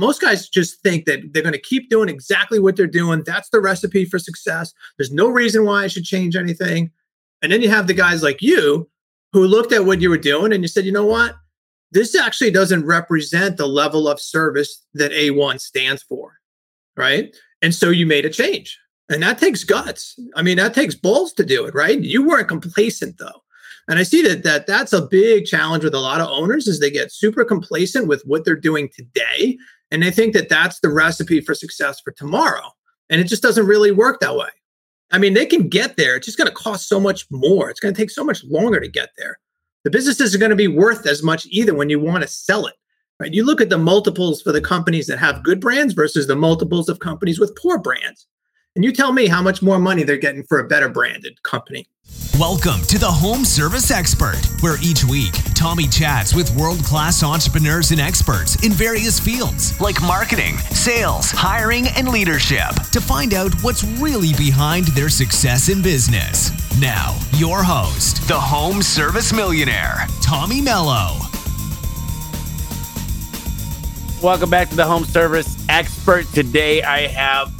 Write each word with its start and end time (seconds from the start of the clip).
most 0.00 0.20
guys 0.20 0.48
just 0.48 0.82
think 0.82 1.04
that 1.04 1.32
they're 1.32 1.42
going 1.42 1.52
to 1.52 1.60
keep 1.60 1.90
doing 1.90 2.08
exactly 2.08 2.58
what 2.58 2.76
they're 2.76 2.86
doing. 2.86 3.22
That's 3.24 3.50
the 3.50 3.60
recipe 3.60 4.04
for 4.04 4.18
success. 4.18 4.72
There's 4.98 5.12
no 5.12 5.28
reason 5.28 5.64
why 5.64 5.84
I 5.84 5.86
should 5.86 6.04
change 6.04 6.36
anything. 6.36 6.90
And 7.42 7.52
then 7.52 7.62
you 7.62 7.68
have 7.68 7.86
the 7.86 7.94
guys 7.94 8.22
like 8.22 8.42
you 8.42 8.88
who 9.32 9.46
looked 9.46 9.72
at 9.72 9.84
what 9.84 10.00
you 10.00 10.10
were 10.10 10.18
doing 10.18 10.52
and 10.52 10.62
you 10.62 10.68
said, 10.68 10.84
you 10.84 10.92
know 10.92 11.06
what? 11.06 11.36
This 11.92 12.16
actually 12.16 12.50
doesn't 12.50 12.86
represent 12.86 13.56
the 13.56 13.66
level 13.66 14.08
of 14.08 14.20
service 14.20 14.84
that 14.94 15.12
A1 15.12 15.60
stands 15.60 16.02
for. 16.02 16.38
Right. 16.96 17.34
And 17.62 17.74
so 17.74 17.90
you 17.90 18.06
made 18.06 18.24
a 18.24 18.30
change. 18.30 18.78
And 19.08 19.22
that 19.22 19.38
takes 19.38 19.64
guts. 19.64 20.18
I 20.36 20.42
mean, 20.42 20.56
that 20.56 20.74
takes 20.74 20.94
balls 20.94 21.32
to 21.34 21.44
do 21.44 21.66
it, 21.66 21.74
right? 21.74 22.00
You 22.00 22.26
weren't 22.26 22.48
complacent 22.48 23.18
though. 23.18 23.42
And 23.88 23.98
I 23.98 24.04
see 24.04 24.22
that 24.22 24.44
that 24.44 24.66
that's 24.68 24.92
a 24.92 25.02
big 25.06 25.46
challenge 25.46 25.82
with 25.82 25.94
a 25.94 26.00
lot 26.00 26.20
of 26.20 26.28
owners 26.28 26.68
is 26.68 26.78
they 26.78 26.90
get 26.90 27.10
super 27.10 27.44
complacent 27.44 28.06
with 28.06 28.22
what 28.24 28.44
they're 28.44 28.54
doing 28.54 28.88
today 28.94 29.58
and 29.90 30.02
they 30.02 30.10
think 30.10 30.34
that 30.34 30.48
that's 30.48 30.80
the 30.80 30.90
recipe 30.90 31.40
for 31.40 31.54
success 31.54 32.00
for 32.00 32.12
tomorrow. 32.12 32.70
And 33.08 33.20
it 33.20 33.24
just 33.24 33.42
doesn't 33.42 33.66
really 33.66 33.90
work 33.90 34.20
that 34.20 34.36
way. 34.36 34.48
I 35.10 35.18
mean, 35.18 35.34
they 35.34 35.46
can 35.46 35.68
get 35.68 35.96
there. 35.96 36.16
It's 36.16 36.26
just 36.26 36.38
going 36.38 36.48
to 36.48 36.54
cost 36.54 36.88
so 36.88 37.00
much 37.00 37.26
more. 37.30 37.68
It's 37.68 37.80
going 37.80 37.92
to 37.92 38.00
take 38.00 38.10
so 38.10 38.22
much 38.22 38.44
longer 38.44 38.78
to 38.78 38.88
get 38.88 39.10
there. 39.18 39.38
The 39.82 39.90
business 39.90 40.20
isn't 40.20 40.38
going 40.38 40.50
to 40.50 40.56
be 40.56 40.68
worth 40.68 41.06
as 41.06 41.22
much 41.22 41.46
either 41.46 41.74
when 41.74 41.90
you 41.90 41.98
want 41.98 42.22
to 42.22 42.28
sell 42.28 42.66
it. 42.66 42.74
Right? 43.18 43.34
You 43.34 43.44
look 43.44 43.60
at 43.60 43.68
the 43.68 43.78
multiples 43.78 44.40
for 44.40 44.52
the 44.52 44.60
companies 44.60 45.06
that 45.08 45.18
have 45.18 45.42
good 45.42 45.60
brands 45.60 45.94
versus 45.94 46.26
the 46.26 46.36
multiples 46.36 46.88
of 46.88 47.00
companies 47.00 47.40
with 47.40 47.56
poor 47.56 47.78
brands. 47.78 48.26
And 48.80 48.84
you 48.86 48.92
tell 48.92 49.12
me 49.12 49.26
how 49.26 49.42
much 49.42 49.60
more 49.60 49.78
money 49.78 50.04
they're 50.04 50.16
getting 50.16 50.42
for 50.42 50.58
a 50.58 50.66
better 50.66 50.88
branded 50.88 51.42
company. 51.42 51.86
Welcome 52.38 52.80
to 52.86 52.98
the 52.98 53.10
Home 53.10 53.44
Service 53.44 53.90
Expert, 53.90 54.40
where 54.62 54.78
each 54.82 55.04
week 55.04 55.34
Tommy 55.54 55.86
chats 55.86 56.34
with 56.34 56.56
world 56.56 56.82
class 56.82 57.22
entrepreneurs 57.22 57.90
and 57.90 58.00
experts 58.00 58.56
in 58.64 58.72
various 58.72 59.20
fields 59.20 59.78
like 59.82 60.00
marketing, 60.00 60.56
sales, 60.56 61.30
hiring, 61.30 61.88
and 61.88 62.08
leadership 62.08 62.70
to 62.90 63.02
find 63.02 63.34
out 63.34 63.52
what's 63.62 63.84
really 63.84 64.32
behind 64.38 64.86
their 64.86 65.10
success 65.10 65.68
in 65.68 65.82
business. 65.82 66.50
Now, 66.80 67.18
your 67.34 67.62
host, 67.62 68.26
the 68.28 68.40
Home 68.40 68.80
Service 68.80 69.30
Millionaire, 69.30 70.06
Tommy 70.22 70.62
Mello. 70.62 71.18
Welcome 74.22 74.48
back 74.48 74.70
to 74.70 74.76
the 74.76 74.86
Home 74.86 75.04
Service 75.04 75.62
Expert. 75.68 76.24
Today 76.32 76.82
I 76.82 77.08
have 77.08 77.59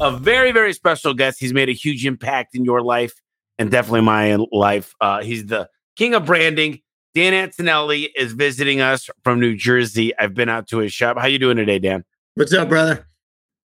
a 0.00 0.10
very, 0.10 0.50
very 0.52 0.72
special 0.72 1.14
guest. 1.14 1.38
He's 1.38 1.52
made 1.52 1.68
a 1.68 1.72
huge 1.72 2.06
impact 2.06 2.54
in 2.54 2.64
your 2.64 2.82
life 2.82 3.12
and 3.58 3.70
definitely 3.70 4.00
my 4.00 4.36
life. 4.50 4.94
Uh, 5.00 5.22
he's 5.22 5.46
the 5.46 5.68
king 5.96 6.14
of 6.14 6.24
branding. 6.24 6.80
Dan 7.14 7.34
Antonelli 7.34 8.04
is 8.16 8.32
visiting 8.32 8.80
us 8.80 9.10
from 9.24 9.40
New 9.40 9.56
Jersey. 9.56 10.16
I've 10.16 10.34
been 10.34 10.48
out 10.48 10.68
to 10.68 10.78
his 10.78 10.92
shop. 10.92 11.18
How 11.18 11.26
you 11.26 11.38
doing 11.38 11.56
today, 11.56 11.78
Dan? 11.78 12.04
What's 12.34 12.52
up, 12.54 12.68
brother? 12.68 13.06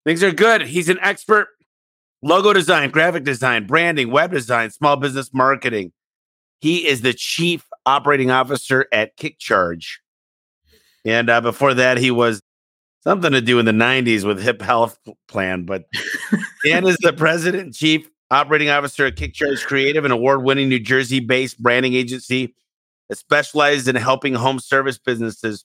Things 0.05 0.23
are 0.23 0.31
good. 0.31 0.63
He's 0.63 0.89
an 0.89 0.99
expert 1.01 1.49
logo 2.23 2.53
design, 2.53 2.91
graphic 2.91 3.25
design, 3.25 3.67
branding, 3.67 4.11
web 4.11 4.31
design, 4.31 4.71
small 4.71 4.97
business 4.97 5.31
marketing. 5.33 5.93
He 6.61 6.87
is 6.87 7.01
the 7.01 7.15
chief 7.15 7.67
operating 7.87 8.31
officer 8.31 8.87
at 8.93 9.17
KickCharge. 9.17 9.87
And 11.05 11.31
uh, 11.31 11.41
before 11.41 11.73
that, 11.75 11.97
he 11.97 12.11
was 12.11 12.43
something 13.03 13.33
to 13.33 13.41
do 13.41 13.59
in 13.59 13.67
the 13.67 13.73
90s 13.73 14.25
with 14.25 14.43
Hip 14.43 14.63
Health 14.63 14.99
Plan. 15.29 15.65
But 15.65 15.85
Dan 16.65 16.87
is 16.87 16.97
the 16.99 17.13
president 17.13 17.65
and 17.65 17.75
chief 17.75 18.09
operating 18.31 18.71
officer 18.71 19.07
at 19.07 19.17
KickCharge 19.17 19.65
Creative, 19.65 20.05
an 20.05 20.11
award 20.11 20.43
winning 20.43 20.69
New 20.69 20.79
Jersey 20.79 21.21
based 21.21 21.63
branding 21.63 21.95
agency 21.95 22.55
that 23.09 23.17
specializes 23.19 23.89
in 23.89 23.97
helping 23.97 24.35
home 24.35 24.59
service 24.59 24.99
businesses 24.99 25.65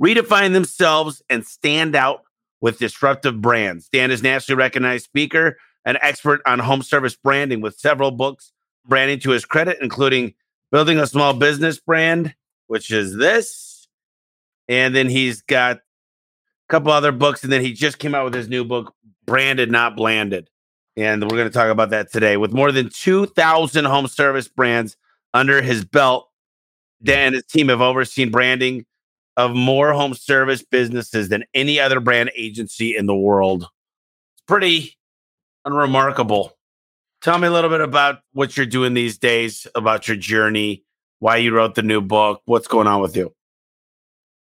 redefine 0.00 0.52
themselves 0.52 1.22
and 1.28 1.46
stand 1.46 1.94
out 1.94 2.22
with 2.60 2.78
disruptive 2.78 3.40
brands. 3.40 3.88
Dan 3.92 4.10
is 4.10 4.22
nationally 4.22 4.58
recognized 4.58 5.04
speaker 5.04 5.58
and 5.84 5.98
expert 6.00 6.40
on 6.46 6.58
home 6.58 6.82
service 6.82 7.16
branding 7.16 7.60
with 7.60 7.78
several 7.78 8.10
books 8.10 8.52
branding 8.86 9.20
to 9.20 9.30
his 9.30 9.44
credit, 9.44 9.78
including 9.80 10.34
Building 10.70 10.98
a 10.98 11.06
Small 11.06 11.34
Business 11.34 11.78
Brand, 11.78 12.34
which 12.66 12.90
is 12.90 13.16
this. 13.16 13.88
And 14.68 14.94
then 14.94 15.08
he's 15.08 15.40
got 15.42 15.80
couple 16.68 16.92
other 16.92 17.12
books, 17.12 17.42
and 17.42 17.52
then 17.52 17.62
he 17.62 17.72
just 17.72 17.98
came 17.98 18.14
out 18.14 18.24
with 18.24 18.34
his 18.34 18.48
new 18.48 18.64
book, 18.64 18.94
Branded 19.26 19.70
Not 19.70 19.96
Blanded. 19.96 20.48
And 20.96 21.22
we're 21.22 21.36
going 21.36 21.48
to 21.48 21.54
talk 21.54 21.70
about 21.70 21.90
that 21.90 22.10
today. 22.10 22.36
With 22.36 22.52
more 22.52 22.72
than 22.72 22.90
2,000 22.90 23.84
home 23.84 24.08
service 24.08 24.48
brands 24.48 24.96
under 25.32 25.62
his 25.62 25.84
belt, 25.84 26.28
Dan 27.02 27.28
and 27.28 27.34
his 27.36 27.44
team 27.44 27.68
have 27.68 27.80
overseen 27.80 28.30
branding 28.30 28.84
of 29.36 29.54
more 29.54 29.92
home 29.92 30.14
service 30.14 30.64
businesses 30.64 31.28
than 31.28 31.44
any 31.54 31.78
other 31.78 32.00
brand 32.00 32.32
agency 32.36 32.96
in 32.96 33.06
the 33.06 33.14
world. 33.14 33.62
It's 33.62 34.42
pretty 34.48 34.96
unremarkable. 35.64 36.58
Tell 37.22 37.38
me 37.38 37.46
a 37.46 37.50
little 37.52 37.70
bit 37.70 37.80
about 37.80 38.18
what 38.32 38.56
you're 38.56 38.66
doing 38.66 38.94
these 38.94 39.18
days, 39.18 39.66
about 39.76 40.08
your 40.08 40.16
journey, 40.16 40.84
why 41.20 41.36
you 41.36 41.54
wrote 41.54 41.76
the 41.76 41.82
new 41.82 42.00
book, 42.00 42.42
what's 42.46 42.66
going 42.66 42.88
on 42.88 43.00
with 43.00 43.16
you. 43.16 43.32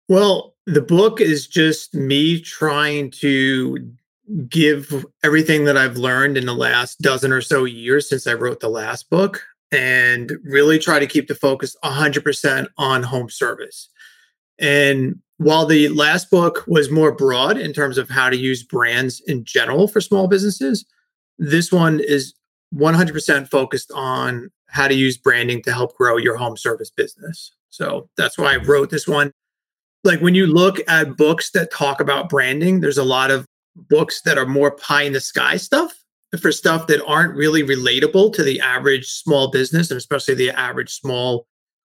Well, 0.09 0.56
the 0.67 0.83
book 0.83 1.21
is 1.21 1.47
just 1.47 1.95
me 1.95 2.41
trying 2.41 3.11
to 3.13 3.79
give 4.49 5.07
everything 5.23 5.65
that 5.65 5.77
I've 5.77 5.97
learned 5.97 6.37
in 6.37 6.47
the 6.47 6.55
last 6.55 7.01
dozen 7.01 7.33
or 7.33 7.41
so 7.41 7.65
years 7.65 8.09
since 8.09 8.27
I 8.27 8.35
wrote 8.35 8.59
the 8.59 8.69
last 8.69 9.09
book 9.09 9.45
and 9.71 10.33
really 10.43 10.79
try 10.79 10.99
to 10.99 11.07
keep 11.07 11.29
the 11.29 11.35
focus 11.35 11.77
100% 11.85 12.67
on 12.79 13.03
home 13.05 13.31
service. 13.31 13.89
And 14.59 15.21
while 15.37 15.67
the 15.67 15.89
last 15.91 16.31
book 16.31 16.65
was 16.67 16.91
more 16.91 17.13
broad 17.13 17.59
in 17.59 17.73
terms 17.73 17.99
of 17.99 18.09
how 18.09 18.29
to 18.29 18.37
use 18.37 18.65
brands 18.65 19.21
in 19.27 19.45
general 19.45 19.87
for 19.87 20.01
small 20.01 20.27
businesses, 20.27 20.85
this 21.39 21.71
one 21.71 22.01
is 22.01 22.35
100% 22.75 23.49
focused 23.49 23.93
on 23.95 24.51
how 24.69 24.89
to 24.89 24.95
use 24.95 25.17
branding 25.17 25.63
to 25.63 25.73
help 25.73 25.97
grow 25.97 26.17
your 26.17 26.37
home 26.37 26.57
service 26.57 26.91
business. 26.91 27.53
So 27.71 28.09
that's 28.17 28.39
why 28.39 28.55
I 28.55 28.57
wrote 28.57 28.91
this 28.91 29.07
one 29.07 29.33
like 30.05 30.21
when 30.21 30.35
you 30.35 30.47
look 30.47 30.79
at 30.89 31.17
books 31.17 31.51
that 31.51 31.73
talk 31.73 32.01
about 32.01 32.29
branding, 32.29 32.81
there's 32.81 32.99
a 32.99 33.05
lot 33.05 33.31
of 33.31 33.47
books 33.75 34.23
that 34.23 34.39
are 34.39 34.47
more 34.47 34.71
pie 34.71 35.03
in 35.03 35.13
the 35.13 35.21
sky 35.21 35.57
stuff 35.57 35.93
for 36.41 36.53
stuff 36.53 36.87
that 36.87 37.05
aren't 37.07 37.35
really 37.35 37.63
relatable 37.63 38.33
to 38.35 38.43
the 38.43 38.61
average 38.61 39.07
small 39.07 39.51
business 39.51 39.91
and 39.91 39.99
especially 39.99 40.35
the 40.35 40.51
average 40.51 40.93
small 40.93 41.47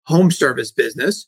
home 0.06 0.31
service 0.31 0.72
business. 0.72 1.28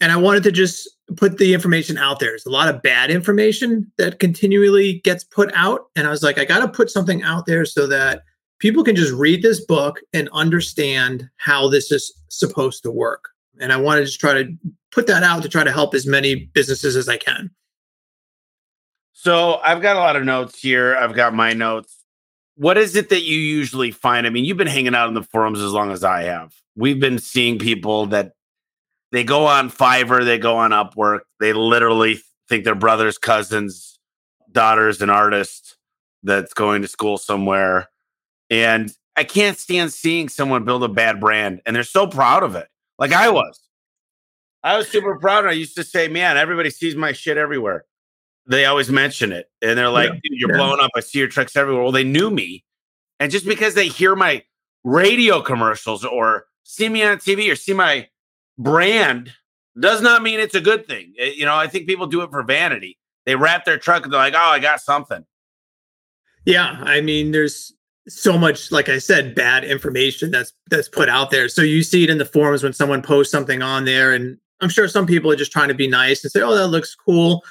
And 0.00 0.12
I 0.12 0.16
wanted 0.16 0.42
to 0.44 0.52
just 0.52 0.88
put 1.16 1.38
the 1.38 1.54
information 1.54 1.98
out 1.98 2.18
there. 2.18 2.30
There's 2.30 2.46
a 2.46 2.50
lot 2.50 2.72
of 2.72 2.82
bad 2.82 3.10
information 3.10 3.90
that 3.98 4.18
continually 4.18 5.00
gets 5.04 5.24
put 5.24 5.52
out. 5.54 5.86
And 5.94 6.06
I 6.06 6.10
was 6.10 6.22
like, 6.22 6.38
I 6.38 6.44
got 6.44 6.60
to 6.60 6.68
put 6.68 6.90
something 6.90 7.22
out 7.22 7.46
there 7.46 7.64
so 7.64 7.86
that 7.86 8.22
people 8.58 8.82
can 8.82 8.96
just 8.96 9.12
read 9.12 9.42
this 9.42 9.64
book 9.64 10.00
and 10.12 10.28
understand 10.32 11.28
how 11.36 11.68
this 11.68 11.92
is 11.92 12.12
supposed 12.28 12.82
to 12.82 12.90
work. 12.90 13.30
And 13.60 13.72
I 13.72 13.76
wanted 13.76 14.00
to 14.00 14.06
just 14.06 14.20
try 14.20 14.34
to 14.34 14.56
put 14.90 15.06
that 15.06 15.22
out 15.22 15.42
to 15.42 15.48
try 15.48 15.64
to 15.64 15.72
help 15.72 15.94
as 15.94 16.06
many 16.06 16.34
businesses 16.34 16.96
as 16.96 17.08
I 17.08 17.16
can. 17.16 17.50
So 19.12 19.60
I've 19.64 19.80
got 19.80 19.96
a 19.96 20.00
lot 20.00 20.16
of 20.16 20.24
notes 20.24 20.60
here. 20.60 20.96
I've 20.96 21.14
got 21.14 21.34
my 21.34 21.52
notes. 21.52 21.96
What 22.56 22.76
is 22.76 22.94
it 22.94 23.08
that 23.08 23.22
you 23.22 23.38
usually 23.38 23.90
find? 23.90 24.26
I 24.26 24.30
mean, 24.30 24.44
you've 24.44 24.56
been 24.56 24.66
hanging 24.66 24.94
out 24.94 25.08
in 25.08 25.14
the 25.14 25.22
forums 25.22 25.60
as 25.60 25.72
long 25.72 25.90
as 25.90 26.04
I 26.04 26.24
have. 26.24 26.54
We've 26.76 27.00
been 27.00 27.18
seeing 27.18 27.58
people 27.58 28.06
that 28.06 28.32
they 29.12 29.24
go 29.24 29.46
on 29.46 29.70
Fiverr, 29.70 30.24
they 30.24 30.38
go 30.38 30.56
on 30.56 30.72
Upwork, 30.72 31.20
they 31.40 31.52
literally 31.52 32.20
think 32.48 32.64
their 32.64 32.74
brothers, 32.74 33.16
cousins, 33.16 33.98
daughters, 34.50 35.00
an 35.00 35.10
artist 35.10 35.76
that's 36.22 36.54
going 36.54 36.82
to 36.82 36.88
school 36.88 37.16
somewhere. 37.16 37.88
And 38.50 38.92
I 39.16 39.24
can't 39.24 39.56
stand 39.56 39.92
seeing 39.92 40.28
someone 40.28 40.64
build 40.64 40.82
a 40.82 40.88
bad 40.88 41.20
brand 41.20 41.60
and 41.64 41.74
they're 41.76 41.84
so 41.84 42.06
proud 42.06 42.42
of 42.42 42.56
it. 42.56 42.68
Like 42.98 43.12
I 43.12 43.30
was. 43.30 43.60
I 44.62 44.78
was 44.78 44.88
super 44.88 45.18
proud. 45.18 45.40
And 45.40 45.50
I 45.50 45.52
used 45.52 45.76
to 45.76 45.84
say, 45.84 46.08
man, 46.08 46.36
everybody 46.36 46.70
sees 46.70 46.96
my 46.96 47.12
shit 47.12 47.36
everywhere. 47.36 47.84
They 48.46 48.64
always 48.64 48.90
mention 48.90 49.30
it. 49.32 49.50
And 49.62 49.78
they're 49.78 49.90
like, 49.90 50.10
yeah, 50.10 50.20
you're 50.24 50.50
yeah. 50.50 50.56
blowing 50.56 50.80
up. 50.80 50.90
I 50.96 51.00
see 51.00 51.18
your 51.18 51.28
trucks 51.28 51.56
everywhere. 51.56 51.82
Well, 51.82 51.92
they 51.92 52.04
knew 52.04 52.30
me. 52.30 52.64
And 53.20 53.30
just 53.30 53.46
because 53.46 53.74
they 53.74 53.88
hear 53.88 54.16
my 54.16 54.42
radio 54.82 55.40
commercials 55.40 56.04
or 56.04 56.46
see 56.62 56.88
me 56.88 57.02
on 57.02 57.18
TV 57.18 57.50
or 57.50 57.56
see 57.56 57.72
my 57.72 58.08
brand 58.58 59.32
does 59.78 60.00
not 60.02 60.22
mean 60.22 60.40
it's 60.40 60.54
a 60.54 60.60
good 60.60 60.86
thing. 60.86 61.14
It, 61.16 61.22
eh, 61.22 61.32
you 61.36 61.44
know, 61.44 61.54
I 61.54 61.66
think 61.66 61.86
people 61.86 62.06
do 62.06 62.22
it 62.22 62.30
for 62.30 62.42
vanity. 62.42 62.98
They 63.26 63.36
wrap 63.36 63.64
their 63.64 63.78
truck 63.78 64.04
and 64.04 64.12
they're 64.12 64.20
like, 64.20 64.34
oh, 64.34 64.38
I 64.38 64.58
got 64.58 64.80
something. 64.80 65.24
Yeah. 66.44 66.78
I 66.82 67.00
mean, 67.00 67.32
there's 67.32 67.72
so 68.06 68.36
much 68.36 68.70
like 68.70 68.90
i 68.90 68.98
said 68.98 69.34
bad 69.34 69.64
information 69.64 70.30
that's 70.30 70.52
that's 70.68 70.90
put 70.90 71.08
out 71.08 71.30
there 71.30 71.48
so 71.48 71.62
you 71.62 71.82
see 71.82 72.04
it 72.04 72.10
in 72.10 72.18
the 72.18 72.24
forums 72.24 72.62
when 72.62 72.72
someone 72.72 73.00
posts 73.00 73.32
something 73.32 73.62
on 73.62 73.86
there 73.86 74.12
and 74.12 74.36
I'm 74.60 74.70
sure 74.70 74.88
some 74.88 75.06
people 75.06 75.30
are 75.30 75.36
just 75.36 75.52
trying 75.52 75.68
to 75.68 75.74
be 75.74 75.88
nice 75.88 76.24
and 76.24 76.30
say, 76.30 76.40
"Oh, 76.40 76.54
that 76.54 76.68
looks 76.68 76.94
cool," 76.94 77.44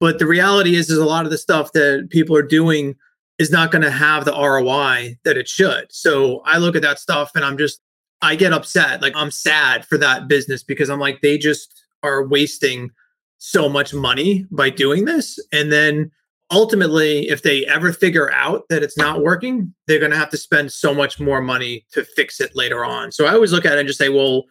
but 0.00 0.18
the 0.18 0.26
reality 0.26 0.74
is, 0.74 0.90
is 0.90 0.98
a 0.98 1.04
lot 1.04 1.24
of 1.24 1.30
the 1.30 1.38
stuff 1.38 1.72
that 1.72 2.08
people 2.10 2.36
are 2.36 2.42
doing 2.42 2.94
is 3.38 3.50
not 3.50 3.70
going 3.70 3.82
to 3.82 3.90
have 3.90 4.24
the 4.24 4.32
ROI 4.32 5.16
that 5.24 5.36
it 5.36 5.48
should. 5.48 5.86
So 5.90 6.42
I 6.44 6.58
look 6.58 6.76
at 6.76 6.82
that 6.82 6.98
stuff 6.98 7.30
and 7.34 7.44
I'm 7.44 7.56
just, 7.56 7.80
I 8.20 8.34
get 8.34 8.52
upset. 8.52 9.00
Like 9.00 9.14
I'm 9.14 9.30
sad 9.30 9.86
for 9.86 9.96
that 9.98 10.26
business 10.26 10.64
because 10.64 10.90
I'm 10.90 10.98
like, 10.98 11.20
they 11.22 11.38
just 11.38 11.72
are 12.02 12.26
wasting 12.26 12.90
so 13.38 13.68
much 13.68 13.94
money 13.94 14.44
by 14.50 14.70
doing 14.70 15.04
this. 15.04 15.38
And 15.52 15.70
then 15.70 16.10
ultimately, 16.50 17.28
if 17.28 17.42
they 17.42 17.66
ever 17.66 17.92
figure 17.92 18.32
out 18.32 18.64
that 18.68 18.82
it's 18.82 18.96
not 18.96 19.22
working, 19.22 19.74
they're 19.86 19.98
going 19.98 20.10
to 20.10 20.16
have 20.16 20.30
to 20.30 20.36
spend 20.36 20.72
so 20.72 20.94
much 20.94 21.20
more 21.20 21.40
money 21.40 21.86
to 21.92 22.04
fix 22.04 22.40
it 22.40 22.54
later 22.54 22.84
on. 22.84 23.12
So 23.12 23.26
I 23.26 23.32
always 23.32 23.52
look 23.52 23.64
at 23.64 23.74
it 23.74 23.80
and 23.80 23.86
just 23.86 23.98
say, 23.98 24.08
well, 24.08 24.44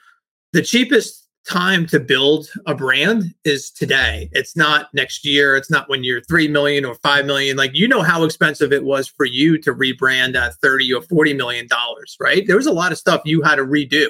the 0.53 0.61
cheapest 0.61 1.27
time 1.47 1.85
to 1.87 1.99
build 1.99 2.49
a 2.65 2.75
brand 2.75 3.33
is 3.45 3.71
today. 3.71 4.29
It's 4.33 4.55
not 4.55 4.93
next 4.93 5.25
year. 5.25 5.55
It's 5.55 5.71
not 5.71 5.89
when 5.89 6.03
you're 6.03 6.21
3 6.21 6.49
million 6.49 6.83
or 6.83 6.95
5 6.95 7.25
million. 7.25 7.55
Like, 7.55 7.71
you 7.73 7.87
know 7.87 8.01
how 8.01 8.23
expensive 8.23 8.73
it 8.73 8.83
was 8.83 9.07
for 9.07 9.25
you 9.25 9.57
to 9.61 9.73
rebrand 9.73 10.35
at 10.35 10.55
30 10.55 10.93
or 10.93 11.01
40 11.03 11.33
million 11.33 11.67
dollars, 11.67 12.17
right? 12.19 12.45
There 12.45 12.57
was 12.57 12.67
a 12.67 12.73
lot 12.73 12.91
of 12.91 12.97
stuff 12.97 13.21
you 13.23 13.41
had 13.41 13.55
to 13.55 13.63
redo. 13.63 14.07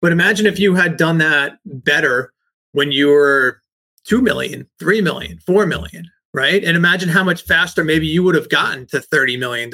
But 0.00 0.12
imagine 0.12 0.46
if 0.46 0.58
you 0.58 0.74
had 0.74 0.96
done 0.96 1.18
that 1.18 1.58
better 1.64 2.32
when 2.72 2.92
you 2.92 3.08
were 3.08 3.60
2 4.04 4.22
million, 4.22 4.68
3 4.78 5.00
million, 5.00 5.38
4 5.44 5.66
million, 5.66 6.08
right? 6.34 6.64
And 6.64 6.76
imagine 6.76 7.08
how 7.08 7.24
much 7.24 7.42
faster 7.42 7.84
maybe 7.84 8.06
you 8.06 8.22
would 8.22 8.34
have 8.34 8.48
gotten 8.48 8.86
to 8.86 8.98
$30 8.98 9.38
million 9.38 9.70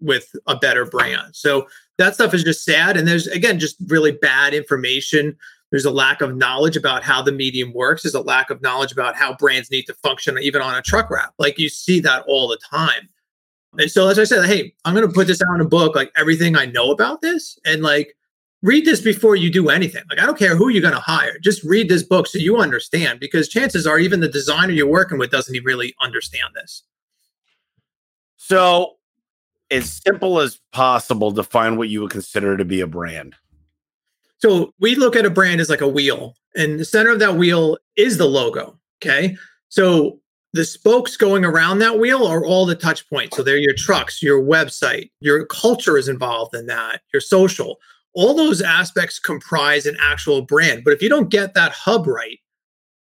with 0.00 0.34
a 0.46 0.56
better 0.56 0.84
brand. 0.84 1.36
So 1.36 1.66
that 1.98 2.14
stuff 2.14 2.34
is 2.34 2.42
just 2.42 2.64
sad. 2.64 2.96
And 2.96 3.06
there's, 3.06 3.26
again, 3.28 3.58
just 3.58 3.76
really 3.86 4.12
bad 4.12 4.54
information. 4.54 5.36
There's 5.70 5.84
a 5.84 5.90
lack 5.90 6.20
of 6.20 6.36
knowledge 6.36 6.76
about 6.76 7.04
how 7.04 7.22
the 7.22 7.32
medium 7.32 7.72
works. 7.72 8.02
There's 8.02 8.14
a 8.14 8.20
lack 8.20 8.50
of 8.50 8.60
knowledge 8.62 8.92
about 8.92 9.16
how 9.16 9.34
brands 9.34 9.70
need 9.70 9.84
to 9.84 9.94
function, 9.94 10.38
even 10.38 10.62
on 10.62 10.74
a 10.74 10.82
truck 10.82 11.10
wrap. 11.10 11.34
Like 11.38 11.58
you 11.58 11.68
see 11.68 12.00
that 12.00 12.24
all 12.26 12.48
the 12.48 12.58
time. 12.70 13.08
And 13.78 13.90
so, 13.90 14.08
as 14.08 14.18
I 14.18 14.24
said, 14.24 14.46
hey, 14.46 14.72
I'm 14.84 14.94
going 14.94 15.06
to 15.06 15.12
put 15.12 15.26
this 15.26 15.42
out 15.42 15.54
in 15.56 15.60
a 15.60 15.68
book, 15.68 15.96
like 15.96 16.12
everything 16.16 16.56
I 16.56 16.66
know 16.66 16.92
about 16.92 17.22
this. 17.22 17.58
And 17.64 17.82
like, 17.82 18.16
read 18.64 18.86
this 18.86 19.02
before 19.02 19.36
you 19.36 19.52
do 19.52 19.68
anything. 19.68 20.02
Like, 20.08 20.18
I 20.18 20.24
don't 20.24 20.38
care 20.38 20.56
who 20.56 20.70
you're 20.70 20.80
going 20.80 20.94
to 20.94 21.00
hire. 21.00 21.38
Just 21.38 21.62
read 21.62 21.90
this 21.90 22.02
book 22.02 22.26
so 22.26 22.38
you 22.38 22.56
understand, 22.56 23.20
because 23.20 23.46
chances 23.46 23.86
are 23.86 23.98
even 23.98 24.20
the 24.20 24.28
designer 24.28 24.72
you're 24.72 24.88
working 24.88 25.18
with 25.18 25.30
doesn't 25.30 25.64
really 25.64 25.94
understand 26.00 26.48
this. 26.54 26.82
So, 28.38 28.94
as 29.70 29.92
simple 29.92 30.40
as 30.40 30.60
possible, 30.72 31.30
define 31.30 31.76
what 31.76 31.90
you 31.90 32.00
would 32.00 32.10
consider 32.10 32.56
to 32.56 32.64
be 32.64 32.80
a 32.80 32.86
brand. 32.86 33.34
So, 34.38 34.72
we 34.80 34.94
look 34.94 35.14
at 35.14 35.26
a 35.26 35.30
brand 35.30 35.60
as 35.60 35.68
like 35.68 35.82
a 35.82 35.88
wheel, 35.88 36.34
and 36.56 36.80
the 36.80 36.84
center 36.86 37.10
of 37.10 37.18
that 37.18 37.36
wheel 37.36 37.76
is 37.96 38.16
the 38.16 38.26
logo. 38.26 38.78
Okay. 39.02 39.36
So, 39.68 40.20
the 40.54 40.64
spokes 40.64 41.18
going 41.18 41.44
around 41.44 41.80
that 41.80 41.98
wheel 41.98 42.26
are 42.26 42.46
all 42.46 42.64
the 42.64 42.76
touch 42.76 43.08
points. 43.10 43.36
So, 43.36 43.42
they're 43.42 43.58
your 43.58 43.74
trucks, 43.74 44.22
your 44.22 44.42
website, 44.42 45.10
your 45.20 45.44
culture 45.44 45.98
is 45.98 46.08
involved 46.08 46.54
in 46.54 46.66
that, 46.66 47.02
your 47.12 47.20
social 47.20 47.78
all 48.14 48.34
those 48.34 48.62
aspects 48.62 49.18
comprise 49.18 49.86
an 49.86 49.96
actual 50.00 50.42
brand. 50.42 50.84
But 50.84 50.92
if 50.92 51.02
you 51.02 51.08
don't 51.08 51.30
get 51.30 51.54
that 51.54 51.72
hub 51.72 52.06
right, 52.06 52.38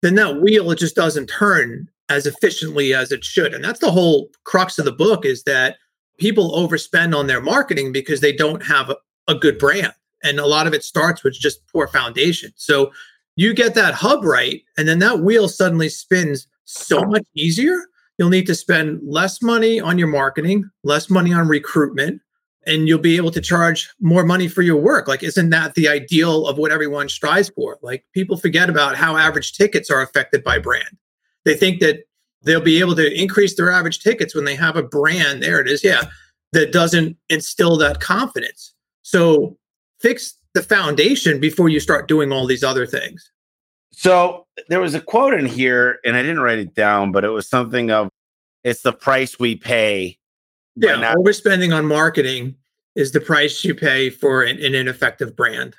then 0.01 0.15
that 0.15 0.41
wheel 0.41 0.71
it 0.71 0.77
just 0.77 0.95
doesn't 0.95 1.27
turn 1.27 1.89
as 2.09 2.25
efficiently 2.25 2.93
as 2.93 3.11
it 3.11 3.23
should. 3.23 3.53
And 3.53 3.63
that's 3.63 3.79
the 3.79 3.91
whole 3.91 4.29
crux 4.43 4.79
of 4.79 4.85
the 4.85 4.91
book 4.91 5.25
is 5.25 5.43
that 5.43 5.77
people 6.17 6.51
overspend 6.51 7.15
on 7.15 7.27
their 7.27 7.41
marketing 7.41 7.91
because 7.91 8.21
they 8.21 8.31
don't 8.31 8.63
have 8.63 8.89
a, 8.89 8.97
a 9.27 9.35
good 9.35 9.57
brand. 9.57 9.93
And 10.23 10.39
a 10.39 10.47
lot 10.47 10.67
of 10.67 10.73
it 10.73 10.83
starts 10.83 11.23
with 11.23 11.33
just 11.33 11.65
poor 11.67 11.87
foundation. 11.87 12.51
So 12.55 12.91
you 13.35 13.53
get 13.53 13.73
that 13.75 13.93
hub 13.93 14.25
right, 14.25 14.61
and 14.77 14.85
then 14.85 14.99
that 14.99 15.19
wheel 15.19 15.47
suddenly 15.47 15.87
spins 15.87 16.45
so 16.65 17.01
much 17.03 17.25
easier. 17.35 17.77
You'll 18.17 18.29
need 18.29 18.47
to 18.47 18.55
spend 18.55 18.99
less 19.01 19.41
money 19.41 19.79
on 19.79 19.97
your 19.97 20.09
marketing, 20.09 20.69
less 20.83 21.09
money 21.09 21.31
on 21.31 21.47
recruitment, 21.47 22.21
and 22.65 22.87
you'll 22.87 22.99
be 22.99 23.17
able 23.17 23.31
to 23.31 23.41
charge 23.41 23.89
more 23.99 24.25
money 24.25 24.47
for 24.47 24.61
your 24.61 24.77
work. 24.77 25.07
Like, 25.07 25.23
isn't 25.23 25.49
that 25.49 25.75
the 25.75 25.87
ideal 25.87 26.47
of 26.47 26.57
what 26.57 26.71
everyone 26.71 27.09
strives 27.09 27.49
for? 27.49 27.77
Like, 27.81 28.05
people 28.13 28.37
forget 28.37 28.69
about 28.69 28.95
how 28.95 29.17
average 29.17 29.53
tickets 29.53 29.89
are 29.89 30.01
affected 30.01 30.43
by 30.43 30.59
brand. 30.59 30.97
They 31.45 31.55
think 31.55 31.79
that 31.79 32.03
they'll 32.43 32.61
be 32.61 32.79
able 32.79 32.95
to 32.95 33.13
increase 33.19 33.55
their 33.55 33.71
average 33.71 33.99
tickets 33.99 34.35
when 34.35 34.45
they 34.45 34.55
have 34.55 34.75
a 34.75 34.83
brand. 34.83 35.41
There 35.41 35.59
it 35.59 35.67
is. 35.67 35.83
Yeah. 35.83 36.03
That 36.51 36.71
doesn't 36.71 37.15
instill 37.29 37.77
that 37.77 38.01
confidence. 38.01 38.73
So, 39.03 39.57
fix 39.99 40.35
the 40.53 40.63
foundation 40.63 41.39
before 41.39 41.69
you 41.69 41.79
start 41.79 42.07
doing 42.07 42.31
all 42.31 42.45
these 42.47 42.63
other 42.63 42.85
things. 42.85 43.31
So, 43.91 44.45
there 44.67 44.79
was 44.79 44.95
a 44.95 45.01
quote 45.01 45.33
in 45.33 45.45
here, 45.45 45.99
and 46.03 46.15
I 46.15 46.21
didn't 46.21 46.41
write 46.41 46.59
it 46.59 46.73
down, 46.73 47.11
but 47.11 47.23
it 47.23 47.29
was 47.29 47.47
something 47.47 47.91
of 47.91 48.09
it's 48.63 48.81
the 48.81 48.93
price 48.93 49.39
we 49.39 49.55
pay 49.55 50.18
yeah, 50.87 50.95
not- 50.95 51.17
overspending 51.17 51.75
on 51.75 51.85
marketing 51.85 52.55
is 52.95 53.11
the 53.11 53.21
price 53.21 53.63
you 53.63 53.75
pay 53.75 54.09
for 54.09 54.43
an, 54.43 54.63
an 54.63 54.75
ineffective 54.75 55.35
brand 55.35 55.75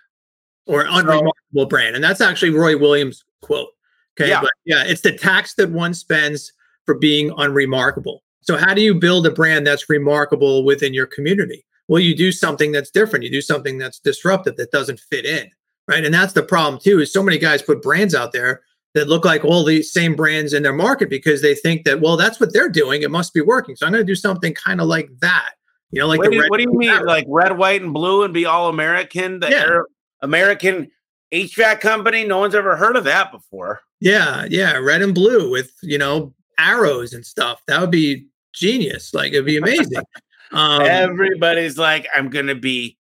or 0.66 0.82
unremarkable 0.82 1.32
so, 1.54 1.66
brand. 1.66 1.94
And 1.94 2.04
that's 2.04 2.20
actually 2.20 2.50
Roy 2.50 2.78
Williams' 2.78 3.24
quote. 3.42 3.70
Okay. 4.18 4.30
Yeah. 4.30 4.40
But 4.40 4.50
yeah, 4.64 4.84
it's 4.86 5.00
the 5.00 5.12
tax 5.12 5.54
that 5.54 5.70
one 5.70 5.94
spends 5.94 6.52
for 6.86 6.94
being 6.94 7.32
unremarkable. 7.36 8.22
So, 8.42 8.56
how 8.56 8.74
do 8.74 8.80
you 8.80 8.94
build 8.94 9.26
a 9.26 9.30
brand 9.30 9.66
that's 9.66 9.90
remarkable 9.90 10.64
within 10.64 10.94
your 10.94 11.06
community? 11.06 11.64
Well, 11.88 12.00
you 12.00 12.16
do 12.16 12.32
something 12.32 12.72
that's 12.72 12.90
different. 12.90 13.24
You 13.24 13.30
do 13.30 13.42
something 13.42 13.78
that's 13.78 13.98
disruptive 13.98 14.56
that 14.56 14.70
doesn't 14.70 15.00
fit 15.00 15.24
in. 15.24 15.50
Right. 15.88 16.04
And 16.04 16.14
that's 16.14 16.34
the 16.34 16.42
problem, 16.42 16.80
too, 16.80 17.00
is 17.00 17.12
so 17.12 17.22
many 17.22 17.36
guys 17.36 17.62
put 17.62 17.82
brands 17.82 18.14
out 18.14 18.32
there 18.32 18.62
that 18.94 19.08
look 19.08 19.24
like 19.24 19.44
all 19.44 19.64
the 19.64 19.82
same 19.82 20.16
brands 20.16 20.52
in 20.52 20.62
their 20.62 20.72
market 20.72 21.08
because 21.08 21.42
they 21.42 21.54
think 21.54 21.84
that 21.84 22.00
well 22.00 22.16
that's 22.16 22.40
what 22.40 22.52
they're 22.52 22.68
doing. 22.68 23.02
It 23.02 23.10
must 23.10 23.32
be 23.32 23.40
working. 23.40 23.76
So 23.76 23.86
i'm 23.86 23.92
going 23.92 24.04
to 24.04 24.10
do 24.10 24.16
something 24.16 24.54
kind 24.54 24.80
of 24.80 24.86
like 24.86 25.10
that 25.20 25.52
you 25.92 26.00
know 26.00 26.06
like 26.06 26.18
what, 26.18 26.30
do, 26.30 26.46
what 26.48 26.56
do 26.56 26.62
you 26.62 26.72
mean 26.72 27.04
like 27.04 27.26
red 27.28 27.56
white 27.56 27.82
and 27.82 27.92
blue 27.92 28.22
and 28.22 28.32
be 28.32 28.46
all 28.46 28.68
american? 28.68 29.40
The 29.40 29.50
yeah. 29.50 29.78
american 30.22 30.90
hvac 31.32 31.80
company? 31.80 32.24
No 32.24 32.38
one's 32.38 32.54
ever 32.54 32.76
heard 32.76 32.96
of 32.96 33.04
that 33.04 33.32
before. 33.32 33.80
Yeah 34.00 34.46
yeah 34.48 34.76
red 34.76 35.02
and 35.02 35.14
blue 35.14 35.50
with 35.50 35.72
you 35.82 35.98
know 35.98 36.34
arrows 36.58 37.12
and 37.12 37.24
stuff. 37.24 37.62
That 37.66 37.80
would 37.80 37.90
be 37.90 38.26
genius. 38.52 39.14
Like 39.14 39.32
it'd 39.32 39.46
be 39.46 39.56
amazing. 39.56 40.02
Um, 40.52 40.82
everybody's 40.82 41.78
like 41.78 42.08
i'm 42.16 42.28
going 42.28 42.48
to 42.48 42.56
be 42.56 42.98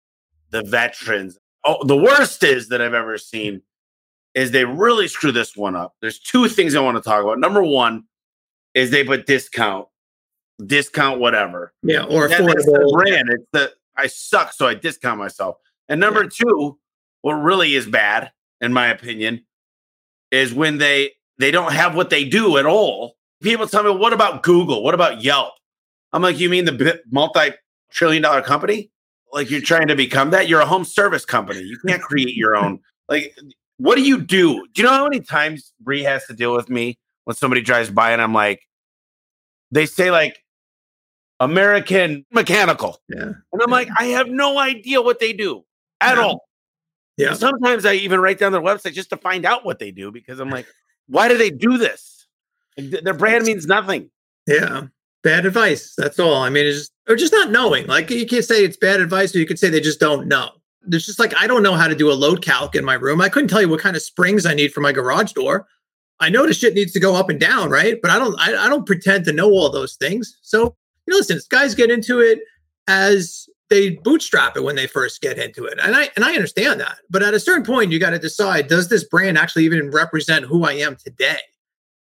the 0.49 0.63
veterans. 0.63 1.37
Oh 1.63 1.81
the 1.85 1.95
worst 1.95 2.43
is 2.43 2.67
that 2.67 2.81
i've 2.81 2.93
ever 2.93 3.17
seen 3.17 3.61
is 4.37 4.51
they 4.51 4.65
really 4.65 5.07
screw 5.07 5.31
this 5.31 5.57
one 5.57 5.75
up. 5.75 5.95
There's 5.99 6.19
two 6.19 6.47
things 6.47 6.75
I 6.75 6.79
want 6.79 6.95
to 6.95 7.01
talk 7.01 7.23
about. 7.23 7.39
Number 7.39 7.63
one 7.63 8.03
is 8.75 8.91
they 8.91 9.03
put 9.03 9.25
discount, 9.25 9.87
discount 10.63 11.19
whatever. 11.19 11.73
Yeah, 11.81 12.03
or 12.03 12.29
affordable 12.29 12.93
brand. 12.93 13.29
It's 13.31 13.47
the 13.51 13.73
I 13.95 14.05
suck, 14.05 14.53
so 14.53 14.67
I 14.67 14.75
discount 14.75 15.17
myself. 15.17 15.57
And 15.89 15.99
number 15.99 16.21
yeah. 16.21 16.29
two, 16.31 16.77
what 17.23 17.33
really 17.33 17.73
is 17.73 17.87
bad, 17.87 18.31
in 18.61 18.73
my 18.73 18.89
opinion, 18.89 19.43
is 20.29 20.53
when 20.53 20.77
they 20.77 21.13
they 21.39 21.49
don't 21.49 21.73
have 21.73 21.95
what 21.95 22.11
they 22.11 22.23
do 22.23 22.57
at 22.59 22.67
all. 22.67 23.15
People 23.41 23.67
tell 23.67 23.83
me, 23.83 23.89
"What 23.89 24.13
about 24.13 24.43
Google? 24.43 24.83
What 24.83 24.93
about 24.93 25.23
Yelp?" 25.23 25.53
I'm 26.13 26.21
like, 26.21 26.39
"You 26.39 26.51
mean 26.51 26.65
the 26.65 27.01
multi-trillion 27.09 28.21
dollar 28.21 28.43
company? 28.43 28.91
Like 29.33 29.49
you're 29.49 29.61
trying 29.61 29.87
to 29.87 29.95
become 29.95 30.29
that? 30.29 30.47
You're 30.47 30.61
a 30.61 30.65
home 30.67 30.85
service 30.85 31.25
company. 31.25 31.61
You 31.61 31.79
can't 31.87 32.03
create 32.03 32.35
your 32.35 32.55
own. 32.55 32.81
Like 33.09 33.35
what 33.77 33.95
do 33.95 34.01
you 34.01 34.21
do? 34.21 34.65
Do 34.73 34.81
you 34.81 34.83
know 34.83 34.93
how 34.93 35.03
many 35.03 35.21
times 35.21 35.71
Bree 35.79 36.03
has 36.03 36.25
to 36.25 36.33
deal 36.33 36.53
with 36.53 36.69
me 36.69 36.97
when 37.25 37.35
somebody 37.35 37.61
drives 37.61 37.89
by 37.89 38.11
and 38.11 38.21
I'm 38.21 38.33
like, 38.33 38.61
they 39.71 39.85
say 39.85 40.11
like 40.11 40.43
American 41.39 42.25
mechanical. 42.31 42.99
Yeah. 43.09 43.33
And 43.51 43.61
I'm 43.61 43.69
like, 43.69 43.89
I 43.97 44.05
have 44.05 44.27
no 44.27 44.57
idea 44.57 45.01
what 45.01 45.19
they 45.19 45.33
do 45.33 45.63
at 46.01 46.17
yeah. 46.17 46.23
all. 46.23 46.47
Yeah. 47.17 47.29
And 47.29 47.37
sometimes 47.37 47.85
I 47.85 47.93
even 47.93 48.19
write 48.19 48.39
down 48.39 48.51
their 48.51 48.61
website 48.61 48.93
just 48.93 49.09
to 49.11 49.17
find 49.17 49.45
out 49.45 49.65
what 49.65 49.79
they 49.79 49.91
do 49.91 50.11
because 50.11 50.39
I'm 50.39 50.49
like, 50.57 50.67
why 51.07 51.27
do 51.27 51.37
they 51.37 51.49
do 51.49 51.77
this? 51.77 52.27
Like, 52.77 53.03
their 53.03 53.13
brand 53.13 53.45
means 53.45 53.65
nothing. 53.67 54.09
Yeah. 54.47 54.87
Bad 55.23 55.45
advice. 55.45 55.93
That's 55.97 56.19
all. 56.19 56.43
I 56.43 56.49
mean, 56.49 56.65
it's 56.65 56.77
just, 56.77 56.91
or 57.07 57.15
just 57.15 57.33
not 57.33 57.51
knowing. 57.51 57.87
Like 57.87 58.09
you 58.09 58.25
can't 58.25 58.45
say 58.45 58.63
it's 58.63 58.77
bad 58.77 59.01
advice, 59.01 59.35
or 59.35 59.39
you 59.39 59.45
could 59.45 59.59
say 59.59 59.69
they 59.69 59.81
just 59.81 59.99
don't 59.99 60.27
know 60.27 60.51
there's 60.87 61.05
just 61.05 61.19
like 61.19 61.35
I 61.35 61.47
don't 61.47 61.63
know 61.63 61.75
how 61.75 61.87
to 61.87 61.95
do 61.95 62.11
a 62.11 62.13
load 62.13 62.41
calc 62.41 62.75
in 62.75 62.85
my 62.85 62.95
room. 62.95 63.21
I 63.21 63.29
couldn't 63.29 63.49
tell 63.49 63.61
you 63.61 63.69
what 63.69 63.81
kind 63.81 63.95
of 63.95 64.01
springs 64.01 64.45
I 64.45 64.53
need 64.53 64.73
for 64.73 64.81
my 64.81 64.91
garage 64.91 65.33
door. 65.33 65.67
I 66.19 66.29
know 66.29 66.47
the 66.47 66.53
shit 66.53 66.73
needs 66.73 66.93
to 66.93 66.99
go 66.99 67.15
up 67.15 67.29
and 67.29 67.39
down, 67.39 67.69
right? 67.69 67.99
But 68.01 68.11
I 68.11 68.19
don't 68.19 68.35
I, 68.39 68.65
I 68.65 68.69
don't 68.69 68.85
pretend 68.85 69.25
to 69.25 69.33
know 69.33 69.51
all 69.51 69.69
those 69.69 69.95
things. 69.95 70.37
So 70.41 70.75
you 71.05 71.11
know, 71.11 71.17
listen, 71.17 71.39
guys 71.49 71.75
get 71.75 71.91
into 71.91 72.19
it 72.19 72.39
as 72.87 73.47
they 73.69 73.91
bootstrap 73.91 74.55
it 74.55 74.63
when 74.63 74.75
they 74.75 74.87
first 74.87 75.21
get 75.21 75.37
into 75.37 75.65
it. 75.65 75.77
And 75.81 75.95
I 75.95 76.09
and 76.15 76.23
I 76.23 76.33
understand 76.33 76.79
that. 76.79 76.97
But 77.09 77.23
at 77.23 77.33
a 77.33 77.39
certain 77.39 77.63
point, 77.63 77.91
you 77.91 77.99
got 77.99 78.11
to 78.11 78.19
decide, 78.19 78.67
does 78.67 78.89
this 78.89 79.03
brand 79.03 79.37
actually 79.37 79.65
even 79.65 79.91
represent 79.91 80.45
who 80.45 80.65
I 80.65 80.73
am 80.73 80.95
today? 80.95 81.39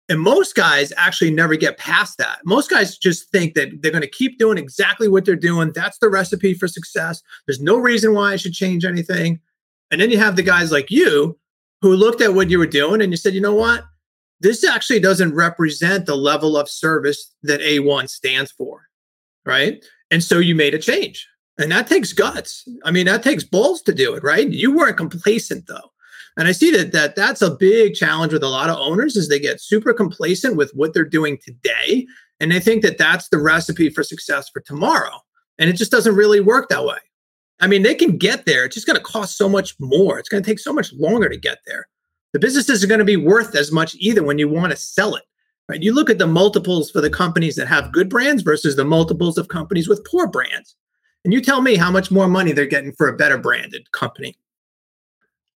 And 0.09 0.19
most 0.19 0.55
guys 0.55 0.91
actually 0.97 1.31
never 1.31 1.55
get 1.55 1.77
past 1.77 2.17
that. 2.17 2.39
Most 2.43 2.69
guys 2.69 2.97
just 2.97 3.29
think 3.31 3.53
that 3.53 3.81
they're 3.81 3.91
going 3.91 4.01
to 4.01 4.09
keep 4.09 4.37
doing 4.37 4.57
exactly 4.57 5.07
what 5.07 5.23
they're 5.23 5.35
doing. 5.35 5.71
That's 5.73 5.97
the 5.99 6.09
recipe 6.09 6.53
for 6.53 6.67
success. 6.67 7.21
There's 7.47 7.61
no 7.61 7.77
reason 7.77 8.13
why 8.13 8.33
I 8.33 8.35
should 8.35 8.53
change 8.53 8.83
anything. 8.83 9.39
And 9.91 10.01
then 10.01 10.11
you 10.11 10.17
have 10.17 10.35
the 10.35 10.43
guys 10.43 10.71
like 10.71 10.91
you 10.91 11.37
who 11.81 11.95
looked 11.95 12.21
at 12.21 12.33
what 12.33 12.49
you 12.49 12.59
were 12.59 12.65
doing 12.65 13.01
and 13.01 13.11
you 13.11 13.17
said, 13.17 13.33
you 13.33 13.41
know 13.41 13.53
what? 13.53 13.85
This 14.41 14.65
actually 14.65 14.99
doesn't 14.99 15.35
represent 15.35 16.05
the 16.05 16.17
level 16.17 16.57
of 16.57 16.69
service 16.69 17.33
that 17.43 17.61
A1 17.61 18.09
stands 18.09 18.51
for. 18.51 18.89
Right. 19.45 19.85
And 20.11 20.21
so 20.23 20.39
you 20.39 20.53
made 20.53 20.73
a 20.73 20.79
change. 20.79 21.27
And 21.57 21.71
that 21.71 21.87
takes 21.87 22.11
guts. 22.11 22.67
I 22.83 22.91
mean, 22.91 23.05
that 23.05 23.23
takes 23.23 23.43
balls 23.43 23.81
to 23.83 23.93
do 23.93 24.15
it, 24.15 24.23
right? 24.23 24.49
You 24.49 24.75
weren't 24.75 24.97
complacent 24.97 25.67
though. 25.67 25.91
And 26.37 26.47
I 26.47 26.51
see 26.51 26.71
that 26.71 26.91
that 26.93 27.15
that's 27.15 27.41
a 27.41 27.55
big 27.55 27.93
challenge 27.93 28.33
with 28.33 28.43
a 28.43 28.49
lot 28.49 28.69
of 28.69 28.77
owners 28.77 29.15
is 29.15 29.29
they 29.29 29.39
get 29.39 29.61
super 29.61 29.93
complacent 29.93 30.55
with 30.55 30.71
what 30.73 30.93
they're 30.93 31.05
doing 31.05 31.37
today 31.37 32.07
and 32.39 32.51
they 32.51 32.59
think 32.59 32.81
that 32.83 32.97
that's 32.97 33.29
the 33.29 33.37
recipe 33.37 33.89
for 33.89 34.03
success 34.03 34.49
for 34.49 34.59
tomorrow. 34.61 35.21
And 35.59 35.69
it 35.69 35.77
just 35.77 35.91
doesn't 35.91 36.15
really 36.15 36.39
work 36.39 36.69
that 36.69 36.83
way. 36.83 36.97
I 37.61 37.67
mean, 37.67 37.83
they 37.83 37.95
can 37.95 38.17
get 38.17 38.45
there. 38.45 38.65
It's 38.65 38.75
just 38.75 38.87
going 38.87 38.97
to 38.97 39.03
cost 39.03 39.37
so 39.37 39.47
much 39.47 39.75
more. 39.79 40.19
It's 40.19 40.29
going 40.29 40.43
to 40.43 40.49
take 40.49 40.59
so 40.59 40.73
much 40.73 40.91
longer 40.93 41.29
to 41.29 41.37
get 41.37 41.59
there. 41.65 41.87
The 42.33 42.39
business 42.39 42.67
isn't 42.67 42.89
going 42.89 42.99
to 42.99 43.05
be 43.05 43.15
worth 43.15 43.55
as 43.55 43.71
much 43.71 43.95
either 43.99 44.23
when 44.23 44.39
you 44.39 44.49
want 44.49 44.71
to 44.71 44.77
sell 44.77 45.15
it. 45.15 45.23
Right? 45.69 45.81
You 45.81 45.93
look 45.93 46.09
at 46.09 46.17
the 46.17 46.27
multiples 46.27 46.91
for 46.91 46.99
the 46.99 47.09
companies 47.09 47.55
that 47.55 47.67
have 47.67 47.93
good 47.93 48.09
brands 48.09 48.43
versus 48.43 48.75
the 48.75 48.83
multiples 48.83 49.37
of 49.37 49.47
companies 49.47 49.87
with 49.87 50.03
poor 50.03 50.27
brands. 50.27 50.75
And 51.23 51.33
you 51.33 51.39
tell 51.39 51.61
me 51.61 51.75
how 51.75 51.89
much 51.89 52.11
more 52.11 52.27
money 52.27 52.51
they're 52.51 52.65
getting 52.65 52.91
for 52.91 53.07
a 53.07 53.15
better 53.15 53.37
branded 53.37 53.89
company. 53.93 54.35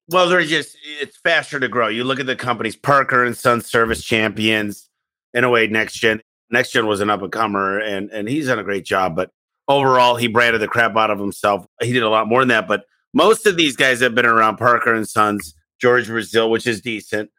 Well, 0.10 0.30
they're 0.30 0.44
just 0.44 0.78
it's 0.84 1.18
faster 1.18 1.60
to 1.60 1.68
grow. 1.68 1.88
You 1.88 2.04
look 2.04 2.20
at 2.20 2.26
the 2.26 2.36
companies, 2.36 2.76
Parker 2.76 3.24
and 3.24 3.36
Son 3.36 3.62
Service 3.62 4.04
Champions, 4.04 4.90
in 5.34 5.44
a 5.44 5.50
way, 5.50 5.68
Next 5.68 5.96
Gen. 5.96 6.22
Next 6.50 6.72
Gen 6.72 6.88
was 6.88 7.02
an 7.02 7.10
up 7.10 7.22
and 7.22 7.32
comer, 7.32 7.80
and 7.80 8.10
and 8.12 8.30
he's 8.30 8.48
done 8.48 8.60
a 8.60 8.64
great 8.64 8.86
job. 8.86 9.16
But 9.16 9.32
overall, 9.68 10.16
he 10.16 10.28
branded 10.28 10.62
the 10.62 10.68
crap 10.68 10.96
out 10.96 11.12
of 11.12 11.20
himself. 11.20 11.66
He 11.82 11.92
did 11.92 12.04
a 12.04 12.10
lot 12.10 12.28
more 12.28 12.40
than 12.42 12.50
that. 12.50 12.68
But 12.68 12.86
most 13.14 13.46
of 13.46 13.58
these 13.58 13.76
guys 13.76 14.00
have 14.00 14.16
been 14.16 14.26
around 14.26 14.58
Parker 14.58 14.94
and 14.94 15.08
Sons, 15.08 15.54
George 15.80 16.08
Brazil, 16.08 16.50
which 16.50 16.68
is 16.68 16.80
decent, 16.82 17.30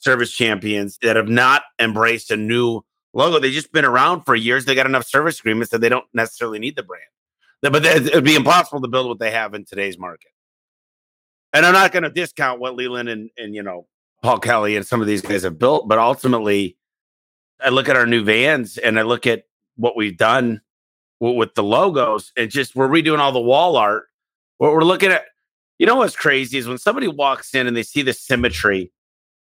service 0.00 0.32
champions 0.32 0.98
that 1.00 1.16
have 1.16 1.28
not 1.28 1.62
embraced 1.78 2.30
a 2.30 2.36
new 2.36 2.82
logo. 3.14 3.38
They've 3.38 3.52
just 3.52 3.72
been 3.72 3.86
around 3.86 4.24
for 4.24 4.34
years. 4.34 4.66
They 4.66 4.74
got 4.74 4.86
enough 4.86 5.06
service 5.06 5.40
agreements 5.40 5.70
that 5.70 5.80
they 5.80 5.88
don't 5.88 6.06
necessarily 6.12 6.58
need 6.58 6.76
the 6.76 6.82
brand. 6.82 7.04
But 7.62 7.84
it'd 7.84 8.22
be 8.22 8.36
impossible 8.36 8.82
to 8.82 8.88
build 8.88 9.08
what 9.08 9.18
they 9.18 9.30
have 9.30 9.54
in 9.54 9.64
today's 9.64 9.98
market. 9.98 10.30
And 11.52 11.64
I'm 11.64 11.72
not 11.72 11.92
going 11.92 12.02
to 12.02 12.10
discount 12.10 12.60
what 12.60 12.74
Leland 12.74 13.08
and, 13.08 13.30
and, 13.38 13.54
you 13.54 13.62
know, 13.62 13.86
Paul 14.22 14.38
Kelly 14.38 14.76
and 14.76 14.86
some 14.86 15.00
of 15.00 15.06
these 15.06 15.22
guys 15.22 15.42
have 15.44 15.58
built, 15.58 15.88
but 15.88 15.98
ultimately, 15.98 16.76
I 17.60 17.70
look 17.70 17.88
at 17.88 17.96
our 17.96 18.06
new 18.06 18.22
vans 18.22 18.78
and 18.78 18.98
I 18.98 19.02
look 19.02 19.26
at 19.26 19.44
what 19.76 19.96
we've 19.96 20.16
done 20.16 20.60
with 21.20 21.54
the 21.54 21.62
logos 21.62 22.32
and 22.36 22.50
just 22.50 22.76
we're 22.76 22.88
redoing 22.88 23.18
all 23.18 23.32
the 23.32 23.40
wall 23.40 23.76
art. 23.76 24.04
What 24.58 24.72
we're 24.72 24.84
looking 24.84 25.10
at, 25.10 25.24
you 25.78 25.86
know, 25.86 25.96
what's 25.96 26.16
crazy 26.16 26.58
is 26.58 26.68
when 26.68 26.78
somebody 26.78 27.08
walks 27.08 27.54
in 27.54 27.66
and 27.66 27.76
they 27.76 27.82
see 27.82 28.02
the 28.02 28.12
symmetry 28.12 28.92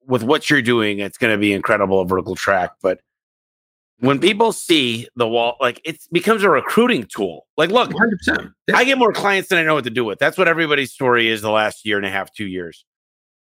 with 0.05 0.23
what 0.23 0.49
you're 0.49 0.61
doing, 0.61 0.99
it's 0.99 1.17
going 1.17 1.33
to 1.33 1.37
be 1.37 1.53
incredible 1.53 2.01
a 2.01 2.05
vertical 2.05 2.35
track. 2.35 2.71
But 2.81 3.01
when 3.99 4.19
people 4.19 4.51
see 4.51 5.07
the 5.15 5.27
wall, 5.27 5.57
like 5.59 5.81
it 5.83 5.97
becomes 6.11 6.43
a 6.43 6.49
recruiting 6.49 7.05
tool. 7.05 7.47
Like, 7.57 7.71
look, 7.71 7.91
100%. 7.91 8.53
I 8.73 8.83
get 8.83 8.97
more 8.97 9.11
clients 9.11 9.49
than 9.49 9.57
I 9.57 9.63
know 9.63 9.75
what 9.75 9.85
to 9.85 9.89
do 9.89 10.05
with. 10.05 10.19
That's 10.19 10.37
what 10.37 10.47
everybody's 10.47 10.91
story 10.91 11.29
is 11.29 11.41
the 11.41 11.49
last 11.49 11.85
year 11.85 11.97
and 11.97 12.05
a 12.05 12.11
half, 12.11 12.31
two 12.31 12.45
years. 12.45 12.85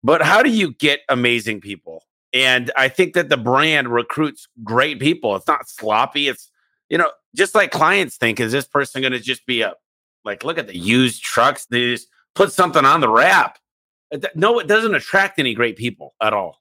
But 0.03 0.23
how 0.23 0.41
do 0.41 0.49
you 0.49 0.73
get 0.73 1.01
amazing 1.09 1.61
people? 1.61 2.05
And 2.33 2.71
I 2.75 2.87
think 2.87 3.13
that 3.13 3.29
the 3.29 3.37
brand 3.37 3.89
recruits 3.89 4.47
great 4.63 4.99
people. 4.99 5.35
It's 5.35 5.47
not 5.47 5.69
sloppy. 5.69 6.27
It's, 6.27 6.49
you 6.89 6.97
know, 6.97 7.11
just 7.35 7.53
like 7.53 7.71
clients 7.71 8.17
think, 8.17 8.39
is 8.39 8.51
this 8.51 8.65
person 8.65 9.01
going 9.01 9.13
to 9.13 9.19
just 9.19 9.45
be 9.45 9.61
a, 9.61 9.75
like, 10.25 10.43
look 10.43 10.57
at 10.57 10.67
the 10.67 10.77
used 10.77 11.21
trucks. 11.21 11.65
They 11.65 11.91
just 11.91 12.07
put 12.33 12.51
something 12.51 12.85
on 12.85 13.01
the 13.01 13.09
wrap. 13.09 13.59
No, 14.33 14.59
it 14.59 14.67
doesn't 14.67 14.95
attract 14.95 15.39
any 15.39 15.53
great 15.53 15.77
people 15.77 16.15
at 16.21 16.33
all 16.33 16.60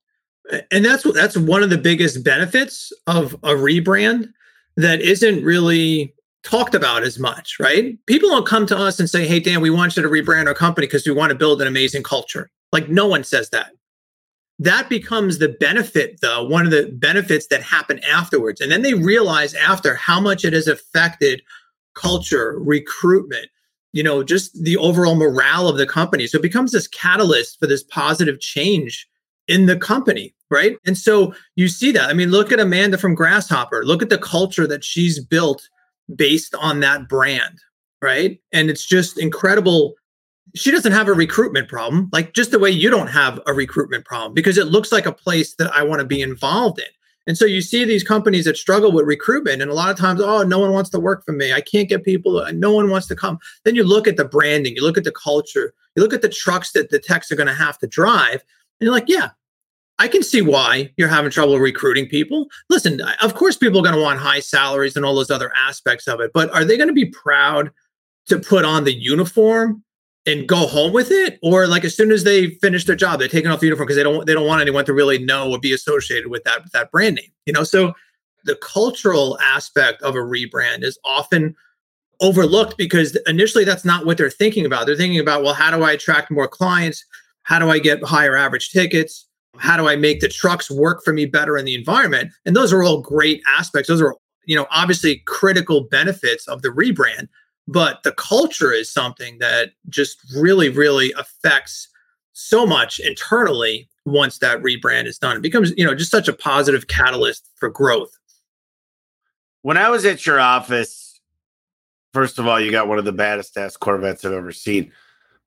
and 0.71 0.85
that's 0.85 1.05
that's 1.13 1.37
one 1.37 1.63
of 1.63 1.71
the 1.71 1.79
biggest 1.79 2.25
benefits 2.25 2.93
of 3.07 3.35
a 3.43 3.51
rebrand 3.51 4.33
that 4.77 5.01
isn't 5.01 5.45
really 5.45 6.15
talked 6.43 6.75
about 6.75 7.03
as 7.03 7.19
much, 7.19 7.59
right? 7.61 7.99
People 8.07 8.31
don't 8.31 8.47
come 8.47 8.67
to 8.67 8.77
us 8.77 8.99
and 8.99 9.09
say, 9.09 9.27
"Hey 9.27 9.41
Dan, 9.41 9.61
we 9.61 9.71
want 9.71 9.97
you 9.97 10.03
to 10.03 10.09
rebrand 10.09 10.47
our 10.47 10.55
company 10.55 10.87
because 10.87 11.07
we 11.07 11.13
want 11.13 11.31
to 11.31 11.37
build 11.37 11.61
an 11.61 11.69
amazing 11.69 12.03
culture." 12.03 12.51
Like 12.73 12.89
no 12.89 13.07
one 13.07 13.25
says 13.25 13.51
that. 13.51 13.73
That 14.59 14.89
becomes 14.89 15.39
the 15.39 15.49
benefit 15.49 16.21
though, 16.21 16.45
one 16.45 16.67
of 16.67 16.71
the 16.71 16.91
benefits 16.93 17.47
that 17.49 17.63
happen 17.63 17.99
afterwards. 18.05 18.61
And 18.61 18.71
then 18.71 18.83
they 18.83 18.95
realize 18.95 19.55
after 19.55 19.95
how 19.95 20.21
much 20.21 20.45
it 20.45 20.53
has 20.53 20.67
affected 20.67 21.43
culture, 21.95 22.59
recruitment, 22.59 23.47
you 23.93 24.03
know, 24.03 24.23
just 24.23 24.63
the 24.63 24.77
overall 24.77 25.17
morale 25.17 25.69
of 25.69 25.79
the 25.79 25.87
company. 25.87 26.27
So 26.27 26.39
it 26.39 26.43
becomes 26.43 26.73
this 26.73 26.87
catalyst 26.87 27.59
for 27.59 27.67
this 27.67 27.83
positive 27.83 28.41
change 28.41 29.09
in 29.49 29.67
the 29.67 29.77
company, 29.77 30.35
right? 30.51 30.77
And 30.87 30.97
so 30.97 31.35
you 31.57 31.69
see 31.69 31.93
that. 31.93 32.09
I 32.09 32.13
mean, 32.13 32.31
look 32.31 32.53
at 32.53 32.61
Amanda 32.61 32.99
from 32.99 33.15
Grasshopper. 33.15 33.85
Look 33.85 34.03
at 34.03 34.11
the 34.11 34.19
culture 34.19 34.67
that 34.67 34.85
she's 34.85 35.19
built 35.19 35.69
based 36.15 36.55
on 36.57 36.81
that 36.81 37.09
brand, 37.09 37.59
right? 38.03 38.41
And 38.53 38.71
it's 38.71 38.87
just 38.87 39.19
incredible. 39.19 39.95
She 40.55 40.71
doesn't 40.71 40.93
have 40.93 41.09
a 41.09 41.13
recruitment 41.13 41.69
problem, 41.69 42.09
like 42.13 42.35
just 42.35 42.51
the 42.51 42.59
way 42.59 42.71
you 42.71 42.91
don't 42.91 43.09
have 43.09 43.41
a 43.47 43.53
recruitment 43.53 44.05
problem, 44.05 44.35
because 44.35 44.59
it 44.59 44.67
looks 44.67 44.91
like 44.91 45.07
a 45.07 45.13
place 45.13 45.55
that 45.57 45.73
I 45.73 45.83
want 45.83 46.01
to 46.01 46.07
be 46.07 46.21
involved 46.21 46.79
in. 46.79 46.87
And 47.27 47.39
so 47.39 47.45
you 47.45 47.61
see 47.61 47.85
these 47.85 48.03
companies 48.03 48.47
that 48.47 48.57
struggle 48.57 48.91
with 48.91 49.07
recruitment, 49.07 49.63
and 49.63 49.71
a 49.71 49.75
lot 49.75 49.91
of 49.91 49.97
times, 49.97 50.21
oh, 50.21 50.43
no 50.43 50.59
one 50.59 50.73
wants 50.73 50.91
to 50.91 50.99
work 50.99 51.25
for 51.25 51.33
me. 51.33 51.53
I 51.53 51.61
can't 51.61 51.89
get 51.89 52.03
people, 52.03 52.39
uh, 52.39 52.51
no 52.51 52.73
one 52.73 52.91
wants 52.91 53.07
to 53.09 53.15
come. 53.15 53.39
Then 53.65 53.77
you 53.77 53.85
look 53.85 54.09
at 54.09 54.17
the 54.17 54.25
branding, 54.25 54.75
you 54.75 54.83
look 54.83 54.99
at 54.99 55.05
the 55.05 55.13
culture, 55.13 55.73
you 55.95 56.03
look 56.03 56.15
at 56.15 56.23
the 56.23 56.29
trucks 56.29 56.73
that 56.73 56.91
the 56.91 56.99
techs 56.99 57.31
are 57.31 57.37
going 57.37 57.47
to 57.47 57.55
have 57.55 57.79
to 57.79 57.87
drive, 57.87 58.43
you're 58.81 58.93
like, 58.93 59.09
yeah, 59.09 59.31
I 59.99 60.09
can 60.09 60.23
see 60.23 60.41
why 60.41 60.93
you're 60.97 61.09
having 61.09 61.31
trouble 61.31 61.59
recruiting 61.59 62.07
people. 62.07 62.47
Listen, 62.71 63.01
of 63.23 63.35
course, 63.35 63.57
people 63.57 63.81
are 63.81 63.85
going 63.85 63.95
to 63.95 64.01
want 64.01 64.19
high 64.19 64.41
salaries 64.41 64.97
and 64.97 65.05
all 65.05 65.15
those 65.15 65.31
other 65.31 65.53
aspects 65.55 66.09
of 66.09 66.21
it, 66.21 66.31
but 66.33 66.53
are 66.55 66.65
they 66.65 66.77
going 66.77 66.89
to 66.89 66.95
be 66.95 67.07
proud 67.07 67.71
to 68.29 68.39
put 68.39 68.65
on 68.65 68.85
the 68.85 68.95
uniform 68.95 69.85
and 70.27 70.47
go 70.47 70.67
home 70.67 70.93
with 70.93 71.11
it, 71.11 71.39
or 71.43 71.67
like 71.67 71.85
as 71.85 71.97
soon 71.97 72.13
as 72.13 72.25
they 72.25 72.51
finish 72.63 72.85
their 72.85 72.97
job, 72.97 73.19
they're 73.19 73.29
taking 73.29 73.51
off 73.51 73.61
the 73.61 73.67
uniform 73.67 73.87
because 73.87 73.97
they 73.97 74.03
don't 74.03 74.27
they 74.27 74.35
don't 74.35 74.47
want 74.47 74.61
anyone 74.61 74.85
to 74.85 74.93
really 74.93 75.19
know 75.19 75.51
or 75.51 75.59
be 75.59 75.73
associated 75.73 76.29
with 76.29 76.45
that 76.45 76.71
that 76.73 76.91
brand 76.91 77.17
name. 77.17 77.33
You 77.47 77.53
know, 77.53 77.65
so 77.65 77.95
the 78.45 78.57
cultural 78.57 79.39
aspect 79.41 80.03
of 80.03 80.15
a 80.15 80.19
rebrand 80.19 80.83
is 80.83 80.99
often 81.05 81.55
overlooked 82.21 82.77
because 82.77 83.17
initially 83.27 83.65
that's 83.65 83.85
not 83.85 84.05
what 84.05 84.19
they're 84.19 84.31
thinking 84.31 84.67
about. 84.67 84.87
They're 84.87 84.97
thinking 84.97 85.21
about, 85.21 85.43
well, 85.43 85.55
how 85.55 85.75
do 85.75 85.83
I 85.83 85.93
attract 85.93 86.31
more 86.31 86.49
clients? 86.49 87.05
How 87.43 87.59
do 87.59 87.71
I 87.71 87.79
get 87.79 88.03
higher 88.03 88.37
average 88.37 88.71
tickets? 88.71 89.27
how 89.59 89.77
do 89.77 89.89
I 89.89 89.97
make 89.97 90.21
the 90.21 90.29
trucks 90.29 90.71
work 90.71 91.03
for 91.05 91.13
me 91.13 91.27
better 91.27 91.57
in 91.57 91.65
the 91.65 91.75
environment? 91.75 92.33
And 92.45 92.55
those 92.55 92.73
are 92.73 92.83
all 92.83 93.01
great 93.01 93.43
aspects. 93.47 93.89
Those 93.89 94.01
are, 94.01 94.15
you 94.45 94.57
know, 94.57 94.67
obviously 94.71 95.23
critical 95.27 95.83
benefits 95.83 96.47
of 96.49 96.63
the 96.63 96.69
rebrand, 96.69 97.29
but 97.67 98.03
the 98.03 98.13
culture 98.13 98.73
is 98.73 98.93
something 98.93 99.39
that 99.39 99.73
just 99.89 100.19
really, 100.37 100.69
really 100.69 101.13
affects 101.13 101.89
so 102.33 102.67
much 102.67 103.01
internally 103.01 103.89
once 104.07 104.39
that 104.39 104.63
rebrand 104.63 105.07
is 105.07 105.19
done. 105.19 105.37
It 105.37 105.43
becomes, 105.43 105.73
you 105.77 105.85
know, 105.85 105.95
just 105.95 106.11
such 106.11 106.29
a 106.29 106.33
positive 106.33 106.89
catalyst 106.89 107.49
for 107.57 107.69
growth. 107.69 108.17
When 109.63 109.77
I 109.77 109.91
was 109.91 110.07
at 110.07 110.25
your 110.25 110.41
office, 110.41 111.21
first 112.15 112.39
of 112.39 112.47
all, 112.47 112.59
you 112.59 112.71
got 112.71 112.89
one 112.89 112.99
of 112.99 113.05
the 113.05 113.13
baddest 113.13 113.59
ass 113.59 113.77
Corvettes 113.77 114.25
I've 114.25 114.33
ever 114.33 114.53
seen. 114.53 114.91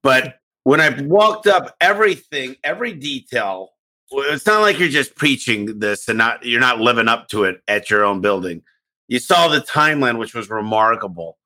But 0.03 0.39
when 0.63 0.79
I 0.79 1.01
walked 1.01 1.47
up, 1.47 1.75
everything, 1.81 2.55
every 2.63 2.93
detail. 2.93 3.69
It's 4.11 4.45
not 4.45 4.61
like 4.61 4.79
you're 4.79 4.89
just 4.89 5.15
preaching 5.15 5.79
this 5.79 6.07
and 6.07 6.17
not 6.17 6.45
you're 6.45 6.59
not 6.59 6.79
living 6.79 7.07
up 7.07 7.29
to 7.29 7.45
it 7.45 7.61
at 7.67 7.89
your 7.89 8.03
own 8.03 8.21
building. 8.21 8.61
You 9.07 9.19
saw 9.19 9.47
the 9.47 9.59
timeline, 9.59 10.17
which 10.17 10.33
was 10.33 10.49
remarkable. 10.49 11.37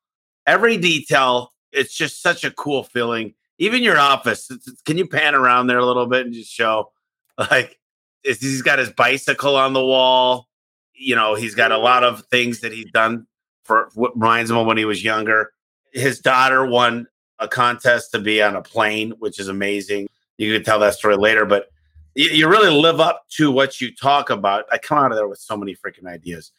Every 0.46 0.78
detail, 0.78 1.54
it's 1.72 1.94
just 1.94 2.22
such 2.22 2.44
a 2.44 2.52
cool 2.52 2.84
feeling. 2.84 3.34
Even 3.58 3.84
your 3.84 3.98
office, 3.98 4.52
can 4.86 4.98
you 4.98 5.08
pan 5.08 5.34
around 5.34 5.68
there 5.68 5.80
a 5.80 5.86
little 5.86 6.06
bit 6.06 6.26
and 6.26 6.34
just 6.34 6.52
show, 6.52 6.92
like, 7.38 7.80
he's 8.24 8.62
got 8.62 8.80
his 8.80 8.92
bicycle 8.92 9.56
on 9.56 9.74
the 9.74 9.84
wall. 9.84 10.48
You 10.94 11.16
know, 11.16 11.36
he's 11.36 11.56
got 11.56 11.72
a 11.72 11.78
lot 11.78 12.04
of 12.04 12.26
things 12.32 12.62
that 12.62 12.72
he's 12.72 12.92
done 12.92 13.28
for 13.64 13.90
what 13.96 14.14
reminds 14.16 14.52
him 14.52 14.58
of 14.58 14.68
when 14.68 14.78
he 14.78 14.86
was 14.86 15.04
younger. 15.04 15.52
His 15.94 16.20
daughter 16.20 16.66
won 16.66 17.08
a 17.40 17.48
contest 17.48 18.12
to 18.12 18.20
be 18.20 18.42
on 18.42 18.56
a 18.56 18.62
plane, 18.62 19.12
which 19.20 19.40
is 19.40 19.48
amazing. 19.48 20.08
You 20.38 20.54
can 20.54 20.64
tell 20.64 20.80
that 20.80 20.94
story 20.94 21.18
later, 21.18 21.46
but 21.46 21.68
you, 22.16 22.30
you 22.30 22.50
really 22.50 22.70
live 22.72 23.00
up 23.00 23.26
to 23.38 23.52
what 23.52 23.80
you 23.80 23.96
talk 23.96 24.30
about. 24.30 24.66
I 24.72 24.78
come 24.78 24.98
out 24.98 25.12
of 25.12 25.18
there 25.18 25.28
with 25.28 25.40
so 25.40 25.56
many 25.56 25.76
freaking 25.76 26.08
ideas. 26.08 26.52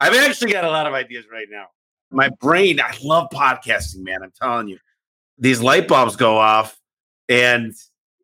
I've 0.00 0.14
actually 0.14 0.52
got 0.52 0.64
a 0.64 0.70
lot 0.70 0.86
of 0.86 0.94
ideas 0.94 1.26
right 1.30 1.46
now. 1.50 1.66
My 2.10 2.28
brain, 2.40 2.80
I 2.80 2.96
love 3.02 3.28
podcasting, 3.32 4.02
man. 4.02 4.22
I'm 4.22 4.32
telling 4.32 4.68
you, 4.68 4.78
these 5.38 5.60
light 5.60 5.88
bulbs 5.88 6.16
go 6.16 6.38
off. 6.38 6.78
And 7.28 7.72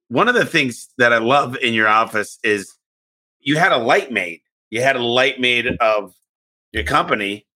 one 0.09 0.29
of 0.29 0.35
the 0.35 0.45
things 0.45 0.89
that 0.99 1.13
I 1.13 1.19
love 1.19 1.57
in 1.57 1.75
your 1.75 1.89
office 1.89 2.39
is 2.43 2.75
you 3.41 3.57
had 3.57 3.73
a 3.73 3.79
light 3.79 4.11
made. 4.11 4.41
You 4.71 4.83
had 4.83 4.97
a 4.97 5.03
light 5.03 5.41
made 5.41 5.67
of 5.81 6.15
your 6.73 6.85
company. 6.85 7.47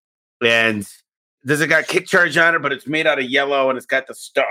And 0.41 0.89
does 1.47 1.61
it 1.61 1.69
got 1.69 1.85
KickCharge 1.85 2.41
on 2.43 2.55
it, 2.55 2.63
but 2.63 2.73
it's 2.73 2.87
made 2.87 3.07
out 3.07 3.19
of 3.19 3.29
yellow 3.29 3.69
and 3.69 3.77
it's 3.77 3.87
got 3.87 4.07
the 4.07 4.15
star. 4.15 4.47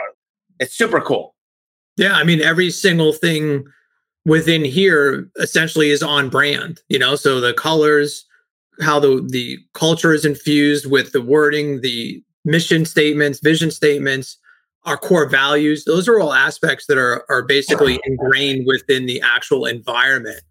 It's 0.59 0.77
super 0.77 1.01
cool. 1.01 1.35
Yeah. 1.97 2.13
I 2.13 2.23
mean, 2.23 2.41
every 2.41 2.71
single 2.71 3.13
thing 3.13 3.65
within 4.25 4.63
here 4.63 5.29
essentially 5.37 5.89
is 5.89 6.03
on 6.03 6.29
brand 6.29 6.79
you 6.89 6.99
know 6.99 7.15
so 7.15 7.41
the 7.41 7.55
colors 7.55 8.23
how 8.79 8.99
the 8.99 9.27
the 9.31 9.57
culture 9.73 10.13
is 10.13 10.25
infused 10.25 10.85
with 10.85 11.11
the 11.11 11.23
wording 11.23 11.81
the 11.81 12.23
mission 12.45 12.85
statements 12.85 13.39
vision 13.39 13.71
statements 13.71 14.37
our 14.85 14.97
core 14.97 15.27
values. 15.27 15.85
Those 15.85 16.07
are 16.07 16.19
all 16.19 16.33
aspects 16.33 16.87
that 16.87 16.97
are 16.97 17.25
are 17.29 17.43
basically 17.43 17.99
ingrained 18.05 18.65
within 18.65 19.05
the 19.05 19.21
actual 19.21 19.65
environment. 19.65 20.41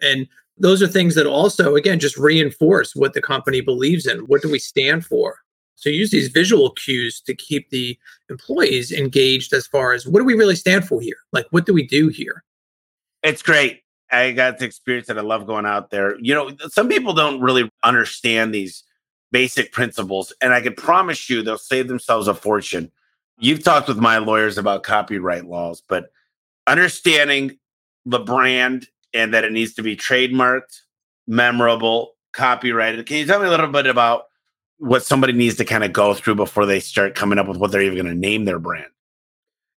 And 0.00 0.26
those 0.58 0.82
are 0.82 0.86
things 0.86 1.14
that 1.14 1.26
also 1.26 1.74
again 1.74 1.98
just 1.98 2.16
reinforce 2.16 2.94
what 2.94 3.14
the 3.14 3.22
company 3.22 3.60
believes 3.60 4.06
in. 4.06 4.20
What 4.20 4.42
do 4.42 4.50
we 4.50 4.58
stand 4.58 5.04
for? 5.04 5.38
So 5.80 5.88
use 5.88 6.10
these 6.10 6.28
visual 6.28 6.70
cues 6.72 7.22
to 7.22 7.34
keep 7.34 7.70
the 7.70 7.98
employees 8.28 8.92
engaged 8.92 9.54
as 9.54 9.66
far 9.66 9.94
as 9.94 10.06
what 10.06 10.20
do 10.20 10.26
we 10.26 10.34
really 10.34 10.54
stand 10.54 10.86
for 10.86 11.00
here? 11.00 11.16
Like 11.32 11.46
what 11.50 11.64
do 11.64 11.72
we 11.72 11.86
do 11.86 12.08
here? 12.08 12.44
It's 13.22 13.42
great. 13.42 13.80
I 14.12 14.32
got 14.32 14.58
to 14.58 14.66
experience 14.66 15.08
it. 15.08 15.16
I 15.16 15.22
love 15.22 15.46
going 15.46 15.64
out 15.64 15.90
there. 15.90 16.18
You 16.20 16.34
know, 16.34 16.50
some 16.68 16.88
people 16.88 17.14
don't 17.14 17.40
really 17.40 17.70
understand 17.82 18.54
these 18.54 18.84
basic 19.32 19.72
principles, 19.72 20.34
and 20.42 20.52
I 20.52 20.60
can 20.60 20.74
promise 20.74 21.30
you 21.30 21.42
they'll 21.42 21.56
save 21.56 21.88
themselves 21.88 22.28
a 22.28 22.34
fortune. 22.34 22.90
You've 23.38 23.62
talked 23.62 23.88
with 23.88 23.98
my 23.98 24.18
lawyers 24.18 24.58
about 24.58 24.82
copyright 24.82 25.46
laws, 25.46 25.82
but 25.88 26.10
understanding 26.66 27.58
the 28.04 28.18
brand 28.18 28.88
and 29.14 29.32
that 29.32 29.44
it 29.44 29.52
needs 29.52 29.74
to 29.74 29.82
be 29.82 29.96
trademarked, 29.96 30.80
memorable, 31.26 32.16
copyrighted. 32.32 33.06
Can 33.06 33.16
you 33.16 33.26
tell 33.26 33.40
me 33.40 33.46
a 33.46 33.50
little 33.50 33.68
bit 33.68 33.86
about 33.86 34.24
what 34.80 35.04
somebody 35.04 35.34
needs 35.34 35.56
to 35.56 35.64
kind 35.64 35.84
of 35.84 35.92
go 35.92 36.14
through 36.14 36.34
before 36.34 36.64
they 36.66 36.80
start 36.80 37.14
coming 37.14 37.38
up 37.38 37.46
with 37.46 37.58
what 37.58 37.70
they're 37.70 37.82
even 37.82 37.96
going 37.96 38.06
to 38.06 38.18
name 38.18 38.46
their 38.46 38.58
brand? 38.58 38.90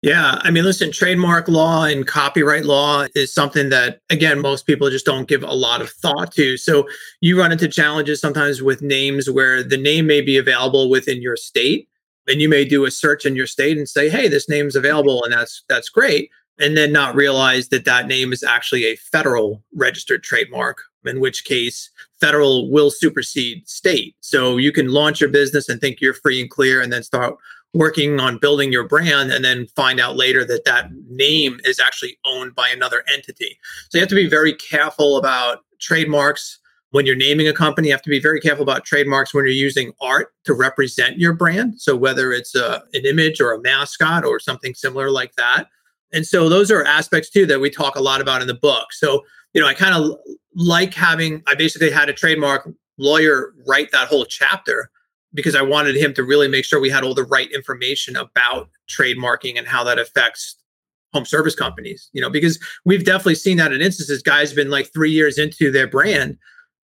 Yeah, 0.03 0.39
I 0.41 0.49
mean, 0.49 0.63
listen, 0.63 0.91
trademark 0.91 1.47
law 1.47 1.83
and 1.83 2.07
copyright 2.07 2.65
law 2.65 3.05
is 3.13 3.31
something 3.31 3.69
that, 3.69 3.99
again, 4.09 4.41
most 4.41 4.65
people 4.65 4.89
just 4.89 5.05
don't 5.05 5.27
give 5.27 5.43
a 5.43 5.53
lot 5.53 5.81
of 5.81 5.91
thought 5.91 6.31
to. 6.33 6.57
So 6.57 6.87
you 7.19 7.37
run 7.37 7.51
into 7.51 7.67
challenges 7.67 8.19
sometimes 8.19 8.63
with 8.63 8.81
names 8.81 9.29
where 9.29 9.61
the 9.61 9.77
name 9.77 10.07
may 10.07 10.21
be 10.21 10.37
available 10.37 10.89
within 10.89 11.21
your 11.21 11.35
state, 11.35 11.87
and 12.27 12.41
you 12.41 12.49
may 12.49 12.65
do 12.65 12.85
a 12.85 12.91
search 12.91 13.25
in 13.25 13.35
your 13.35 13.45
state 13.45 13.77
and 13.77 13.87
say, 13.87 14.09
"Hey, 14.09 14.27
this 14.27 14.49
name's 14.49 14.75
available," 14.75 15.23
and 15.23 15.33
that's 15.33 15.63
that's 15.69 15.89
great, 15.89 16.31
and 16.59 16.75
then 16.75 16.91
not 16.91 17.13
realize 17.13 17.69
that 17.69 17.85
that 17.85 18.07
name 18.07 18.33
is 18.33 18.43
actually 18.43 18.85
a 18.85 18.95
federal 18.95 19.63
registered 19.75 20.23
trademark. 20.23 20.81
In 21.05 21.19
which 21.19 21.45
case, 21.45 21.89
federal 22.21 22.71
will 22.71 22.89
supersede 22.89 23.67
state. 23.67 24.15
So 24.21 24.55
you 24.57 24.71
can 24.71 24.87
launch 24.89 25.19
your 25.19 25.29
business 25.29 25.67
and 25.67 25.81
think 25.81 25.99
you're 25.99 26.13
free 26.13 26.39
and 26.39 26.49
clear, 26.49 26.81
and 26.81 26.93
then 26.93 27.03
start 27.03 27.35
working 27.73 28.19
on 28.19 28.37
building 28.37 28.71
your 28.71 28.87
brand 28.87 29.31
and 29.31 29.45
then 29.45 29.65
find 29.75 29.99
out 29.99 30.17
later 30.17 30.43
that 30.43 30.65
that 30.65 30.89
name 31.09 31.57
is 31.63 31.79
actually 31.79 32.17
owned 32.25 32.53
by 32.53 32.67
another 32.67 33.03
entity. 33.13 33.57
So 33.89 33.97
you 33.97 34.01
have 34.01 34.09
to 34.09 34.15
be 34.15 34.27
very 34.27 34.53
careful 34.53 35.17
about 35.17 35.59
trademarks 35.79 36.59
when 36.89 37.05
you're 37.05 37.15
naming 37.15 37.47
a 37.47 37.53
company. 37.53 37.87
You 37.87 37.93
have 37.93 38.01
to 38.01 38.09
be 38.09 38.19
very 38.19 38.41
careful 38.41 38.63
about 38.63 38.83
trademarks 38.83 39.33
when 39.33 39.45
you're 39.45 39.53
using 39.53 39.93
art 40.01 40.33
to 40.43 40.53
represent 40.53 41.17
your 41.17 41.31
brand. 41.31 41.81
So 41.81 41.95
whether 41.95 42.33
it's 42.33 42.55
a, 42.55 42.83
an 42.93 43.05
image 43.05 43.39
or 43.39 43.53
a 43.53 43.61
mascot 43.61 44.25
or 44.25 44.39
something 44.39 44.73
similar 44.75 45.09
like 45.09 45.33
that. 45.35 45.67
And 46.11 46.27
so 46.27 46.49
those 46.49 46.71
are 46.71 46.83
aspects 46.83 47.29
too 47.29 47.45
that 47.45 47.61
we 47.61 47.69
talk 47.69 47.95
a 47.95 48.01
lot 48.01 48.19
about 48.19 48.41
in 48.41 48.47
the 48.47 48.53
book. 48.53 48.91
So, 48.91 49.21
you 49.53 49.61
know, 49.61 49.67
I 49.67 49.73
kind 49.73 49.95
of 49.95 50.17
like 50.55 50.93
having, 50.93 51.43
I 51.47 51.55
basically 51.55 51.91
had 51.91 52.09
a 52.09 52.13
trademark 52.13 52.69
lawyer 52.97 53.53
write 53.67 53.91
that 53.91 54.07
whole 54.07 54.25
chapter 54.25 54.89
because 55.33 55.55
I 55.55 55.61
wanted 55.61 55.95
him 55.95 56.13
to 56.15 56.23
really 56.23 56.47
make 56.47 56.65
sure 56.65 56.79
we 56.79 56.89
had 56.89 57.03
all 57.03 57.13
the 57.13 57.23
right 57.23 57.51
information 57.51 58.15
about 58.15 58.69
trademarking 58.89 59.57
and 59.57 59.67
how 59.67 59.83
that 59.85 59.99
affects 59.99 60.57
home 61.13 61.25
service 61.25 61.55
companies. 61.55 62.09
You 62.13 62.21
know, 62.21 62.29
because 62.29 62.59
we've 62.85 63.05
definitely 63.05 63.35
seen 63.35 63.57
that 63.57 63.73
in 63.73 63.81
instances. 63.81 64.21
Guys 64.21 64.49
have 64.49 64.55
been 64.55 64.69
like 64.69 64.91
three 64.93 65.11
years 65.11 65.37
into 65.37 65.71
their 65.71 65.87
brand, 65.87 66.37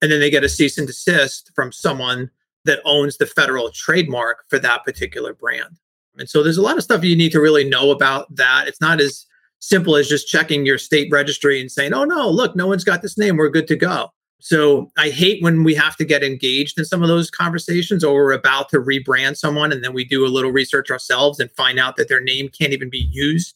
and 0.02 0.12
then 0.12 0.20
they 0.20 0.30
get 0.30 0.44
a 0.44 0.50
cease 0.50 0.78
and 0.78 0.88
desist 0.88 1.52
from 1.56 1.72
someone 1.72 2.30
that 2.66 2.82
owns 2.86 3.18
the 3.18 3.26
federal 3.26 3.72
trademark 3.72 4.44
for 4.50 4.60
that 4.60 4.84
particular 4.84 5.34
brand. 5.34 5.80
And 6.18 6.30
so 6.30 6.44
there's 6.44 6.58
a 6.58 6.62
lot 6.62 6.78
of 6.78 6.84
stuff 6.84 7.04
you 7.04 7.16
need 7.16 7.32
to 7.32 7.42
really 7.42 7.68
know 7.68 7.92
about 7.92 8.34
that. 8.36 8.68
It's 8.68 8.80
not 8.80 9.02
as 9.02 9.26
simple 9.64 9.96
as 9.96 10.10
just 10.10 10.28
checking 10.28 10.66
your 10.66 10.78
state 10.78 11.10
registry 11.12 11.62
and 11.62 11.72
saying, 11.72 11.94
"Oh 11.94 12.04
no, 12.04 12.30
look, 12.30 12.56
no 12.56 12.68
one's 12.68 12.84
got 12.84 13.02
this 13.02 13.18
name. 13.18 13.38
We're 13.38 13.50
good 13.50 13.68
to 13.68 13.76
go." 13.76 14.10
So 14.40 14.92
I 14.98 15.10
hate 15.10 15.42
when 15.42 15.64
we 15.64 15.74
have 15.76 15.96
to 15.96 16.04
get 16.04 16.22
engaged 16.22 16.78
in 16.78 16.84
some 16.84 17.02
of 17.02 17.08
those 17.08 17.32
conversations 17.32 18.04
or 18.04 18.14
we're 18.14 18.34
about 18.34 18.68
to 18.70 18.80
rebrand 18.80 19.38
someone 19.38 19.72
and 19.72 19.82
then 19.82 19.94
we 19.94 20.04
do 20.04 20.26
a 20.26 20.28
little 20.28 20.52
research 20.52 20.92
ourselves 20.92 21.40
and 21.40 21.50
find 21.52 21.80
out 21.80 21.96
that 21.96 22.10
their 22.10 22.20
name 22.20 22.50
can't 22.50 22.74
even 22.74 22.90
be 22.90 23.08
used. 23.10 23.56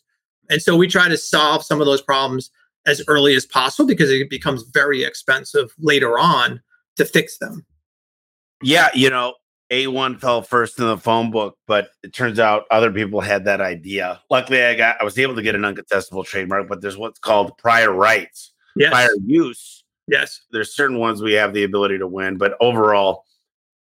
And 0.49 0.61
so 0.61 0.77
we 0.77 0.87
try 0.87 1.09
to 1.09 1.17
solve 1.17 1.65
some 1.65 1.81
of 1.81 1.87
those 1.87 2.01
problems 2.01 2.51
as 2.85 3.03
early 3.09 3.35
as 3.35 3.45
possible 3.45 3.85
because 3.85 4.09
it 4.09 4.29
becomes 4.29 4.63
very 4.63 5.03
expensive 5.03 5.73
later 5.77 6.17
on 6.17 6.61
to 6.95 7.03
fix 7.03 7.37
them. 7.37 7.65
Yeah, 8.63 8.87
you 8.93 9.09
know, 9.09 9.33
A1 9.69 10.19
fell 10.19 10.41
first 10.41 10.79
in 10.79 10.85
the 10.85 10.97
phone 10.97 11.29
book, 11.29 11.57
but 11.67 11.89
it 12.03 12.13
turns 12.13 12.39
out 12.39 12.65
other 12.71 12.91
people 12.91 13.19
had 13.19 13.45
that 13.45 13.59
idea. 13.59 14.21
Luckily, 14.29 14.63
I 14.63 14.75
got 14.75 15.01
I 15.01 15.03
was 15.03 15.17
able 15.19 15.35
to 15.35 15.41
get 15.41 15.55
an 15.55 15.61
uncontestable 15.61 16.25
trademark, 16.25 16.69
but 16.69 16.81
there's 16.81 16.97
what's 16.97 17.19
called 17.19 17.57
prior 17.57 17.91
rights, 17.91 18.53
yes. 18.75 18.91
prior 18.91 19.09
use 19.25 19.83
Yes. 20.07 20.41
There's 20.51 20.73
certain 20.73 20.97
ones 20.97 21.21
we 21.21 21.33
have 21.33 21.53
the 21.53 21.63
ability 21.63 21.97
to 21.99 22.07
win, 22.07 22.37
but 22.37 22.55
overall, 22.61 23.25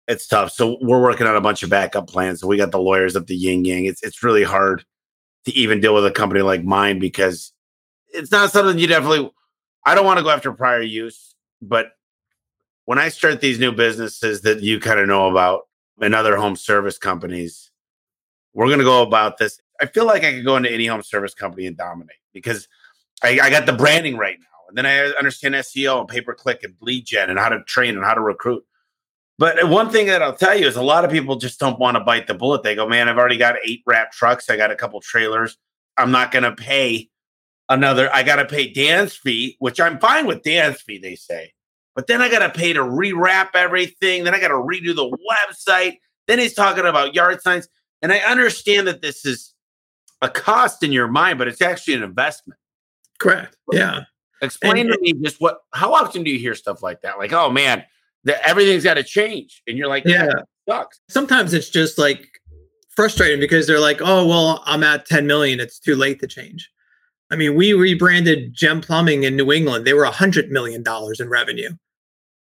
it's 0.07 0.27
tough. 0.27 0.51
So 0.51 0.77
we're 0.81 1.01
working 1.01 1.27
on 1.27 1.35
a 1.35 1.41
bunch 1.41 1.63
of 1.63 1.69
backup 1.69 2.07
plans. 2.07 2.41
So 2.41 2.47
we 2.47 2.57
got 2.57 2.71
the 2.71 2.79
lawyers 2.79 3.15
at 3.15 3.27
the 3.27 3.35
yin 3.35 3.65
yang. 3.65 3.85
It's 3.85 4.03
it's 4.03 4.23
really 4.23 4.43
hard 4.43 4.85
to 5.45 5.51
even 5.53 5.79
deal 5.79 5.95
with 5.95 6.05
a 6.05 6.11
company 6.11 6.41
like 6.41 6.63
mine 6.63 6.99
because 6.99 7.51
it's 8.13 8.31
not 8.31 8.51
something 8.51 8.77
you 8.77 8.87
definitely. 8.87 9.31
I 9.85 9.95
don't 9.95 10.05
want 10.05 10.19
to 10.19 10.23
go 10.23 10.29
after 10.29 10.51
prior 10.51 10.81
use, 10.81 11.33
but 11.61 11.93
when 12.85 12.99
I 12.99 13.09
start 13.09 13.41
these 13.41 13.59
new 13.59 13.71
businesses 13.71 14.41
that 14.41 14.61
you 14.61 14.79
kind 14.79 14.99
of 14.99 15.07
know 15.07 15.27
about 15.27 15.61
and 15.99 16.15
other 16.15 16.37
home 16.37 16.55
service 16.55 16.97
companies, 16.97 17.71
we're 18.53 18.67
going 18.67 18.79
to 18.79 18.85
go 18.85 19.01
about 19.01 19.37
this. 19.37 19.59
I 19.81 19.85
feel 19.87 20.05
like 20.05 20.23
I 20.23 20.33
could 20.33 20.45
go 20.45 20.57
into 20.57 20.71
any 20.71 20.85
home 20.85 21.03
service 21.03 21.33
company 21.33 21.65
and 21.65 21.75
dominate 21.75 22.17
because 22.33 22.67
I, 23.23 23.39
I 23.41 23.49
got 23.49 23.65
the 23.65 23.73
branding 23.73 24.17
right 24.17 24.37
now. 24.39 24.45
And 24.69 24.77
then 24.77 24.85
I 24.85 24.99
understand 25.17 25.55
SEO 25.55 25.99
and 25.99 26.07
pay 26.07 26.21
per 26.21 26.33
click 26.33 26.63
and 26.63 26.75
lead 26.81 27.05
gen 27.05 27.29
and 27.29 27.37
how 27.37 27.49
to 27.49 27.63
train 27.63 27.95
and 27.95 28.05
how 28.05 28.13
to 28.13 28.21
recruit. 28.21 28.63
But 29.37 29.67
one 29.69 29.89
thing 29.89 30.05
that 30.07 30.21
I'll 30.21 30.35
tell 30.35 30.57
you 30.57 30.67
is 30.67 30.75
a 30.75 30.83
lot 30.83 31.03
of 31.03 31.11
people 31.11 31.35
just 31.35 31.59
don't 31.59 31.79
want 31.79 31.97
to 31.97 32.03
bite 32.03 32.27
the 32.27 32.35
bullet. 32.35 32.63
They 32.63 32.75
go, 32.75 32.87
man, 32.87 33.09
I've 33.09 33.17
already 33.17 33.37
got 33.37 33.55
eight 33.65 33.81
wrap 33.87 34.11
trucks. 34.11 34.49
I 34.49 34.55
got 34.55 34.71
a 34.71 34.75
couple 34.75 35.01
trailers. 35.01 35.57
I'm 35.97 36.11
not 36.11 36.31
going 36.31 36.43
to 36.43 36.51
pay 36.53 37.09
another. 37.67 38.13
I 38.13 38.23
got 38.23 38.35
to 38.35 38.45
pay 38.45 38.71
Dan's 38.71 39.15
fee, 39.15 39.55
which 39.59 39.79
I'm 39.79 39.99
fine 39.99 40.27
with 40.27 40.43
Dan's 40.43 40.81
fee, 40.81 40.99
they 40.99 41.15
say. 41.15 41.53
But 41.95 42.07
then 42.07 42.21
I 42.21 42.29
got 42.29 42.39
to 42.39 42.49
pay 42.49 42.73
to 42.73 42.81
rewrap 42.81 43.49
everything. 43.53 44.23
Then 44.23 44.33
I 44.33 44.39
got 44.39 44.49
to 44.49 44.55
redo 44.55 44.95
the 44.95 45.09
website. 45.09 45.97
Then 46.27 46.39
he's 46.39 46.53
talking 46.53 46.85
about 46.85 47.13
yard 47.13 47.41
signs. 47.41 47.67
And 48.01 48.11
I 48.11 48.19
understand 48.19 48.87
that 48.87 49.01
this 49.01 49.25
is 49.25 49.53
a 50.21 50.29
cost 50.29 50.83
in 50.83 50.91
your 50.91 51.07
mind, 51.07 51.37
but 51.37 51.47
it's 51.47 51.61
actually 51.61 51.95
an 51.95 52.03
investment. 52.03 52.59
Correct. 53.19 53.57
Yeah. 53.71 54.01
Explain 54.41 54.77
and, 54.77 54.91
to 54.93 54.99
me 55.01 55.13
just 55.13 55.39
what. 55.39 55.59
How 55.73 55.93
often 55.93 56.23
do 56.23 56.31
you 56.31 56.39
hear 56.39 56.55
stuff 56.55 56.81
like 56.81 57.01
that? 57.01 57.19
Like, 57.19 57.31
oh 57.31 57.51
man, 57.51 57.83
the, 58.23 58.47
everything's 58.47 58.83
got 58.83 58.95
to 58.95 59.03
change, 59.03 59.61
and 59.67 59.77
you're 59.77 59.87
like, 59.87 60.03
yeah, 60.03 60.31
sucks. 60.67 60.99
Sometimes 61.09 61.53
it's 61.53 61.69
just 61.69 61.99
like 61.99 62.27
frustrating 62.89 63.39
because 63.39 63.67
they're 63.67 63.79
like, 63.79 63.99
oh 64.01 64.25
well, 64.25 64.63
I'm 64.65 64.83
at 64.83 65.05
10 65.05 65.27
million. 65.27 65.59
It's 65.59 65.77
too 65.77 65.95
late 65.95 66.19
to 66.21 66.27
change. 66.27 66.71
I 67.31 67.35
mean, 67.35 67.55
we 67.55 67.73
rebranded 67.73 68.53
Gem 68.53 68.81
Plumbing 68.81 69.23
in 69.23 69.35
New 69.35 69.51
England. 69.51 69.87
They 69.87 69.93
were 69.93 70.03
a 70.03 70.11
hundred 70.11 70.51
million 70.51 70.83
dollars 70.83 71.19
in 71.19 71.29
revenue, 71.29 71.71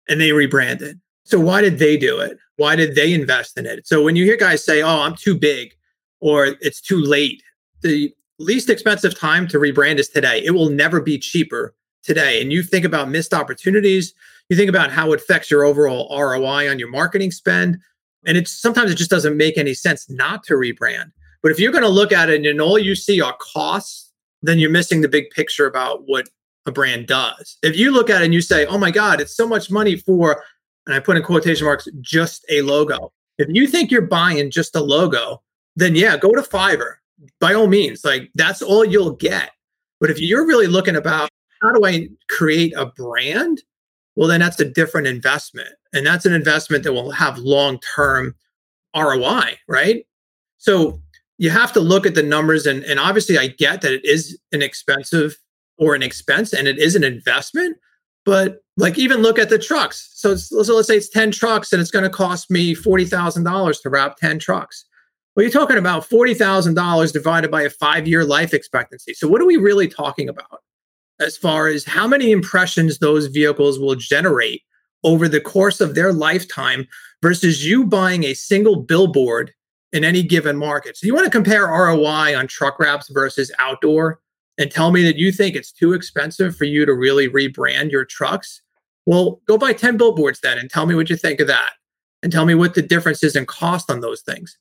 and 0.08 0.20
they 0.20 0.32
rebranded. 0.32 1.00
So 1.26 1.40
why 1.40 1.62
did 1.62 1.80
they 1.80 1.98
do 1.98 2.20
it? 2.20 2.38
Why 2.56 2.76
did 2.76 2.96
they 2.96 3.14
invest 3.14 3.58
in 3.58 3.66
it? 3.66 3.86
So 3.86 4.04
when 4.04 4.16
you 4.16 4.26
hear 4.26 4.38
guys 4.38 4.64
say, 4.64 4.82
"Oh, 4.82 5.02
I'm 5.02 5.16
too 5.16 5.38
big," 5.38 5.76
or 6.22 6.56
"It's 6.62 6.82
too 6.82 7.02
late," 7.02 7.44
the 7.82 8.14
least 8.40 8.70
expensive 8.70 9.20
time 9.20 9.48
to 9.50 9.60
rebrand 9.60 10.00
is 10.00 10.10
today. 10.10 10.42
It 10.44 10.52
will 10.52 10.70
never 10.70 11.02
be 11.02 11.20
cheaper 11.20 11.76
today 12.04 12.42
and 12.42 12.52
you 12.52 12.64
think 12.64 12.86
about 12.86 13.10
missed 13.10 13.34
opportunities, 13.34 14.14
you 14.50 14.56
think 14.56 14.70
about 14.70 14.92
how 14.92 15.12
it 15.12 15.22
affects 15.22 15.52
your 15.52 15.64
overall 15.64 16.08
ROI 16.18 16.70
on 16.70 16.80
your 16.80 16.90
marketing 16.90 17.32
spend. 17.32 17.78
And 18.26 18.38
it's 18.38 18.52
sometimes 18.52 18.92
it 18.92 18.96
just 18.96 19.10
doesn't 19.10 19.38
make 19.38 19.58
any 19.58 19.74
sense 19.74 20.10
not 20.10 20.44
to 20.46 20.56
rebrand. 20.56 21.12
But 21.42 21.52
if 21.52 21.60
you're 21.60 21.72
going 21.72 21.84
to 21.84 21.90
look 21.90 22.12
at 22.12 22.30
it 22.30 22.46
and 22.46 22.62
all 22.62 22.78
you 22.78 22.96
see 22.96 23.22
are 23.22 23.36
costs, 23.40 24.09
then 24.42 24.60
you're 24.60 24.70
missing 24.70 25.02
the 25.02 25.08
big 25.08 25.30
picture 25.32 25.66
about 25.66 26.04
what 26.06 26.30
a 26.66 26.72
brand 26.72 27.08
does. 27.08 27.58
If 27.64 27.78
you 27.78 27.92
look 27.92 28.10
at 28.10 28.22
it 28.22 28.26
and 28.26 28.34
you 28.34 28.42
say, 28.42 28.66
oh 28.66 28.78
my 28.78 28.92
God, 28.92 29.22
it's 29.22 29.36
so 29.36 29.48
much 29.48 29.72
money 29.72 29.98
for, 29.98 30.44
and 30.86 30.96
I 30.96 31.00
put 31.00 31.18
in 31.18 31.24
quotation 31.24 31.66
marks, 31.66 31.88
just 32.02 32.46
a 32.50 32.62
logo. 32.62 33.12
If 33.38 33.48
you 33.52 33.68
think 33.68 33.92
you're 33.92 34.02
buying 34.02 34.52
just 34.52 34.76
a 34.76 34.82
logo, 34.82 35.42
then 35.76 35.96
yeah, 35.96 36.18
go 36.18 36.32
to 36.32 36.42
Fiverr 36.42 36.96
by 37.40 37.54
all 37.54 37.68
means. 37.68 38.04
Like 38.04 38.30
that's 38.36 38.62
all 38.62 38.86
you'll 38.86 39.16
get. 39.16 39.52
But 40.00 40.10
if 40.10 40.20
you're 40.20 40.48
really 40.48 40.68
looking 40.68 40.96
about 40.96 41.30
how 41.62 41.72
do 41.72 41.86
I 41.86 42.10
create 42.30 42.74
a 42.76 42.86
brand? 42.86 43.62
Well, 44.16 44.28
then 44.28 44.40
that's 44.40 44.60
a 44.60 44.70
different 44.70 45.08
investment. 45.08 45.70
And 45.94 46.06
that's 46.06 46.26
an 46.26 46.34
investment 46.34 46.84
that 46.84 46.94
will 46.94 47.12
have 47.12 47.38
long 47.38 47.80
term 47.80 48.36
ROI, 48.96 49.58
right? 49.68 50.06
So 50.58 51.02
you 51.40 51.50
have 51.50 51.72
to 51.74 51.80
look 51.80 52.06
at 52.06 52.16
the 52.16 52.22
numbers. 52.22 52.68
And, 52.68 52.84
and 52.84 53.00
obviously, 53.00 53.38
I 53.38 53.48
get 53.48 53.82
that 53.82 53.94
it 53.94 54.06
is 54.06 54.38
an 54.52 54.62
expensive 54.62 55.38
or 55.78 55.96
an 55.96 56.04
expense 56.04 56.54
and 56.54 56.68
it 56.68 56.78
is 56.78 56.96
an 56.96 57.04
investment. 57.04 57.78
But 58.26 58.58
like, 58.76 59.00
even 59.00 59.22
look 59.22 59.40
at 59.40 59.50
the 59.50 59.58
trucks. 59.58 60.12
So, 60.14 60.36
so 60.36 60.76
let's 60.76 60.88
say 60.88 60.98
it's 60.98 61.10
10 61.10 61.32
trucks 61.32 61.72
and 61.72 61.82
it's 61.82 61.92
going 61.92 62.04
to 62.04 62.10
cost 62.10 62.52
me 62.52 62.76
$40,000 62.76 63.82
to 63.82 63.90
wrap 63.90 64.18
10 64.18 64.38
trucks. 64.40 64.86
Well, 65.36 65.44
you're 65.44 65.52
talking 65.52 65.78
about 65.78 66.08
$40,000 66.08 67.14
divided 67.14 67.50
by 67.50 67.62
a 67.62 67.70
five 67.70 68.06
year 68.06 68.26
life 68.26 68.54
expectancy. 68.54 69.14
So, 69.14 69.28
what 69.30 69.42
are 69.42 69.46
we 69.46 69.56
really 69.56 69.88
talking 69.88 70.28
about 70.28 70.60
as 71.22 71.38
far 71.38 71.68
as 71.68 71.86
how 71.86 72.08
many 72.08 72.32
impressions 72.32 73.00
those 73.00 73.28
vehicles 73.28 73.80
will 73.80 73.96
generate 73.96 74.62
over 75.06 75.30
the 75.30 75.40
course 75.40 75.80
of 75.80 75.96
their 75.96 76.12
lifetime 76.12 76.86
versus 77.22 77.66
you 77.66 77.86
buying 77.86 78.26
a 78.26 78.34
single 78.34 78.76
billboard 78.76 79.54
in 79.94 80.04
any 80.04 80.24
given 80.24 80.58
market? 80.58 80.98
So, 80.98 81.08
you 81.08 81.14
want 81.14 81.26
to 81.26 81.32
compare 81.32 81.68
ROI 81.68 82.38
on 82.38 82.48
truck 82.48 82.80
wraps 82.80 83.10
versus 83.10 83.52
outdoor 83.60 84.20
and 84.58 84.70
tell 84.70 84.92
me 84.92 85.04
that 85.04 85.16
you 85.16 85.32
think 85.32 85.56
it's 85.56 85.72
too 85.72 85.94
expensive 85.94 86.56
for 86.56 86.66
you 86.66 86.86
to 86.86 86.94
really 86.94 87.30
rebrand 87.30 87.92
your 87.92 88.06
trucks? 88.06 88.62
Well, 89.06 89.42
go 89.48 89.58
buy 89.58 89.74
10 89.74 89.98
billboards 89.98 90.42
then 90.42 90.58
and 90.58 90.70
tell 90.70 90.86
me 90.86 90.94
what 90.94 91.10
you 91.10 91.16
think 91.16 91.40
of 91.40 91.48
that. 91.48 91.72
And 92.22 92.32
tell 92.32 92.46
me 92.46 92.54
what 92.54 92.76
the 92.76 92.82
difference 92.82 93.24
is 93.24 93.38
in 93.38 93.46
cost 93.46 93.90
on 93.90 94.02
those 94.02 94.22
things. 94.22 94.58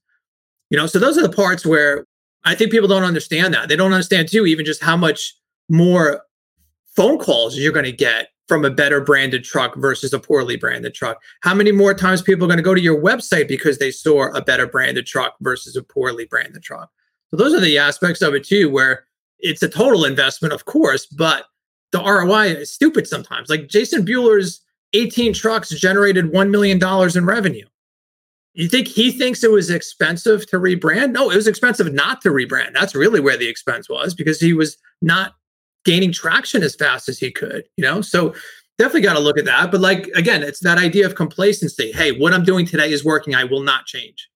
You 0.71 0.79
know, 0.79 0.87
so 0.87 1.01
those 1.01 1.19
are 1.19 1.23
the 1.23 1.35
parts 1.35 1.67
where 1.67 2.07
I 2.45 2.55
think 2.55 2.71
people 2.71 2.89
don't 2.89 3.03
understand 3.03 3.53
that. 3.55 3.69
They 3.69 3.75
don't 3.75 3.93
understand 3.93 4.29
too, 4.29 4.47
even 4.47 4.65
just 4.65 4.83
how 4.83 4.97
much 4.97 5.35
more 5.69 6.23
phone 6.95 7.19
calls 7.19 7.57
you're 7.57 7.73
going 7.73 7.85
to 7.85 7.93
get 7.93 8.29
from 8.49 8.65
a 8.65 8.71
better 8.71 9.01
branded 9.01 9.45
truck 9.45 9.77
versus 9.77 10.13
a 10.13 10.19
poorly 10.19 10.57
branded 10.57 10.95
truck. 10.95 11.23
How 11.43 11.55
many 11.55 11.71
more 11.71 11.95
times 11.95 12.23
people 12.23 12.45
are 12.45 12.49
going 12.49 12.57
to 12.57 12.63
go 12.63 12.75
to 12.75 12.81
your 12.81 13.01
website 13.01 13.47
because 13.47 13.79
they 13.79 13.91
saw 13.91 14.35
a 14.35 14.43
better 14.43 14.67
branded 14.67 15.07
truck 15.07 15.37
versus 15.41 15.77
a 15.77 15.83
poorly 15.83 16.25
branded 16.25 16.63
truck? 16.63 16.91
So 17.31 17.37
those 17.37 17.55
are 17.55 17.61
the 17.61 17.79
aspects 17.79 18.23
of 18.23 18.35
it 18.35 18.45
too, 18.45 18.71
where 18.71 19.05
it's 19.39 19.63
a 19.63 19.69
total 19.69 20.05
investment, 20.05 20.55
of 20.55 20.65
course, 20.65 21.07
but 21.07 21.45
the 21.93 22.03
ROI 22.03 22.49
is 22.49 22.73
stupid 22.73 23.07
sometimes. 23.07 23.49
Like 23.49 23.69
Jason 23.69 24.05
Bueller's 24.05 24.63
18 24.95 25.35
trucks 25.35 25.69
generated 25.71 26.33
$1 26.33 26.51
million 26.51 26.81
in 27.17 27.27
revenue. 27.27 27.67
You 28.55 28.69
think 28.69 28.89
he 28.89 29.13
thinks 29.13 29.45
it 29.45 29.53
was 29.53 29.71
expensive 29.71 30.47
to 30.49 30.57
rebrand? 30.57 31.13
No, 31.13 31.31
it 31.31 31.37
was 31.37 31.47
expensive 31.47 31.93
not 31.93 32.21
to 32.23 32.31
rebrand. 32.31 32.73
That's 32.75 32.95
really 32.95 33.21
where 33.21 33.37
the 33.37 33.49
expense 33.49 33.89
was 33.89 34.15
because 34.15 34.41
he 34.41 34.53
was 34.53 34.79
not 35.01 35.35
gaining 35.89 36.13
traction 36.13 36.63
as 36.63 36.77
fast 36.77 37.09
as 37.09 37.19
he 37.19 37.31
could, 37.31 37.65
you 37.79 37.83
know? 37.83 38.03
So 38.03 38.35
definitely 38.77 39.01
got 39.01 39.15
to 39.15 39.21
look 39.21 39.39
at 39.39 39.47
that. 39.47 39.71
But 39.71 39.81
like, 39.81 40.07
again, 40.09 40.43
it's 40.43 40.61
that 40.61 40.77
idea 40.77 41.07
of 41.07 41.15
complacency. 41.15 41.93
Hey, 41.93 42.13
what 42.13 42.35
I'm 42.35 42.45
doing 42.45 42.67
today 42.67 42.93
is 42.93 43.07
working. 43.07 43.35
I 43.35 43.45
will 43.45 43.63
not 43.63 43.87
change. 43.87 44.29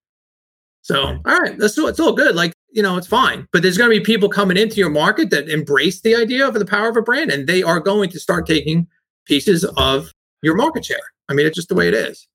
So, 0.81 1.19
all 1.27 1.38
right, 1.38 1.59
that's 1.59 1.79
all, 1.79 1.88
it's 1.88 2.01
all 2.01 2.15
good. 2.15 2.35
Like, 2.35 2.55
you 2.71 2.83
know, 2.83 2.97
it's 2.97 3.07
fine. 3.07 3.47
But 3.53 3.61
there's 3.61 3.77
going 3.77 3.91
to 3.91 3.99
be 3.99 4.03
people 4.03 4.31
coming 4.31 4.57
into 4.57 4.77
your 4.77 4.88
market 4.88 5.29
that 5.29 5.51
embrace 5.51 6.01
the 6.01 6.17
idea 6.17 6.49
of 6.49 6.55
the 6.55 6.65
power 6.65 6.88
of 6.88 6.97
a 6.97 7.03
brand, 7.03 7.31
and 7.31 7.47
they 7.47 7.62
are 7.62 7.79
going 7.79 8.09
to 8.09 8.19
start 8.19 8.47
taking 8.47 8.87
pieces 9.27 9.67
of 9.77 10.11
your 10.41 10.57
market 10.57 10.87
share. 10.87 10.97
I 11.29 11.35
mean, 11.35 11.45
it's 11.45 11.55
just 11.55 11.69
the 11.69 11.75
way 11.75 11.87
it 11.87 11.95
is. 11.95 12.27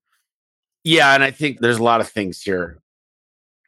Yeah, 0.84 1.12
and 1.12 1.24
I 1.24 1.32
think 1.32 1.58
there's 1.58 1.78
a 1.78 1.82
lot 1.82 2.00
of 2.00 2.08
things 2.08 2.40
here. 2.40 2.78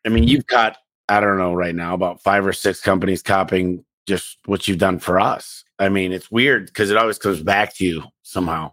I 0.07 0.11
mean, 0.11 0.29
you've 0.29 0.47
got 0.47 0.77
I 1.09 1.19
don't 1.19 1.39
know 1.39 1.53
right 1.55 1.75
now 1.75 1.93
about 1.95 2.23
five 2.23 2.47
or 2.47 2.53
six 2.53 2.81
companies 2.81 3.21
copying 3.21 3.85
just 4.11 4.39
what 4.45 4.67
you've 4.67 4.79
done 4.79 4.99
for 4.99 5.19
us. 5.19 5.65
I 5.79 5.89
mean, 5.89 6.13
it's 6.13 6.31
weird 6.31 6.67
because 6.67 6.91
it 6.91 6.97
always 6.97 7.19
comes 7.19 7.43
back 7.43 7.75
to 7.77 7.87
you 7.87 8.03
somehow 8.23 8.73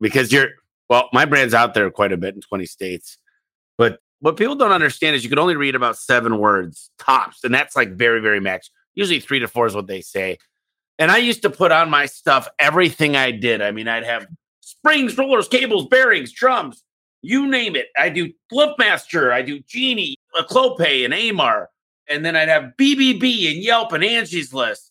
because 0.00 0.32
you're 0.32 0.48
well, 0.90 1.08
my 1.12 1.24
brand's 1.24 1.54
out 1.54 1.72
there 1.72 1.90
quite 1.90 2.12
a 2.12 2.18
bit 2.18 2.34
in 2.34 2.42
20 2.42 2.66
states, 2.66 3.16
but 3.78 4.00
what 4.18 4.36
people 4.36 4.56
don't 4.56 4.72
understand 4.72 5.16
is 5.16 5.24
you 5.24 5.30
can 5.30 5.38
only 5.38 5.56
read 5.56 5.74
about 5.74 5.96
seven 5.96 6.38
words 6.38 6.90
tops, 6.98 7.44
and 7.44 7.54
that's 7.54 7.74
like 7.74 7.92
very, 7.94 8.20
very 8.20 8.40
max. 8.40 8.70
Usually 8.94 9.20
three 9.20 9.38
to 9.38 9.48
four 9.48 9.66
is 9.66 9.74
what 9.74 9.86
they 9.86 10.02
say. 10.02 10.38
And 10.98 11.10
I 11.10 11.16
used 11.16 11.42
to 11.42 11.50
put 11.50 11.72
on 11.72 11.88
my 11.88 12.06
stuff 12.06 12.48
everything 12.58 13.16
I 13.16 13.30
did. 13.30 13.62
I 13.62 13.70
mean, 13.70 13.88
I'd 13.88 14.04
have 14.04 14.26
springs, 14.60 15.16
rollers, 15.16 15.48
cables, 15.48 15.86
bearings, 15.86 16.32
drums, 16.32 16.84
you 17.22 17.48
name 17.48 17.74
it. 17.76 17.86
I 17.96 18.10
do 18.10 18.32
LiftMaster, 18.52 19.32
I 19.32 19.42
do 19.42 19.60
Genie, 19.60 20.16
a 20.38 20.42
Clopay, 20.42 21.04
and 21.04 21.14
Amarr, 21.14 21.66
and 22.08 22.24
then 22.24 22.36
I'd 22.36 22.48
have 22.48 22.72
BBB 22.78 23.52
and 23.52 23.62
Yelp 23.62 23.92
and 23.92 24.04
Angie's 24.04 24.52
List. 24.52 24.90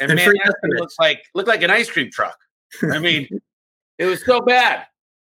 And, 0.00 0.10
and 0.10 0.18
man, 0.18 0.32
looked 0.64 0.94
like 0.98 1.24
looked 1.34 1.48
like 1.48 1.62
an 1.62 1.70
ice 1.70 1.90
cream 1.90 2.10
truck. 2.10 2.38
I 2.90 2.98
mean, 3.00 3.28
it 3.98 4.06
was 4.06 4.24
so 4.24 4.40
bad. 4.40 4.86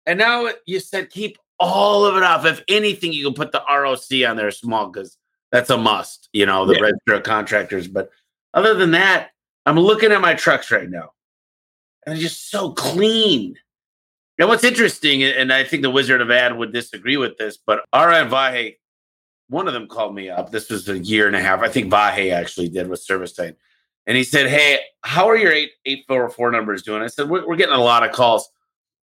And 0.05 0.17
now 0.19 0.49
you 0.65 0.79
said 0.79 1.09
keep 1.09 1.37
all 1.59 2.05
of 2.05 2.17
it 2.17 2.23
off. 2.23 2.45
If 2.45 2.63
anything, 2.67 3.13
you 3.13 3.25
can 3.25 3.33
put 3.33 3.51
the 3.51 3.63
ROC 3.69 4.27
on 4.27 4.37
there 4.37 4.51
small 4.51 4.87
because 4.87 5.17
that's 5.51 5.69
a 5.69 5.77
must, 5.77 6.29
you 6.33 6.45
know, 6.45 6.65
the 6.65 6.75
yeah. 6.75 6.81
register 6.81 7.13
of 7.13 7.23
contractors. 7.23 7.87
But 7.87 8.09
other 8.53 8.73
than 8.73 8.91
that, 8.91 9.29
I'm 9.65 9.79
looking 9.79 10.11
at 10.11 10.21
my 10.21 10.33
trucks 10.33 10.71
right 10.71 10.89
now. 10.89 11.11
And 12.05 12.15
they're 12.15 12.21
just 12.21 12.49
so 12.49 12.71
clean. 12.71 13.55
Now, 14.37 14.47
what's 14.47 14.63
interesting, 14.63 15.23
and 15.23 15.51
I 15.51 15.63
think 15.63 15.81
the 15.81 15.89
Wizard 15.89 16.21
of 16.21 16.29
Ad 16.29 16.57
would 16.57 16.73
disagree 16.73 17.15
with 17.15 17.37
this, 17.37 17.57
but 17.57 17.85
Ara 17.93 18.25
Vahe, 18.25 18.75
one 19.49 19.67
of 19.67 19.73
them 19.73 19.87
called 19.87 20.15
me 20.15 20.29
up. 20.29 20.51
This 20.51 20.69
was 20.69 20.89
a 20.89 20.97
year 20.97 21.27
and 21.27 21.35
a 21.35 21.41
half. 21.41 21.61
I 21.61 21.69
think 21.69 21.91
Vahe 21.91 22.33
actually 22.33 22.69
did 22.69 22.87
with 22.87 22.99
Service 22.99 23.33
Titan. 23.33 23.55
And 24.07 24.17
he 24.17 24.23
said, 24.23 24.47
Hey, 24.47 24.79
how 25.01 25.27
are 25.29 25.37
your 25.37 25.51
8, 25.51 25.69
844 25.85 26.51
numbers 26.51 26.83
doing? 26.83 27.01
I 27.01 27.07
said, 27.07 27.29
we're, 27.29 27.47
we're 27.47 27.55
getting 27.55 27.75
a 27.75 27.83
lot 27.83 28.03
of 28.03 28.11
calls 28.11 28.49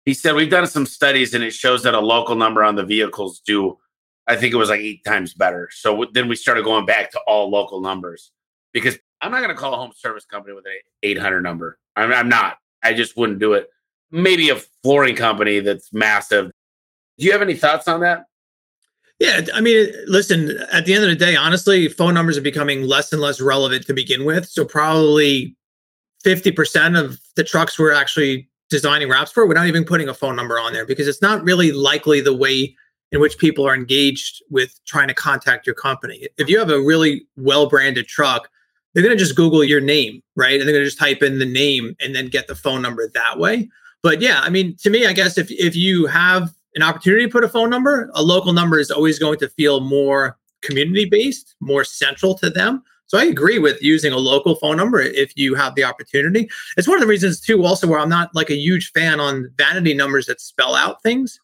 he 0.04 0.14
said 0.14 0.34
we've 0.34 0.50
done 0.50 0.66
some 0.66 0.86
studies 0.86 1.34
and 1.34 1.44
it 1.44 1.52
shows 1.52 1.82
that 1.82 1.94
a 1.94 2.00
local 2.00 2.34
number 2.34 2.64
on 2.64 2.74
the 2.74 2.84
vehicles 2.84 3.40
do 3.40 3.78
i 4.26 4.36
think 4.36 4.52
it 4.52 4.56
was 4.56 4.68
like 4.68 4.80
eight 4.80 5.04
times 5.04 5.34
better 5.34 5.68
so 5.72 6.06
then 6.12 6.28
we 6.28 6.36
started 6.36 6.64
going 6.64 6.86
back 6.86 7.10
to 7.10 7.20
all 7.26 7.50
local 7.50 7.80
numbers 7.80 8.32
because 8.72 8.98
i'm 9.20 9.30
not 9.30 9.38
going 9.38 9.54
to 9.54 9.54
call 9.54 9.74
a 9.74 9.76
home 9.76 9.92
service 9.94 10.24
company 10.24 10.54
with 10.54 10.66
an 10.66 10.72
800 11.02 11.42
number 11.42 11.78
I'm, 11.96 12.12
I'm 12.12 12.28
not 12.28 12.56
i 12.82 12.92
just 12.92 13.16
wouldn't 13.16 13.38
do 13.38 13.54
it 13.54 13.68
maybe 14.10 14.50
a 14.50 14.56
flooring 14.82 15.16
company 15.16 15.60
that's 15.60 15.92
massive 15.92 16.50
do 17.18 17.26
you 17.26 17.32
have 17.32 17.42
any 17.42 17.54
thoughts 17.54 17.88
on 17.88 18.00
that 18.00 18.24
yeah, 19.20 19.42
I 19.54 19.60
mean, 19.60 19.92
listen, 20.06 20.58
at 20.72 20.86
the 20.86 20.94
end 20.94 21.04
of 21.04 21.10
the 21.10 21.14
day, 21.14 21.36
honestly, 21.36 21.88
phone 21.88 22.14
numbers 22.14 22.38
are 22.38 22.42
becoming 22.42 22.82
less 22.82 23.12
and 23.12 23.20
less 23.20 23.38
relevant 23.38 23.86
to 23.86 23.92
begin 23.92 24.24
with. 24.24 24.48
So 24.48 24.64
probably 24.64 25.54
50% 26.24 26.98
of 26.98 27.20
the 27.36 27.44
trucks 27.44 27.78
we're 27.78 27.92
actually 27.92 28.48
designing 28.70 29.10
wraps 29.10 29.30
for 29.30 29.46
we're 29.46 29.54
not 29.54 29.66
even 29.66 29.84
putting 29.84 30.08
a 30.08 30.14
phone 30.14 30.36
number 30.36 30.58
on 30.58 30.72
there 30.72 30.86
because 30.86 31.06
it's 31.06 31.20
not 31.20 31.44
really 31.44 31.70
likely 31.70 32.20
the 32.22 32.34
way 32.34 32.74
in 33.12 33.20
which 33.20 33.36
people 33.36 33.66
are 33.66 33.74
engaged 33.74 34.42
with 34.48 34.80
trying 34.86 35.08
to 35.08 35.14
contact 35.14 35.66
your 35.66 35.74
company. 35.74 36.26
If 36.38 36.48
you 36.48 36.58
have 36.58 36.70
a 36.70 36.80
really 36.80 37.26
well 37.36 37.68
branded 37.68 38.06
truck, 38.06 38.48
they're 38.94 39.02
going 39.02 39.16
to 39.16 39.22
just 39.22 39.36
Google 39.36 39.62
your 39.62 39.80
name, 39.82 40.22
right? 40.34 40.58
And 40.58 40.62
they're 40.62 40.74
going 40.74 40.84
to 40.84 40.88
just 40.88 40.98
type 40.98 41.22
in 41.22 41.38
the 41.38 41.46
name 41.46 41.94
and 42.00 42.14
then 42.14 42.28
get 42.28 42.46
the 42.46 42.54
phone 42.54 42.80
number 42.80 43.06
that 43.12 43.38
way. 43.38 43.68
But 44.02 44.22
yeah, 44.22 44.40
I 44.42 44.48
mean, 44.48 44.76
to 44.76 44.88
me, 44.88 45.04
I 45.04 45.12
guess 45.12 45.36
if 45.36 45.50
if 45.50 45.76
you 45.76 46.06
have 46.06 46.54
an 46.74 46.82
opportunity 46.82 47.26
to 47.26 47.32
put 47.32 47.44
a 47.44 47.48
phone 47.48 47.70
number, 47.70 48.10
a 48.14 48.22
local 48.22 48.52
number 48.52 48.78
is 48.78 48.90
always 48.90 49.18
going 49.18 49.38
to 49.40 49.48
feel 49.48 49.80
more 49.80 50.38
community 50.62 51.04
based, 51.04 51.56
more 51.60 51.84
central 51.84 52.34
to 52.38 52.50
them. 52.50 52.82
So 53.06 53.18
I 53.18 53.24
agree 53.24 53.58
with 53.58 53.82
using 53.82 54.12
a 54.12 54.18
local 54.18 54.54
phone 54.54 54.76
number 54.76 55.00
if 55.00 55.36
you 55.36 55.56
have 55.56 55.74
the 55.74 55.82
opportunity. 55.82 56.48
It's 56.76 56.86
one 56.86 56.96
of 56.96 57.00
the 57.00 57.08
reasons 57.08 57.40
too, 57.40 57.64
also 57.64 57.88
where 57.88 57.98
I'm 57.98 58.08
not 58.08 58.32
like 58.34 58.50
a 58.50 58.56
huge 58.56 58.92
fan 58.92 59.18
on 59.18 59.50
vanity 59.56 59.94
numbers 59.94 60.26
that 60.26 60.40
spell 60.40 60.76
out 60.76 61.02
things, 61.02 61.40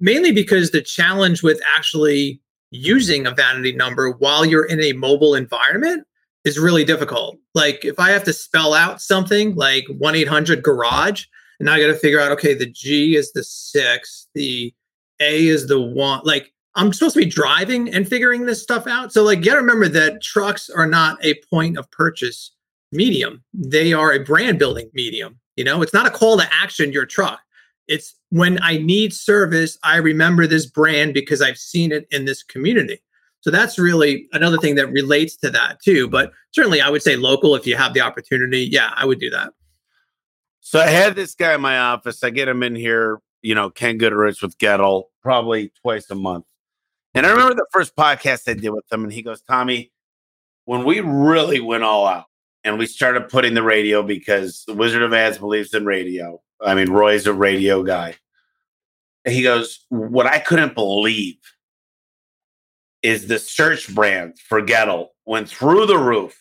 mainly 0.00 0.32
because 0.32 0.70
the 0.70 0.80
challenge 0.80 1.42
with 1.42 1.60
actually 1.76 2.40
using 2.70 3.26
a 3.26 3.30
vanity 3.30 3.72
number 3.72 4.12
while 4.12 4.46
you're 4.46 4.64
in 4.64 4.82
a 4.82 4.94
mobile 4.94 5.34
environment 5.34 6.06
is 6.44 6.58
really 6.58 6.84
difficult. 6.84 7.36
Like 7.54 7.84
if 7.84 7.98
I 7.98 8.08
have 8.10 8.24
to 8.24 8.32
spell 8.32 8.72
out 8.72 9.02
something 9.02 9.54
like 9.54 9.84
1 9.98 10.14
800 10.14 10.62
garage, 10.62 11.26
and 11.58 11.66
now 11.66 11.74
I 11.74 11.80
got 11.80 11.88
to 11.88 11.94
figure 11.94 12.20
out, 12.20 12.32
okay, 12.32 12.54
the 12.54 12.70
G 12.70 13.16
is 13.16 13.32
the 13.32 13.44
six, 13.44 14.28
the 14.34 14.72
A 15.20 15.46
is 15.46 15.66
the 15.66 15.80
one, 15.80 16.20
like 16.24 16.52
I'm 16.74 16.92
supposed 16.92 17.14
to 17.14 17.20
be 17.20 17.26
driving 17.26 17.92
and 17.92 18.08
figuring 18.08 18.46
this 18.46 18.62
stuff 18.62 18.86
out. 18.86 19.12
So, 19.12 19.22
like, 19.22 19.40
you 19.40 19.44
got 19.44 19.54
to 19.54 19.60
remember 19.60 19.88
that 19.88 20.22
trucks 20.22 20.70
are 20.70 20.86
not 20.86 21.22
a 21.24 21.34
point 21.50 21.76
of 21.76 21.90
purchase 21.90 22.52
medium. 22.92 23.42
They 23.52 23.92
are 23.92 24.12
a 24.12 24.20
brand 24.24 24.58
building 24.58 24.90
medium. 24.94 25.38
You 25.56 25.64
know, 25.64 25.82
it's 25.82 25.92
not 25.92 26.06
a 26.06 26.10
call 26.10 26.38
to 26.38 26.48
action, 26.52 26.92
your 26.92 27.04
truck. 27.04 27.40
It's 27.88 28.14
when 28.30 28.58
I 28.62 28.78
need 28.78 29.12
service, 29.12 29.78
I 29.82 29.96
remember 29.96 30.46
this 30.46 30.66
brand 30.66 31.12
because 31.12 31.42
I've 31.42 31.58
seen 31.58 31.92
it 31.92 32.06
in 32.10 32.24
this 32.24 32.42
community. 32.42 33.02
So 33.40 33.50
that's 33.50 33.78
really 33.78 34.28
another 34.32 34.56
thing 34.56 34.76
that 34.76 34.86
relates 34.86 35.36
to 35.38 35.50
that 35.50 35.82
too. 35.82 36.08
But 36.08 36.32
certainly 36.52 36.80
I 36.80 36.88
would 36.88 37.02
say 37.02 37.16
local 37.16 37.54
if 37.54 37.66
you 37.66 37.76
have 37.76 37.92
the 37.92 38.00
opportunity. 38.00 38.62
Yeah, 38.62 38.92
I 38.96 39.04
would 39.04 39.18
do 39.18 39.28
that. 39.30 39.52
So 40.64 40.78
I 40.78 40.86
had 40.86 41.16
this 41.16 41.34
guy 41.34 41.54
in 41.54 41.60
my 41.60 41.76
office. 41.76 42.22
I 42.22 42.30
get 42.30 42.48
him 42.48 42.62
in 42.62 42.76
here, 42.76 43.20
you 43.42 43.54
know, 43.54 43.68
Ken 43.68 43.98
Goodrich 43.98 44.40
with 44.40 44.56
Goettl 44.58 45.04
probably 45.20 45.72
twice 45.82 46.08
a 46.08 46.14
month. 46.14 46.46
And 47.14 47.26
I 47.26 47.30
remember 47.30 47.54
the 47.54 47.66
first 47.72 47.96
podcast 47.96 48.48
I 48.48 48.54
did 48.54 48.70
with 48.70 48.90
him, 48.90 49.02
and 49.02 49.12
he 49.12 49.22
goes, 49.22 49.42
Tommy, 49.42 49.92
when 50.64 50.84
we 50.84 51.00
really 51.00 51.60
went 51.60 51.82
all 51.82 52.06
out 52.06 52.26
and 52.62 52.78
we 52.78 52.86
started 52.86 53.28
putting 53.28 53.54
the 53.54 53.62
radio 53.62 54.04
because 54.04 54.62
the 54.66 54.72
Wizard 54.72 55.02
of 55.02 55.12
Ads 55.12 55.38
believes 55.38 55.74
in 55.74 55.84
radio. 55.84 56.40
I 56.60 56.76
mean, 56.76 56.90
Roy's 56.90 57.26
a 57.26 57.34
radio 57.34 57.82
guy. 57.82 58.14
He 59.26 59.42
goes, 59.42 59.84
What 59.88 60.26
I 60.26 60.38
couldn't 60.38 60.74
believe 60.74 61.38
is 63.02 63.26
the 63.26 63.40
search 63.40 63.92
brand 63.92 64.38
for 64.38 64.62
Goettl 64.62 65.08
went 65.26 65.48
through 65.48 65.86
the 65.86 65.98
roof. 65.98 66.38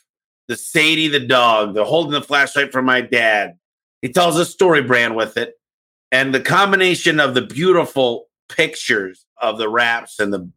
The 0.48 0.56
Sadie 0.56 1.08
the 1.08 1.20
dog, 1.20 1.74
the 1.74 1.86
holding 1.86 2.12
the 2.12 2.22
flashlight 2.22 2.72
for 2.72 2.84
my 2.84 3.02
dad. 3.02 3.58
He 4.02 4.10
tells 4.10 4.38
a 4.38 4.46
story 4.46 4.82
brand 4.82 5.16
with 5.16 5.38
it. 5.38 5.56
And 6.12 6.34
the 6.34 6.42
combination 6.42 7.20
of 7.20 7.34
the 7.36 7.42
beautiful 7.42 8.28
pictures 8.50 9.26
of 9.42 9.58
the 9.58 9.70
wraps 9.70 10.20
and 10.20 10.34
the 10.34 10.50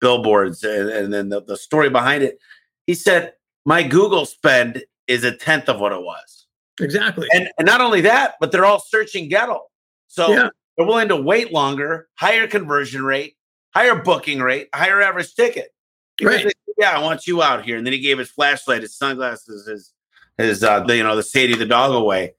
billboards 0.00 0.62
and, 0.62 0.88
and 0.90 1.12
then 1.12 1.28
the, 1.30 1.42
the 1.42 1.56
story 1.56 1.90
behind 1.90 2.22
it. 2.22 2.38
He 2.86 2.94
said, 2.94 3.32
My 3.64 3.82
Google 3.82 4.26
spend 4.26 4.84
is 5.06 5.24
a 5.24 5.34
tenth 5.34 5.68
of 5.68 5.80
what 5.80 5.92
it 5.92 6.02
was. 6.02 6.46
Exactly. 6.80 7.26
And, 7.32 7.48
and 7.58 7.66
not 7.66 7.80
only 7.80 8.02
that, 8.02 8.34
but 8.40 8.52
they're 8.52 8.66
all 8.66 8.78
searching 8.80 9.30
Goettl. 9.30 9.60
So 10.08 10.30
Yeah. 10.30 10.50
they're 10.76 10.86
willing 10.86 11.08
to 11.08 11.16
wait 11.16 11.52
longer, 11.52 12.08
higher 12.14 12.46
conversion 12.46 13.02
rate, 13.02 13.36
higher 13.74 13.96
booking 14.00 14.40
rate, 14.40 14.68
higher 14.74 15.00
average 15.00 15.34
ticket. 15.34 15.68
Because 16.16 16.34
Right. 16.36 16.44
they 16.46 16.52
yeah, 16.84 16.96
I 16.96 17.02
want 17.02 17.26
you 17.26 17.42
out 17.42 17.64
here. 17.64 17.76
And 17.76 17.84
then 17.84 17.92
he 17.92 17.98
gave 17.98 18.18
his 18.18 18.30
flashlight, 18.30 18.82
his 18.82 18.94
sunglasses, 18.96 19.66
his 19.66 19.92
his 20.36 20.62
uh 20.62 20.80
the, 20.84 20.96
you 20.96 21.02
know, 21.02 21.16
the 21.16 21.22
Sadie 21.24 21.56
the 21.56 21.66
dog 21.66 21.92
away. 21.92 22.34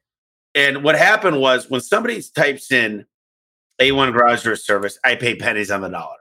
And 0.55 0.83
what 0.83 0.95
happened 0.95 1.39
was 1.39 1.69
when 1.69 1.81
somebody 1.81 2.21
types 2.21 2.71
in 2.71 3.05
A1 3.79 4.13
garage 4.13 4.43
door 4.43 4.55
service, 4.55 4.97
I 5.03 5.15
pay 5.15 5.35
pennies 5.35 5.71
on 5.71 5.81
the 5.81 5.89
dollar 5.89 6.17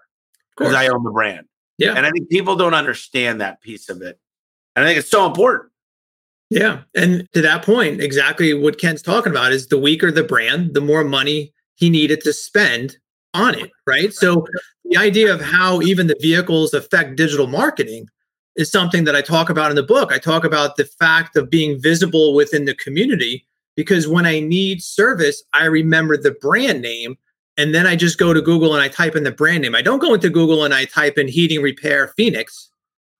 because 0.56 0.74
I 0.74 0.88
own 0.88 1.02
the 1.02 1.10
brand. 1.10 1.46
Yeah. 1.78 1.94
And 1.94 2.04
I 2.04 2.10
think 2.10 2.28
people 2.28 2.56
don't 2.56 2.74
understand 2.74 3.40
that 3.40 3.60
piece 3.60 3.88
of 3.88 4.02
it. 4.02 4.18
And 4.76 4.84
I 4.84 4.88
think 4.88 4.98
it's 4.98 5.10
so 5.10 5.26
important. 5.26 5.70
Yeah. 6.50 6.82
And 6.94 7.28
to 7.34 7.42
that 7.42 7.64
point, 7.64 8.00
exactly 8.00 8.54
what 8.54 8.78
Ken's 8.78 9.02
talking 9.02 9.30
about 9.30 9.52
is 9.52 9.68
the 9.68 9.78
weaker 9.78 10.10
the 10.10 10.24
brand, 10.24 10.74
the 10.74 10.80
more 10.80 11.04
money 11.04 11.52
he 11.74 11.90
needed 11.90 12.20
to 12.22 12.32
spend 12.32 12.98
on 13.34 13.54
it. 13.54 13.70
Right. 13.86 14.12
So 14.12 14.46
the 14.84 14.96
idea 14.96 15.32
of 15.32 15.40
how 15.40 15.80
even 15.82 16.06
the 16.06 16.18
vehicles 16.20 16.74
affect 16.74 17.16
digital 17.16 17.46
marketing 17.46 18.08
is 18.56 18.70
something 18.70 19.04
that 19.04 19.14
I 19.14 19.22
talk 19.22 19.50
about 19.50 19.70
in 19.70 19.76
the 19.76 19.82
book. 19.82 20.12
I 20.12 20.18
talk 20.18 20.44
about 20.44 20.76
the 20.76 20.84
fact 20.84 21.36
of 21.36 21.48
being 21.48 21.80
visible 21.80 22.34
within 22.34 22.64
the 22.64 22.74
community 22.74 23.46
because 23.78 24.08
when 24.08 24.26
I 24.26 24.40
need 24.40 24.82
service, 24.82 25.40
I 25.52 25.66
remember 25.66 26.16
the 26.16 26.32
brand 26.32 26.82
name. 26.82 27.16
And 27.56 27.72
then 27.72 27.86
I 27.86 27.94
just 27.94 28.18
go 28.18 28.34
to 28.34 28.42
Google 28.42 28.74
and 28.74 28.82
I 28.82 28.88
type 28.88 29.14
in 29.14 29.22
the 29.22 29.30
brand 29.30 29.62
name. 29.62 29.76
I 29.76 29.82
don't 29.82 30.00
go 30.00 30.14
into 30.14 30.28
Google 30.28 30.64
and 30.64 30.74
I 30.74 30.84
type 30.84 31.16
in 31.16 31.28
heating 31.28 31.62
repair 31.62 32.08
Phoenix. 32.16 32.70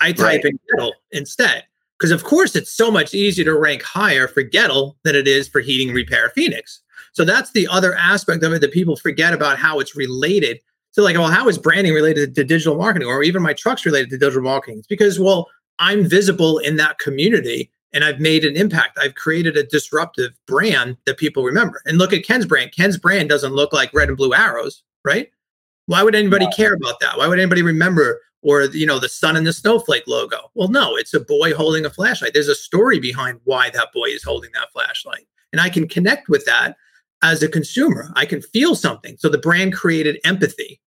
I 0.01 0.11
type 0.11 0.43
Right. 0.43 0.45
in 0.47 0.59
Goettl 0.77 0.91
instead. 1.13 1.63
Because 1.97 2.11
of 2.11 2.25
course 2.25 2.57
it's 2.57 2.73
so 2.73 2.91
much 2.91 3.15
easier 3.15 3.45
to 3.45 3.55
rank 3.55 3.85
higher 3.85 4.27
for 4.27 4.43
Goettl 4.43 4.97
than 5.05 5.15
it 5.15 5.29
is 5.29 5.47
for 5.47 5.61
heating 5.61 5.95
repair 5.95 6.33
Phoenix. 6.35 6.81
So 7.13 7.25
that's 7.25 7.53
the 7.53 7.69
other 7.69 7.95
aspect 7.95 8.43
of 8.43 8.53
it 8.53 8.61
that 8.61 8.73
people 8.73 8.97
forget 8.97 9.33
about 9.33 9.59
how 9.59 9.79
it's 9.79 9.95
related. 9.95 10.59
So 10.91 11.05
like, 11.05 11.17
well, 11.17 11.29
how 11.29 11.47
is 11.47 11.57
branding 11.57 11.95
related 11.95 12.35
to 12.35 12.43
digital 12.43 12.77
marketing, 12.77 13.07
or 13.07 13.23
even 13.23 13.43
my 13.43 13.53
trucks 13.53 13.87
related 13.87 14.11
to 14.11 14.19
digital 14.19 14.43
marketing? 14.43 14.79
It's 14.79 14.89
because 14.89 15.21
well, 15.21 15.47
I'm 15.79 16.09
visible 16.09 16.59
in 16.59 16.79
that 16.79 16.99
community 16.99 17.71
and 17.93 18.05
I've 18.05 18.21
made 18.21 18.45
an 18.45 18.57
impact. 18.57 18.99
I've 19.01 19.15
created 19.15 19.57
a 19.57 19.65
disruptive 19.65 20.33
brand 20.47 20.97
that 21.07 21.19
people 21.19 21.43
remember. 21.43 21.81
And 21.87 21.99
look 21.99 22.13
at 22.13 22.25
Ken's 22.25 22.47
brand. 22.47 22.73
Ken's 22.73 22.99
brand 22.99 23.29
doesn't 23.29 23.55
look 23.55 23.73
like 23.73 23.95
red 23.95 24.09
and 24.09 24.17
blue 24.17 24.35
arrows, 24.35 24.83
right? 25.05 25.31
Why 25.87 26.03
would 26.03 26.15
anybody 26.15 26.47
care 26.55 26.75
about 26.75 27.01
that? 27.01 27.17
Why 27.17 27.27
would 27.27 27.39
anybody 27.39 27.63
remember 27.63 28.21
or 28.43 28.65
you 28.65 28.87
know 28.87 28.99
the 28.99 29.09
sun 29.09 29.37
and 29.37 29.47
the 29.47 29.53
snowflake 29.53 30.07
logo? 30.07 30.51
Well, 30.55 30.69
no, 30.69 30.97
it's 30.97 31.15
a 31.15 31.21
boy 31.21 31.55
holding 31.55 31.87
a 31.87 31.91
flashlight. 31.91 32.35
There's 32.35 32.49
a 32.49 32.55
story 32.55 32.99
behind 32.99 33.41
why 33.45 33.71
that 33.71 33.93
boy 33.95 34.07
is 34.07 34.23
holding 34.23 34.51
that 34.55 34.71
flashlight. 34.73 35.27
And 35.53 35.61
I 35.61 35.71
can 35.71 35.89
connect 35.89 36.29
with 36.29 36.45
that 36.45 36.77
as 37.23 37.43
a 37.43 37.49
consumer. 37.49 38.13
I 38.15 38.27
can 38.27 38.43
feel 38.43 38.75
something. 38.75 39.17
So 39.19 39.29
the 39.29 39.39
brand 39.39 39.73
created 39.73 40.21
empathy. 40.25 40.81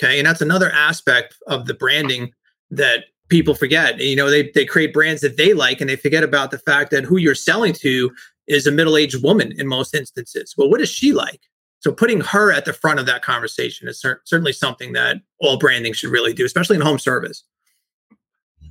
Okay. 0.00 0.18
And 0.18 0.26
that's 0.26 0.40
another 0.40 0.70
aspect 0.70 1.36
of 1.46 1.66
the 1.66 1.74
branding 1.74 2.32
that 2.70 3.04
people 3.28 3.54
forget. 3.54 3.98
You 4.00 4.16
know, 4.16 4.30
they, 4.30 4.50
they 4.50 4.64
create 4.64 4.92
brands 4.92 5.20
that 5.22 5.36
they 5.36 5.52
like 5.52 5.80
and 5.80 5.90
they 5.90 5.96
forget 5.96 6.22
about 6.22 6.50
the 6.50 6.58
fact 6.58 6.90
that 6.90 7.04
who 7.04 7.16
you're 7.16 7.34
selling 7.34 7.72
to 7.74 8.10
is 8.46 8.66
a 8.66 8.72
middle 8.72 8.96
aged 8.96 9.22
woman 9.22 9.52
in 9.58 9.66
most 9.66 9.94
instances. 9.94 10.54
Well, 10.56 10.70
what 10.70 10.80
is 10.80 10.88
she 10.88 11.12
like? 11.12 11.40
So 11.80 11.92
putting 11.92 12.20
her 12.20 12.52
at 12.52 12.64
the 12.64 12.72
front 12.72 13.00
of 13.00 13.06
that 13.06 13.22
conversation 13.22 13.88
is 13.88 14.00
cer- 14.00 14.22
certainly 14.24 14.52
something 14.52 14.92
that 14.94 15.18
all 15.40 15.58
branding 15.58 15.92
should 15.92 16.10
really 16.10 16.32
do, 16.32 16.44
especially 16.44 16.76
in 16.76 16.82
home 16.82 16.98
service. 16.98 17.44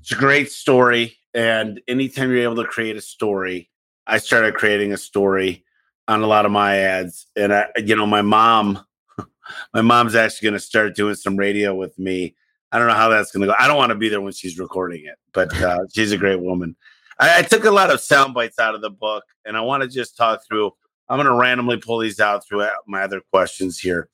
It's 0.01 0.11
a 0.11 0.15
great 0.15 0.51
story. 0.51 1.17
And 1.33 1.81
anytime 1.87 2.29
you're 2.29 2.43
able 2.43 2.55
to 2.57 2.65
create 2.65 2.95
a 2.95 3.01
story, 3.01 3.69
I 4.07 4.17
started 4.17 4.55
creating 4.55 4.93
a 4.93 4.97
story 4.97 5.65
on 6.07 6.21
a 6.21 6.27
lot 6.27 6.45
of 6.45 6.51
my 6.51 6.77
ads. 6.77 7.27
And 7.35 7.53
I, 7.53 7.67
you 7.77 7.95
know, 7.95 8.05
my 8.05 8.21
mom, 8.21 8.85
my 9.73 9.81
mom's 9.81 10.15
actually 10.15 10.47
going 10.47 10.59
to 10.59 10.65
start 10.65 10.95
doing 10.95 11.15
some 11.15 11.37
radio 11.37 11.73
with 11.73 11.97
me. 11.97 12.35
I 12.75 12.77
don't 12.77 12.89
know 12.89 12.93
how 12.93 13.07
that's 13.07 13.31
going 13.31 13.39
to 13.39 13.47
go. 13.47 13.55
I 13.57 13.67
don't 13.67 13.77
want 13.77 13.91
to 13.91 13.95
be 13.95 14.09
there 14.09 14.19
when 14.19 14.33
she's 14.33 14.59
recording 14.59 15.05
it, 15.05 15.15
but 15.31 15.55
uh, 15.61 15.79
she's 15.93 16.11
a 16.11 16.17
great 16.17 16.41
woman. 16.41 16.75
I, 17.19 17.39
I 17.39 17.41
took 17.41 17.63
a 17.63 17.71
lot 17.71 17.89
of 17.89 18.01
sound 18.01 18.33
bites 18.33 18.59
out 18.59 18.75
of 18.75 18.81
the 18.81 18.89
book, 18.89 19.23
and 19.45 19.55
I 19.55 19.61
want 19.61 19.83
to 19.83 19.87
just 19.87 20.17
talk 20.17 20.41
through. 20.45 20.71
I'm 21.07 21.15
going 21.15 21.25
to 21.25 21.33
randomly 21.39 21.77
pull 21.77 21.99
these 21.99 22.19
out 22.19 22.45
through 22.45 22.63
uh, 22.63 22.71
my 22.85 23.03
other 23.03 23.21
questions 23.31 23.79
here. 23.79 24.09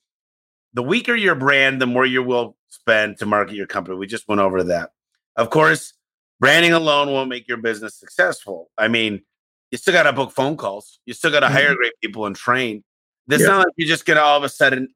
The 0.76 0.84
weaker 0.84 1.16
your 1.16 1.34
brand, 1.34 1.82
the 1.82 1.88
more 1.88 2.06
you 2.06 2.22
will 2.22 2.56
spend 2.70 3.18
to 3.18 3.26
market 3.26 3.56
your 3.56 3.66
company. 3.66 3.98
We 3.98 4.06
just 4.06 4.28
went 4.28 4.42
over 4.42 4.62
that. 4.66 4.92
Of 5.38 5.50
course, 5.50 5.94
branding 6.40 6.74
alone 6.74 7.12
won't 7.12 7.30
make 7.30 7.48
your 7.48 7.58
business 7.58 7.96
successful. 7.96 8.70
I 8.78 8.90
mean, 8.90 9.24
you 9.72 9.80
still 9.80 9.94
got 9.96 10.04
to 10.04 10.14
book 10.14 10.34
phone 10.34 10.56
calls. 10.56 11.00
You 11.08 11.16
still 11.16 11.32
got 11.32 11.40
to 11.40 11.50
hire 11.50 11.74
Mhm. 11.74 11.78
great 11.78 11.94
people 12.00 12.28
and 12.28 12.36
train. 12.36 12.84
This 13.26 13.42
Yeah. 13.42 13.48
not 13.48 13.58
like 13.60 13.74
you're 13.78 13.88
just 13.88 14.06
gonna 14.06 14.20
all 14.22 14.38
of 14.38 14.44
a 14.44 14.50
sudden. 14.50 14.90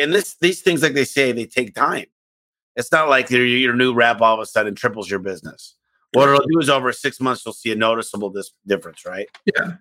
And 0.00 0.12
this 0.12 0.34
these 0.40 0.60
things, 0.62 0.82
like 0.82 0.94
they 0.94 1.04
say, 1.04 1.30
they 1.30 1.46
take 1.46 1.74
time. 1.76 2.06
It's 2.76 2.92
not 2.92 3.08
like 3.08 3.30
your 3.30 3.44
your 3.44 3.74
new 3.74 3.94
rep 3.94 4.20
all 4.20 4.34
of 4.34 4.40
a 4.40 4.46
sudden 4.46 4.74
triples 4.74 5.10
your 5.10 5.20
business. 5.20 5.76
What 6.12 6.28
it'll 6.28 6.46
do 6.46 6.58
is 6.60 6.68
over 6.68 6.92
six 6.92 7.20
months, 7.20 7.44
you'll 7.44 7.54
see 7.54 7.72
a 7.72 7.74
noticeable 7.74 8.30
dis- 8.30 8.52
difference, 8.66 9.06
right? 9.06 9.28
Yeah. 9.46 9.72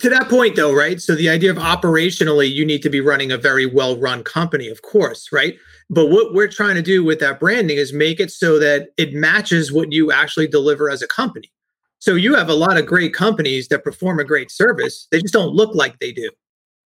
To 0.00 0.08
that 0.08 0.28
point, 0.28 0.56
though, 0.56 0.72
right? 0.72 1.00
So 1.00 1.14
the 1.14 1.28
idea 1.28 1.50
of 1.50 1.56
operationally, 1.56 2.52
you 2.52 2.64
need 2.64 2.82
to 2.82 2.90
be 2.90 3.00
running 3.00 3.30
a 3.30 3.38
very 3.38 3.66
well 3.66 3.96
run 3.96 4.24
company, 4.24 4.68
of 4.68 4.82
course, 4.82 5.30
right? 5.32 5.56
But 5.90 6.06
what 6.06 6.32
we're 6.32 6.48
trying 6.48 6.74
to 6.76 6.82
do 6.82 7.04
with 7.04 7.20
that 7.20 7.38
branding 7.38 7.76
is 7.76 7.92
make 7.92 8.18
it 8.18 8.30
so 8.30 8.58
that 8.58 8.88
it 8.96 9.14
matches 9.14 9.72
what 9.72 9.92
you 9.92 10.10
actually 10.10 10.48
deliver 10.48 10.90
as 10.90 11.02
a 11.02 11.06
company. 11.06 11.52
So 12.00 12.14
you 12.14 12.34
have 12.34 12.48
a 12.48 12.54
lot 12.54 12.76
of 12.76 12.86
great 12.86 13.14
companies 13.14 13.68
that 13.68 13.84
perform 13.84 14.18
a 14.18 14.24
great 14.24 14.50
service, 14.50 15.06
they 15.10 15.20
just 15.20 15.32
don't 15.32 15.54
look 15.54 15.74
like 15.74 15.98
they 15.98 16.12
do. 16.12 16.30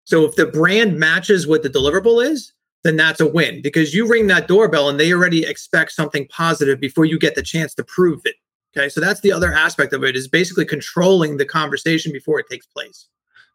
So 0.04 0.24
if 0.26 0.36
the 0.36 0.46
brand 0.46 0.98
matches 0.98 1.48
what 1.48 1.64
the 1.64 1.70
deliverable 1.70 2.24
is, 2.24 2.54
then 2.88 2.96
that's 2.96 3.20
a 3.20 3.28
win 3.28 3.62
because 3.62 3.94
you 3.94 4.08
ring 4.08 4.28
that 4.28 4.48
doorbell 4.48 4.90
and 4.90 5.00
they 5.00 5.12
already 5.12 5.46
expect 5.46 5.92
something 5.92 6.28
positive 6.30 6.80
before 6.80 7.06
you 7.06 7.20
get 7.20 7.36
the 7.36 7.44
chance 7.44 7.74
to 7.76 7.84
prove 7.84 8.22
it. 8.26 8.36
Okay. 8.76 8.90
So 8.90 9.02
that's 9.02 9.22
the 9.22 9.32
other 9.32 9.54
aspect 9.54 9.94
of 9.94 10.04
it 10.04 10.16
is 10.16 10.28
basically 10.28 10.66
controlling 10.66 11.38
the 11.38 11.46
conversation 11.46 12.12
before 12.12 12.40
it 12.40 12.48
takes 12.50 12.66
place. 12.66 13.08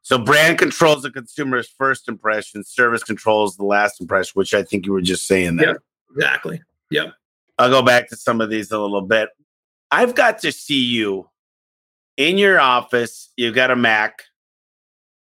So 0.02 0.18
brand 0.18 0.58
controls 0.58 1.02
the 1.02 1.10
consumer's 1.10 1.68
first 1.68 2.08
impression, 2.08 2.64
service 2.64 3.04
controls 3.04 3.56
the 3.56 3.64
last 3.64 4.00
impression, 4.00 4.32
which 4.34 4.52
I 4.52 4.64
think 4.64 4.84
you 4.84 4.92
were 4.92 5.00
just 5.00 5.26
saying 5.26 5.56
there. 5.56 5.68
Yeah. 5.68 6.16
Exactly. 6.16 6.62
Yep. 6.90 7.14
I'll 7.58 7.70
go 7.70 7.82
back 7.82 8.08
to 8.08 8.16
some 8.16 8.40
of 8.40 8.50
these 8.50 8.70
a 8.72 8.78
little 8.78 9.02
bit. 9.02 9.28
I've 9.90 10.14
got 10.14 10.40
to 10.40 10.50
see 10.50 10.82
you 10.82 11.28
in 12.16 12.36
your 12.36 12.58
office. 12.58 13.30
You've 13.36 13.54
got 13.54 13.70
a 13.70 13.76
Mac. 13.76 14.24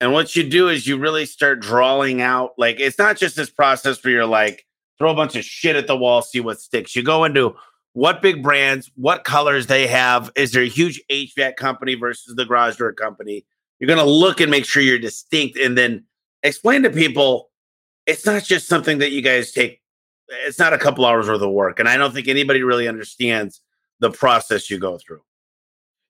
And 0.04 0.12
what 0.12 0.36
you 0.36 0.44
do 0.44 0.68
is 0.68 0.86
you 0.86 0.98
really 0.98 1.26
start 1.26 1.62
drawing 1.62 2.22
out, 2.22 2.52
like, 2.58 2.82
it's 2.82 2.98
not 2.98 3.16
just 3.16 3.38
this 3.38 3.50
process 3.50 4.04
where 4.04 4.12
you're 4.12 4.26
like, 4.26 4.66
throw 5.00 5.10
a 5.10 5.16
bunch 5.16 5.38
of 5.38 5.46
shit 5.46 5.78
at 5.78 5.88
the 5.88 5.96
wall, 5.96 6.22
see 6.22 6.42
what 6.42 6.60
sticks. 6.60 6.94
You 6.94 7.04
go 7.04 7.24
into 7.24 7.56
what 7.94 8.22
big 8.22 8.44
brands, 8.44 8.92
what 8.96 9.24
colors 9.24 9.68
they 9.68 9.88
have. 9.88 10.30
Is 10.36 10.52
there 10.52 10.64
a 10.64 10.68
huge 10.68 11.02
HVAC 11.10 11.56
company 11.56 11.96
versus 11.96 12.36
the 12.36 12.44
garage 12.44 12.76
door 12.76 12.92
company? 12.92 13.46
You're 13.80 13.88
going 13.88 13.98
to 13.98 14.04
look 14.04 14.42
and 14.42 14.52
make 14.52 14.66
sure 14.66 14.84
you're 14.84 15.00
distinct 15.00 15.58
and 15.58 15.78
then 15.78 16.04
explain 16.44 16.84
to 16.84 16.90
people 16.90 17.50
it's 18.06 18.26
not 18.26 18.44
just 18.44 18.68
something 18.68 18.98
that 18.98 19.12
you 19.12 19.22
guys 19.22 19.54
take 19.54 19.82
it's 20.46 20.60
not 20.60 20.74
a 20.74 20.78
couple 20.78 21.06
hours 21.06 21.30
worth 21.30 21.42
of 21.42 21.52
work 21.52 21.80
and 21.80 21.88
i 21.88 21.96
don't 21.96 22.14
think 22.14 22.28
anybody 22.28 22.62
really 22.62 22.88
understands 22.88 23.62
the 24.00 24.12
process 24.12 24.70
you 24.70 24.78
go 24.78 24.98
through 24.98 25.22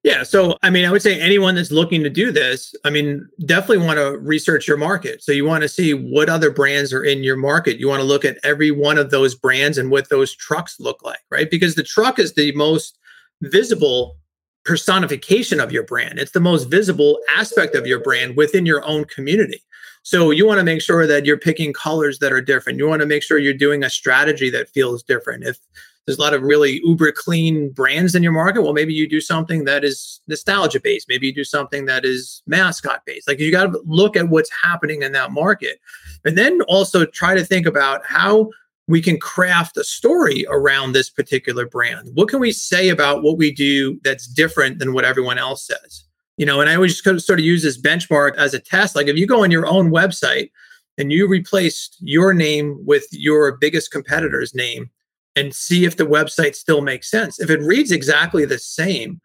Yeah. 0.03 0.23
So, 0.23 0.57
I 0.61 0.69
mean, 0.69 0.83
I 0.83 0.91
would 0.91 1.01
say 1.01 1.19
anyone 1.19 1.55
that's 1.55 1.71
looking 1.71 2.03
to 2.03 2.09
do 2.09 2.29
this, 2.29 2.75
I 2.83 2.89
mean, 2.89 3.25
definitely 3.45 3.85
want 3.85 3.99
to 3.99 4.17
research 4.17 4.67
your 4.67 4.75
market. 4.75 5.23
So, 5.23 5.31
you 5.31 5.45
want 5.45 5.61
to 5.61 5.69
see 5.69 5.93
what 5.93 6.27
other 6.29 6.51
brands 6.51 6.91
are 6.91 7.03
in 7.03 7.23
your 7.23 7.37
market. 7.37 7.79
You 7.79 7.87
want 7.87 8.01
to 8.01 8.05
look 8.05 8.25
at 8.25 8.37
every 8.43 8.69
one 8.69 8.97
of 8.97 9.11
those 9.11 9.33
brands 9.33 9.77
and 9.77 9.89
what 9.89 10.09
those 10.09 10.35
trucks 10.35 10.77
look 10.77 11.01
like, 11.03 11.21
right? 11.31 11.49
Because 11.49 11.75
the 11.75 11.83
truck 11.83 12.19
is 12.19 12.33
the 12.33 12.51
most 12.53 12.97
visible 13.41 14.17
personification 14.65 15.59
of 15.59 15.71
your 15.71 15.83
brand, 15.83 16.19
it's 16.19 16.31
the 16.31 16.39
most 16.39 16.69
visible 16.69 17.19
aspect 17.35 17.75
of 17.75 17.85
your 17.85 17.99
brand 17.99 18.37
within 18.37 18.65
your 18.65 18.85
own 18.85 19.05
community. 19.05 19.63
So, 20.03 20.31
you 20.31 20.45
want 20.45 20.59
to 20.59 20.65
make 20.65 20.81
sure 20.81 21.07
that 21.07 21.25
you're 21.25 21.37
picking 21.37 21.71
colors 21.71 22.19
that 22.19 22.33
are 22.33 22.41
different. 22.41 22.77
You 22.77 22.89
want 22.89 23.01
to 23.01 23.07
make 23.07 23.23
sure 23.23 23.37
you're 23.37 23.53
doing 23.53 23.85
a 23.85 23.89
strategy 23.89 24.49
that 24.49 24.67
feels 24.67 25.01
different. 25.01 25.45
If 25.45 25.59
there's 26.05 26.17
a 26.17 26.21
lot 26.21 26.33
of 26.33 26.41
really 26.41 26.81
uber 26.83 27.11
clean 27.11 27.69
brands 27.71 28.13
in 28.13 28.23
your 28.23 28.33
market. 28.33 28.61
Well, 28.61 28.73
maybe 28.73 28.93
you 28.93 29.07
do 29.07 29.21
something 29.21 29.63
that 29.65 29.83
is 29.85 30.21
nostalgia 30.27 30.79
based. 30.79 31.07
Maybe 31.07 31.27
you 31.27 31.33
do 31.33 31.43
something 31.43 31.85
that 31.85 32.03
is 32.03 32.43
mascot 32.45 33.05
based. 33.05 33.27
Like 33.27 33.39
you 33.39 33.51
got 33.51 33.71
to 33.71 33.81
look 33.85 34.17
at 34.17 34.29
what's 34.29 34.51
happening 34.51 35.01
in 35.01 35.13
that 35.13 35.31
market. 35.31 35.79
And 36.25 36.37
then 36.37 36.61
also 36.63 37.05
try 37.05 37.35
to 37.35 37.45
think 37.45 37.65
about 37.65 38.05
how 38.05 38.49
we 38.87 39.01
can 39.01 39.17
craft 39.17 39.77
a 39.77 39.83
story 39.83 40.45
around 40.49 40.91
this 40.91 41.09
particular 41.09 41.65
brand. 41.65 42.09
What 42.15 42.27
can 42.27 42.41
we 42.41 42.51
say 42.51 42.89
about 42.89 43.23
what 43.23 43.37
we 43.37 43.53
do 43.53 43.99
that's 44.03 44.27
different 44.27 44.79
than 44.79 44.93
what 44.93 45.05
everyone 45.05 45.37
else 45.37 45.65
says? 45.65 46.03
You 46.35 46.45
know, 46.45 46.59
and 46.59 46.69
I 46.69 46.75
always 46.75 47.01
sort 47.01 47.39
of 47.39 47.39
use 47.39 47.63
this 47.63 47.79
benchmark 47.79 48.35
as 48.35 48.53
a 48.53 48.59
test. 48.59 48.95
Like 48.95 49.07
if 49.07 49.15
you 49.15 49.25
go 49.25 49.43
on 49.43 49.51
your 49.51 49.67
own 49.67 49.89
website 49.89 50.51
and 50.97 51.13
you 51.13 51.27
replaced 51.27 51.95
your 52.01 52.33
name 52.33 52.77
with 52.85 53.05
your 53.11 53.57
biggest 53.57 53.91
competitor's 53.91 54.53
name, 54.53 54.89
and 55.35 55.53
see 55.53 55.85
if 55.85 55.97
the 55.97 56.05
website 56.05 56.55
still 56.55 56.81
makes 56.81 57.09
sense. 57.09 57.39
If 57.39 57.49
it 57.49 57.61
reads 57.61 57.91
exactly 57.91 58.45
the 58.45 58.59
same, 58.59 59.19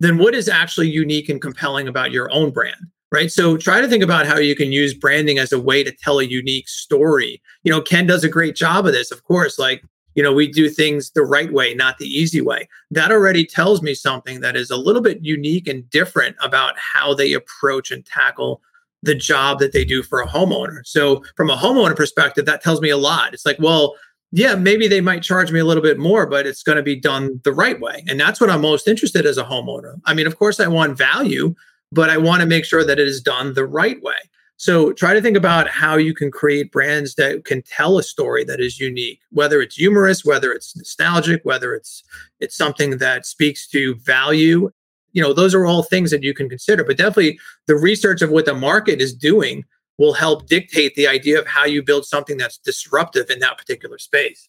then 0.00 0.18
what 0.18 0.34
is 0.34 0.48
actually 0.48 0.90
unique 0.90 1.28
and 1.28 1.40
compelling 1.40 1.88
about 1.88 2.12
your 2.12 2.30
own 2.32 2.50
brand? 2.50 2.76
Right. 3.12 3.30
So 3.30 3.56
try 3.56 3.80
to 3.80 3.86
think 3.86 4.02
about 4.02 4.26
how 4.26 4.38
you 4.38 4.56
can 4.56 4.72
use 4.72 4.92
branding 4.92 5.38
as 5.38 5.52
a 5.52 5.60
way 5.60 5.84
to 5.84 5.92
tell 5.92 6.18
a 6.18 6.24
unique 6.24 6.68
story. 6.68 7.40
You 7.62 7.70
know, 7.70 7.80
Ken 7.80 8.06
does 8.06 8.24
a 8.24 8.28
great 8.28 8.56
job 8.56 8.86
of 8.86 8.92
this, 8.92 9.12
of 9.12 9.22
course. 9.22 9.56
Like, 9.56 9.84
you 10.16 10.22
know, 10.22 10.32
we 10.32 10.48
do 10.50 10.68
things 10.68 11.12
the 11.12 11.22
right 11.22 11.52
way, 11.52 11.74
not 11.74 11.98
the 11.98 12.08
easy 12.08 12.40
way. 12.40 12.68
That 12.90 13.12
already 13.12 13.44
tells 13.46 13.82
me 13.82 13.94
something 13.94 14.40
that 14.40 14.56
is 14.56 14.70
a 14.70 14.76
little 14.76 15.02
bit 15.02 15.22
unique 15.22 15.68
and 15.68 15.88
different 15.90 16.34
about 16.42 16.74
how 16.76 17.14
they 17.14 17.32
approach 17.32 17.92
and 17.92 18.04
tackle 18.04 18.60
the 19.02 19.14
job 19.14 19.58
that 19.58 19.72
they 19.72 19.84
do 19.84 20.02
for 20.02 20.20
a 20.20 20.26
homeowner. 20.26 20.80
So, 20.84 21.22
from 21.36 21.50
a 21.50 21.56
homeowner 21.56 21.94
perspective, 21.94 22.46
that 22.46 22.62
tells 22.62 22.80
me 22.80 22.90
a 22.90 22.96
lot. 22.96 23.34
It's 23.34 23.46
like, 23.46 23.58
well, 23.60 23.94
yeah, 24.36 24.56
maybe 24.56 24.88
they 24.88 25.00
might 25.00 25.22
charge 25.22 25.52
me 25.52 25.60
a 25.60 25.64
little 25.64 25.82
bit 25.82 25.96
more, 25.96 26.26
but 26.26 26.44
it's 26.44 26.64
going 26.64 26.74
to 26.74 26.82
be 26.82 26.98
done 26.98 27.40
the 27.44 27.52
right 27.52 27.78
way. 27.78 28.02
And 28.08 28.18
that's 28.18 28.40
what 28.40 28.50
I'm 28.50 28.62
most 28.62 28.88
interested 28.88 29.26
as 29.26 29.38
a 29.38 29.44
homeowner. 29.44 30.00
I 30.06 30.14
mean, 30.14 30.26
of 30.26 30.40
course, 30.40 30.58
I 30.58 30.66
want 30.66 30.98
value, 30.98 31.54
but 31.92 32.10
I 32.10 32.18
want 32.18 32.40
to 32.40 32.46
make 32.46 32.64
sure 32.64 32.84
that 32.84 32.98
it 32.98 33.06
is 33.06 33.20
done 33.20 33.54
the 33.54 33.64
right 33.64 34.02
way. 34.02 34.16
So 34.56 34.92
try 34.92 35.14
to 35.14 35.22
think 35.22 35.36
about 35.36 35.68
how 35.68 35.96
you 35.96 36.12
can 36.14 36.32
create 36.32 36.72
brands 36.72 37.14
that 37.14 37.44
can 37.44 37.62
tell 37.62 37.96
a 37.96 38.02
story 38.02 38.42
that 38.42 38.58
is 38.58 38.80
unique, 38.80 39.20
whether 39.30 39.62
it's 39.62 39.76
humorous, 39.76 40.24
whether 40.24 40.50
it's 40.50 40.76
nostalgic, 40.76 41.44
whether 41.44 41.72
it's 41.72 42.02
it's 42.40 42.56
something 42.56 42.98
that 42.98 43.26
speaks 43.26 43.68
to 43.68 43.94
value. 43.96 44.68
You 45.12 45.22
know, 45.22 45.32
those 45.32 45.54
are 45.54 45.64
all 45.64 45.84
things 45.84 46.10
that 46.10 46.24
you 46.24 46.34
can 46.34 46.48
consider. 46.48 46.82
But 46.82 46.96
definitely 46.96 47.38
the 47.68 47.76
research 47.76 48.20
of 48.20 48.30
what 48.30 48.46
the 48.46 48.54
market 48.54 49.00
is 49.00 49.14
doing 49.14 49.64
will 49.98 50.12
help 50.12 50.46
dictate 50.46 50.94
the 50.94 51.06
idea 51.06 51.38
of 51.38 51.46
how 51.46 51.64
you 51.64 51.82
build 51.82 52.04
something 52.04 52.36
that's 52.36 52.58
disruptive 52.58 53.30
in 53.30 53.38
that 53.40 53.58
particular 53.58 53.98
space. 53.98 54.48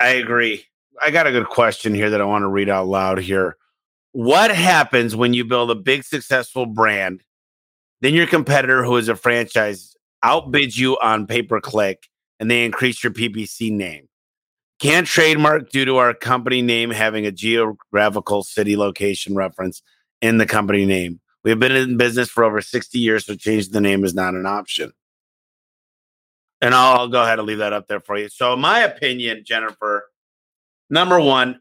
I 0.00 0.08
agree. 0.08 0.64
I 1.02 1.10
got 1.10 1.26
a 1.26 1.32
good 1.32 1.48
question 1.48 1.94
here 1.94 2.10
that 2.10 2.20
I 2.20 2.24
want 2.24 2.42
to 2.42 2.48
read 2.48 2.68
out 2.68 2.86
loud 2.86 3.18
here. 3.18 3.56
What 4.12 4.50
happens 4.50 5.14
when 5.14 5.34
you 5.34 5.44
build 5.44 5.70
a 5.70 5.74
big 5.74 6.04
successful 6.04 6.64
brand, 6.64 7.22
then 8.00 8.14
your 8.14 8.26
competitor 8.26 8.82
who 8.82 8.96
is 8.96 9.08
a 9.08 9.16
franchise 9.16 9.94
outbids 10.24 10.76
you 10.76 10.98
on 10.98 11.26
pay 11.26 11.42
per 11.42 11.60
click 11.60 12.08
and 12.40 12.50
they 12.50 12.64
increase 12.64 13.04
your 13.04 13.12
PPC 13.12 13.70
name? 13.70 14.08
Can't 14.78 15.06
trademark 15.06 15.70
due 15.70 15.84
to 15.86 15.96
our 15.96 16.14
company 16.14 16.62
name 16.62 16.90
having 16.90 17.26
a 17.26 17.32
geographical 17.32 18.42
city 18.42 18.76
location 18.76 19.34
reference 19.34 19.82
in 20.20 20.38
the 20.38 20.46
company 20.46 20.84
name. 20.84 21.20
We 21.46 21.50
have 21.50 21.60
been 21.60 21.76
in 21.76 21.96
business 21.96 22.28
for 22.28 22.42
over 22.42 22.60
60 22.60 22.98
years, 22.98 23.24
so 23.24 23.36
changing 23.36 23.72
the 23.72 23.80
name 23.80 24.02
is 24.02 24.14
not 24.14 24.34
an 24.34 24.46
option. 24.46 24.92
And 26.60 26.74
I'll, 26.74 26.98
I'll 26.98 27.08
go 27.08 27.22
ahead 27.22 27.38
and 27.38 27.46
leave 27.46 27.58
that 27.58 27.72
up 27.72 27.86
there 27.86 28.00
for 28.00 28.18
you. 28.18 28.28
So, 28.28 28.54
in 28.54 28.58
my 28.58 28.80
opinion, 28.80 29.44
Jennifer, 29.46 30.10
number 30.90 31.20
one 31.20 31.60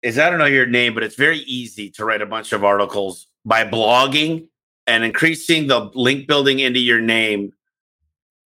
is 0.00 0.16
I 0.16 0.30
don't 0.30 0.38
know 0.38 0.44
your 0.44 0.66
name, 0.66 0.94
but 0.94 1.02
it's 1.02 1.16
very 1.16 1.38
easy 1.38 1.90
to 1.90 2.04
write 2.04 2.22
a 2.22 2.26
bunch 2.26 2.52
of 2.52 2.62
articles 2.62 3.26
by 3.44 3.64
blogging 3.64 4.46
and 4.86 5.02
increasing 5.02 5.66
the 5.66 5.90
link 5.94 6.28
building 6.28 6.60
into 6.60 6.78
your 6.78 7.00
name. 7.00 7.52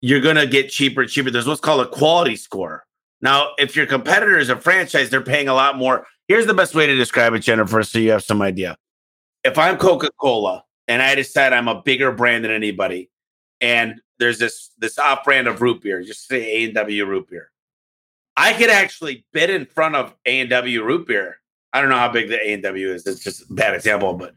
You're 0.00 0.22
going 0.22 0.36
to 0.36 0.46
get 0.46 0.70
cheaper 0.70 1.02
and 1.02 1.10
cheaper. 1.10 1.30
There's 1.30 1.46
what's 1.46 1.60
called 1.60 1.86
a 1.86 1.90
quality 1.90 2.36
score. 2.36 2.86
Now, 3.20 3.50
if 3.58 3.76
your 3.76 3.84
competitor 3.84 4.38
is 4.38 4.48
a 4.48 4.56
franchise, 4.56 5.10
they're 5.10 5.20
paying 5.20 5.48
a 5.48 5.54
lot 5.54 5.76
more. 5.76 6.06
Here's 6.26 6.46
the 6.46 6.54
best 6.54 6.74
way 6.74 6.86
to 6.86 6.96
describe 6.96 7.34
it, 7.34 7.40
Jennifer, 7.40 7.82
so 7.82 7.98
you 7.98 8.12
have 8.12 8.24
some 8.24 8.40
idea 8.40 8.78
if 9.48 9.58
I'm 9.58 9.78
Coca 9.78 10.10
Cola 10.20 10.62
and 10.86 11.02
I 11.02 11.14
decide 11.14 11.52
I'm 11.52 11.68
a 11.68 11.82
bigger 11.82 12.12
brand 12.12 12.44
than 12.44 12.52
anybody, 12.52 13.10
and 13.60 14.00
there's 14.18 14.38
this 14.38 14.70
this 14.78 14.98
off 14.98 15.24
brand 15.24 15.48
of 15.48 15.62
root 15.62 15.82
beer, 15.82 16.02
just 16.02 16.28
say 16.28 16.56
A 16.56 16.64
and 16.66 16.74
W 16.74 17.06
root 17.06 17.28
beer, 17.28 17.50
I 18.36 18.52
could 18.52 18.70
actually 18.70 19.24
bid 19.32 19.50
in 19.50 19.64
front 19.64 19.96
of 19.96 20.14
A 20.26 20.40
and 20.40 20.50
W 20.50 20.84
root 20.84 21.06
beer. 21.06 21.40
I 21.72 21.80
don't 21.80 21.90
know 21.90 21.96
how 21.96 22.12
big 22.12 22.28
the 22.28 22.36
A 22.36 22.52
and 22.52 22.62
W 22.62 22.92
is. 22.92 23.06
It's 23.06 23.24
just 23.24 23.50
a 23.50 23.52
bad 23.52 23.74
example, 23.74 24.14
but 24.14 24.34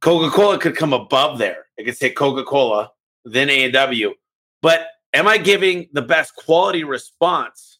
Coca 0.00 0.34
Cola 0.34 0.58
could 0.58 0.76
come 0.76 0.92
above 0.92 1.38
there. 1.38 1.66
It 1.76 1.84
could 1.84 1.96
say 1.96 2.10
Coca 2.10 2.44
Cola, 2.44 2.90
then 3.24 3.48
A 3.50 3.64
and 3.64 3.72
W. 3.72 4.14
But 4.60 4.88
am 5.14 5.28
I 5.28 5.38
giving 5.38 5.88
the 5.92 6.02
best 6.02 6.34
quality 6.34 6.82
response? 6.82 7.78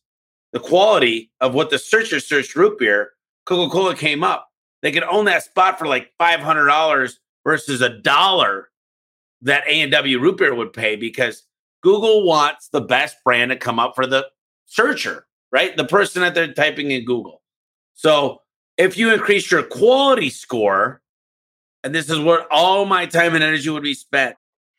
The 0.52 0.60
quality 0.60 1.30
of 1.40 1.54
what 1.54 1.70
the 1.70 1.78
searcher 1.78 2.20
searched 2.20 2.54
root 2.56 2.78
beer, 2.78 3.12
Coca 3.44 3.70
Cola 3.70 3.96
came 3.96 4.22
up 4.22 4.47
they 4.82 4.92
could 4.92 5.04
own 5.04 5.24
that 5.26 5.44
spot 5.44 5.78
for 5.78 5.86
like 5.86 6.12
five 6.18 6.40
hundred 6.40 6.66
dollars 6.66 7.20
versus 7.44 7.80
a 7.80 7.88
dollar 7.88 8.68
that 9.42 9.64
A 9.66 9.80
and 9.80 9.92
W 9.92 10.18
root 10.18 10.38
beer 10.38 10.54
would 10.54 10.72
pay 10.72 10.96
because 10.96 11.44
Google 11.82 12.24
wants 12.24 12.68
the 12.68 12.80
best 12.80 13.16
brand 13.24 13.50
to 13.50 13.56
come 13.56 13.78
up 13.78 13.94
for 13.94 14.06
the 14.06 14.26
searcher, 14.66 15.26
right? 15.52 15.76
The 15.76 15.84
person 15.84 16.22
that 16.22 16.34
they're 16.34 16.52
typing 16.52 16.90
in 16.90 17.04
Google. 17.04 17.42
So 17.94 18.42
if 18.76 18.96
you 18.96 19.12
increase 19.12 19.50
your 19.50 19.62
quality 19.62 20.30
score, 20.30 21.00
and 21.84 21.94
this 21.94 22.10
is 22.10 22.18
where 22.18 22.52
all 22.52 22.84
my 22.84 23.06
time 23.06 23.34
and 23.34 23.44
energy 23.44 23.70
would 23.70 23.82
be 23.82 23.94
spent, 23.94 24.36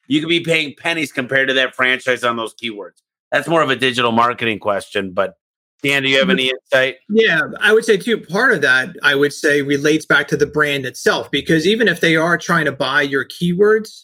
you 0.08 0.20
could 0.20 0.30
be 0.30 0.42
paying 0.42 0.76
pennies 0.78 1.12
compared 1.12 1.48
to 1.50 1.54
that 1.56 1.76
franchise 1.76 2.24
on 2.24 2.36
those 2.36 2.54
keywords. 2.56 3.02
That's 3.32 3.48
more 3.48 3.62
of 3.62 3.70
a 3.70 3.76
digital 3.76 4.12
marketing 4.12 4.60
question, 4.60 5.12
but 5.12 5.36
Dan, 5.82 6.04
do 6.04 6.10
you 6.10 6.20
have 6.20 6.30
any 6.30 6.50
insight? 6.50 6.98
Yeah, 7.10 7.42
I 7.62 7.72
would 7.74 7.86
say 7.86 7.96
too, 7.98 8.20
part 8.20 8.54
of 8.54 8.62
that 8.62 8.96
I 9.02 9.15
would 9.15 9.32
say 9.32 9.62
relates 9.62 10.06
back 10.06 10.28
to 10.30 10.38
the 10.38 10.46
brand 10.46 10.86
itself, 10.86 11.32
because 11.32 11.65
even 11.65 11.88
if 11.88 12.02
they 12.02 12.15
are 12.18 12.38
trying 12.38 12.65
to 12.65 12.72
buy 12.72 13.02
your 13.02 13.26
keywords 13.26 14.04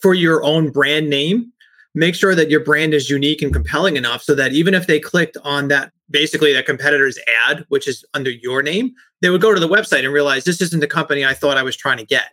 for 0.00 0.14
your 0.14 0.42
own 0.42 0.70
brand 0.70 1.08
name, 1.08 1.52
make 1.94 2.14
sure 2.14 2.34
that 2.34 2.50
your 2.50 2.64
brand 2.64 2.92
is 2.92 3.08
unique 3.08 3.40
and 3.40 3.52
compelling 3.52 3.96
enough 3.96 4.22
so 4.22 4.34
that 4.34 4.52
even 4.52 4.74
if 4.74 4.86
they 4.86 4.98
clicked 4.98 5.36
on 5.44 5.68
that 5.68 5.92
basically 6.10 6.52
that 6.52 6.66
competitor's 6.66 7.18
ad, 7.46 7.64
which 7.68 7.86
is 7.86 8.04
under 8.14 8.30
your 8.30 8.62
name, 8.62 8.92
they 9.20 9.30
would 9.30 9.40
go 9.40 9.54
to 9.54 9.60
the 9.60 9.68
website 9.68 10.04
and 10.04 10.12
realize 10.12 10.44
this 10.44 10.60
isn't 10.60 10.80
the 10.80 10.86
company 10.88 11.24
I 11.24 11.34
thought 11.34 11.56
I 11.56 11.62
was 11.62 11.76
trying 11.76 11.98
to 11.98 12.06
get. 12.06 12.32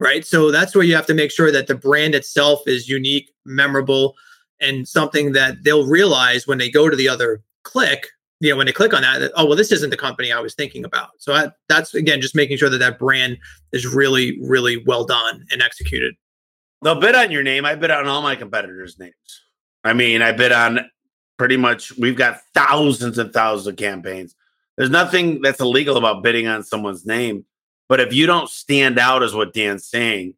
Right. 0.00 0.26
So 0.26 0.50
that's 0.50 0.74
where 0.74 0.84
you 0.84 0.96
have 0.96 1.06
to 1.06 1.14
make 1.14 1.30
sure 1.30 1.52
that 1.52 1.66
the 1.66 1.74
brand 1.74 2.14
itself 2.14 2.66
is 2.66 2.88
unique, 2.88 3.32
memorable, 3.44 4.14
and 4.60 4.88
something 4.88 5.32
that 5.32 5.62
they'll 5.62 5.86
realize 5.86 6.46
when 6.46 6.58
they 6.58 6.70
go 6.70 6.88
to 6.88 6.96
the 6.96 7.08
other 7.08 7.42
click 7.64 8.08
you 8.40 8.50
know 8.50 8.56
when 8.56 8.66
they 8.66 8.72
click 8.72 8.92
on 8.92 9.02
that, 9.02 9.18
that 9.18 9.32
oh 9.36 9.46
well 9.46 9.56
this 9.56 9.72
isn't 9.72 9.90
the 9.90 9.96
company 9.96 10.32
i 10.32 10.40
was 10.40 10.54
thinking 10.54 10.84
about. 10.84 11.10
So 11.18 11.32
I, 11.32 11.48
that's 11.68 11.94
again 11.94 12.20
just 12.20 12.34
making 12.34 12.58
sure 12.58 12.68
that 12.68 12.78
that 12.78 12.98
brand 12.98 13.38
is 13.72 13.86
really 13.86 14.38
really 14.42 14.82
well 14.84 15.04
done 15.04 15.46
and 15.50 15.62
executed. 15.62 16.14
They'll 16.82 17.00
bid 17.00 17.14
on 17.14 17.30
your 17.30 17.42
name. 17.42 17.64
I 17.64 17.74
bid 17.74 17.90
on 17.90 18.06
all 18.06 18.22
my 18.22 18.36
competitors 18.36 18.98
names. 18.98 19.14
I 19.82 19.92
mean 19.92 20.22
i 20.22 20.32
bid 20.32 20.52
on 20.52 20.80
pretty 21.38 21.56
much 21.56 21.96
we've 21.96 22.16
got 22.16 22.40
thousands 22.54 23.18
and 23.18 23.32
thousands 23.32 23.66
of 23.66 23.76
campaigns. 23.76 24.34
There's 24.76 24.90
nothing 24.90 25.40
that's 25.40 25.60
illegal 25.60 25.96
about 25.96 26.22
bidding 26.22 26.46
on 26.46 26.64
someone's 26.64 27.06
name 27.06 27.44
but 27.88 28.00
if 28.00 28.12
you 28.12 28.26
don't 28.26 28.48
stand 28.48 28.98
out 28.98 29.22
is 29.22 29.34
what 29.34 29.52
dan's 29.52 29.86
saying 29.86 30.34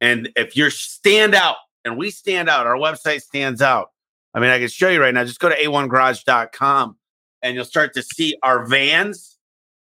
and 0.00 0.30
if 0.36 0.56
you're 0.56 0.70
stand 0.70 1.34
out 1.34 1.56
and 1.84 1.96
we 1.96 2.10
stand 2.10 2.48
out 2.48 2.66
our 2.66 2.76
website 2.76 3.22
stands 3.22 3.60
out 3.60 3.90
I 4.34 4.40
mean, 4.40 4.50
I 4.50 4.58
can 4.58 4.68
show 4.68 4.88
you 4.88 5.00
right 5.00 5.12
now. 5.12 5.24
Just 5.24 5.40
go 5.40 5.48
to 5.48 5.56
a1garage.com 5.56 6.96
and 7.42 7.54
you'll 7.54 7.64
start 7.64 7.94
to 7.94 8.02
see 8.02 8.36
our 8.42 8.66
vans 8.66 9.38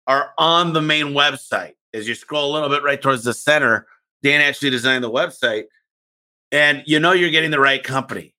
are 0.07 0.31
on 0.37 0.73
the 0.73 0.81
main 0.81 1.07
website. 1.07 1.73
As 1.93 2.07
you 2.07 2.15
scroll 2.15 2.51
a 2.51 2.53
little 2.53 2.69
bit 2.69 2.83
right 2.83 3.01
towards 3.01 3.23
the 3.23 3.33
center, 3.33 3.87
Dan 4.21 4.41
actually 4.41 4.69
designed 4.69 5.03
the 5.03 5.11
website, 5.11 5.65
and 6.51 6.83
you 6.85 6.99
know 6.99 7.13
you're 7.13 7.29
getting 7.29 7.51
the 7.51 7.59
right 7.59 7.83
company. 7.83 8.33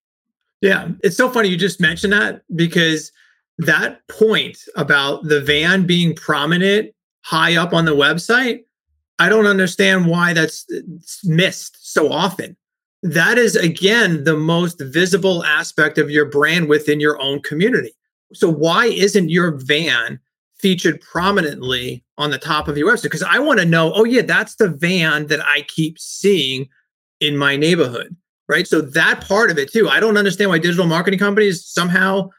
Yeah, 0.61 0.89
it's 1.03 1.17
so 1.17 1.31
funny 1.31 1.49
you 1.49 1.57
just 1.57 1.81
mentioned 1.81 2.13
that 2.13 2.43
because 2.55 3.13
that 3.59 4.07
point 4.09 4.59
about 4.77 5.25
the 5.25 5.41
van 5.41 5.87
being 5.87 6.15
prominent 6.15 6.93
high 7.25 7.57
up 7.57 7.73
on 7.73 7.85
the 7.85 7.95
website, 7.95 8.65
I 9.19 9.29
don't 9.29 9.47
understand 9.47 10.07
why 10.07 10.35
that's 10.35 10.67
missed 11.25 11.93
so 11.93 12.13
often 12.13 12.57
that 13.13 13.39
is 13.39 13.57
again 13.57 14.25
the 14.25 14.37
most 14.37 14.81
visible 14.81 15.45
aspect 15.45 15.99
of 15.99 16.11
your 16.11 16.25
brand 16.25 16.69
within 16.69 17.01
your 17.01 17.21
own 17.21 17.41
community. 17.43 17.93
So 18.33 18.51
why 18.51 18.87
isn't 18.87 19.29
your 19.29 19.53
van 19.53 20.19
featured 20.59 21.01
prominently 21.01 22.05
on 22.19 22.31
the 22.31 22.39
top 22.39 22.69
of 22.69 22.77
your 22.77 22.93
website? 22.93 23.05
Because 23.05 23.23
I 23.23 23.39
want 23.39 23.61
to 23.61 23.67
know, 23.67 23.93
oh 23.95 24.05
yeah, 24.05 24.23
that's 24.23 24.57
the 24.57 24.69
van 24.69 25.27
that 25.27 25.41
I 25.45 25.63
keep 25.69 25.99
seeing 25.99 26.69
in 27.21 27.37
my 27.37 27.57
neighborhood. 27.57 28.17
Right. 28.49 28.67
So 28.67 28.81
that 28.81 29.23
part 29.23 29.51
of 29.51 29.59
it 29.59 29.73
too. 29.73 29.89
I 29.89 29.99
don't 29.99 30.17
understand 30.17 30.51
why 30.51 30.59
digital 30.59 30.87
marketing 30.87 31.19
companies 31.19 31.67
somehow 31.67 32.31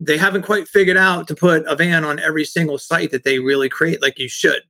they 0.00 0.18
haven't 0.18 0.42
quite 0.42 0.68
figured 0.68 0.96
out 0.96 1.26
to 1.28 1.34
put 1.34 1.64
a 1.66 1.76
van 1.76 2.04
on 2.04 2.18
every 2.18 2.44
single 2.44 2.78
site 2.78 3.10
that 3.12 3.24
they 3.24 3.38
really 3.38 3.68
create 3.68 4.02
like 4.02 4.18
you 4.18 4.28
should. 4.28 4.62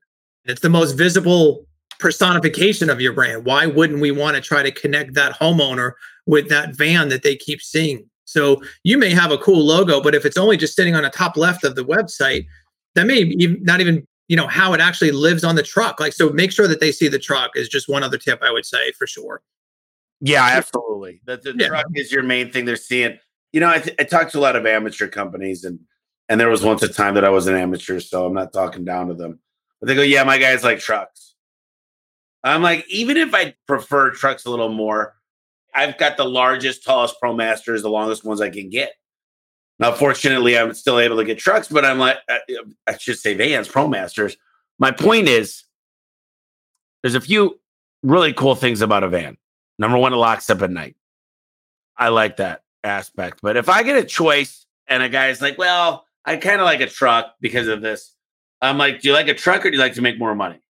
It's 0.44 0.60
the 0.60 0.68
most 0.68 0.92
visible 0.92 1.66
personification 1.98 2.90
of 2.90 3.00
your 3.00 3.12
brand. 3.12 3.44
Why 3.44 3.66
wouldn't 3.66 4.00
we 4.00 4.10
want 4.10 4.36
to 4.36 4.40
try 4.40 4.62
to 4.62 4.70
connect 4.70 5.14
that 5.14 5.38
homeowner 5.38 5.92
with 6.26 6.48
that 6.48 6.74
van 6.74 7.08
that 7.08 7.22
they 7.22 7.36
keep 7.36 7.60
seeing? 7.60 8.08
So 8.24 8.62
you 8.82 8.98
may 8.98 9.10
have 9.10 9.30
a 9.30 9.38
cool 9.38 9.64
logo, 9.64 10.00
but 10.00 10.14
if 10.14 10.24
it's 10.24 10.36
only 10.36 10.56
just 10.56 10.74
sitting 10.74 10.94
on 10.94 11.02
the 11.02 11.10
top 11.10 11.36
left 11.36 11.64
of 11.64 11.76
the 11.76 11.84
website, 11.84 12.46
that 12.94 13.06
may 13.06 13.24
not 13.60 13.80
even 13.80 14.06
you 14.28 14.36
know 14.36 14.46
how 14.46 14.72
it 14.72 14.80
actually 14.80 15.10
lives 15.10 15.44
on 15.44 15.54
the 15.56 15.62
truck. 15.62 16.00
Like 16.00 16.12
so, 16.12 16.30
make 16.30 16.50
sure 16.50 16.66
that 16.66 16.80
they 16.80 16.92
see 16.92 17.08
the 17.08 17.18
truck 17.18 17.50
is 17.54 17.68
just 17.68 17.88
one 17.88 18.02
other 18.02 18.18
tip 18.18 18.42
I 18.42 18.50
would 18.50 18.64
say 18.64 18.92
for 18.92 19.06
sure. 19.06 19.42
Yeah, 20.20 20.44
absolutely. 20.44 21.20
The, 21.26 21.36
the 21.36 21.54
yeah. 21.58 21.68
truck 21.68 21.86
is 21.94 22.10
your 22.10 22.22
main 22.22 22.50
thing 22.50 22.64
they're 22.64 22.76
seeing. 22.76 23.18
You 23.52 23.60
know, 23.60 23.68
I, 23.68 23.78
th- 23.78 23.96
I 23.98 24.04
talk 24.04 24.30
to 24.30 24.38
a 24.38 24.40
lot 24.40 24.56
of 24.56 24.64
amateur 24.64 25.06
companies, 25.06 25.64
and 25.64 25.78
And 26.28 26.40
there 26.40 26.48
was 26.48 26.62
once 26.62 26.82
a 26.82 26.88
time 26.88 27.14
that 27.14 27.24
I 27.24 27.28
was 27.28 27.46
an 27.46 27.54
amateur, 27.54 28.00
so 28.00 28.24
I'm 28.24 28.32
not 28.32 28.52
talking 28.52 28.84
down 28.84 29.08
to 29.08 29.14
them. 29.14 29.40
But 29.80 29.88
they 29.88 29.94
go, 29.94 30.02
yeah, 30.02 30.24
my 30.24 30.38
guys 30.38 30.64
like 30.64 30.78
trucks. 30.78 31.33
I'm 32.44 32.62
like, 32.62 32.84
even 32.88 33.16
if 33.16 33.34
I 33.34 33.54
prefer 33.66 34.10
trucks 34.10 34.44
a 34.44 34.50
little 34.50 34.68
more, 34.68 35.16
I've 35.74 35.98
got 35.98 36.16
the 36.16 36.24
largest, 36.24 36.84
tallest 36.84 37.16
ProMasters, 37.22 37.82
the 37.82 37.90
longest 37.90 38.24
ones 38.24 38.40
I 38.40 38.50
can 38.50 38.70
get. 38.70 38.92
Now, 39.78 39.92
fortunately, 39.92 40.56
I'm 40.56 40.72
still 40.74 41.00
able 41.00 41.16
to 41.16 41.24
get 41.24 41.38
trucks, 41.38 41.68
but 41.68 41.84
I'm 41.84 41.98
like, 41.98 42.18
I 42.86 42.96
should 42.98 43.18
say 43.18 43.34
vans, 43.34 43.68
ProMasters. 43.68 44.36
My 44.78 44.92
point 44.92 45.26
is, 45.28 45.64
there's 47.02 47.16
a 47.16 47.20
few 47.20 47.58
really 48.02 48.32
cool 48.32 48.54
things 48.54 48.82
about 48.82 49.02
a 49.02 49.08
van. 49.08 49.36
Number 49.78 49.98
one, 49.98 50.12
it 50.12 50.16
locks 50.16 50.48
up 50.50 50.62
at 50.62 50.70
night. 50.70 50.96
I 51.96 52.08
like 52.08 52.36
that 52.36 52.62
aspect. 52.84 53.40
But 53.42 53.56
if 53.56 53.68
I 53.68 53.82
get 53.82 53.96
a 53.96 54.04
choice 54.04 54.66
and 54.86 55.02
a 55.02 55.08
guy's 55.08 55.40
like, 55.40 55.58
well, 55.58 56.06
I 56.24 56.36
kind 56.36 56.60
of 56.60 56.66
like 56.66 56.80
a 56.80 56.86
truck 56.86 57.34
because 57.40 57.66
of 57.66 57.82
this, 57.82 58.14
I'm 58.60 58.78
like, 58.78 59.00
do 59.00 59.08
you 59.08 59.14
like 59.14 59.28
a 59.28 59.34
truck 59.34 59.66
or 59.66 59.70
do 59.70 59.76
you 59.76 59.82
like 59.82 59.94
to 59.94 60.02
make 60.02 60.18
more 60.18 60.34
money? 60.34 60.60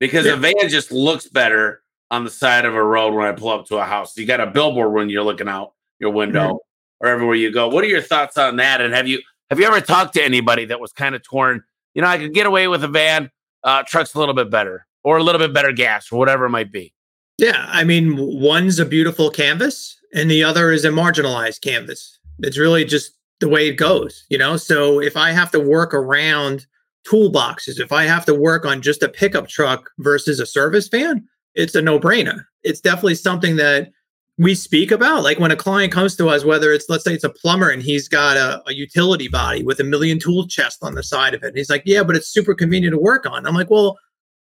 Because 0.00 0.26
yeah. 0.26 0.34
a 0.34 0.36
van 0.36 0.68
just 0.68 0.92
looks 0.92 1.26
better 1.26 1.82
on 2.10 2.24
the 2.24 2.30
side 2.30 2.64
of 2.64 2.74
a 2.74 2.82
road 2.82 3.14
when 3.14 3.26
I 3.26 3.32
pull 3.32 3.50
up 3.50 3.66
to 3.66 3.76
a 3.76 3.84
house. 3.84 4.16
You 4.16 4.26
got 4.26 4.40
a 4.40 4.46
billboard 4.46 4.92
when 4.92 5.08
you're 5.08 5.24
looking 5.24 5.48
out 5.48 5.72
your 5.98 6.10
window 6.10 6.46
mm-hmm. 6.46 7.06
or 7.06 7.08
everywhere 7.08 7.36
you 7.36 7.52
go. 7.52 7.68
What 7.68 7.84
are 7.84 7.88
your 7.88 8.02
thoughts 8.02 8.36
on 8.36 8.56
that? 8.56 8.80
And 8.80 8.92
have 8.94 9.08
you 9.08 9.20
have 9.50 9.60
you 9.60 9.66
ever 9.66 9.80
talked 9.80 10.14
to 10.14 10.24
anybody 10.24 10.64
that 10.66 10.80
was 10.80 10.92
kind 10.92 11.14
of 11.14 11.22
torn? 11.22 11.62
You 11.94 12.02
know, 12.02 12.08
I 12.08 12.18
could 12.18 12.34
get 12.34 12.46
away 12.46 12.66
with 12.68 12.82
a 12.82 12.88
van, 12.88 13.30
uh, 13.62 13.84
truck's 13.86 14.14
a 14.14 14.18
little 14.18 14.34
bit 14.34 14.50
better, 14.50 14.86
or 15.04 15.16
a 15.16 15.22
little 15.22 15.38
bit 15.38 15.52
better 15.52 15.72
gas, 15.72 16.10
or 16.10 16.18
whatever 16.18 16.46
it 16.46 16.50
might 16.50 16.72
be. 16.72 16.92
Yeah, 17.38 17.66
I 17.68 17.84
mean, 17.84 18.16
one's 18.16 18.78
a 18.78 18.84
beautiful 18.84 19.30
canvas, 19.30 19.96
and 20.12 20.30
the 20.30 20.44
other 20.44 20.72
is 20.72 20.84
a 20.84 20.90
marginalized 20.90 21.60
canvas. 21.60 22.18
It's 22.40 22.58
really 22.58 22.84
just 22.84 23.12
the 23.40 23.48
way 23.48 23.68
it 23.68 23.74
goes, 23.74 24.24
you 24.28 24.38
know. 24.38 24.56
So 24.56 25.00
if 25.00 25.16
I 25.16 25.32
have 25.32 25.50
to 25.52 25.60
work 25.60 25.94
around 25.94 26.66
toolboxes, 27.06 27.80
if 27.80 27.92
I 27.92 28.04
have 28.04 28.24
to 28.26 28.34
work 28.34 28.64
on 28.64 28.82
just 28.82 29.02
a 29.02 29.08
pickup 29.08 29.48
truck 29.48 29.90
versus 29.98 30.40
a 30.40 30.46
service 30.46 30.88
van, 30.88 31.26
it's 31.54 31.74
a 31.74 31.82
no 31.82 31.98
brainer. 31.98 32.44
It's 32.62 32.80
definitely 32.80 33.14
something 33.14 33.56
that 33.56 33.90
we 34.38 34.54
speak 34.54 34.90
about. 34.90 35.22
Like 35.22 35.38
when 35.38 35.52
a 35.52 35.56
client 35.56 35.92
comes 35.92 36.16
to 36.16 36.28
us, 36.28 36.44
whether 36.44 36.72
it's, 36.72 36.88
let's 36.88 37.04
say 37.04 37.14
it's 37.14 37.24
a 37.24 37.30
plumber 37.30 37.70
and 37.70 37.82
he's 37.82 38.08
got 38.08 38.36
a, 38.36 38.62
a 38.66 38.74
utility 38.74 39.28
body 39.28 39.62
with 39.62 39.78
a 39.78 39.84
million 39.84 40.18
tool 40.18 40.48
chest 40.48 40.78
on 40.82 40.94
the 40.94 41.02
side 41.02 41.34
of 41.34 41.42
it. 41.42 41.48
And 41.48 41.56
he's 41.56 41.70
like, 41.70 41.82
yeah, 41.86 42.02
but 42.02 42.16
it's 42.16 42.28
super 42.28 42.54
convenient 42.54 42.94
to 42.94 42.98
work 42.98 43.26
on. 43.26 43.46
I'm 43.46 43.54
like, 43.54 43.70
well, 43.70 43.98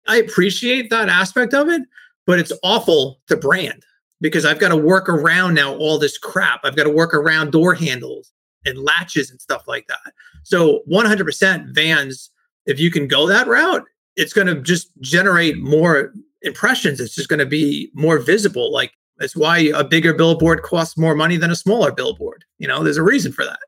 I 0.06 0.16
appreciate 0.16 0.90
that 0.90 1.08
aspect 1.08 1.54
of 1.54 1.68
it, 1.68 1.82
but 2.26 2.38
it's 2.38 2.52
awful 2.62 3.20
to 3.26 3.36
brand 3.36 3.82
because 4.20 4.44
I've 4.44 4.61
got 4.61 4.68
to 4.68 4.76
work 4.76 5.08
around 5.08 5.54
now 5.54 5.74
all 5.74 5.98
this 5.98 6.18
crap. 6.18 6.61
I've 6.62 6.76
got 6.76 6.84
to 6.84 6.90
work 6.90 7.12
around 7.12 7.50
door 7.50 7.74
handles 7.74 8.32
and 8.64 8.78
latches 8.78 9.30
and 9.30 9.40
stuff 9.40 9.64
like 9.66 9.86
that. 9.88 10.12
So 10.44 10.82
100% 10.90 11.74
vans, 11.74 12.30
if 12.70 12.80
you 12.80 12.90
can 12.90 13.06
go 13.06 13.26
that 13.26 13.46
route, 13.46 13.84
it's 14.16 14.32
going 14.32 14.46
to 14.46 14.60
just 14.60 14.90
generate 15.00 15.58
more 15.58 16.14
impressions. 16.42 17.00
It's 17.00 17.14
just 17.14 17.28
going 17.28 17.38
to 17.38 17.46
be 17.46 17.90
more 17.94 18.18
visible. 18.18 18.72
Like 18.72 18.92
that's 19.18 19.36
why 19.36 19.70
a 19.74 19.84
bigger 19.84 20.14
billboard 20.14 20.62
costs 20.62 20.96
more 20.96 21.14
money 21.14 21.36
than 21.36 21.50
a 21.50 21.56
smaller 21.56 21.92
billboard. 21.92 22.44
You 22.58 22.68
know, 22.68 22.82
there's 22.82 22.96
a 22.96 23.02
reason 23.02 23.32
for 23.32 23.44
that. 23.44 23.60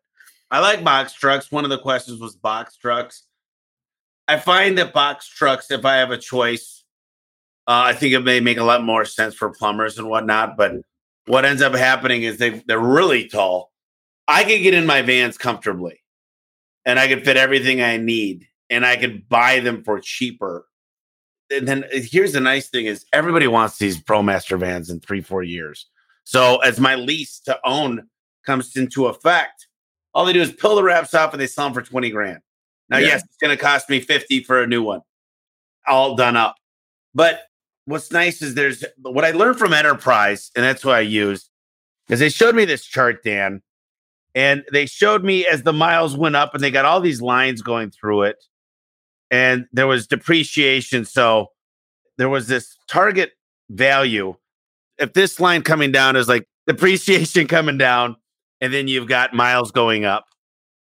I 0.50 0.60
like 0.60 0.84
box 0.84 1.12
trucks. 1.14 1.52
One 1.52 1.64
of 1.64 1.70
the 1.70 1.78
questions 1.78 2.20
was 2.20 2.36
box 2.36 2.76
trucks. 2.76 3.24
I 4.28 4.38
find 4.38 4.78
that 4.78 4.92
box 4.92 5.26
trucks, 5.26 5.70
if 5.70 5.84
I 5.84 5.96
have 5.96 6.10
a 6.10 6.18
choice, 6.18 6.84
uh, 7.66 7.84
I 7.86 7.92
think 7.94 8.14
it 8.14 8.20
may 8.20 8.40
make 8.40 8.58
a 8.58 8.64
lot 8.64 8.82
more 8.82 9.04
sense 9.04 9.34
for 9.34 9.50
plumbers 9.50 9.98
and 9.98 10.08
whatnot. 10.08 10.56
But 10.56 10.76
what 11.26 11.44
ends 11.44 11.62
up 11.62 11.74
happening 11.74 12.22
is 12.22 12.38
they 12.38 12.62
they're 12.66 12.78
really 12.78 13.28
tall. 13.28 13.72
I 14.28 14.44
can 14.44 14.62
get 14.62 14.74
in 14.74 14.86
my 14.86 15.02
vans 15.02 15.38
comfortably, 15.38 16.00
and 16.84 16.98
I 16.98 17.08
can 17.08 17.20
fit 17.20 17.36
everything 17.36 17.82
I 17.82 17.96
need, 17.96 18.46
and 18.72 18.84
I 18.84 18.96
can 18.96 19.24
buy 19.28 19.60
them 19.60 19.84
for 19.84 20.00
cheaper 20.00 20.66
and 21.52 21.68
then 21.68 21.84
uh, 21.84 22.00
here's 22.10 22.32
the 22.32 22.40
nice 22.40 22.68
thing 22.68 22.86
is 22.86 23.04
everybody 23.12 23.46
wants 23.46 23.78
these 23.78 24.00
ProMaster 24.00 24.58
vans 24.58 24.90
in 24.90 25.00
three, 25.00 25.20
four 25.20 25.42
years. 25.42 25.88
So 26.24 26.58
as 26.58 26.80
my 26.80 26.94
lease 26.94 27.40
to 27.40 27.58
own 27.64 28.08
comes 28.46 28.76
into 28.76 29.06
effect, 29.06 29.66
all 30.14 30.24
they 30.24 30.32
do 30.32 30.40
is 30.40 30.52
pull 30.52 30.76
the 30.76 30.82
wraps 30.82 31.14
off 31.14 31.32
and 31.32 31.40
they 31.40 31.46
sell 31.46 31.66
them 31.66 31.74
for 31.74 31.82
20 31.82 32.10
grand. 32.10 32.40
Now, 32.88 32.98
yeah. 32.98 33.08
yes, 33.08 33.24
it's 33.24 33.36
going 33.36 33.56
to 33.56 33.62
cost 33.62 33.88
me 33.88 34.00
50 34.00 34.44
for 34.44 34.62
a 34.62 34.66
new 34.66 34.82
one, 34.82 35.00
all 35.86 36.16
done 36.16 36.36
up. 36.36 36.56
But 37.14 37.42
what's 37.86 38.12
nice 38.12 38.42
is 38.42 38.54
there's 38.54 38.84
what 39.00 39.24
I 39.24 39.30
learned 39.30 39.58
from 39.58 39.72
Enterprise, 39.72 40.50
and 40.54 40.64
that's 40.64 40.84
what 40.84 40.94
I 40.94 41.00
use, 41.00 41.48
because 42.06 42.20
they 42.20 42.28
showed 42.28 42.54
me 42.54 42.64
this 42.64 42.84
chart, 42.84 43.24
Dan, 43.24 43.62
and 44.34 44.64
they 44.72 44.86
showed 44.86 45.24
me 45.24 45.46
as 45.46 45.62
the 45.62 45.72
miles 45.72 46.16
went 46.16 46.36
up 46.36 46.54
and 46.54 46.62
they 46.62 46.70
got 46.70 46.84
all 46.84 47.00
these 47.00 47.22
lines 47.22 47.62
going 47.62 47.90
through 47.90 48.22
it 48.22 48.36
and 49.32 49.66
there 49.72 49.86
was 49.86 50.06
depreciation. 50.06 51.06
So 51.06 51.48
there 52.18 52.28
was 52.28 52.46
this 52.46 52.76
target 52.86 53.32
value. 53.70 54.36
If 54.98 55.14
this 55.14 55.40
line 55.40 55.62
coming 55.62 55.90
down 55.90 56.14
is 56.14 56.28
like 56.28 56.46
depreciation 56.68 57.48
coming 57.48 57.78
down, 57.78 58.16
and 58.60 58.72
then 58.72 58.86
you've 58.86 59.08
got 59.08 59.34
miles 59.34 59.72
going 59.72 60.04
up, 60.04 60.26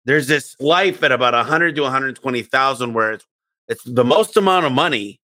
there's 0.07 0.28
this 0.28 0.57
life 0.61 1.03
at 1.03 1.12
about 1.12 1.34
100 1.34 1.74
to 1.74 1.82
120,000 1.82 2.94
where 2.94 3.12
it's 3.12 3.26
it's 3.68 3.82
the 3.82 4.05
most 4.05 4.36
amount 4.36 4.64
of 4.64 4.70
money 4.70 5.20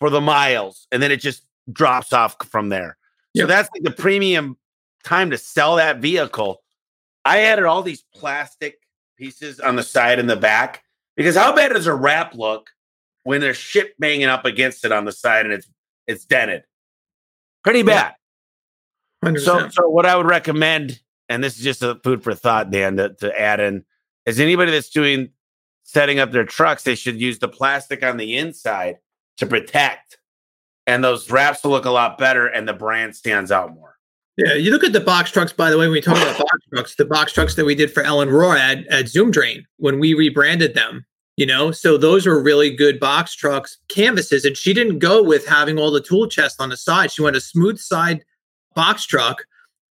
for 0.00 0.10
the 0.10 0.20
miles, 0.20 0.88
and 0.90 1.00
then 1.00 1.12
it 1.12 1.18
just 1.18 1.44
drops 1.72 2.12
off 2.12 2.36
from 2.50 2.68
there. 2.68 2.98
Yep. 3.34 3.44
So 3.44 3.46
that's 3.46 3.68
like 3.72 3.84
the 3.84 3.92
premium 3.92 4.56
time 5.04 5.30
to 5.30 5.38
sell 5.38 5.76
that 5.76 5.98
vehicle. 5.98 6.62
I 7.24 7.42
added 7.42 7.64
all 7.64 7.82
these 7.82 8.02
plastic 8.12 8.80
pieces 9.16 9.60
on 9.60 9.76
the 9.76 9.84
side 9.84 10.18
and 10.18 10.28
the 10.28 10.36
back 10.36 10.82
because 11.18 11.36
how 11.36 11.54
bad 11.54 11.72
does 11.72 11.88
a 11.88 11.94
wrap 11.94 12.34
look 12.34 12.70
when 13.24 13.40
there's 13.40 13.56
shit 13.56 13.98
banging 13.98 14.26
up 14.26 14.44
against 14.44 14.84
it 14.84 14.92
on 14.92 15.04
the 15.04 15.12
side 15.12 15.44
and 15.44 15.52
it's 15.52 15.68
it's 16.06 16.24
dented? 16.24 16.62
Pretty 17.64 17.82
bad. 17.82 18.14
Yeah. 19.24 19.34
So, 19.36 19.68
so 19.68 19.88
what 19.88 20.06
I 20.06 20.16
would 20.16 20.26
recommend, 20.26 21.00
and 21.28 21.42
this 21.42 21.58
is 21.58 21.64
just 21.64 21.82
a 21.82 21.96
food 22.04 22.22
for 22.22 22.34
thought, 22.34 22.70
Dan, 22.70 22.96
to, 22.98 23.14
to 23.14 23.38
add 23.38 23.58
in, 23.58 23.84
is 24.26 24.38
anybody 24.38 24.70
that's 24.70 24.90
doing 24.90 25.30
setting 25.82 26.20
up 26.20 26.30
their 26.30 26.44
trucks, 26.44 26.84
they 26.84 26.94
should 26.94 27.20
use 27.20 27.40
the 27.40 27.48
plastic 27.48 28.04
on 28.04 28.16
the 28.16 28.36
inside 28.36 28.98
to 29.38 29.46
protect. 29.46 30.18
And 30.86 31.02
those 31.02 31.30
wraps 31.30 31.64
will 31.64 31.72
look 31.72 31.84
a 31.84 31.90
lot 31.90 32.16
better 32.16 32.46
and 32.46 32.68
the 32.68 32.72
brand 32.74 33.16
stands 33.16 33.50
out 33.50 33.74
more. 33.74 33.96
Yeah, 34.38 34.54
you 34.54 34.70
look 34.70 34.84
at 34.84 34.92
the 34.92 35.00
box 35.00 35.32
trucks, 35.32 35.52
by 35.52 35.68
the 35.68 35.76
way, 35.76 35.86
when 35.86 35.94
we 35.94 36.00
talk 36.00 36.16
about 36.16 36.38
box 36.38 36.66
trucks, 36.72 36.94
the 36.94 37.04
box 37.04 37.32
trucks 37.32 37.56
that 37.56 37.64
we 37.64 37.74
did 37.74 37.92
for 37.92 38.04
Ellen 38.04 38.28
Rohr 38.28 38.56
at, 38.56 38.86
at 38.86 39.08
Zoom 39.08 39.32
Drain 39.32 39.66
when 39.78 39.98
we 39.98 40.14
rebranded 40.14 40.74
them, 40.74 41.04
you 41.38 41.46
know, 41.46 41.70
so 41.70 41.96
those 41.96 42.26
were 42.26 42.42
really 42.42 42.68
good 42.68 42.98
box 42.98 43.32
trucks 43.32 43.78
canvases. 43.86 44.44
And 44.44 44.56
she 44.56 44.74
didn't 44.74 44.98
go 44.98 45.22
with 45.22 45.46
having 45.46 45.78
all 45.78 45.92
the 45.92 46.00
tool 46.00 46.26
chest 46.26 46.60
on 46.60 46.68
the 46.68 46.76
side. 46.76 47.12
She 47.12 47.22
went 47.22 47.36
a 47.36 47.40
smooth 47.40 47.78
side 47.78 48.24
box 48.74 49.06
truck 49.06 49.44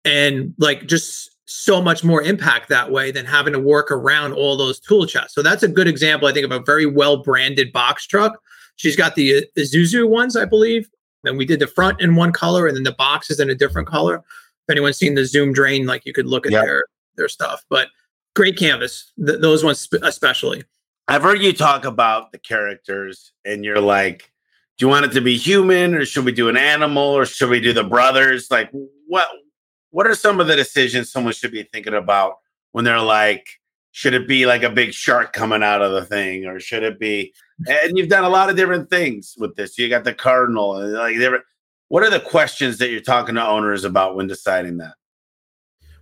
and 0.06 0.54
like 0.56 0.86
just 0.86 1.36
so 1.44 1.82
much 1.82 2.02
more 2.02 2.22
impact 2.22 2.70
that 2.70 2.90
way 2.90 3.10
than 3.10 3.26
having 3.26 3.52
to 3.52 3.58
work 3.58 3.90
around 3.90 4.32
all 4.32 4.56
those 4.56 4.80
tool 4.80 5.04
chests. 5.04 5.34
So 5.34 5.42
that's 5.42 5.62
a 5.62 5.68
good 5.68 5.86
example, 5.86 6.26
I 6.26 6.32
think, 6.32 6.46
of 6.46 6.50
a 6.50 6.60
very 6.60 6.86
well 6.86 7.18
branded 7.18 7.74
box 7.74 8.06
truck. 8.06 8.40
She's 8.76 8.96
got 8.96 9.14
the 9.14 9.36
uh, 9.36 9.40
Isuzu 9.58 10.08
ones, 10.08 10.38
I 10.38 10.46
believe, 10.46 10.88
and 11.24 11.36
we 11.36 11.44
did 11.44 11.60
the 11.60 11.66
front 11.66 12.00
in 12.00 12.14
one 12.14 12.32
color 12.32 12.66
and 12.66 12.74
then 12.74 12.84
the 12.84 12.92
box 12.92 13.30
is 13.30 13.38
in 13.38 13.50
a 13.50 13.54
different 13.54 13.86
color. 13.86 14.14
If 14.16 14.70
anyone's 14.70 14.96
seen 14.96 15.14
the 15.14 15.26
Zoom 15.26 15.52
drain, 15.52 15.84
like 15.84 16.06
you 16.06 16.14
could 16.14 16.26
look 16.26 16.46
at 16.46 16.52
yep. 16.52 16.64
their 16.64 16.84
their 17.16 17.28
stuff. 17.28 17.66
But 17.68 17.88
great 18.34 18.56
canvas, 18.56 19.12
th- 19.22 19.42
those 19.42 19.62
ones 19.62 19.86
especially. 20.00 20.64
I've 21.06 21.22
heard 21.22 21.42
you 21.42 21.52
talk 21.52 21.84
about 21.84 22.32
the 22.32 22.38
characters, 22.38 23.32
and 23.44 23.64
you're 23.64 23.80
like, 23.80 24.30
do 24.78 24.86
you 24.86 24.88
want 24.88 25.06
it 25.06 25.12
to 25.12 25.20
be 25.20 25.36
human, 25.36 25.94
or 25.94 26.04
should 26.04 26.24
we 26.24 26.32
do 26.32 26.48
an 26.48 26.56
animal, 26.56 27.02
or 27.02 27.26
should 27.26 27.50
we 27.50 27.60
do 27.60 27.72
the 27.72 27.84
brothers? 27.84 28.48
Like, 28.50 28.70
what 29.06 29.28
what 29.90 30.06
are 30.06 30.14
some 30.14 30.40
of 30.40 30.48
the 30.48 30.56
decisions 30.56 31.12
someone 31.12 31.34
should 31.34 31.52
be 31.52 31.62
thinking 31.72 31.94
about 31.94 32.38
when 32.72 32.84
they're 32.84 33.00
like, 33.00 33.46
should 33.92 34.14
it 34.14 34.26
be 34.26 34.44
like 34.44 34.64
a 34.64 34.70
big 34.70 34.92
shark 34.92 35.32
coming 35.32 35.62
out 35.62 35.82
of 35.82 35.92
the 35.92 36.04
thing, 36.04 36.46
or 36.46 36.58
should 36.58 36.82
it 36.82 36.98
be 36.98 37.32
and 37.68 37.96
you've 37.96 38.08
done 38.08 38.24
a 38.24 38.28
lot 38.28 38.50
of 38.50 38.56
different 38.56 38.90
things 38.90 39.34
with 39.38 39.54
this. 39.56 39.78
You 39.78 39.88
got 39.88 40.04
the 40.04 40.14
cardinal, 40.14 40.76
and 40.76 40.92
like 40.92 41.16
different. 41.16 41.44
What 41.88 42.02
are 42.02 42.10
the 42.10 42.20
questions 42.20 42.78
that 42.78 42.90
you're 42.90 43.00
talking 43.00 43.36
to 43.36 43.46
owners 43.46 43.84
about 43.84 44.16
when 44.16 44.26
deciding 44.26 44.78
that? 44.78 44.94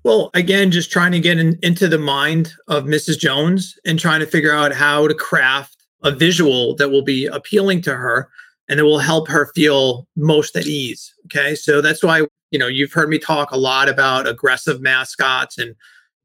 Well, 0.04 0.30
again, 0.34 0.70
just 0.70 0.90
trying 0.90 1.12
to 1.12 1.20
get 1.20 1.38
in, 1.38 1.58
into 1.62 1.86
the 1.86 1.98
mind 1.98 2.52
of 2.68 2.84
Mrs. 2.84 3.18
Jones 3.18 3.78
and 3.84 3.98
trying 3.98 4.20
to 4.20 4.26
figure 4.26 4.52
out 4.52 4.72
how 4.72 5.06
to 5.06 5.14
craft 5.14 5.76
a 6.02 6.10
visual 6.10 6.74
that 6.76 6.90
will 6.90 7.02
be 7.02 7.26
appealing 7.26 7.82
to 7.82 7.94
her 7.94 8.28
and 8.68 8.80
it 8.80 8.84
will 8.84 8.98
help 8.98 9.28
her 9.28 9.52
feel 9.54 10.08
most 10.16 10.56
at 10.56 10.66
ease. 10.66 11.14
Okay. 11.26 11.54
So 11.54 11.80
that's 11.80 12.02
why, 12.02 12.22
you 12.50 12.58
know, 12.58 12.66
you've 12.66 12.92
heard 12.92 13.08
me 13.08 13.18
talk 13.18 13.52
a 13.52 13.58
lot 13.58 13.88
about 13.88 14.26
aggressive 14.26 14.80
mascots 14.80 15.58
and 15.58 15.76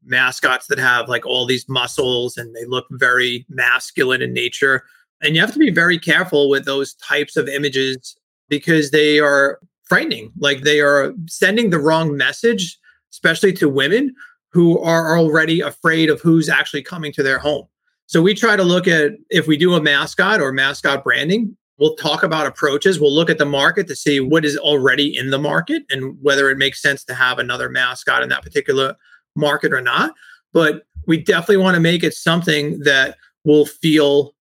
mascots 0.04 0.66
that 0.68 0.78
have 0.78 1.08
like 1.08 1.26
all 1.26 1.46
these 1.46 1.68
muscles 1.68 2.36
and 2.36 2.54
they 2.56 2.64
look 2.64 2.86
very 2.90 3.46
masculine 3.48 4.22
in 4.22 4.32
nature. 4.32 4.84
And 5.22 5.34
you 5.34 5.40
have 5.40 5.52
to 5.52 5.58
be 5.58 5.70
very 5.70 5.98
careful 5.98 6.48
with 6.48 6.64
those 6.64 6.94
types 6.94 7.36
of 7.36 7.48
images 7.48 8.16
because 8.48 8.90
they 8.90 9.20
are 9.20 9.60
frightening. 9.84 10.32
Like 10.38 10.62
they 10.62 10.80
are 10.80 11.12
sending 11.28 11.70
the 11.70 11.78
wrong 11.78 12.16
message, 12.16 12.78
especially 13.12 13.52
to 13.54 13.68
women 13.68 14.14
who 14.50 14.78
are 14.80 15.18
already 15.18 15.60
afraid 15.60 16.10
of 16.10 16.20
who's 16.20 16.48
actually 16.48 16.82
coming 16.82 17.12
to 17.12 17.22
their 17.22 17.38
home. 17.38 17.66
So 18.06 18.22
we 18.22 18.34
try 18.34 18.56
to 18.56 18.62
look 18.62 18.88
at 18.88 19.12
if 19.30 19.46
we 19.46 19.56
do 19.56 19.74
a 19.74 19.82
mascot 19.82 20.40
or 20.40 20.52
mascot 20.52 21.04
branding, 21.04 21.54
we'll 21.78 21.96
talk 21.96 22.22
about 22.22 22.46
approaches. 22.46 22.98
We'll 22.98 23.14
look 23.14 23.30
at 23.30 23.38
the 23.38 23.44
market 23.44 23.86
to 23.88 23.96
see 23.96 24.20
what 24.20 24.44
is 24.44 24.56
already 24.56 25.16
in 25.16 25.30
the 25.30 25.38
market 25.38 25.82
and 25.90 26.16
whether 26.22 26.50
it 26.50 26.58
makes 26.58 26.80
sense 26.80 27.04
to 27.04 27.14
have 27.14 27.38
another 27.38 27.68
mascot 27.68 28.22
in 28.22 28.30
that 28.30 28.42
particular 28.42 28.96
market 29.36 29.72
or 29.72 29.80
not. 29.80 30.14
But 30.52 30.84
we 31.06 31.18
definitely 31.22 31.58
want 31.58 31.74
to 31.74 31.80
make 31.80 32.02
it 32.02 32.14
something 32.14 32.78
that 32.80 33.16
will 33.44 33.66
feel 33.66 34.34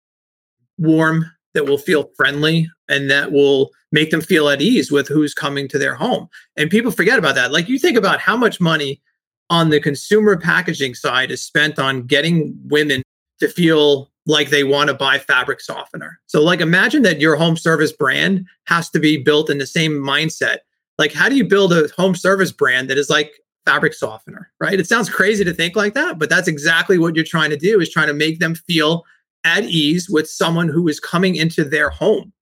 warm, 0.78 1.26
that 1.56 1.66
will 1.66 1.80
feel 1.80 2.12
friendly, 2.16 2.70
and 2.88 3.10
that 3.10 3.32
will 3.32 3.72
make 3.92 4.12
them 4.12 4.22
feel 4.22 4.50
at 4.50 4.62
ease 4.62 4.92
with 4.92 5.08
who's 5.08 5.34
coming 5.34 5.68
to 5.70 5.80
their 5.80 5.96
home. 5.96 6.28
And 6.56 6.70
people 6.70 6.92
forget 6.92 7.18
about 7.18 7.36
that. 7.36 7.52
Like 7.52 7.68
you 7.68 7.80
think 7.80 7.98
about 7.98 8.20
how 8.20 8.38
much 8.38 8.62
money 8.62 9.02
on 9.50 9.70
the 9.70 9.80
consumer 9.80 10.38
packaging 10.38 10.94
side 10.94 11.32
is 11.32 11.42
spent 11.42 11.80
on 11.80 12.04
getting 12.04 12.56
women 12.66 13.02
to 13.40 13.48
feel 13.48 14.12
like 14.26 14.50
they 14.50 14.64
want 14.64 14.90
to 14.90 14.94
buy 14.94 15.20
fabric 15.20 15.62
softener. 15.62 16.20
So 16.26 16.42
like 16.42 16.62
imagine 16.62 17.04
that 17.04 17.22
your 17.22 17.36
home 17.36 17.58
service 17.58 17.92
brand 17.92 18.46
has 18.66 18.90
to 18.92 19.00
be 19.00 19.18
built 19.18 19.50
in 19.50 19.60
the 19.60 19.68
same 19.68 19.94
mindset. 19.94 20.58
Like 20.98 21.14
how 21.14 21.30
do 21.30 21.36
you 21.36 21.46
build 21.46 21.74
a 21.74 21.88
home 21.96 22.16
service 22.16 22.52
brand 22.52 22.90
that 22.90 22.98
is 22.98 23.10
like 23.10 23.34
fabric 23.66 23.94
softener, 23.94 24.52
right? 24.60 24.80
It 24.80 24.88
sounds 24.88 25.10
crazy 25.10 25.44
to 25.44 25.54
think 25.54 25.76
like 25.76 25.94
that, 25.94 26.18
but 26.18 26.30
that's 26.30 26.48
exactly 26.48 26.98
what 26.98 27.16
you're 27.16 27.26
trying 27.26 27.50
to 27.52 27.58
do 27.58 27.80
is 27.80 27.90
trying 27.90 28.08
to 28.08 28.14
make 28.14 28.40
them 28.40 28.56
feel 28.56 29.04
at 29.46 29.64
ease 29.64 30.10
with 30.10 30.30
someone 30.30 30.68
who 30.68 30.90
is 30.90 31.00
coming 31.00 31.36
into 31.36 31.64
their 31.64 31.90
home. 31.90 32.34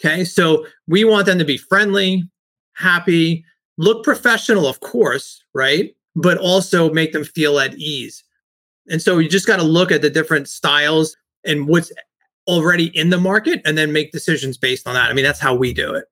Okay? 0.00 0.24
So 0.24 0.66
we 0.86 1.04
want 1.04 1.26
them 1.26 1.38
to 1.38 1.44
be 1.44 1.56
friendly, 1.56 2.28
happy, 2.74 3.44
look 3.78 4.04
professional 4.04 4.66
of 4.66 4.80
course, 4.80 5.42
right? 5.54 5.94
But 6.14 6.36
also 6.38 6.92
make 6.92 7.12
them 7.12 7.24
feel 7.24 7.58
at 7.58 7.74
ease. 7.76 8.22
And 8.90 9.00
so 9.00 9.18
you 9.18 9.28
just 9.28 9.46
got 9.46 9.56
to 9.56 9.62
look 9.62 9.92
at 9.92 10.02
the 10.02 10.10
different 10.10 10.48
styles 10.48 11.16
and 11.44 11.68
what's 11.68 11.92
already 12.46 12.86
in 12.96 13.10
the 13.10 13.18
market 13.18 13.60
and 13.64 13.76
then 13.76 13.92
make 13.92 14.10
decisions 14.10 14.56
based 14.56 14.88
on 14.88 14.94
that. 14.94 15.10
I 15.10 15.14
mean, 15.14 15.24
that's 15.24 15.40
how 15.40 15.54
we 15.54 15.72
do 15.72 15.94
it. 15.94 16.06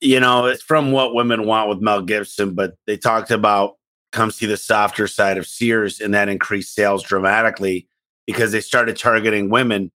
You 0.00 0.18
know, 0.18 0.46
it's 0.46 0.62
from 0.62 0.92
what 0.92 1.14
women 1.14 1.46
want 1.46 1.68
with 1.68 1.80
Mel 1.80 2.02
Gibson, 2.02 2.54
but 2.54 2.74
they 2.86 2.96
talked 2.96 3.30
about 3.30 3.76
come 4.12 4.30
see 4.30 4.46
the 4.46 4.56
softer 4.56 5.06
side 5.06 5.38
of 5.38 5.46
Sears 5.46 6.00
and 6.00 6.12
that 6.14 6.28
increased 6.28 6.74
sales 6.74 7.02
dramatically 7.02 7.86
because 8.26 8.52
they 8.52 8.60
started 8.60 8.96
targeting 8.96 9.50
women. 9.50 9.90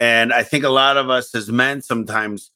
And 0.00 0.32
I 0.32 0.42
think 0.42 0.64
a 0.64 0.68
lot 0.68 0.96
of 0.96 1.10
us 1.10 1.34
as 1.34 1.50
men 1.50 1.82
sometimes 1.82 2.50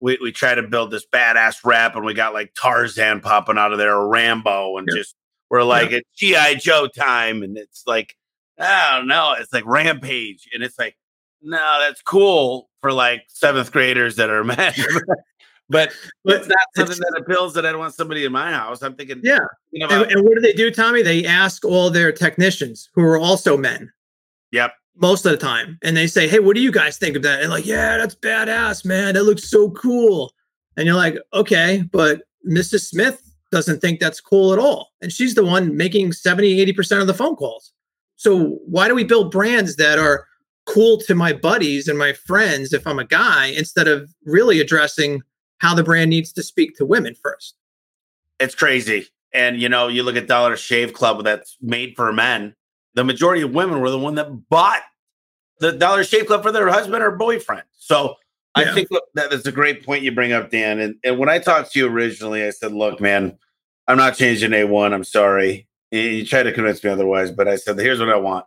we, 0.00 0.18
we 0.20 0.32
try 0.32 0.54
to 0.54 0.62
build 0.62 0.90
this 0.90 1.06
badass 1.06 1.64
rap 1.64 1.96
and 1.96 2.04
we 2.04 2.14
got 2.14 2.32
like 2.32 2.54
Tarzan 2.54 3.20
popping 3.20 3.58
out 3.58 3.72
of 3.72 3.78
there 3.78 3.96
or 3.96 4.08
Rambo 4.08 4.78
and 4.78 4.88
yeah. 4.90 4.98
just 4.98 5.14
we're 5.50 5.62
like 5.62 5.90
yeah. 5.90 5.98
it's 5.98 6.10
G.I. 6.16 6.54
Joe 6.56 6.88
time. 6.88 7.42
And 7.42 7.56
it's 7.56 7.84
like 7.86 8.16
I 8.58 8.96
don't 8.96 9.06
know. 9.06 9.34
It's 9.38 9.52
like 9.52 9.64
Rampage, 9.66 10.48
and 10.52 10.62
it's 10.62 10.78
like, 10.78 10.96
no, 11.42 11.78
that's 11.80 12.02
cool 12.02 12.68
for 12.80 12.92
like 12.92 13.24
seventh 13.28 13.72
graders 13.72 14.16
that 14.16 14.30
are 14.30 14.44
men. 14.44 14.72
but 15.68 15.92
but 16.24 16.36
it's 16.36 16.48
not 16.48 16.58
something 16.76 16.98
that 16.98 17.20
appeals 17.20 17.54
that 17.54 17.64
I 17.64 17.70
don't 17.70 17.80
want 17.80 17.94
somebody 17.94 18.24
in 18.24 18.32
my 18.32 18.52
house. 18.52 18.82
I'm 18.82 18.94
thinking, 18.94 19.20
yeah. 19.22 19.38
About, 19.76 20.02
and, 20.02 20.12
and, 20.12 20.24
what 20.24 20.34
do 20.34 20.40
they 20.40 20.52
do, 20.52 20.70
Tommy? 20.70 21.02
They 21.02 21.24
ask 21.24 21.64
all 21.64 21.90
their 21.90 22.12
technicians 22.12 22.90
who 22.94 23.02
are 23.02 23.18
also 23.18 23.56
men. 23.56 23.92
Yep. 24.52 24.72
Most 24.96 25.24
of 25.26 25.32
the 25.32 25.38
time, 25.38 25.78
and 25.82 25.96
they 25.96 26.06
say, 26.06 26.26
"Hey, 26.28 26.40
what 26.40 26.56
do 26.56 26.62
you 26.62 26.72
guys 26.72 26.96
think 26.96 27.16
of 27.16 27.22
that?" 27.22 27.40
And 27.40 27.50
like, 27.50 27.66
yeah, 27.66 27.96
that's 27.98 28.16
badass, 28.16 28.84
man. 28.84 29.14
That 29.14 29.24
looks 29.24 29.48
so 29.48 29.70
cool. 29.70 30.32
And 30.76 30.86
you're 30.86 30.96
like, 30.96 31.16
okay, 31.34 31.84
but 31.92 32.22
Mrs. 32.48 32.86
Smith 32.86 33.22
doesn't 33.50 33.80
think 33.80 34.00
that's 34.00 34.20
cool 34.20 34.52
at 34.52 34.58
all, 34.58 34.90
and 35.00 35.12
she's 35.12 35.34
the 35.34 35.44
one 35.44 35.76
making 35.76 36.12
70, 36.12 36.60
80 36.60 36.72
percent 36.72 37.00
of 37.00 37.06
the 37.06 37.14
phone 37.14 37.36
calls. 37.36 37.72
So 38.16 38.58
why 38.66 38.88
do 38.88 38.94
we 38.94 39.04
build 39.04 39.30
brands 39.30 39.76
that 39.76 39.98
are 39.98 40.26
cool 40.66 40.98
to 40.98 41.14
my 41.14 41.32
buddies 41.32 41.88
and 41.88 41.98
my 41.98 42.12
friends 42.12 42.72
if 42.72 42.86
I'm 42.86 42.98
a 42.98 43.04
guy 43.04 43.46
instead 43.46 43.88
of 43.88 44.12
really 44.24 44.60
addressing 44.60 45.22
how 45.58 45.74
the 45.74 45.84
brand 45.84 46.10
needs 46.10 46.32
to 46.32 46.42
speak 46.42 46.76
to 46.76 46.84
women 46.84 47.14
first? 47.14 47.54
It's 48.40 48.54
crazy. 48.54 49.06
And 49.32 49.60
you 49.60 49.68
know, 49.68 49.88
you 49.88 50.02
look 50.02 50.16
at 50.16 50.26
Dollar 50.26 50.56
Shave 50.56 50.92
Club 50.92 51.24
that's 51.24 51.56
made 51.60 51.94
for 51.96 52.12
men. 52.12 52.54
The 52.98 53.04
majority 53.04 53.42
of 53.42 53.52
women 53.52 53.78
were 53.78 53.90
the 53.90 53.98
one 53.98 54.16
that 54.16 54.48
bought 54.48 54.82
the 55.60 55.70
Dollar 55.70 56.02
Shave 56.02 56.26
Club 56.26 56.42
for 56.42 56.50
their 56.50 56.66
husband 56.66 57.00
or 57.00 57.12
boyfriend. 57.12 57.62
So 57.72 58.16
yeah. 58.56 58.64
I 58.64 58.74
think 58.74 58.88
that 59.14 59.32
is 59.32 59.46
a 59.46 59.52
great 59.52 59.86
point 59.86 60.02
you 60.02 60.10
bring 60.10 60.32
up, 60.32 60.50
Dan. 60.50 60.80
And, 60.80 60.96
and 61.04 61.16
when 61.16 61.28
I 61.28 61.38
talked 61.38 61.70
to 61.70 61.78
you 61.78 61.86
originally, 61.86 62.42
I 62.42 62.50
said, 62.50 62.72
look, 62.72 63.00
man, 63.00 63.38
I'm 63.86 63.98
not 63.98 64.16
changing 64.16 64.50
A1. 64.50 64.92
I'm 64.92 65.04
sorry. 65.04 65.68
You 65.92 66.26
tried 66.26 66.42
to 66.42 66.52
convince 66.52 66.82
me 66.82 66.90
otherwise, 66.90 67.30
but 67.30 67.46
I 67.46 67.54
said, 67.54 67.78
here's 67.78 68.00
what 68.00 68.08
I 68.08 68.16
want. 68.16 68.46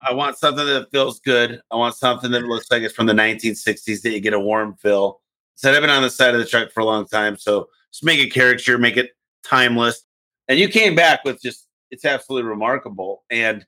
I 0.00 0.12
want 0.12 0.38
something 0.38 0.64
that 0.64 0.92
feels 0.92 1.18
good. 1.18 1.60
I 1.72 1.74
want 1.74 1.96
something 1.96 2.30
that 2.30 2.44
looks 2.44 2.70
like 2.70 2.82
it's 2.82 2.94
from 2.94 3.06
the 3.06 3.12
1960s 3.12 4.02
that 4.02 4.12
you 4.12 4.20
get 4.20 4.34
a 4.34 4.38
warm 4.38 4.76
feel. 4.76 5.20
said 5.56 5.74
I've 5.74 5.80
been 5.80 5.90
on 5.90 6.02
the 6.02 6.10
side 6.10 6.32
of 6.32 6.40
the 6.40 6.46
truck 6.46 6.70
for 6.70 6.78
a 6.78 6.84
long 6.84 7.08
time, 7.08 7.36
so 7.36 7.68
just 7.90 8.04
make 8.04 8.20
it 8.20 8.32
character, 8.32 8.78
make 8.78 8.96
it 8.96 9.10
timeless. 9.42 10.04
And 10.46 10.60
you 10.60 10.68
came 10.68 10.94
back 10.94 11.24
with 11.24 11.42
just 11.42 11.66
it's 11.90 12.04
absolutely 12.04 12.48
remarkable. 12.48 13.24
And 13.30 13.66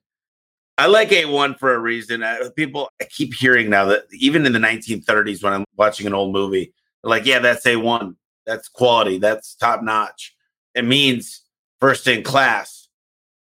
I 0.79 0.87
like 0.87 1.11
A1 1.11 1.59
for 1.59 1.75
a 1.75 1.79
reason. 1.79 2.23
I, 2.23 2.41
people, 2.57 2.91
I 3.01 3.05
keep 3.05 3.35
hearing 3.35 3.71
now 3.71 3.85
that 3.87 4.05
even 4.13 4.47
in 4.47 4.53
the 4.53 4.59
1930s, 4.59 5.43
when 5.43 5.53
I'm 5.53 5.65
watching 5.77 6.07
an 6.07 6.15
old 6.15 6.33
movie, 6.33 6.73
like, 7.03 7.27
yeah, 7.27 7.39
that's 7.39 7.67
A1. 7.67 8.17
That's 8.47 8.69
quality. 8.69 9.19
That's 9.19 9.55
top 9.55 9.83
notch. 9.83 10.35
It 10.75 10.85
means 10.85 11.43
first 11.79 12.07
in 12.09 12.23
class 12.23 12.89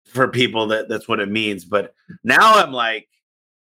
for 0.05 0.29
people 0.29 0.69
that 0.69 0.89
that's 0.89 1.09
what 1.09 1.21
it 1.21 1.31
means. 1.31 1.65
But 1.65 1.95
now 2.25 2.55
I'm 2.55 2.73
like, 2.73 3.09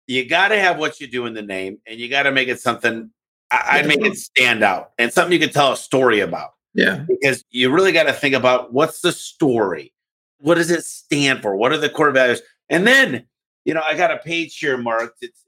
you 0.08 0.28
got 0.28 0.50
to 0.50 0.60
have 0.60 0.78
what 0.78 1.00
you 1.00 1.08
do 1.08 1.26
in 1.26 1.34
the 1.34 1.42
name, 1.42 1.80
and 1.88 2.00
you 2.00 2.10
got 2.10 2.24
to 2.24 2.32
make 2.32 2.48
it 2.48 2.60
something. 2.60 3.12
I, 3.50 3.82
would 3.82 3.88
make 3.88 4.06
it 4.06 4.16
stand 4.16 4.64
out 4.64 4.92
and 4.98 5.12
something 5.12 5.34
you 5.34 5.40
can 5.40 5.54
tell 5.54 5.74
a 5.74 5.78
story 5.78 6.22
about. 6.22 6.52
Yeah, 6.74 7.06
because 7.08 7.44
you 7.50 7.70
really 7.70 7.92
got 7.92 8.04
to 8.04 8.14
think 8.14 8.34
about 8.34 8.72
what's 8.72 9.02
the 9.02 9.12
story, 9.12 9.94
what 10.40 10.56
does 10.56 10.72
it 10.72 10.86
stand 10.86 11.42
for, 11.42 11.56
what 11.56 11.74
are 11.74 11.78
the 11.78 11.90
core 11.90 12.12
values, 12.12 12.42
and 12.70 12.88
then 12.88 13.26
you 13.66 13.74
know 13.74 13.82
I 13.88 13.96
got 13.96 14.12
a 14.12 14.18
page 14.18 14.58
here 14.58 14.78
marked. 14.78 15.18
It's 15.22 15.46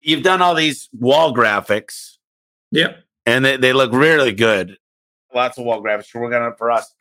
you've 0.00 0.22
done 0.22 0.42
all 0.42 0.54
these 0.54 0.88
wall 0.92 1.34
graphics. 1.34 2.16
Yep. 2.72 2.98
And 3.26 3.44
they, 3.44 3.56
they 3.56 3.72
look 3.72 3.92
really 3.92 4.32
good. 4.32 4.76
Lots 5.34 5.58
of 5.58 5.64
wall 5.64 5.82
graphics. 5.82 6.14
We're 6.14 6.22
working 6.22 6.40
on 6.40 6.54
for 6.56 6.70
us. 6.70 6.94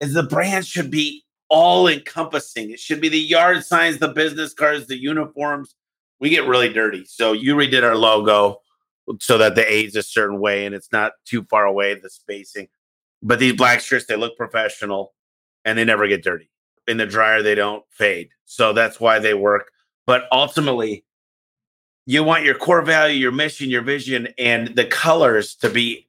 Is 0.00 0.14
the 0.14 0.22
brand 0.22 0.66
should 0.66 0.90
be 0.90 1.24
all 1.48 1.88
encompassing. 1.88 2.70
It 2.70 2.80
should 2.80 3.00
be 3.00 3.08
the 3.08 3.18
yard 3.18 3.64
signs, 3.64 3.98
the 3.98 4.08
business 4.08 4.54
cards, 4.54 4.86
the 4.86 5.00
uniforms. 5.00 5.74
We 6.20 6.30
get 6.30 6.46
really 6.46 6.72
dirty. 6.72 7.04
So 7.04 7.32
you 7.32 7.54
redid 7.54 7.82
our 7.82 7.96
logo 7.96 8.60
so 9.20 9.38
that 9.38 9.54
the 9.54 9.70
A's 9.70 9.96
a 9.96 10.02
certain 10.02 10.40
way 10.40 10.66
and 10.66 10.74
it's 10.74 10.92
not 10.92 11.12
too 11.24 11.44
far 11.44 11.66
away, 11.66 11.94
the 11.94 12.08
spacing. 12.08 12.68
But 13.22 13.38
these 13.38 13.54
black 13.54 13.80
shirts, 13.80 14.06
they 14.06 14.16
look 14.16 14.36
professional 14.36 15.14
and 15.64 15.78
they 15.78 15.84
never 15.84 16.06
get 16.06 16.22
dirty. 16.22 16.50
In 16.86 16.96
the 16.96 17.06
dryer, 17.06 17.42
they 17.42 17.54
don't 17.54 17.84
fade. 17.90 18.30
So 18.44 18.72
that's 18.72 19.00
why 19.00 19.18
they 19.18 19.34
work. 19.34 19.70
But 20.06 20.24
ultimately, 20.30 21.04
you 22.06 22.22
want 22.22 22.44
your 22.44 22.54
core 22.54 22.82
value, 22.82 23.18
your 23.18 23.32
mission, 23.32 23.70
your 23.70 23.82
vision, 23.82 24.28
and 24.38 24.68
the 24.76 24.84
colors 24.84 25.54
to 25.56 25.70
be 25.70 26.06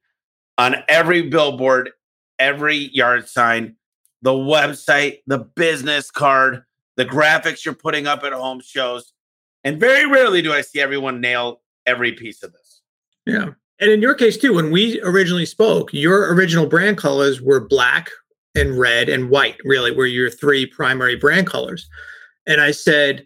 on 0.57 0.75
every 0.87 1.21
billboard, 1.23 1.91
every 2.39 2.75
yard 2.75 3.29
sign, 3.29 3.75
the 4.21 4.31
website, 4.31 5.19
the 5.27 5.39
business 5.39 6.11
card, 6.11 6.63
the 6.97 7.05
graphics 7.05 7.63
you're 7.63 7.73
putting 7.73 8.07
up 8.07 8.23
at 8.23 8.33
home 8.33 8.61
shows. 8.61 9.13
And 9.63 9.79
very 9.79 10.05
rarely 10.05 10.41
do 10.41 10.53
I 10.53 10.61
see 10.61 10.79
everyone 10.79 11.21
nail 11.21 11.61
every 11.85 12.11
piece 12.11 12.43
of 12.43 12.51
this. 12.51 12.81
Yeah. 13.25 13.49
And 13.79 13.91
in 13.91 14.01
your 14.01 14.15
case, 14.15 14.37
too, 14.37 14.53
when 14.53 14.71
we 14.71 15.01
originally 15.01 15.45
spoke, 15.45 15.93
your 15.93 16.33
original 16.33 16.65
brand 16.65 16.97
colors 16.97 17.41
were 17.41 17.59
black 17.59 18.09
and 18.55 18.79
red 18.79 19.09
and 19.09 19.29
white, 19.29 19.57
really, 19.65 19.91
were 19.91 20.05
your 20.05 20.29
three 20.29 20.65
primary 20.65 21.15
brand 21.15 21.47
colors. 21.47 21.89
And 22.47 22.61
I 22.61 22.71
said, 22.71 23.25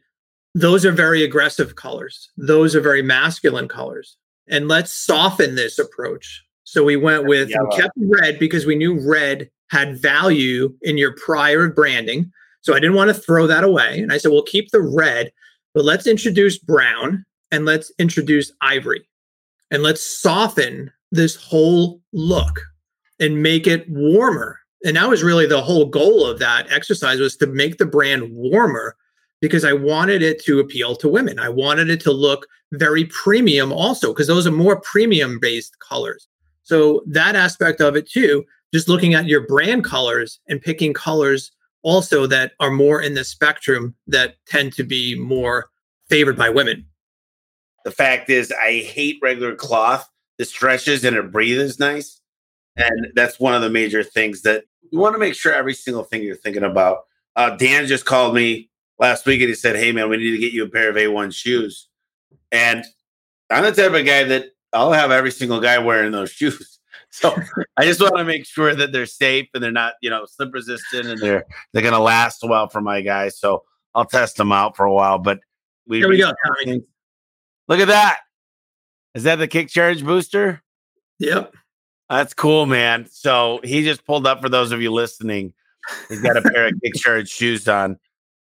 those 0.55 0.85
are 0.85 0.91
very 0.91 1.23
aggressive 1.23 1.75
colors. 1.75 2.29
Those 2.37 2.75
are 2.75 2.81
very 2.81 3.01
masculine 3.01 3.67
colors. 3.67 4.17
And 4.49 4.67
let's 4.67 4.91
soften 4.91 5.55
this 5.55 5.77
approach. 5.77 6.43
So 6.63 6.83
we 6.83 6.97
went 6.97 7.25
with, 7.25 7.49
we 7.49 7.77
kept 7.77 7.93
red 7.97 8.39
because 8.39 8.65
we 8.65 8.75
knew 8.75 8.99
red 9.07 9.49
had 9.69 9.99
value 9.99 10.73
in 10.81 10.97
your 10.97 11.13
prior 11.13 11.69
branding. 11.69 12.31
So 12.61 12.73
I 12.73 12.79
didn't 12.79 12.95
want 12.95 13.09
to 13.09 13.21
throw 13.21 13.47
that 13.47 13.63
away. 13.63 13.99
And 13.99 14.11
I 14.11 14.17
said, 14.17 14.31
well, 14.31 14.43
keep 14.43 14.71
the 14.71 14.81
red, 14.81 15.31
but 15.73 15.85
let's 15.85 16.07
introduce 16.07 16.57
brown 16.57 17.25
and 17.51 17.65
let's 17.65 17.91
introduce 17.99 18.51
ivory 18.61 19.07
and 19.71 19.83
let's 19.83 20.01
soften 20.01 20.91
this 21.11 21.35
whole 21.35 22.01
look 22.13 22.59
and 23.19 23.41
make 23.41 23.67
it 23.67 23.89
warmer. 23.89 24.59
And 24.83 24.95
that 24.95 25.09
was 25.09 25.23
really 25.23 25.45
the 25.45 25.61
whole 25.61 25.85
goal 25.85 26.25
of 26.25 26.39
that 26.39 26.71
exercise 26.71 27.19
was 27.19 27.35
to 27.37 27.47
make 27.47 27.77
the 27.77 27.85
brand 27.85 28.31
warmer 28.31 28.95
because 29.41 29.63
I 29.63 29.73
wanted 29.73 30.21
it 30.21 30.43
to 30.45 30.59
appeal 30.59 30.95
to 30.97 31.07
women. 31.07 31.39
I 31.39 31.49
wanted 31.49 31.89
it 31.89 32.01
to 32.01 32.11
look 32.11 32.45
very 32.73 33.05
premium 33.05 33.71
also 33.71 34.13
because 34.13 34.27
those 34.27 34.45
are 34.45 34.51
more 34.51 34.81
premium 34.81 35.39
based 35.39 35.77
colors. 35.79 36.27
So 36.63 37.01
that 37.07 37.35
aspect 37.35 37.81
of 37.81 37.95
it 37.95 38.09
too 38.09 38.45
just 38.73 38.87
looking 38.87 39.13
at 39.13 39.25
your 39.25 39.41
brand 39.47 39.83
colors 39.83 40.39
and 40.47 40.61
picking 40.61 40.93
colors 40.93 41.51
also 41.81 42.27
that 42.27 42.53
are 42.59 42.69
more 42.69 43.01
in 43.01 43.13
the 43.13 43.23
spectrum 43.23 43.95
that 44.07 44.35
tend 44.45 44.73
to 44.73 44.83
be 44.83 45.15
more 45.15 45.69
favored 46.09 46.37
by 46.37 46.49
women. 46.49 46.85
The 47.85 47.91
fact 47.91 48.29
is, 48.29 48.51
I 48.51 48.79
hate 48.79 49.17
regular 49.21 49.55
cloth. 49.55 50.09
It 50.37 50.45
stretches 50.45 51.03
and 51.03 51.15
it 51.15 51.31
breathes 51.31 51.79
nice. 51.79 52.21
And 52.75 53.07
that's 53.15 53.39
one 53.39 53.53
of 53.53 53.61
the 53.61 53.69
major 53.69 54.03
things 54.03 54.41
that 54.43 54.65
you 54.91 54.99
want 54.99 55.15
to 55.15 55.19
make 55.19 55.35
sure 55.35 55.53
every 55.53 55.73
single 55.73 56.03
thing 56.03 56.21
you're 56.21 56.35
thinking 56.35 56.63
about. 56.63 57.05
Uh, 57.35 57.51
Dan 57.51 57.87
just 57.87 58.05
called 58.05 58.35
me 58.35 58.68
last 58.99 59.25
week 59.25 59.41
and 59.41 59.49
he 59.49 59.55
said, 59.55 59.75
Hey, 59.75 59.91
man, 59.91 60.09
we 60.09 60.17
need 60.17 60.31
to 60.31 60.37
get 60.37 60.53
you 60.53 60.65
a 60.65 60.69
pair 60.69 60.89
of 60.89 60.95
A1 60.95 61.33
shoes. 61.33 61.87
And 62.51 62.83
I'm 63.49 63.63
the 63.63 63.71
type 63.71 63.93
of 63.93 64.05
guy 64.05 64.23
that 64.25 64.47
I'll 64.73 64.91
have 64.91 65.11
every 65.11 65.31
single 65.31 65.59
guy 65.59 65.77
wearing 65.79 66.11
those 66.11 66.31
shoes. 66.31 66.75
So 67.11 67.35
I 67.75 67.85
just 67.85 67.99
want 67.99 68.17
to 68.17 68.23
make 68.23 68.45
sure 68.45 68.75
that 68.75 68.91
they're 68.91 69.07
safe 69.07 69.47
and 69.55 69.63
they're 69.63 69.71
not, 69.71 69.93
you 69.99 70.11
know, 70.11 70.27
slip 70.27 70.53
resistant 70.53 71.07
and 71.07 71.19
they're 71.19 71.43
they're 71.73 71.81
gonna 71.81 71.99
last 71.99 72.43
a 72.43 72.47
while 72.47 72.69
for 72.69 72.81
my 72.81 73.01
guys. 73.01 73.39
So 73.39 73.63
I'll 73.95 74.05
test 74.05 74.37
them 74.37 74.51
out 74.51 74.75
for 74.75 74.85
a 74.85 74.93
while. 74.93 75.17
But 75.17 75.39
we 75.87 75.97
here 75.97 76.07
we 76.07 76.19
go. 76.19 76.31
Look 77.67 77.79
at 77.79 77.87
that. 77.87 78.19
Is 79.15 79.23
that 79.23 79.37
the 79.37 79.47
KickCharge 79.47 80.05
booster? 80.05 80.61
Yep. 81.17 81.55
That's 82.09 82.35
cool, 82.35 82.67
man. 82.67 83.07
So 83.09 83.59
he 83.63 83.83
just 83.83 84.05
pulled 84.05 84.27
up 84.27 84.41
for 84.41 84.49
those 84.49 84.71
of 84.71 84.81
you 84.81 84.91
listening. 84.91 85.53
He's 86.09 86.21
got 86.21 86.37
a 86.37 86.41
pair 86.41 86.67
of 86.67 86.73
kick 86.83 86.93
charge 86.95 87.29
shoes 87.29 87.67
on. 87.67 87.97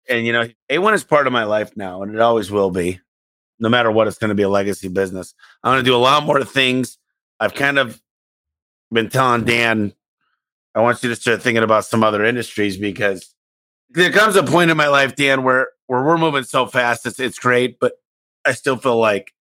And 0.09 0.25
you 0.25 0.33
know, 0.33 0.47
A1 0.69 0.93
is 0.93 1.03
part 1.03 1.27
of 1.27 1.33
my 1.33 1.43
life 1.43 1.75
now, 1.75 2.01
and 2.01 2.13
it 2.13 2.21
always 2.21 2.51
will 2.51 2.71
be. 2.71 2.99
No 3.59 3.69
matter 3.69 3.91
what, 3.91 4.07
it's 4.07 4.17
going 4.17 4.29
to 4.29 4.35
be 4.35 4.43
a 4.43 4.49
legacy 4.49 4.87
business. 4.87 5.35
I'm 5.63 5.73
going 5.73 5.83
to 5.83 5.89
do 5.89 5.95
a 5.95 5.97
lot 5.97 6.25
more 6.25 6.43
things. 6.43 6.97
I've 7.39 7.53
kind 7.53 7.77
of 7.77 8.01
been 8.91 9.09
telling 9.09 9.45
Dan, 9.45 9.93
I 10.73 10.81
want 10.81 11.03
you 11.03 11.09
to 11.09 11.15
start 11.15 11.41
thinking 11.41 11.63
about 11.63 11.85
some 11.85 12.03
other 12.03 12.25
industries 12.25 12.77
because 12.77 13.33
there 13.89 14.11
comes 14.11 14.35
a 14.35 14.43
point 14.43 14.71
in 14.71 14.77
my 14.77 14.87
life, 14.87 15.15
Dan, 15.15 15.43
where 15.43 15.69
where 15.87 16.03
we're 16.03 16.17
moving 16.17 16.43
so 16.43 16.65
fast. 16.65 17.05
It's 17.05 17.19
it's 17.19 17.39
great, 17.39 17.79
but 17.79 17.93
I 18.45 18.53
still 18.53 18.77
feel 18.77 18.97
like 18.97 19.33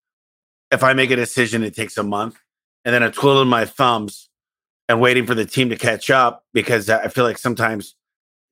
if 0.71 0.83
I 0.83 0.93
make 0.93 1.11
a 1.11 1.17
decision, 1.17 1.63
it 1.63 1.75
takes 1.75 1.97
a 1.97 2.03
month, 2.03 2.39
and 2.85 2.95
then 2.95 3.03
I'm 3.03 3.13
twiddling 3.13 3.49
my 3.49 3.65
thumbs 3.65 4.29
and 4.89 5.01
waiting 5.01 5.27
for 5.27 5.35
the 5.35 5.47
team 5.47 5.71
to 5.71 5.77
catch 5.77 6.11
up 6.11 6.45
because 6.53 6.91
I 6.91 7.09
feel 7.09 7.25
like 7.25 7.39
sometimes 7.39 7.95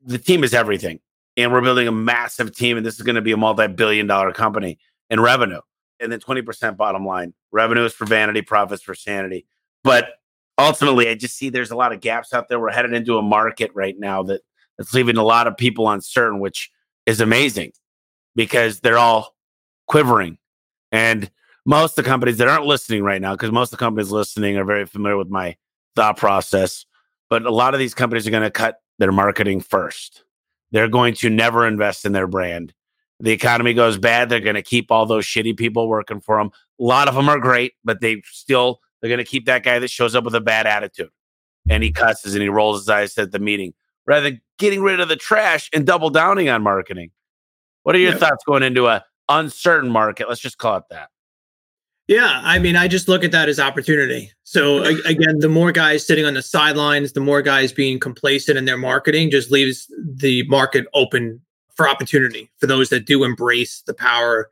the 0.04 0.18
team 0.18 0.44
is 0.44 0.54
everything, 0.54 1.00
and 1.38 1.50
we're 1.50 1.62
building 1.62 1.88
a 1.88 1.92
massive 1.92 2.54
team, 2.54 2.76
and 2.76 2.84
this 2.84 2.96
is 2.96 3.02
going 3.02 3.16
to 3.16 3.22
be 3.22 3.32
a 3.32 3.38
multi-billion-dollar 3.38 4.32
company 4.32 4.78
in 5.08 5.20
revenue, 5.20 5.60
and 6.00 6.12
then 6.12 6.20
twenty 6.20 6.42
percent 6.42 6.76
bottom 6.76 7.06
line. 7.06 7.32
Revenue 7.50 7.84
is 7.84 7.94
for 7.94 8.04
vanity, 8.04 8.42
profits 8.42 8.82
for 8.82 8.94
sanity, 8.94 9.46
but 9.82 10.10
ultimately, 10.58 11.08
I 11.08 11.14
just 11.14 11.38
see 11.38 11.48
there's 11.48 11.70
a 11.70 11.76
lot 11.76 11.92
of 11.92 12.00
gaps 12.00 12.34
out 12.34 12.48
there. 12.48 12.60
We're 12.60 12.72
headed 12.72 12.92
into 12.92 13.16
a 13.16 13.22
market 13.22 13.70
right 13.74 13.98
now 13.98 14.22
that 14.24 14.42
that's 14.76 14.92
leaving 14.92 15.16
a 15.16 15.24
lot 15.24 15.46
of 15.46 15.56
people 15.56 15.88
uncertain, 15.88 16.40
which 16.40 16.70
is 17.06 17.20
amazing 17.20 17.72
because 18.36 18.80
they're 18.80 18.98
all 18.98 19.34
quivering. 19.86 20.38
And 20.92 21.30
most 21.64 21.98
of 21.98 22.04
the 22.04 22.08
companies 22.08 22.38
that 22.38 22.48
aren't 22.48 22.66
listening 22.66 23.02
right 23.02 23.20
now, 23.20 23.34
because 23.34 23.50
most 23.50 23.72
of 23.72 23.78
the 23.78 23.84
companies 23.84 24.10
listening 24.10 24.56
are 24.56 24.64
very 24.64 24.86
familiar 24.86 25.16
with 25.16 25.30
my 25.30 25.56
thought 25.96 26.16
process, 26.16 26.86
but 27.30 27.44
a 27.44 27.50
lot 27.50 27.74
of 27.74 27.80
these 27.80 27.94
companies 27.94 28.26
are 28.26 28.30
going 28.30 28.42
to 28.42 28.50
cut 28.50 28.80
their 28.98 29.12
marketing 29.12 29.60
first. 29.60 30.24
They're 30.70 30.88
going 30.88 31.14
to 31.14 31.30
never 31.30 31.66
invest 31.66 32.04
in 32.04 32.12
their 32.12 32.26
brand. 32.26 32.74
The 33.20 33.32
economy 33.32 33.74
goes 33.74 33.98
bad, 33.98 34.28
they're 34.28 34.40
going 34.40 34.54
to 34.54 34.62
keep 34.62 34.90
all 34.90 35.06
those 35.06 35.24
shitty 35.24 35.56
people 35.56 35.88
working 35.88 36.20
for 36.20 36.38
them. 36.38 36.50
A 36.80 36.84
lot 36.84 37.08
of 37.08 37.14
them 37.14 37.28
are 37.28 37.40
great, 37.40 37.72
but 37.84 38.00
they 38.00 38.22
still 38.26 38.80
they're 39.00 39.08
going 39.08 39.18
to 39.18 39.24
keep 39.24 39.46
that 39.46 39.64
guy 39.64 39.78
that 39.78 39.90
shows 39.90 40.14
up 40.14 40.24
with 40.24 40.34
a 40.34 40.40
bad 40.40 40.66
attitude 40.66 41.10
and 41.68 41.82
he 41.82 41.92
cusses 41.92 42.34
and 42.34 42.42
he 42.42 42.48
rolls 42.48 42.80
his 42.80 42.88
eyes 42.88 43.16
at 43.18 43.32
the 43.32 43.38
meeting 43.38 43.74
rather 44.06 44.30
than 44.30 44.40
getting 44.58 44.82
rid 44.82 45.00
of 45.00 45.08
the 45.08 45.16
trash 45.16 45.68
and 45.72 45.86
double 45.86 46.10
downing 46.10 46.48
on 46.48 46.62
marketing. 46.62 47.10
What 47.82 47.94
are 47.94 47.98
your 47.98 48.12
yeah. 48.12 48.18
thoughts 48.18 48.44
going 48.46 48.62
into 48.62 48.86
a 48.86 49.04
uncertain 49.28 49.90
market? 49.90 50.28
Let's 50.28 50.40
just 50.40 50.58
call 50.58 50.76
it 50.78 50.84
that. 50.90 51.10
Yeah, 52.08 52.40
I 52.42 52.58
mean, 52.58 52.74
I 52.74 52.88
just 52.88 53.06
look 53.06 53.22
at 53.22 53.32
that 53.32 53.50
as 53.50 53.60
opportunity. 53.60 54.32
So 54.44 54.82
again, 54.82 55.40
the 55.40 55.48
more 55.48 55.72
guys 55.72 56.06
sitting 56.06 56.24
on 56.24 56.32
the 56.32 56.42
sidelines, 56.42 57.12
the 57.12 57.20
more 57.20 57.42
guys 57.42 57.70
being 57.70 58.00
complacent 58.00 58.56
in 58.56 58.64
their 58.64 58.78
marketing 58.78 59.30
just 59.30 59.50
leaves 59.50 59.86
the 60.02 60.42
market 60.48 60.86
open 60.94 61.42
for 61.74 61.86
opportunity 61.86 62.50
for 62.56 62.66
those 62.66 62.88
that 62.88 63.04
do 63.04 63.24
embrace 63.24 63.82
the 63.86 63.92
power 63.92 64.48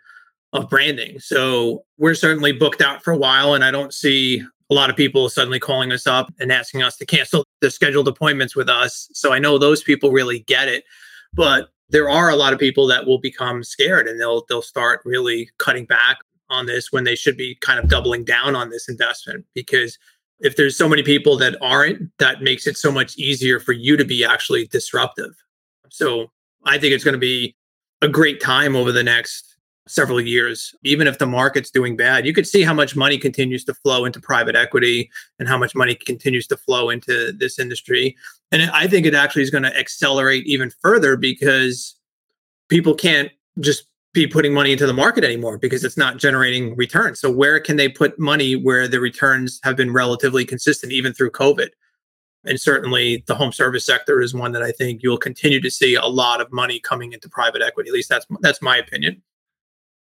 of 0.52 0.68
branding. 0.68 1.18
So 1.18 1.84
we're 1.96 2.14
certainly 2.14 2.52
booked 2.52 2.82
out 2.82 3.02
for 3.02 3.12
a 3.12 3.16
while, 3.16 3.54
and 3.54 3.64
I 3.64 3.70
don't 3.70 3.92
see 3.92 4.42
a 4.70 4.74
lot 4.74 4.90
of 4.90 4.96
people 4.96 5.28
suddenly 5.30 5.58
calling 5.58 5.92
us 5.92 6.06
up 6.06 6.32
and 6.38 6.52
asking 6.52 6.82
us 6.82 6.96
to 6.98 7.06
cancel 7.06 7.44
the 7.62 7.70
scheduled 7.70 8.06
appointments 8.06 8.54
with 8.54 8.68
us. 8.68 9.08
So 9.14 9.32
I 9.32 9.38
know 9.38 9.56
those 9.56 9.82
people 9.82 10.12
really 10.12 10.40
get 10.40 10.68
it, 10.68 10.84
but 11.32 11.70
there 11.88 12.10
are 12.10 12.28
a 12.28 12.36
lot 12.36 12.52
of 12.52 12.58
people 12.58 12.86
that 12.88 13.06
will 13.06 13.18
become 13.18 13.62
scared 13.62 14.08
and 14.08 14.20
they'll 14.20 14.44
they'll 14.48 14.62
start 14.62 15.00
really 15.04 15.48
cutting 15.58 15.84
back 15.84 16.18
on 16.48 16.66
this 16.66 16.92
when 16.92 17.04
they 17.04 17.14
should 17.14 17.36
be 17.36 17.56
kind 17.60 17.78
of 17.78 17.88
doubling 17.88 18.24
down 18.24 18.54
on 18.54 18.70
this 18.70 18.88
investment 18.88 19.44
because 19.54 19.98
if 20.40 20.56
there's 20.56 20.76
so 20.76 20.88
many 20.88 21.02
people 21.02 21.36
that 21.38 21.56
aren't 21.60 22.10
that 22.18 22.42
makes 22.42 22.66
it 22.66 22.76
so 22.76 22.92
much 22.92 23.16
easier 23.16 23.58
for 23.58 23.72
you 23.72 23.96
to 23.96 24.04
be 24.04 24.24
actually 24.24 24.66
disruptive. 24.66 25.32
So 25.88 26.30
I 26.64 26.78
think 26.78 26.92
it's 26.92 27.04
going 27.04 27.14
to 27.14 27.18
be 27.18 27.56
a 28.02 28.08
great 28.08 28.40
time 28.40 28.76
over 28.76 28.92
the 28.92 29.02
next 29.02 29.56
several 29.88 30.20
years, 30.20 30.74
even 30.82 31.06
if 31.06 31.18
the 31.18 31.26
market's 31.26 31.70
doing 31.70 31.96
bad, 31.96 32.26
you 32.26 32.34
could 32.34 32.46
see 32.46 32.62
how 32.62 32.74
much 32.74 32.96
money 32.96 33.18
continues 33.18 33.64
to 33.64 33.74
flow 33.74 34.04
into 34.04 34.20
private 34.20 34.56
equity 34.56 35.08
and 35.38 35.48
how 35.48 35.56
much 35.56 35.74
money 35.74 35.94
continues 35.94 36.46
to 36.48 36.56
flow 36.56 36.90
into 36.90 37.32
this 37.32 37.58
industry. 37.58 38.16
And 38.50 38.68
I 38.70 38.88
think 38.88 39.06
it 39.06 39.14
actually 39.14 39.42
is 39.42 39.50
going 39.50 39.62
to 39.62 39.76
accelerate 39.76 40.46
even 40.46 40.70
further 40.82 41.16
because 41.16 41.94
people 42.68 42.94
can't 42.94 43.30
just 43.60 43.84
be 44.20 44.26
putting 44.26 44.52
money 44.52 44.72
into 44.72 44.86
the 44.86 44.92
market 44.92 45.24
anymore 45.24 45.58
because 45.58 45.84
it's 45.84 45.96
not 45.96 46.18
generating 46.18 46.76
returns. 46.76 47.20
So 47.20 47.30
where 47.30 47.60
can 47.60 47.76
they 47.76 47.88
put 47.88 48.18
money 48.18 48.56
where 48.56 48.88
the 48.88 49.00
returns 49.00 49.60
have 49.62 49.76
been 49.76 49.92
relatively 49.92 50.44
consistent 50.44 50.92
even 50.92 51.12
through 51.12 51.30
COVID? 51.30 51.68
And 52.44 52.60
certainly 52.60 53.24
the 53.26 53.34
home 53.34 53.52
service 53.52 53.84
sector 53.84 54.20
is 54.20 54.32
one 54.34 54.52
that 54.52 54.62
I 54.62 54.70
think 54.72 55.02
you'll 55.02 55.18
continue 55.18 55.60
to 55.60 55.70
see 55.70 55.94
a 55.94 56.06
lot 56.06 56.40
of 56.40 56.52
money 56.52 56.78
coming 56.78 57.12
into 57.12 57.28
private 57.28 57.62
equity. 57.62 57.90
At 57.90 57.94
least 57.94 58.08
that's 58.08 58.26
that's 58.40 58.62
my 58.62 58.76
opinion 58.76 59.22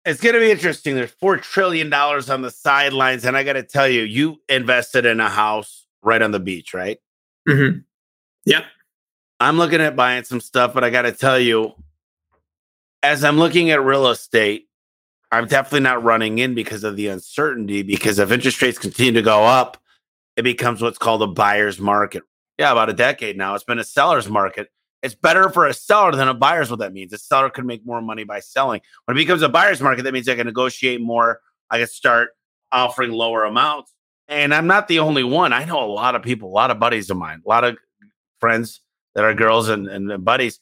it's 0.06 0.22
going 0.22 0.34
to 0.34 0.40
be 0.40 0.52
interesting. 0.52 0.96
There's 0.96 1.12
four 1.12 1.38
trillion 1.38 1.90
dollars 1.90 2.30
on 2.30 2.42
the 2.42 2.52
sidelines, 2.52 3.26
and 3.26 3.38
I 3.38 3.44
got 3.44 3.54
to 3.54 3.64
tell 3.64 3.88
you, 3.88 4.02
you 4.02 4.42
invested 4.50 5.06
in 5.06 5.20
a 5.20 5.30
house 5.30 5.86
right 6.02 6.22
on 6.22 6.32
the 6.32 6.40
beach, 6.40 6.74
right? 6.74 6.98
Mm-hmm. 7.48 7.80
Yep. 8.46 8.66
I'm 9.40 9.58
looking 9.58 9.82
at 9.82 9.96
buying 9.96 10.24
some 10.24 10.42
stuff, 10.42 10.74
but 10.74 10.84
I 10.84 10.90
got 10.90 11.04
to 11.04 11.12
tell 11.12 11.40
you, 11.40 11.74
as 13.04 13.24
I'm 13.24 13.38
looking 13.38 13.70
at 13.70 13.84
real 13.84 14.08
estate, 14.08 14.68
I'm 15.32 15.48
definitely 15.48 15.82
not 15.82 16.04
running 16.04 16.40
in 16.40 16.56
because 16.56 16.84
of 16.84 16.96
the 16.96 17.08
uncertainty. 17.08 17.84
Because 17.84 18.18
if 18.20 18.32
interest 18.32 18.62
rates 18.62 18.80
continue 18.80 19.14
to 19.14 19.22
go 19.22 19.44
up, 19.44 19.78
it 20.36 20.44
becomes 20.44 20.82
what's 20.82 20.98
called 20.98 21.22
a 21.22 21.28
buyer's 21.28 21.80
market. 21.80 22.24
Yeah, 22.58 22.72
about 22.72 22.90
a 22.90 22.94
decade 22.94 23.38
now, 23.38 23.56
it's 23.56 23.64
been 23.64 23.80
a 23.80 23.84
seller's 23.84 24.30
market 24.30 24.70
it's 25.04 25.14
better 25.14 25.50
for 25.50 25.68
a 25.68 25.74
seller 25.74 26.16
than 26.16 26.30
a 26.30 26.34
buyer's 26.34 26.70
what 26.70 26.80
that 26.80 26.94
means. 26.94 27.12
A 27.12 27.18
seller 27.18 27.50
can 27.50 27.66
make 27.66 27.86
more 27.86 28.02
money 28.02 28.24
by 28.24 28.40
selling. 28.40 28.80
When 29.04 29.18
it 29.18 29.20
becomes 29.20 29.42
a 29.42 29.50
buyer's 29.50 29.82
market, 29.82 30.04
that 30.04 30.14
means 30.14 30.30
I 30.30 30.36
can 30.36 30.48
negotiate 30.48 31.02
more. 31.02 31.42
I 31.70 31.80
can 31.80 31.88
start 31.88 32.30
offering 32.72 33.12
lower 33.12 33.44
amounts. 33.44 33.94
And 34.30 34.54
I'm 34.54 34.66
not 34.66 34.88
the 34.88 35.00
only 35.00 35.26
one. 35.26 35.52
I 35.52 35.66
know 35.66 35.84
a 35.84 35.92
lot 35.92 36.16
of 36.16 36.24
people, 36.24 36.50
a 36.50 36.56
lot 36.56 36.72
of 36.72 36.80
buddies 36.80 37.10
of 37.10 37.18
mine, 37.18 37.42
a 37.46 37.50
lot 37.50 37.66
of 37.66 37.78
friends 38.40 38.80
that 39.14 39.26
are 39.26 39.34
girls 39.34 39.68
and, 39.68 39.88
and 39.88 40.24
buddies 40.24 40.60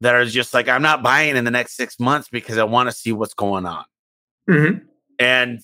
that 0.00 0.14
are 0.14 0.24
just 0.24 0.52
like, 0.52 0.68
I'm 0.68 0.82
not 0.82 1.02
buying 1.02 1.36
in 1.36 1.44
the 1.44 1.50
next 1.50 1.76
six 1.76 1.98
months 1.98 2.28
because 2.28 2.58
I 2.58 2.64
want 2.64 2.88
to 2.88 2.94
see 2.94 3.12
what's 3.12 3.34
going 3.34 3.66
on. 3.66 3.84
Mm-hmm. 4.48 4.84
And 5.18 5.60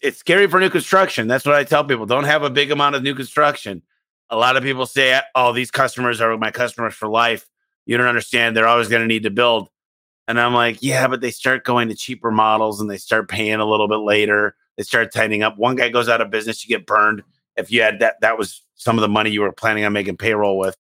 it's 0.00 0.18
scary 0.18 0.46
for 0.46 0.60
new 0.60 0.70
construction. 0.70 1.26
That's 1.26 1.44
what 1.44 1.54
I 1.54 1.64
tell 1.64 1.84
people. 1.84 2.06
Don't 2.06 2.24
have 2.24 2.42
a 2.42 2.50
big 2.50 2.70
amount 2.70 2.94
of 2.94 3.02
new 3.02 3.14
construction. 3.14 3.82
A 4.30 4.36
lot 4.36 4.56
of 4.56 4.62
people 4.62 4.86
say, 4.86 5.20
oh, 5.34 5.52
these 5.52 5.70
customers 5.70 6.20
are 6.20 6.36
my 6.38 6.50
customers 6.50 6.94
for 6.94 7.08
life 7.08 7.48
you 7.86 7.96
don't 7.96 8.06
understand. 8.06 8.56
They're 8.56 8.68
always 8.68 8.88
going 8.88 9.02
to 9.02 9.08
need 9.08 9.24
to 9.24 9.30
build. 9.30 9.68
And 10.26 10.40
I'm 10.40 10.54
like, 10.54 10.78
yeah, 10.80 11.06
but 11.06 11.20
they 11.20 11.30
start 11.30 11.64
going 11.64 11.88
to 11.88 11.94
cheaper 11.94 12.30
models 12.30 12.80
and 12.80 12.90
they 12.90 12.96
start 12.96 13.28
paying 13.28 13.56
a 13.56 13.66
little 13.66 13.88
bit 13.88 13.96
later. 13.98 14.56
They 14.76 14.82
start 14.82 15.12
tightening 15.12 15.42
up. 15.42 15.58
One 15.58 15.76
guy 15.76 15.90
goes 15.90 16.08
out 16.08 16.20
of 16.20 16.30
business, 16.30 16.64
you 16.64 16.74
get 16.74 16.86
burned. 16.86 17.22
If 17.56 17.70
you 17.70 17.82
had 17.82 18.00
that, 18.00 18.20
that 18.22 18.38
was 18.38 18.62
some 18.74 18.96
of 18.96 19.02
the 19.02 19.08
money 19.08 19.30
you 19.30 19.42
were 19.42 19.52
planning 19.52 19.84
on 19.84 19.92
making 19.92 20.16
payroll 20.16 20.58
with. 20.58 20.76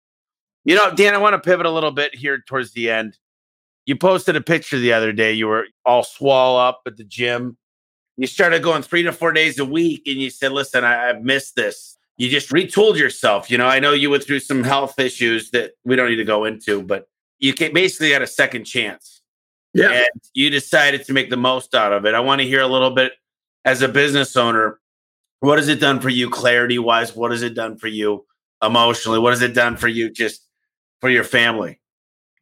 You 0.65 0.75
know, 0.75 0.93
Dan, 0.93 1.13
I 1.13 1.17
want 1.17 1.33
to 1.33 1.39
pivot 1.39 1.65
a 1.65 1.71
little 1.71 1.91
bit 1.91 2.15
here 2.15 2.39
towards 2.47 2.71
the 2.71 2.89
end. 2.89 3.17
You 3.85 3.97
posted 3.97 4.35
a 4.35 4.41
picture 4.41 4.79
the 4.79 4.93
other 4.93 5.11
day. 5.11 5.33
You 5.33 5.47
were 5.47 5.65
all 5.85 6.03
swole 6.03 6.57
up 6.57 6.81
at 6.85 6.95
the 6.95 7.03
gym. 7.03 7.57
You 8.15 8.27
started 8.27 8.63
going 8.63 8.81
three 8.81 9.03
to 9.03 9.11
four 9.11 9.33
days 9.33 9.59
a 9.59 9.65
week, 9.65 10.03
and 10.05 10.17
you 10.17 10.29
said, 10.29 10.51
"Listen, 10.51 10.83
I, 10.83 11.09
I've 11.09 11.21
missed 11.21 11.55
this." 11.55 11.97
you 12.17 12.29
just 12.29 12.49
retooled 12.49 12.97
yourself. 12.97 13.49
You 13.49 13.57
know, 13.57 13.67
I 13.67 13.79
know 13.79 13.93
you 13.93 14.09
went 14.09 14.23
through 14.23 14.41
some 14.41 14.63
health 14.63 14.99
issues 14.99 15.51
that 15.51 15.71
we 15.83 15.95
don't 15.95 16.09
need 16.09 16.17
to 16.17 16.23
go 16.23 16.45
into, 16.45 16.83
but 16.83 17.07
you 17.39 17.53
basically 17.55 18.11
had 18.11 18.21
a 18.21 18.27
second 18.27 18.65
chance. 18.65 19.21
Yeah. 19.73 19.91
And 19.91 20.21
you 20.33 20.49
decided 20.49 21.05
to 21.05 21.13
make 21.13 21.29
the 21.29 21.37
most 21.37 21.73
out 21.73 21.93
of 21.93 22.05
it. 22.05 22.13
I 22.13 22.19
want 22.19 22.41
to 22.41 22.47
hear 22.47 22.61
a 22.61 22.67
little 22.67 22.91
bit 22.91 23.13
as 23.65 23.81
a 23.81 23.87
business 23.87 24.37
owner. 24.37 24.79
What 25.39 25.57
has 25.57 25.67
it 25.67 25.79
done 25.79 25.99
for 25.99 26.09
you 26.09 26.29
clarity 26.29 26.77
wise? 26.77 27.15
What 27.15 27.31
has 27.31 27.41
it 27.41 27.55
done 27.55 27.77
for 27.77 27.87
you 27.87 28.25
emotionally? 28.63 29.19
What 29.19 29.31
has 29.31 29.41
it 29.41 29.55
done 29.55 29.75
for 29.75 29.87
you 29.87 30.11
just 30.11 30.47
for 31.03 31.09
your 31.09 31.25
family? 31.25 31.77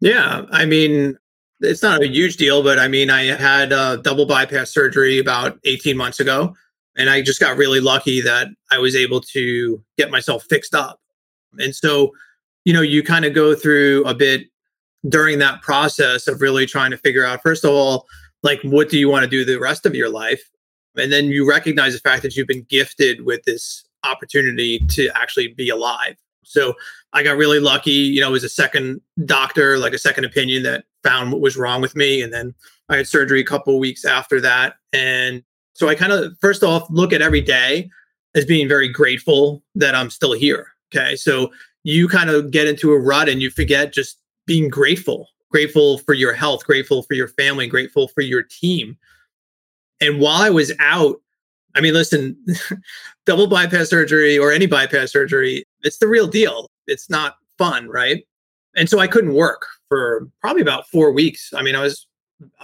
Yeah. 0.01 0.43
I 0.51 0.68
mean, 0.68 1.18
it's 1.62 1.82
not 1.82 2.03
a 2.03 2.07
huge 2.07 2.38
deal, 2.38 2.62
but 2.62 2.78
I 2.78 2.88
mean, 2.88 3.09
I 3.09 3.24
had 3.24 3.72
a 3.72 3.97
double 3.97 4.28
bypass 4.28 4.70
surgery 4.70 5.18
about 5.18 5.57
18 5.64 5.97
months 5.97 6.20
ago, 6.20 6.55
and 6.95 7.09
I 7.09 7.24
just 7.24 7.39
got 7.39 7.57
really 7.57 7.80
lucky 7.80 8.22
that 8.22 8.49
I 8.70 8.78
was 8.78 8.95
able 8.95 9.20
to 9.34 9.84
get 9.97 10.12
myself 10.12 10.43
fixed 10.43 10.76
up. 10.76 11.01
And 11.57 11.76
so, 11.76 12.12
you 12.64 12.72
know, 12.72 12.84
you 12.84 13.01
kind 13.01 13.26
of 13.26 13.34
go 13.34 13.55
through 13.55 14.05
a 14.05 14.14
bit 14.14 14.43
during 15.09 15.39
that 15.39 15.64
process 15.64 16.28
of 16.28 16.39
really 16.39 16.68
trying 16.68 16.91
to 16.91 16.97
figure 16.97 17.26
out, 17.26 17.41
first 17.41 17.66
of 17.66 17.72
all, 17.72 18.05
like, 18.43 18.62
what 18.62 18.89
do 18.89 18.99
you 18.99 19.09
want 19.09 19.24
to 19.24 19.30
do 19.30 19.43
the 19.43 19.57
rest 19.59 19.88
of 19.88 19.95
your 19.95 20.09
life? 20.09 20.51
And 20.95 21.12
then 21.12 21.30
you 21.30 21.49
recognize 21.49 21.93
the 21.93 21.99
fact 21.99 22.22
that 22.22 22.36
you've 22.36 22.47
been 22.47 22.68
gifted 22.70 23.26
with 23.26 23.41
this 23.41 23.86
opportunity 24.03 24.78
to 24.89 25.09
actually 25.16 25.47
be 25.47 25.70
alive. 25.70 26.16
So 26.44 26.74
I 27.14 27.24
got 27.24 27.38
really 27.38 27.60
lucky. 27.60 27.92
You 27.92 28.22
know, 28.22 28.30
it 28.30 28.32
was 28.32 28.44
a 28.44 28.50
second 28.50 29.02
doctor, 29.26 29.78
like 29.78 29.94
a 29.94 30.00
second 30.00 30.26
opinion 30.26 30.64
that 30.64 30.86
found 31.04 31.32
what 31.32 31.42
was 31.42 31.58
wrong 31.58 31.82
with 31.82 31.96
me. 31.96 32.22
And 32.22 32.34
then 32.34 32.54
I 32.89 32.98
had 32.98 33.08
surgery 33.08 33.42
a 33.42 33.46
couple 33.46 33.78
weeks 33.80 34.06
after 34.06 34.42
that. 34.42 34.76
And 34.94 35.44
so 35.74 35.88
I 35.88 35.96
kind 35.96 36.12
of, 36.12 36.38
first 36.39 36.64
off, 36.64 36.88
look 36.89 37.14
at 37.14 37.22
every 37.22 37.42
day 37.42 37.89
as 38.36 38.46
being 38.46 38.68
very 38.68 38.88
grateful 38.88 39.64
that 39.76 39.96
I'm 39.96 40.10
still 40.10 40.34
here. 40.34 40.68
Okay. 40.94 41.16
So 41.16 41.52
you 41.84 42.08
kind 42.08 42.30
of 42.30 42.52
get 42.52 42.68
into 42.68 42.92
a 42.92 43.00
rut 43.00 43.30
and 43.30 43.42
you 43.42 43.50
forget 43.50 43.94
just 43.94 44.18
being 44.46 44.70
grateful, 44.70 45.30
grateful 45.50 45.98
for 46.00 46.14
your 46.14 46.34
health, 46.34 46.66
grateful 46.66 47.04
for 47.04 47.14
your 47.14 47.28
family, 47.28 47.68
grateful 47.68 48.08
for 48.08 48.22
your 48.22 48.44
team. 48.44 48.98
And 50.00 50.20
while 50.20 50.42
I 50.42 50.50
was 50.50 50.72
out, 50.80 51.22
I 51.76 51.82
mean, 51.82 51.94
listen, 51.94 52.38
double 53.26 53.48
bypass 53.48 53.89
surgery 53.89 54.38
or 54.38 54.52
any 54.52 54.66
bypass 54.66 55.12
surgery, 55.12 55.64
it's 55.84 55.98
the 55.98 56.08
real 56.08 56.28
deal. 56.28 56.68
It's 56.88 57.10
not 57.10 57.36
fun, 57.58 57.88
right? 57.88 58.24
And 58.76 58.90
so 58.90 59.00
I 59.00 59.08
couldn't 59.08 59.34
work 59.34 59.66
for 59.90 60.28
probably 60.40 60.62
about 60.62 60.88
four 60.88 61.12
weeks. 61.12 61.52
I 61.54 61.62
mean, 61.62 61.76
I 61.76 61.82
was 61.82 62.08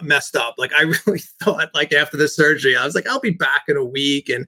messed 0.01 0.36
up. 0.36 0.55
Like 0.57 0.74
I 0.74 0.82
really 1.05 1.22
thought 1.43 1.70
like 1.74 1.93
after 1.93 2.18
the 2.18 2.28
surgery, 2.28 2.76
I 2.76 2.86
was 2.86 2.95
like, 2.95 3.07
I'll 3.07 3.20
be 3.20 3.32
back 3.32 3.63
in 3.68 3.78
a 3.78 3.86
week. 3.86 4.30
And 4.30 4.47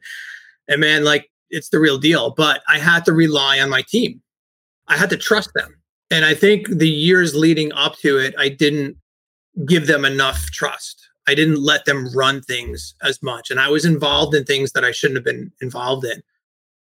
and 0.68 0.80
man, 0.82 1.04
like 1.04 1.30
it's 1.50 1.70
the 1.70 1.80
real 1.80 1.98
deal. 1.98 2.32
But 2.32 2.62
I 2.68 2.80
had 2.80 3.06
to 3.06 3.14
rely 3.14 3.60
on 3.60 3.70
my 3.70 3.84
team. 3.88 4.22
I 4.88 4.98
had 4.98 5.10
to 5.12 5.18
trust 5.18 5.52
them. 5.54 5.76
And 6.12 6.26
I 6.26 6.34
think 6.34 6.68
the 6.68 6.90
years 6.90 7.36
leading 7.36 7.72
up 7.74 7.98
to 8.00 8.18
it, 8.18 8.34
I 8.38 8.50
didn't 8.50 8.98
give 9.68 9.88
them 9.88 10.06
enough 10.06 10.44
trust. 10.52 11.10
I 11.28 11.36
didn't 11.36 11.64
let 11.64 11.86
them 11.86 12.12
run 12.16 12.42
things 12.42 12.96
as 13.04 13.22
much. 13.22 13.52
And 13.52 13.60
I 13.60 13.70
was 13.70 13.86
involved 13.86 14.34
in 14.34 14.46
things 14.46 14.72
that 14.72 14.84
I 14.84 14.92
shouldn't 14.92 15.18
have 15.18 15.24
been 15.24 15.52
involved 15.62 16.06
in. 16.06 16.24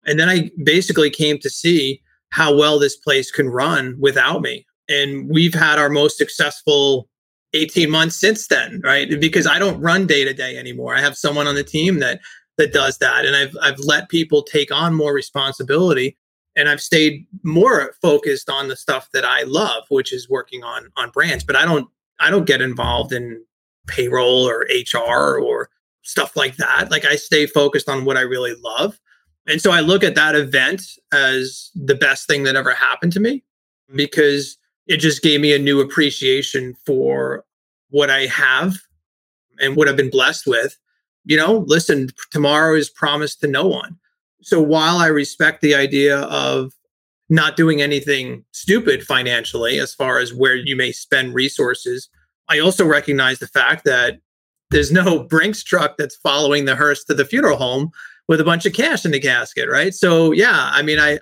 And 0.06 0.20
then 0.20 0.30
I 0.30 0.50
basically 0.64 1.10
came 1.10 1.38
to 1.40 1.50
see 1.50 2.02
how 2.30 2.56
well 2.56 2.80
this 2.80 2.96
place 2.96 3.32
can 3.32 3.50
run 3.50 3.96
without 4.00 4.42
me. 4.42 4.66
And 4.90 5.30
we've 5.30 5.54
had 5.54 5.80
our 5.80 5.90
most 5.90 6.18
successful 6.18 7.08
18 7.54 7.90
months 7.90 8.16
since 8.16 8.48
then, 8.48 8.82
right? 8.84 9.20
Because 9.20 9.46
I 9.46 9.60
don't 9.60 9.80
run 9.82 10.08
day 10.08 10.24
to 10.24 10.34
day 10.34 10.58
anymore. 10.58 10.96
I 10.96 11.02
have 11.02 11.18
someone 11.18 11.48
on 11.48 11.56
the 11.56 11.64
team 11.64 12.00
that 12.00 12.22
that 12.58 12.74
does 12.74 12.98
that. 13.00 13.26
And 13.26 13.36
I've 13.36 13.56
I've 13.62 13.80
let 13.80 14.10
people 14.10 14.44
take 14.44 14.72
on 14.72 14.94
more 14.94 15.14
responsibility 15.14 16.18
and 16.56 16.70
I've 16.70 16.82
stayed 16.82 17.26
more 17.44 17.94
focused 18.02 18.50
on 18.50 18.68
the 18.68 18.76
stuff 18.76 19.10
that 19.14 19.26
I 19.26 19.44
love, 19.44 19.84
which 19.90 20.14
is 20.14 20.30
working 20.30 20.64
on 20.64 20.90
on 20.96 21.10
brands. 21.12 21.44
But 21.44 21.56
I 21.56 21.66
don't 21.66 21.88
I 22.20 22.30
don't 22.30 22.46
get 22.46 22.62
involved 22.62 23.14
in 23.14 23.44
payroll 23.88 24.48
or 24.48 24.66
HR 24.70 25.40
or 25.40 25.70
stuff 26.04 26.36
like 26.36 26.58
that. 26.58 26.92
Like 26.92 27.06
I 27.06 27.16
stay 27.16 27.46
focused 27.46 27.90
on 27.90 28.06
what 28.06 28.18
I 28.18 28.22
really 28.22 28.56
love. 28.64 29.00
And 29.48 29.62
so 29.62 29.72
I 29.72 29.80
look 29.80 30.04
at 30.04 30.16
that 30.16 30.36
event 30.36 30.84
as 31.12 31.72
the 31.76 31.96
best 31.96 32.28
thing 32.28 32.44
that 32.44 32.56
ever 32.56 32.74
happened 32.74 33.14
to 33.14 33.20
me 33.20 33.44
because 33.96 34.58
it 34.88 34.98
just 34.98 35.22
gave 35.22 35.42
me 35.42 35.54
a 35.54 35.60
new 35.60 35.80
appreciation 35.80 36.76
for 36.86 37.44
what 37.90 38.10
I 38.10 38.28
have 38.28 38.76
and 39.60 39.76
what 39.76 39.88
I've 39.88 39.98
been 39.98 40.10
blessed 40.10 40.48
with. 40.48 40.78
You 41.26 41.38
know, 41.38 41.66
listen, 41.68 42.10
tomorrow 42.32 42.76
is 42.76 42.90
promised 42.90 43.42
to 43.42 43.48
no 43.48 43.68
one. 43.68 43.98
So 44.42 44.62
while 44.62 44.98
I 44.98 45.08
respect 45.08 45.62
the 45.62 45.76
idea 45.76 46.20
of 46.20 46.74
not 47.30 47.56
doing 47.56 47.82
anything 47.82 48.44
stupid 48.52 49.04
financially 49.04 49.80
as 49.80 49.94
far 49.94 50.20
as 50.20 50.34
where 50.34 50.56
you 50.56 50.76
may 50.76 50.92
spend 50.92 51.34
resources, 51.34 52.10
I 52.50 52.60
also 52.60 52.86
recognize 52.86 53.40
the 53.40 53.48
fact 53.48 53.86
that 53.86 54.20
there's 54.72 54.92
no 54.92 55.24
Brinks 55.30 55.64
truck 55.64 55.98
that's 55.98 56.16
following 56.16 56.66
the 56.66 56.76
hearse 56.76 57.04
to 57.06 57.14
the 57.14 57.26
funeral 57.26 57.58
home 57.58 57.92
with 58.32 58.40
a 58.40 58.46
bunch 58.46 58.66
of 58.66 58.72
cash 58.72 59.04
in 59.04 59.12
the 59.12 59.20
casket, 59.20 59.68
right? 59.70 59.94
So 59.94 60.32
yeah, 60.32 60.72
I 60.74 60.82
mean, 60.82 61.00
I 61.00 61.20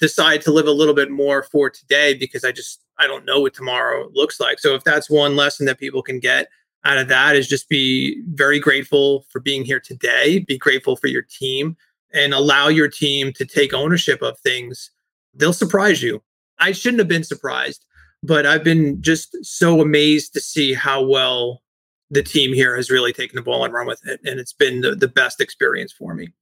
decide 0.00 0.42
to 0.42 0.50
live 0.50 0.66
a 0.66 0.72
little 0.72 0.92
bit 0.92 1.08
more 1.08 1.44
for 1.44 1.70
today 1.70 2.14
because 2.14 2.44
I 2.44 2.50
just 2.50 2.82
I 2.98 3.06
don't 3.06 3.24
know 3.24 3.40
what 3.40 3.54
tomorrow 3.54 4.10
looks 4.12 4.40
like. 4.40 4.58
So 4.58 4.74
if 4.74 4.82
that's 4.82 5.08
one 5.08 5.36
lesson 5.36 5.66
that 5.66 5.78
people 5.78 6.02
can 6.02 6.18
get 6.18 6.48
out 6.84 6.98
of 6.98 7.06
that 7.08 7.36
is 7.36 7.46
just 7.46 7.68
be 7.68 8.20
very 8.32 8.58
grateful 8.58 9.24
for 9.30 9.38
being 9.38 9.64
here 9.64 9.78
today, 9.78 10.40
be 10.40 10.58
grateful 10.58 10.96
for 10.96 11.06
your 11.06 11.22
team 11.22 11.76
and 12.12 12.34
allow 12.34 12.66
your 12.66 12.88
team 12.88 13.32
to 13.34 13.46
take 13.46 13.72
ownership 13.72 14.20
of 14.20 14.36
things. 14.40 14.90
They'll 15.34 15.52
surprise 15.52 16.02
you. 16.02 16.22
I 16.58 16.72
shouldn't 16.72 16.98
have 16.98 17.08
been 17.08 17.24
surprised 17.24 17.84
but 18.22 18.46
I've 18.46 18.64
been 18.64 19.00
just 19.00 19.36
so 19.44 19.80
amazed 19.80 20.32
to 20.34 20.40
see 20.40 20.74
how 20.74 21.04
well 21.04 21.62
the 22.10 22.22
team 22.22 22.52
here 22.52 22.74
has 22.76 22.90
really 22.90 23.12
taken 23.12 23.36
the 23.36 23.42
ball 23.42 23.64
and 23.64 23.72
run 23.72 23.86
with 23.86 24.04
it. 24.06 24.20
And 24.24 24.40
it's 24.40 24.52
been 24.52 24.80
the, 24.80 24.94
the 24.94 25.08
best 25.08 25.40
experience 25.40 25.92
for 25.92 26.14
me. 26.14 26.32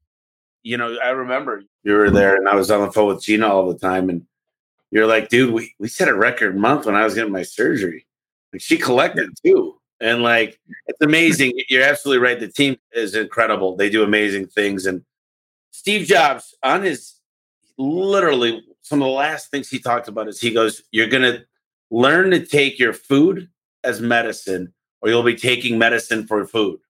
You 0.67 0.77
know, 0.77 0.99
I 0.99 1.11
remember 1.11 1.63
you 1.85 1.93
were 1.93 2.11
there 2.11 2.35
and 2.35 2.49
I 2.49 2.57
was 2.57 2.73
on 2.73 2.85
the 2.85 2.91
phone 2.91 3.07
with 3.07 3.23
Gina 3.23 3.47
all 3.47 3.73
the 3.73 3.79
time. 3.79 4.11
And 4.11 4.27
you're 4.91 5.07
like, 5.07 5.29
dude, 5.29 5.55
we, 5.55 5.73
we 5.79 5.87
set 5.87 6.09
a 6.09 6.15
record 6.15 6.57
month 6.57 6.87
when 6.87 6.97
I 6.97 7.05
was 7.05 7.15
getting 7.15 7.33
my 7.33 7.45
surgery. 7.45 8.05
Like 8.53 8.61
she 8.61 8.77
collected 8.77 9.31
too. 9.45 9.79
And 10.01 10.25
like, 10.25 10.59
it's 10.89 11.01
amazing. 11.01 11.53
You're 11.69 11.85
absolutely 11.85 12.27
right. 12.27 12.41
The 12.41 12.49
team 12.49 12.79
is 12.93 13.15
incredible. 13.15 13.77
They 13.77 13.89
do 13.89 14.03
amazing 14.03 14.49
things. 14.49 14.87
And 14.87 15.05
Steve 15.71 16.05
Jobs, 16.05 16.53
on 16.65 16.83
his 16.83 17.15
literally 17.79 18.65
some 18.83 19.01
of 19.01 19.07
the 19.07 19.13
last 19.13 19.53
things 19.53 19.69
he 19.69 19.79
talked 19.79 20.09
about 20.09 20.27
is 20.27 20.41
he 20.41 20.51
goes, 20.51 20.83
You're 20.91 21.07
going 21.07 21.23
to 21.23 21.45
learn 21.93 22.33
to 22.33 22.45
take 22.45 22.81
your 22.81 22.93
food 22.93 23.49
as 23.85 24.01
medicine, 24.01 24.75
or 25.01 25.11
you'll 25.11 25.23
be 25.23 25.37
taking 25.37 25.79
medicine 25.79 26.27
for 26.27 26.45
food. 26.45 26.81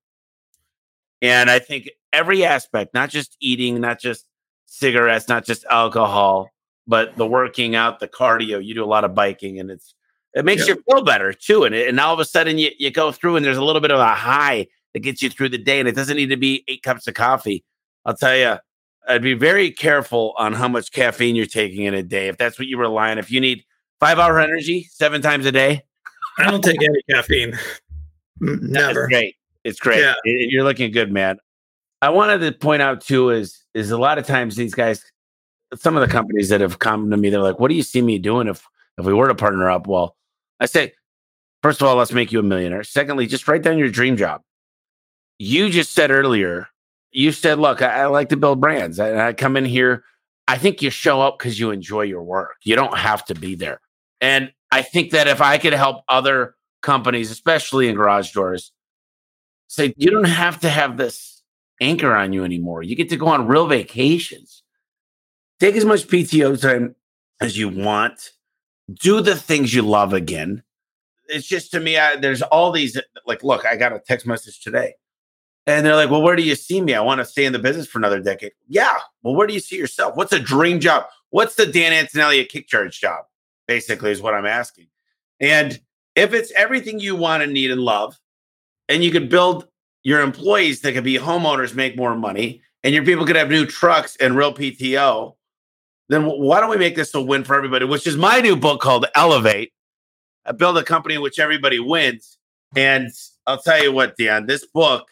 And 1.22 1.50
I 1.50 1.58
think 1.58 1.90
every 2.12 2.44
aspect, 2.44 2.94
not 2.94 3.10
just 3.10 3.36
eating, 3.40 3.80
not 3.80 4.00
just 4.00 4.26
cigarettes, 4.66 5.28
not 5.28 5.44
just 5.44 5.64
alcohol, 5.70 6.50
but 6.86 7.16
the 7.16 7.26
working 7.26 7.74
out, 7.74 8.00
the 8.00 8.08
cardio. 8.08 8.64
You 8.64 8.74
do 8.74 8.84
a 8.84 8.86
lot 8.86 9.04
of 9.04 9.14
biking, 9.14 9.58
and 9.58 9.70
it's 9.70 9.94
it 10.34 10.44
makes 10.44 10.68
you 10.68 10.82
feel 10.90 11.02
better 11.02 11.32
too. 11.32 11.64
And 11.64 11.74
and 11.74 11.98
all 11.98 12.14
of 12.14 12.20
a 12.20 12.24
sudden 12.24 12.58
you 12.58 12.70
you 12.78 12.90
go 12.90 13.12
through, 13.12 13.36
and 13.36 13.44
there's 13.44 13.56
a 13.56 13.64
little 13.64 13.80
bit 13.80 13.92
of 13.92 14.00
a 14.00 14.14
high 14.14 14.66
that 14.94 15.00
gets 15.00 15.22
you 15.22 15.30
through 15.30 15.50
the 15.50 15.58
day, 15.58 15.80
and 15.80 15.88
it 15.88 15.94
doesn't 15.94 16.16
need 16.16 16.30
to 16.30 16.36
be 16.36 16.64
eight 16.68 16.82
cups 16.82 17.06
of 17.06 17.14
coffee. 17.14 17.64
I'll 18.04 18.16
tell 18.16 18.36
you, 18.36 18.56
I'd 19.08 19.22
be 19.22 19.34
very 19.34 19.70
careful 19.70 20.34
on 20.38 20.52
how 20.52 20.68
much 20.68 20.92
caffeine 20.92 21.34
you're 21.34 21.46
taking 21.46 21.84
in 21.84 21.94
a 21.94 22.02
day. 22.02 22.28
If 22.28 22.36
that's 22.36 22.58
what 22.58 22.68
you 22.68 22.78
rely 22.78 23.10
on, 23.10 23.18
if 23.18 23.30
you 23.30 23.40
need 23.40 23.64
Five 23.98 24.18
hour 24.18 24.38
energy, 24.38 24.86
seven 24.90 25.22
times 25.22 25.46
a 25.46 25.52
day. 25.52 25.82
I 26.38 26.50
don't 26.50 26.62
take 26.62 26.82
any 26.82 27.02
caffeine. 27.10 27.58
Never. 28.40 29.00
That's 29.00 29.08
great. 29.08 29.36
It's 29.66 29.80
great. 29.80 30.00
Yeah. 30.00 30.14
You're 30.24 30.64
looking 30.64 30.92
good, 30.92 31.10
man. 31.10 31.38
I 32.00 32.10
wanted 32.10 32.38
to 32.38 32.52
point 32.52 32.82
out 32.82 33.00
too 33.00 33.30
is 33.30 33.64
is 33.74 33.90
a 33.90 33.98
lot 33.98 34.18
of 34.18 34.26
times 34.26 34.54
these 34.54 34.74
guys, 34.74 35.04
some 35.74 35.96
of 35.96 36.06
the 36.06 36.12
companies 36.12 36.48
that 36.50 36.60
have 36.60 36.78
come 36.78 37.10
to 37.10 37.16
me, 37.16 37.30
they're 37.30 37.40
like, 37.40 37.58
"What 37.58 37.68
do 37.68 37.74
you 37.74 37.82
see 37.82 38.00
me 38.00 38.18
doing 38.18 38.46
if 38.46 38.66
if 38.96 39.04
we 39.04 39.12
were 39.12 39.28
to 39.28 39.34
partner 39.34 39.68
up?" 39.68 39.86
Well, 39.86 40.16
I 40.60 40.66
say, 40.66 40.92
first 41.62 41.80
of 41.80 41.88
all, 41.88 41.96
let's 41.96 42.12
make 42.12 42.30
you 42.30 42.38
a 42.38 42.44
millionaire. 42.44 42.84
Secondly, 42.84 43.26
just 43.26 43.48
write 43.48 43.62
down 43.62 43.76
your 43.78 43.88
dream 43.88 44.16
job. 44.16 44.42
You 45.38 45.68
just 45.68 45.92
said 45.92 46.10
earlier, 46.10 46.68
you 47.10 47.32
said, 47.32 47.58
"Look, 47.58 47.82
I, 47.82 48.02
I 48.02 48.06
like 48.06 48.28
to 48.28 48.36
build 48.36 48.60
brands. 48.60 49.00
I, 49.00 49.28
I 49.28 49.32
come 49.32 49.56
in 49.56 49.64
here. 49.64 50.04
I 50.46 50.58
think 50.58 50.82
you 50.82 50.90
show 50.90 51.20
up 51.20 51.38
because 51.38 51.58
you 51.58 51.72
enjoy 51.72 52.02
your 52.02 52.22
work. 52.22 52.54
You 52.62 52.76
don't 52.76 52.96
have 52.96 53.24
to 53.26 53.34
be 53.34 53.56
there." 53.56 53.80
And 54.20 54.52
I 54.70 54.82
think 54.82 55.10
that 55.10 55.26
if 55.26 55.40
I 55.40 55.58
could 55.58 55.72
help 55.72 56.04
other 56.08 56.54
companies, 56.82 57.30
especially 57.30 57.88
in 57.88 57.96
garage 57.96 58.32
doors, 58.32 58.70
say, 59.68 59.94
you 59.96 60.10
don't 60.10 60.24
have 60.24 60.60
to 60.60 60.68
have 60.68 60.96
this 60.96 61.42
anchor 61.80 62.14
on 62.14 62.32
you 62.32 62.44
anymore. 62.44 62.82
You 62.82 62.96
get 62.96 63.08
to 63.10 63.16
go 63.16 63.28
on 63.28 63.46
real 63.46 63.66
vacations. 63.66 64.62
Take 65.60 65.76
as 65.76 65.84
much 65.84 66.06
PTO 66.06 66.60
time 66.60 66.94
as 67.40 67.56
you 67.58 67.68
want. 67.68 68.30
Do 68.92 69.20
the 69.20 69.34
things 69.34 69.74
you 69.74 69.82
love 69.82 70.12
again. 70.12 70.62
It's 71.28 71.46
just 71.46 71.72
to 71.72 71.80
me, 71.80 71.98
I, 71.98 72.16
there's 72.16 72.42
all 72.42 72.70
these 72.70 73.00
like, 73.26 73.42
look, 73.42 73.66
I 73.66 73.76
got 73.76 73.92
a 73.92 73.98
text 73.98 74.26
message 74.26 74.60
today. 74.60 74.94
And 75.66 75.84
they're 75.84 75.96
like, 75.96 76.10
well, 76.10 76.22
where 76.22 76.36
do 76.36 76.44
you 76.44 76.54
see 76.54 76.80
me? 76.80 76.94
I 76.94 77.00
want 77.00 77.18
to 77.18 77.24
stay 77.24 77.44
in 77.44 77.52
the 77.52 77.58
business 77.58 77.88
for 77.88 77.98
another 77.98 78.20
decade. 78.20 78.52
Yeah. 78.68 78.98
Well, 79.22 79.34
where 79.34 79.48
do 79.48 79.54
you 79.54 79.58
see 79.58 79.76
yourself? 79.76 80.14
What's 80.14 80.32
a 80.32 80.38
dream 80.38 80.78
job? 80.78 81.06
What's 81.30 81.56
the 81.56 81.66
Dan 81.66 81.92
Antonelli 81.92 82.44
KickCharge 82.44 82.92
job? 82.92 83.24
basically, 83.66 84.10
is 84.10 84.22
what 84.22 84.34
I'm 84.34 84.46
asking. 84.46 84.86
And 85.40 85.78
if 86.14 86.32
it's 86.32 86.52
everything 86.52 87.00
you 87.00 87.16
want 87.16 87.42
and 87.42 87.52
need 87.52 87.70
and 87.70 87.80
love, 87.80 88.18
and 88.88 89.02
you 89.04 89.10
could 89.10 89.28
build 89.28 89.66
your 90.02 90.20
employees 90.20 90.80
that 90.82 90.92
could 90.92 91.04
be 91.04 91.18
homeowners, 91.18 91.74
make 91.74 91.96
more 91.96 92.14
money, 92.14 92.62
and 92.84 92.94
your 92.94 93.04
people 93.04 93.26
could 93.26 93.36
have 93.36 93.50
new 93.50 93.66
trucks 93.66 94.16
and 94.16 94.36
real 94.36 94.54
PTO, 94.54 95.34
then 96.08 96.24
why 96.26 96.60
don't 96.60 96.70
we 96.70 96.76
make 96.76 96.94
this 96.94 97.12
a 97.14 97.20
win 97.20 97.42
for 97.42 97.56
everybody? 97.56 97.84
Which 97.84 98.06
is 98.06 98.16
my 98.16 98.40
new 98.40 98.54
book 98.56 98.80
called 98.80 99.06
Elevate. 99.16 99.72
uh, 100.44 100.52
build 100.52 100.78
a 100.78 100.84
company 100.84 101.16
in 101.16 101.20
which 101.22 101.40
everybody 101.40 101.80
wins. 101.80 102.38
And 102.76 103.10
I'll 103.46 103.60
tell 103.60 103.82
you 103.82 103.92
what, 103.92 104.16
Dan, 104.16 104.46
this 104.46 104.64
book, 104.66 105.08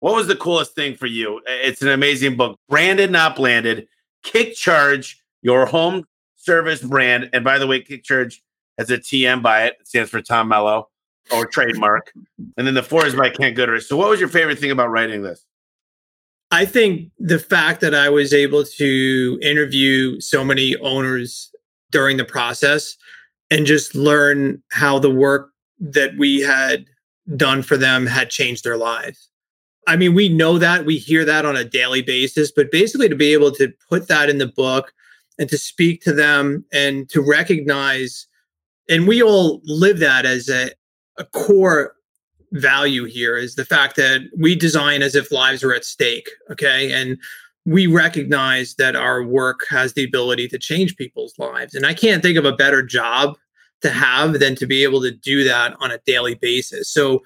what 0.00 0.14
was 0.14 0.26
the 0.26 0.36
coolest 0.36 0.74
thing 0.74 0.94
for 0.94 1.06
you? 1.06 1.40
It's 1.46 1.80
an 1.82 1.88
amazing 1.88 2.36
book. 2.36 2.58
Branded, 2.68 3.10
not 3.10 3.36
blanded. 3.36 3.88
KickCharge, 4.24 5.14
your 5.42 5.64
home 5.66 6.04
service 6.36 6.82
brand. 6.82 7.30
And 7.32 7.42
by 7.42 7.58
the 7.58 7.66
way, 7.66 7.82
KickCharge 7.82 8.36
has 8.76 8.90
a 8.90 8.98
TM 8.98 9.42
by 9.42 9.64
it. 9.64 9.76
It 9.80 9.88
stands 9.88 10.10
for 10.10 10.20
Tom 10.20 10.48
Mello 10.48 10.88
or 11.32 11.46
trademark. 11.46 12.12
and 12.56 12.66
then 12.66 12.74
the 12.74 12.82
four 12.82 13.06
is 13.06 13.14
by 13.14 13.30
Ken 13.30 13.54
Goodrich. 13.54 13.84
So, 13.84 13.96
what 13.96 14.10
was 14.10 14.20
your 14.20 14.28
favorite 14.28 14.58
thing 14.58 14.70
about 14.70 14.90
writing 14.90 15.22
this? 15.22 15.44
I 16.50 16.64
think 16.64 17.10
the 17.18 17.38
fact 17.38 17.80
that 17.82 17.94
I 17.94 18.08
was 18.08 18.32
able 18.32 18.64
to 18.64 19.38
interview 19.42 20.18
so 20.20 20.42
many 20.42 20.76
owners 20.76 21.50
during 21.90 22.16
the 22.16 22.24
process 22.24 22.96
and 23.50 23.66
just 23.66 23.94
learn 23.94 24.62
how 24.70 24.98
the 24.98 25.10
work 25.10 25.50
that 25.80 26.16
we 26.18 26.40
had 26.40 26.86
done 27.36 27.62
for 27.62 27.76
them 27.76 28.06
had 28.06 28.30
changed 28.30 28.64
their 28.64 28.76
lives. 28.76 29.28
I 29.86 29.96
mean, 29.96 30.14
we 30.14 30.28
know 30.28 30.58
that, 30.58 30.84
we 30.84 30.98
hear 30.98 31.24
that 31.24 31.46
on 31.46 31.56
a 31.56 31.64
daily 31.64 32.02
basis, 32.02 32.50
but 32.50 32.70
basically 32.70 33.08
to 33.08 33.14
be 33.14 33.32
able 33.32 33.52
to 33.52 33.72
put 33.88 34.08
that 34.08 34.28
in 34.28 34.38
the 34.38 34.46
book 34.46 34.92
and 35.38 35.48
to 35.48 35.56
speak 35.56 36.02
to 36.02 36.12
them 36.12 36.64
and 36.72 37.08
to 37.10 37.22
recognize, 37.22 38.26
and 38.88 39.06
we 39.08 39.22
all 39.22 39.60
live 39.64 39.98
that 40.00 40.26
as 40.26 40.48
a, 40.48 40.70
a 41.18 41.24
core 41.24 41.94
value 42.52 43.04
here 43.04 43.36
is 43.36 43.54
the 43.54 43.64
fact 43.64 43.96
that 43.96 44.22
we 44.38 44.54
design 44.54 45.02
as 45.02 45.14
if 45.14 45.30
lives 45.30 45.62
are 45.62 45.74
at 45.74 45.84
stake. 45.84 46.28
Okay. 46.50 46.92
And 46.92 47.18
we 47.66 47.86
recognize 47.86 48.74
that 48.76 48.96
our 48.96 49.22
work 49.22 49.66
has 49.68 49.92
the 49.92 50.04
ability 50.04 50.48
to 50.48 50.58
change 50.58 50.96
people's 50.96 51.34
lives. 51.38 51.74
And 51.74 51.84
I 51.84 51.92
can't 51.92 52.22
think 52.22 52.38
of 52.38 52.46
a 52.46 52.52
better 52.52 52.82
job 52.82 53.36
to 53.82 53.90
have 53.90 54.40
than 54.40 54.54
to 54.56 54.66
be 54.66 54.82
able 54.82 55.02
to 55.02 55.10
do 55.10 55.44
that 55.44 55.76
on 55.80 55.90
a 55.90 55.98
daily 56.06 56.34
basis. 56.34 56.90
So, 56.90 57.22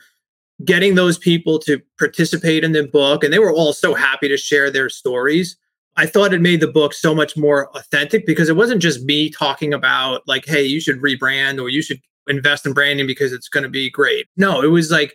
getting 0.65 0.95
those 0.95 1.19
people 1.19 1.59
to 1.59 1.81
participate 1.99 2.63
in 2.63 2.73
the 2.73 2.87
book, 2.87 3.25
and 3.25 3.33
they 3.33 3.39
were 3.41 3.53
all 3.53 3.73
so 3.73 3.95
happy 3.95 4.29
to 4.29 4.37
share 4.37 4.71
their 4.71 4.89
stories. 4.89 5.57
I 5.97 6.07
thought 6.07 6.33
it 6.33 6.41
made 6.41 6.61
the 6.61 6.69
book 6.69 6.95
so 6.95 7.15
much 7.15 7.37
more 7.37 7.69
authentic 7.77 8.27
because 8.27 8.49
it 8.49 8.57
wasn't 8.57 8.81
just 8.81 9.05
me 9.05 9.29
talking 9.29 9.75
about, 9.75 10.23
like, 10.29 10.45
hey, 10.47 10.63
you 10.63 10.81
should 10.81 11.01
rebrand 11.01 11.61
or 11.61 11.69
you 11.69 11.83
should 11.83 12.01
invest 12.29 12.67
in 12.67 12.73
branding 12.73 13.07
because 13.07 13.33
it's 13.33 13.49
going 13.49 13.65
to 13.65 13.69
be 13.69 13.91
great. 13.91 14.27
No, 14.37 14.63
it 14.63 14.69
was 14.69 14.91
like 14.91 15.15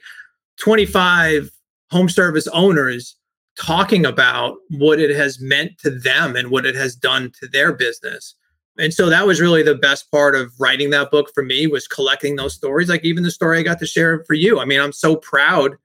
25 0.60 1.50
home 1.92 2.10
service 2.10 2.48
owners 2.48 3.16
talking 3.60 4.06
about 4.06 4.58
what 4.70 5.00
it 5.00 5.16
has 5.16 5.40
meant 5.40 5.78
to 5.80 5.90
them 5.90 6.36
and 6.36 6.52
what 6.52 6.66
it 6.66 6.76
has 6.76 6.96
done 6.96 7.32
to 7.40 7.48
their 7.48 7.74
business. 7.74 8.36
And 8.78 8.94
so 8.94 9.10
that 9.10 9.26
was 9.26 9.42
really 9.42 9.64
the 9.64 9.76
best 9.76 10.12
part 10.12 10.36
of 10.36 10.54
writing 10.60 10.92
that 10.92 11.10
book 11.10 11.32
for 11.34 11.44
me 11.44 11.66
was 11.66 11.88
collecting 11.88 12.36
those 12.36 12.54
stories 12.54 12.90
like 12.90 13.04
even 13.04 13.24
the 13.24 13.32
story 13.32 13.58
I 13.58 13.64
got 13.64 13.80
to 13.80 13.88
share 13.88 14.24
for 14.26 14.36
you. 14.36 14.60
I 14.60 14.66
mean, 14.66 14.80
I'm 14.80 14.92
so 14.92 15.16
proud 15.16 15.76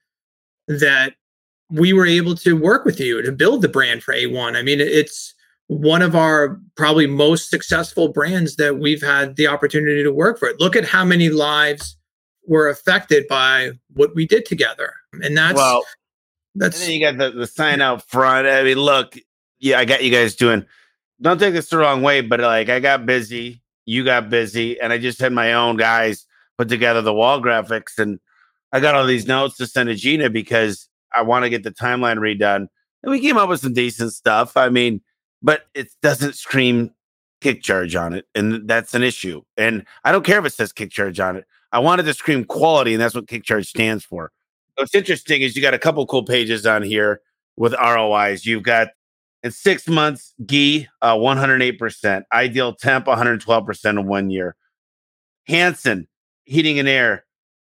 that 0.68 1.14
we 1.70 1.94
were 1.94 2.06
able 2.06 2.34
to 2.36 2.54
work 2.54 2.84
with 2.84 3.00
you 3.00 3.22
to 3.22 3.32
build 3.32 3.62
the 3.62 3.68
brand 3.68 4.02
for 4.02 4.12
A1. 4.12 4.56
I 4.56 4.62
mean, 4.62 4.78
it's 4.78 5.34
one 5.78 6.02
of 6.02 6.14
our 6.14 6.60
probably 6.76 7.06
most 7.06 7.50
successful 7.50 8.08
brands 8.08 8.56
that 8.56 8.78
we've 8.78 9.02
had 9.02 9.36
the 9.36 9.46
opportunity 9.46 10.02
to 10.02 10.12
work 10.12 10.38
for. 10.38 10.52
Look 10.58 10.76
at 10.76 10.84
how 10.84 11.04
many 11.04 11.28
lives 11.28 11.96
were 12.46 12.68
affected 12.68 13.26
by 13.28 13.72
what 13.94 14.14
we 14.14 14.26
did 14.26 14.44
together. 14.44 14.94
And 15.22 15.36
that's 15.36 15.56
well, 15.56 15.84
that's 16.54 16.80
and 16.80 16.88
then 16.88 17.00
you 17.00 17.06
got 17.06 17.18
the, 17.18 17.38
the 17.38 17.46
sign 17.46 17.80
out 17.80 18.08
front. 18.08 18.46
I 18.46 18.62
mean, 18.62 18.78
look, 18.78 19.16
yeah, 19.58 19.78
I 19.78 19.84
got 19.84 20.04
you 20.04 20.10
guys 20.10 20.34
doing 20.34 20.64
don't 21.20 21.38
take 21.38 21.54
this 21.54 21.68
the 21.68 21.78
wrong 21.78 22.02
way, 22.02 22.20
but 22.20 22.40
like 22.40 22.68
I 22.68 22.80
got 22.80 23.06
busy, 23.06 23.62
you 23.86 24.04
got 24.04 24.28
busy, 24.28 24.80
and 24.80 24.92
I 24.92 24.98
just 24.98 25.20
had 25.20 25.32
my 25.32 25.52
own 25.52 25.76
guys 25.76 26.26
put 26.58 26.68
together 26.68 27.00
the 27.00 27.14
wall 27.14 27.40
graphics 27.40 27.98
and 27.98 28.18
I 28.72 28.80
got 28.80 28.94
all 28.94 29.06
these 29.06 29.26
notes 29.26 29.56
to 29.58 29.66
send 29.66 29.88
to 29.88 29.94
Gina 29.94 30.30
because 30.30 30.88
I 31.14 31.22
want 31.22 31.44
to 31.44 31.50
get 31.50 31.62
the 31.62 31.70
timeline 31.70 32.16
redone. 32.16 32.68
And 33.02 33.10
we 33.10 33.20
came 33.20 33.36
up 33.36 33.48
with 33.48 33.60
some 33.60 33.74
decent 33.74 34.12
stuff. 34.14 34.56
I 34.56 34.70
mean, 34.70 35.02
but 35.42 35.66
it 35.74 35.88
doesn't 36.02 36.36
scream 36.36 36.92
KickCharge 37.42 38.00
on 38.00 38.14
it. 38.14 38.26
And 38.34 38.68
that's 38.68 38.94
an 38.94 39.02
issue. 39.02 39.42
And 39.56 39.84
I 40.04 40.12
don't 40.12 40.24
care 40.24 40.38
if 40.38 40.46
it 40.46 40.52
says 40.52 40.72
KickCharge 40.72 41.22
on 41.22 41.36
it. 41.36 41.44
I 41.72 41.78
wanted 41.78 42.04
to 42.04 42.14
scream 42.14 42.44
quality, 42.44 42.94
and 42.94 43.02
that's 43.02 43.14
what 43.14 43.26
KickCharge 43.26 43.66
stands 43.66 44.04
for. 44.04 44.30
What's 44.76 44.94
interesting 44.94 45.42
is 45.42 45.56
you 45.56 45.62
got 45.62 45.74
a 45.74 45.78
couple 45.78 46.06
cool 46.06 46.24
pages 46.24 46.66
on 46.66 46.82
here 46.82 47.20
with 47.56 47.74
ROIs. 47.74 48.46
You've 48.46 48.62
got 48.62 48.88
in 49.42 49.50
six 49.50 49.88
months, 49.88 50.34
Ghee, 50.46 50.88
uh, 51.00 51.16
108%, 51.16 52.22
Ideal 52.32 52.74
Temp, 52.74 53.06
112% 53.06 53.98
in 53.98 54.06
one 54.06 54.30
year. 54.30 54.56
Hansen, 55.48 56.06
Heating 56.44 56.78
and 56.78 56.88
Air, 56.88 57.24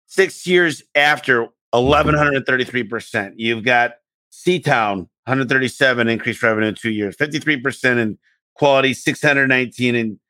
six 0.06 0.46
years 0.46 0.82
after, 0.94 1.48
1133%. 1.74 3.34
You've 3.36 3.64
got 3.64 3.94
Seatown, 4.32 5.08
137 5.26 6.08
increased 6.08 6.42
revenue 6.42 6.68
in 6.68 6.74
two 6.74 6.90
years, 6.90 7.16
53% 7.16 7.98
in 7.98 8.18
quality, 8.54 8.94
619 8.94 9.94
in 9.94 10.20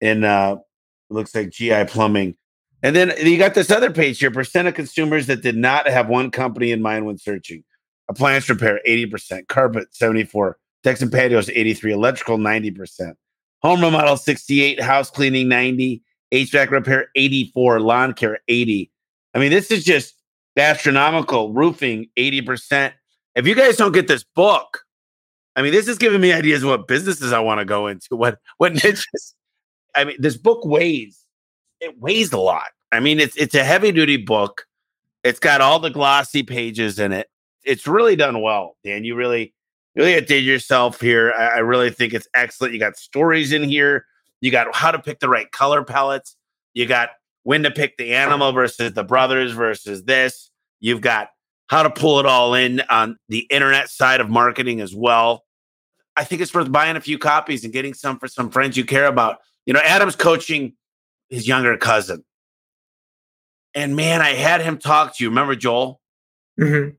in 0.00 0.24
uh 0.24 0.56
looks 1.10 1.34
like 1.34 1.50
GI 1.50 1.84
plumbing. 1.86 2.36
And 2.82 2.96
then 2.96 3.12
you 3.18 3.36
got 3.36 3.54
this 3.54 3.70
other 3.70 3.90
page 3.90 4.18
here: 4.18 4.30
percent 4.30 4.68
of 4.68 4.74
consumers 4.74 5.26
that 5.26 5.42
did 5.42 5.56
not 5.56 5.86
have 5.88 6.08
one 6.08 6.30
company 6.30 6.72
in 6.72 6.82
mind 6.82 7.06
when 7.06 7.18
searching. 7.18 7.64
Appliance 8.08 8.48
repair, 8.48 8.80
80%, 8.88 9.46
carpet, 9.46 9.94
74, 9.94 10.58
decks 10.82 11.00
and 11.00 11.12
patios, 11.12 11.48
83, 11.48 11.92
electrical, 11.92 12.38
90%, 12.38 13.14
home 13.62 13.80
remodel, 13.80 14.16
68, 14.16 14.80
house 14.80 15.10
cleaning, 15.10 15.46
90, 15.46 16.02
HVAC 16.32 16.70
repair, 16.70 17.06
84, 17.14 17.80
lawn 17.80 18.12
care, 18.14 18.40
80. 18.48 18.90
I 19.34 19.38
mean, 19.38 19.50
this 19.50 19.70
is 19.70 19.84
just 19.84 20.16
astronomical. 20.56 21.52
Roofing, 21.52 22.08
80%. 22.16 22.92
If 23.40 23.46
you 23.46 23.54
guys 23.54 23.76
don't 23.76 23.92
get 23.92 24.06
this 24.06 24.22
book, 24.22 24.84
I 25.56 25.62
mean, 25.62 25.72
this 25.72 25.88
is 25.88 25.96
giving 25.96 26.20
me 26.20 26.30
ideas 26.30 26.62
of 26.62 26.68
what 26.68 26.86
businesses 26.86 27.32
I 27.32 27.40
want 27.40 27.60
to 27.60 27.64
go 27.64 27.86
into, 27.86 28.14
what 28.14 28.38
what 28.58 28.74
niches. 28.84 29.34
I 29.94 30.04
mean, 30.04 30.16
this 30.18 30.36
book 30.36 30.64
weighs 30.64 31.24
it 31.80 31.98
weighs 31.98 32.32
a 32.32 32.38
lot. 32.38 32.68
I 32.92 33.00
mean, 33.00 33.18
it's 33.18 33.36
it's 33.36 33.54
a 33.54 33.64
heavy 33.64 33.92
duty 33.92 34.18
book. 34.18 34.66
It's 35.24 35.40
got 35.40 35.62
all 35.62 35.78
the 35.78 35.88
glossy 35.88 36.42
pages 36.42 36.98
in 36.98 37.12
it. 37.12 37.28
It's 37.64 37.86
really 37.86 38.14
done 38.14 38.42
well, 38.42 38.76
Dan. 38.84 39.04
You 39.04 39.14
really 39.14 39.54
you 39.94 40.04
really 40.04 40.20
did 40.20 40.44
yourself 40.44 41.00
here. 41.00 41.32
I, 41.32 41.46
I 41.46 41.58
really 41.60 41.90
think 41.90 42.12
it's 42.12 42.28
excellent. 42.34 42.74
You 42.74 42.80
got 42.80 42.96
stories 42.96 43.52
in 43.52 43.62
here. 43.62 44.04
You 44.42 44.50
got 44.50 44.74
how 44.74 44.90
to 44.90 44.98
pick 44.98 45.20
the 45.20 45.30
right 45.30 45.50
color 45.50 45.82
palettes. 45.82 46.36
You 46.74 46.84
got 46.84 47.10
when 47.44 47.62
to 47.62 47.70
pick 47.70 47.96
the 47.96 48.12
animal 48.12 48.52
versus 48.52 48.92
the 48.92 49.04
brothers 49.04 49.52
versus 49.52 50.04
this. 50.04 50.50
You've 50.80 51.00
got 51.00 51.28
how 51.70 51.84
to 51.84 51.90
pull 51.90 52.18
it 52.18 52.26
all 52.26 52.52
in 52.54 52.82
on 52.90 53.16
the 53.28 53.46
internet 53.48 53.88
side 53.88 54.20
of 54.20 54.28
marketing 54.28 54.80
as 54.80 54.92
well. 54.92 55.44
I 56.16 56.24
think 56.24 56.42
it's 56.42 56.52
worth 56.52 56.70
buying 56.72 56.96
a 56.96 57.00
few 57.00 57.16
copies 57.16 57.62
and 57.62 57.72
getting 57.72 57.94
some 57.94 58.18
for 58.18 58.26
some 58.26 58.50
friends 58.50 58.76
you 58.76 58.84
care 58.84 59.06
about. 59.06 59.38
You 59.66 59.72
know, 59.72 59.80
Adam's 59.84 60.16
coaching 60.16 60.72
his 61.28 61.46
younger 61.46 61.76
cousin. 61.76 62.24
And 63.72 63.94
man, 63.94 64.20
I 64.20 64.30
had 64.30 64.62
him 64.62 64.78
talk 64.78 65.16
to 65.16 65.22
you. 65.22 65.30
Remember 65.30 65.54
Joel? 65.54 66.00
Mm-hmm. 66.60 66.96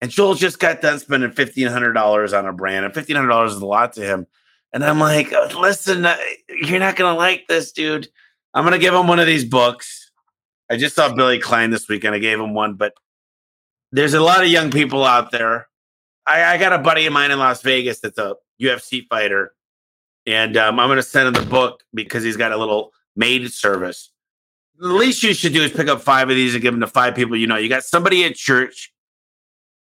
And 0.00 0.10
Joel 0.10 0.34
just 0.34 0.58
got 0.58 0.80
done 0.80 0.98
spending 0.98 1.30
fifteen 1.30 1.68
hundred 1.68 1.92
dollars 1.92 2.32
on 2.32 2.44
a 2.44 2.52
brand, 2.52 2.84
and 2.84 2.92
fifteen 2.92 3.14
hundred 3.14 3.28
dollars 3.28 3.52
is 3.52 3.62
a 3.62 3.66
lot 3.66 3.92
to 3.92 4.00
him. 4.00 4.26
And 4.72 4.84
I'm 4.84 4.98
like, 4.98 5.30
listen, 5.56 6.04
uh, 6.04 6.16
you're 6.48 6.80
not 6.80 6.96
gonna 6.96 7.16
like 7.16 7.46
this, 7.46 7.70
dude. 7.70 8.08
I'm 8.52 8.64
gonna 8.64 8.78
give 8.78 8.94
him 8.94 9.06
one 9.06 9.20
of 9.20 9.26
these 9.26 9.44
books. 9.44 10.10
I 10.68 10.76
just 10.76 10.96
saw 10.96 11.14
Billy 11.14 11.38
Klein 11.38 11.70
this 11.70 11.88
weekend. 11.88 12.16
I 12.16 12.18
gave 12.18 12.40
him 12.40 12.52
one, 12.52 12.74
but 12.74 12.94
there's 13.92 14.14
a 14.14 14.20
lot 14.20 14.42
of 14.42 14.48
young 14.48 14.70
people 14.70 15.04
out 15.04 15.30
there. 15.30 15.68
I, 16.26 16.54
I 16.54 16.58
got 16.58 16.72
a 16.72 16.78
buddy 16.78 17.06
of 17.06 17.12
mine 17.12 17.30
in 17.30 17.38
Las 17.38 17.62
Vegas 17.62 18.00
that's 18.00 18.18
a 18.18 18.36
UFC 18.60 19.06
fighter, 19.08 19.52
and 20.26 20.56
um, 20.56 20.78
I'm 20.78 20.88
gonna 20.88 21.02
send 21.02 21.28
him 21.28 21.42
the 21.42 21.48
book 21.48 21.82
because 21.94 22.22
he's 22.22 22.36
got 22.36 22.52
a 22.52 22.56
little 22.56 22.92
maid 23.16 23.50
service. 23.52 24.10
The 24.78 24.88
least 24.88 25.22
you 25.22 25.34
should 25.34 25.54
do 25.54 25.62
is 25.62 25.72
pick 25.72 25.88
up 25.88 26.02
five 26.02 26.28
of 26.30 26.36
these 26.36 26.54
and 26.54 26.62
give 26.62 26.72
them 26.72 26.80
to 26.80 26.86
five 26.86 27.14
people 27.14 27.36
you 27.36 27.46
know. 27.46 27.56
You 27.56 27.68
got 27.68 27.84
somebody 27.84 28.24
at 28.24 28.34
church, 28.34 28.92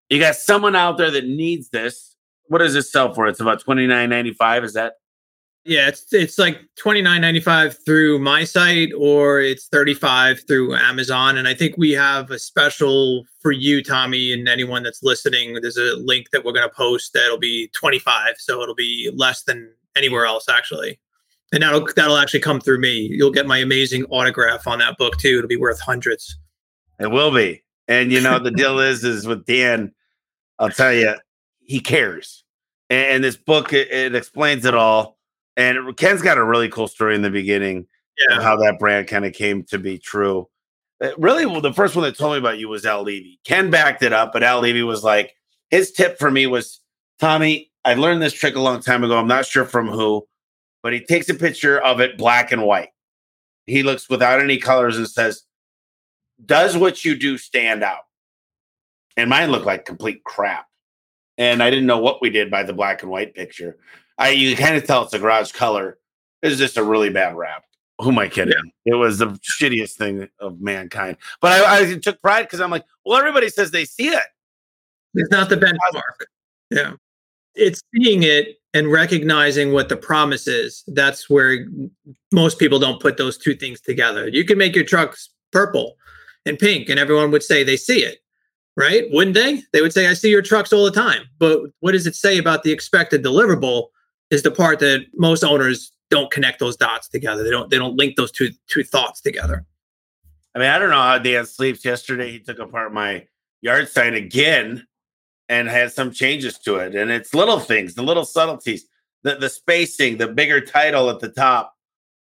you 0.09 0.21
got 0.21 0.37
someone 0.37 0.77
out 0.77 0.99
there 0.99 1.11
that 1.11 1.27
needs 1.27 1.69
this. 1.71 2.17
What 2.49 2.59
does 2.59 2.75
this 2.75 2.93
sell 2.93 3.13
for? 3.13 3.27
It's 3.27 3.41
about 3.41 3.61
twenty 3.61 3.87
nine 3.87 4.09
ninety 4.09 4.33
five. 4.33 4.63
Is 4.63 4.75
that? 4.75 4.95
Yeah, 5.67 5.89
it's 5.89 6.13
it's 6.13 6.39
like 6.39 6.61
twenty 6.77 7.03
nine 7.03 7.21
ninety 7.21 7.41
five 7.41 7.77
through 7.85 8.21
my 8.21 8.45
site, 8.45 8.93
or 8.97 9.41
it's 9.41 9.67
thirty 9.67 9.95
five 9.95 10.41
through 10.47 10.77
Amazon. 10.77 11.37
And 11.37 11.49
I 11.49 11.55
think 11.55 11.77
we 11.77 11.91
have 11.93 12.31
a 12.31 12.39
special 12.39 13.25
for 13.41 13.51
you, 13.51 13.83
Tommy, 13.83 14.33
and 14.33 14.49
anyone 14.49 14.85
that's 14.85 15.03
listening. 15.03 15.59
There's 15.61 15.77
a 15.77 15.97
link 15.97 16.31
that 16.31 16.45
we're 16.45 16.53
going 16.53 16.69
to 16.69 16.75
post 16.75 17.13
that'll 17.15 17.39
be 17.39 17.69
twenty 17.75 17.99
five, 17.99 18.37
so 18.39 18.63
it'll 18.63 18.77
be 18.77 19.11
less 19.15 19.43
than 19.43 19.73
anywhere 19.97 20.27
else 20.27 20.49
actually 20.49 21.01
and 21.53 21.63
that'll 21.63 21.87
that'll 21.95 22.17
actually 22.17 22.41
come 22.41 22.61
through 22.61 22.81
me. 22.81 23.09
You'll 23.11 23.31
get 23.31 23.47
my 23.47 23.59
amazing 23.59 24.05
autograph 24.07 24.67
on 24.67 24.79
that 24.81 24.99
book 24.99 25.17
too. 25.19 25.39
It'll 25.39 25.49
be 25.49 25.57
worth 25.57 25.81
hundreds. 25.81 26.39
It 26.99 27.11
will 27.11 27.33
be. 27.33 27.63
And 27.89 28.11
you 28.11 28.21
know 28.21 28.39
the 28.39 28.51
deal 28.53 28.79
is 28.81 29.05
is 29.05 29.27
with 29.27 29.47
Dan, 29.47 29.93
I'll 30.59 30.71
tell 30.71 30.93
you, 30.93 31.15
he 31.61 31.81
cares. 31.81 32.45
And, 32.91 33.07
and 33.07 33.25
this 33.25 33.37
book 33.37 33.73
it, 33.73 33.91
it, 33.91 34.15
explains 34.15 34.65
it 34.65 34.75
all. 34.75 35.16
And 35.57 35.97
Ken's 35.97 36.23
got 36.23 36.39
a 36.39 36.45
really 36.45 36.69
cool 36.69 36.89
story 36.89 37.15
in 37.15 37.23
the 37.23 37.31
beginning 37.31 37.87
yeah. 38.29 38.41
how 38.41 38.57
that 38.57 38.79
brand 38.79 39.09
kind 39.09 39.25
of 39.25 39.33
came 39.33 39.65
to 39.65 39.79
be 39.79 39.99
true. 39.99 40.49
Uh, 41.03 41.11
really, 41.19 41.47
well, 41.47 41.61
the 41.61 41.73
first 41.73 41.95
one 41.95 42.05
that 42.05 42.17
told 42.17 42.33
me 42.33 42.39
about 42.39 42.59
you 42.59 42.69
was 42.69 42.87
Al 42.87 43.03
Levy. 43.03 43.39
Ken 43.45 43.71
backed 43.71 44.03
it 44.03 44.13
up, 44.13 44.33
but 44.33 44.43
Al 44.43 44.61
Levy 44.61 44.83
was 44.83 45.05
like, 45.05 45.35
his 45.71 45.93
tip 45.93 46.19
for 46.19 46.31
me 46.31 46.47
was, 46.47 46.81
Tommy, 47.19 47.71
I 47.85 47.95
learned 47.95 48.23
this 48.23 48.33
trick 48.33 48.57
a 48.57 48.61
long 48.61 48.81
time 48.81 49.05
ago. 49.05 49.19
I'm 49.19 49.29
not 49.29 49.47
sure 49.47 49.65
from 49.65 49.89
who, 49.89 50.27
but 50.83 50.93
he 50.93 51.01
takes 51.01 51.29
a 51.29 51.35
picture 51.35 51.79
of 51.81 52.01
it 52.01 52.17
black 52.17 52.53
and 52.53 52.63
white. 52.63 52.91
He 53.67 53.83
looks 53.83 54.09
without 54.09 54.41
any 54.41 54.59
colors 54.59 54.97
and 54.97 55.09
says, 55.09 55.43
Does 56.45 56.77
what 56.77 57.05
you 57.05 57.17
do 57.17 57.37
stand 57.37 57.83
out? 57.83 58.05
And 59.17 59.31
mine 59.31 59.51
looked 59.51 59.67
like 59.67 59.85
complete 59.85 60.25
crap. 60.25 60.67
And 61.39 61.63
I 61.63 61.71
didn't 61.71 61.87
know 61.87 61.99
what 61.99 62.23
we 62.23 62.31
did 62.31 62.51
by 62.51 62.63
the 62.63 62.73
black 62.73 63.03
and 63.03 63.11
white 63.11 63.35
picture. 63.35 63.77
I 64.19 64.31
you 64.31 64.57
kind 64.57 64.77
of 64.77 64.87
tell 64.87 65.05
it's 65.05 65.15
a 65.15 65.19
garage 65.19 65.53
color. 65.53 65.99
It's 66.43 66.59
just 66.59 66.77
a 66.77 66.83
really 66.83 67.11
bad 67.11 67.37
wrap. 67.37 67.65
Who 68.01 68.11
am 68.11 68.19
I 68.19 68.29
kidding? 68.29 68.55
Yeah. 68.85 68.95
It 68.95 68.97
was 68.97 69.19
the 69.19 69.39
shittiest 69.61 69.93
thing 69.93 70.29
of 70.39 70.61
mankind. 70.61 71.17
But 71.41 71.63
I, 71.63 71.81
I 71.81 71.99
took 71.99 72.21
pride 72.21 72.43
because 72.43 72.61
I'm 72.61 72.71
like, 72.71 72.85
well, 73.05 73.19
everybody 73.19 73.49
says 73.49 73.71
they 73.71 73.87
see 73.87 74.09
it. 74.09 74.23
It's 75.15 75.31
not 75.31 75.49
the 75.49 75.57
benchmark. 75.57 76.27
Yeah. 76.71 76.93
It's 77.55 77.81
seeing 77.95 78.23
it 78.23 78.59
and 78.75 78.93
recognizing 78.93 79.73
what 79.73 79.89
the 79.89 79.97
promise 79.97 80.47
is. 80.47 80.85
That's 80.89 81.31
where 81.31 81.67
most 82.33 82.59
people 82.59 82.79
don't 82.79 83.01
put 83.01 83.17
those 83.17 83.39
two 83.39 83.55
things 83.55 83.81
together. 83.81 84.29
You 84.29 84.45
can 84.45 84.59
make 84.59 84.75
your 84.75 84.85
trucks 84.85 85.31
purple 85.53 85.97
and 86.45 86.59
pink, 86.59 86.91
and 86.91 87.01
everyone 87.01 87.31
would 87.31 87.43
say 87.43 87.65
they 87.65 87.79
see 87.79 88.01
it, 88.01 88.19
right? 88.77 89.05
Wouldn't 89.11 89.35
they? 89.35 89.63
They 89.73 89.81
would 89.81 89.95
say, 89.95 90.07
I 90.07 90.13
see 90.13 90.31
your 90.31 90.43
trucks 90.43 90.73
all 90.73 90.85
the 90.85 90.91
time. 90.91 91.23
But 91.39 91.63
what 91.81 91.93
does 91.93 92.07
it 92.07 92.15
say 92.15 92.37
about 92.37 92.63
the 92.63 92.73
expected 92.73 93.25
deliverable 93.25 93.87
is 94.31 94.43
the 94.43 94.51
part 94.51 94.79
that 94.81 95.07
most 95.15 95.45
owners 95.45 95.93
don't 96.11 96.31
connect 96.31 96.61
those 96.61 96.77
dots 96.77 97.09
together. 97.09 97.43
They 97.43 97.51
don't 97.51 97.71
they 97.71 97.79
don't 97.79 97.97
link 97.97 98.17
those 98.17 98.33
two 98.33 98.51
two 98.69 98.85
thoughts 98.85 99.21
together. 99.21 99.65
I 100.55 100.59
mean, 100.59 100.69
I 100.69 100.79
don't 100.79 100.91
know 100.91 100.97
how 100.97 101.19
Dan 101.19 101.45
sleeps. 101.45 101.85
Yesterday 101.85 102.33
he 102.33 102.39
took 102.39 102.59
apart 102.59 102.93
my 102.93 103.27
yard 103.61 103.89
sign 103.89 104.15
again 104.15 104.87
and 105.49 105.69
had 105.69 105.93
some 105.93 106.11
changes 106.11 106.59
to 106.59 106.77
it. 106.77 106.95
And 106.95 107.11
it's 107.11 107.35
little 107.35 107.61
things, 107.61 107.95
the 107.95 108.03
little 108.03 108.25
subtleties, 108.25 108.87
the, 109.23 109.37
the 109.37 109.49
spacing, 109.49 110.17
the 110.17 110.29
bigger 110.29 110.61
title 110.61 111.11
at 111.11 111.21
the 111.21 111.29
top. 111.29 111.75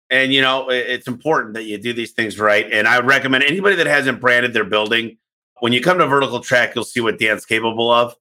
And 0.10 0.34
you 0.34 0.42
know, 0.42 0.70
it's 0.70 1.08
important 1.08 1.54
that 1.56 1.64
you 1.64 1.78
do 1.78 1.94
these 1.94 2.12
things 2.12 2.40
right. 2.40 2.72
And 2.72 2.88
I 2.88 3.00
recommend 3.00 3.44
anybody 3.44 3.76
that 3.76 3.88
hasn't 3.88 4.22
branded 4.22 4.54
their 4.54 4.64
building, 4.64 5.18
when 5.60 5.74
you 5.74 5.82
come 5.82 5.98
to 5.98 6.08
vertical 6.08 6.40
track, 6.40 6.74
you'll 6.74 6.86
see 6.86 7.02
what 7.02 7.20
Dan's 7.20 7.46
capable 7.46 7.92
of. 7.92 8.16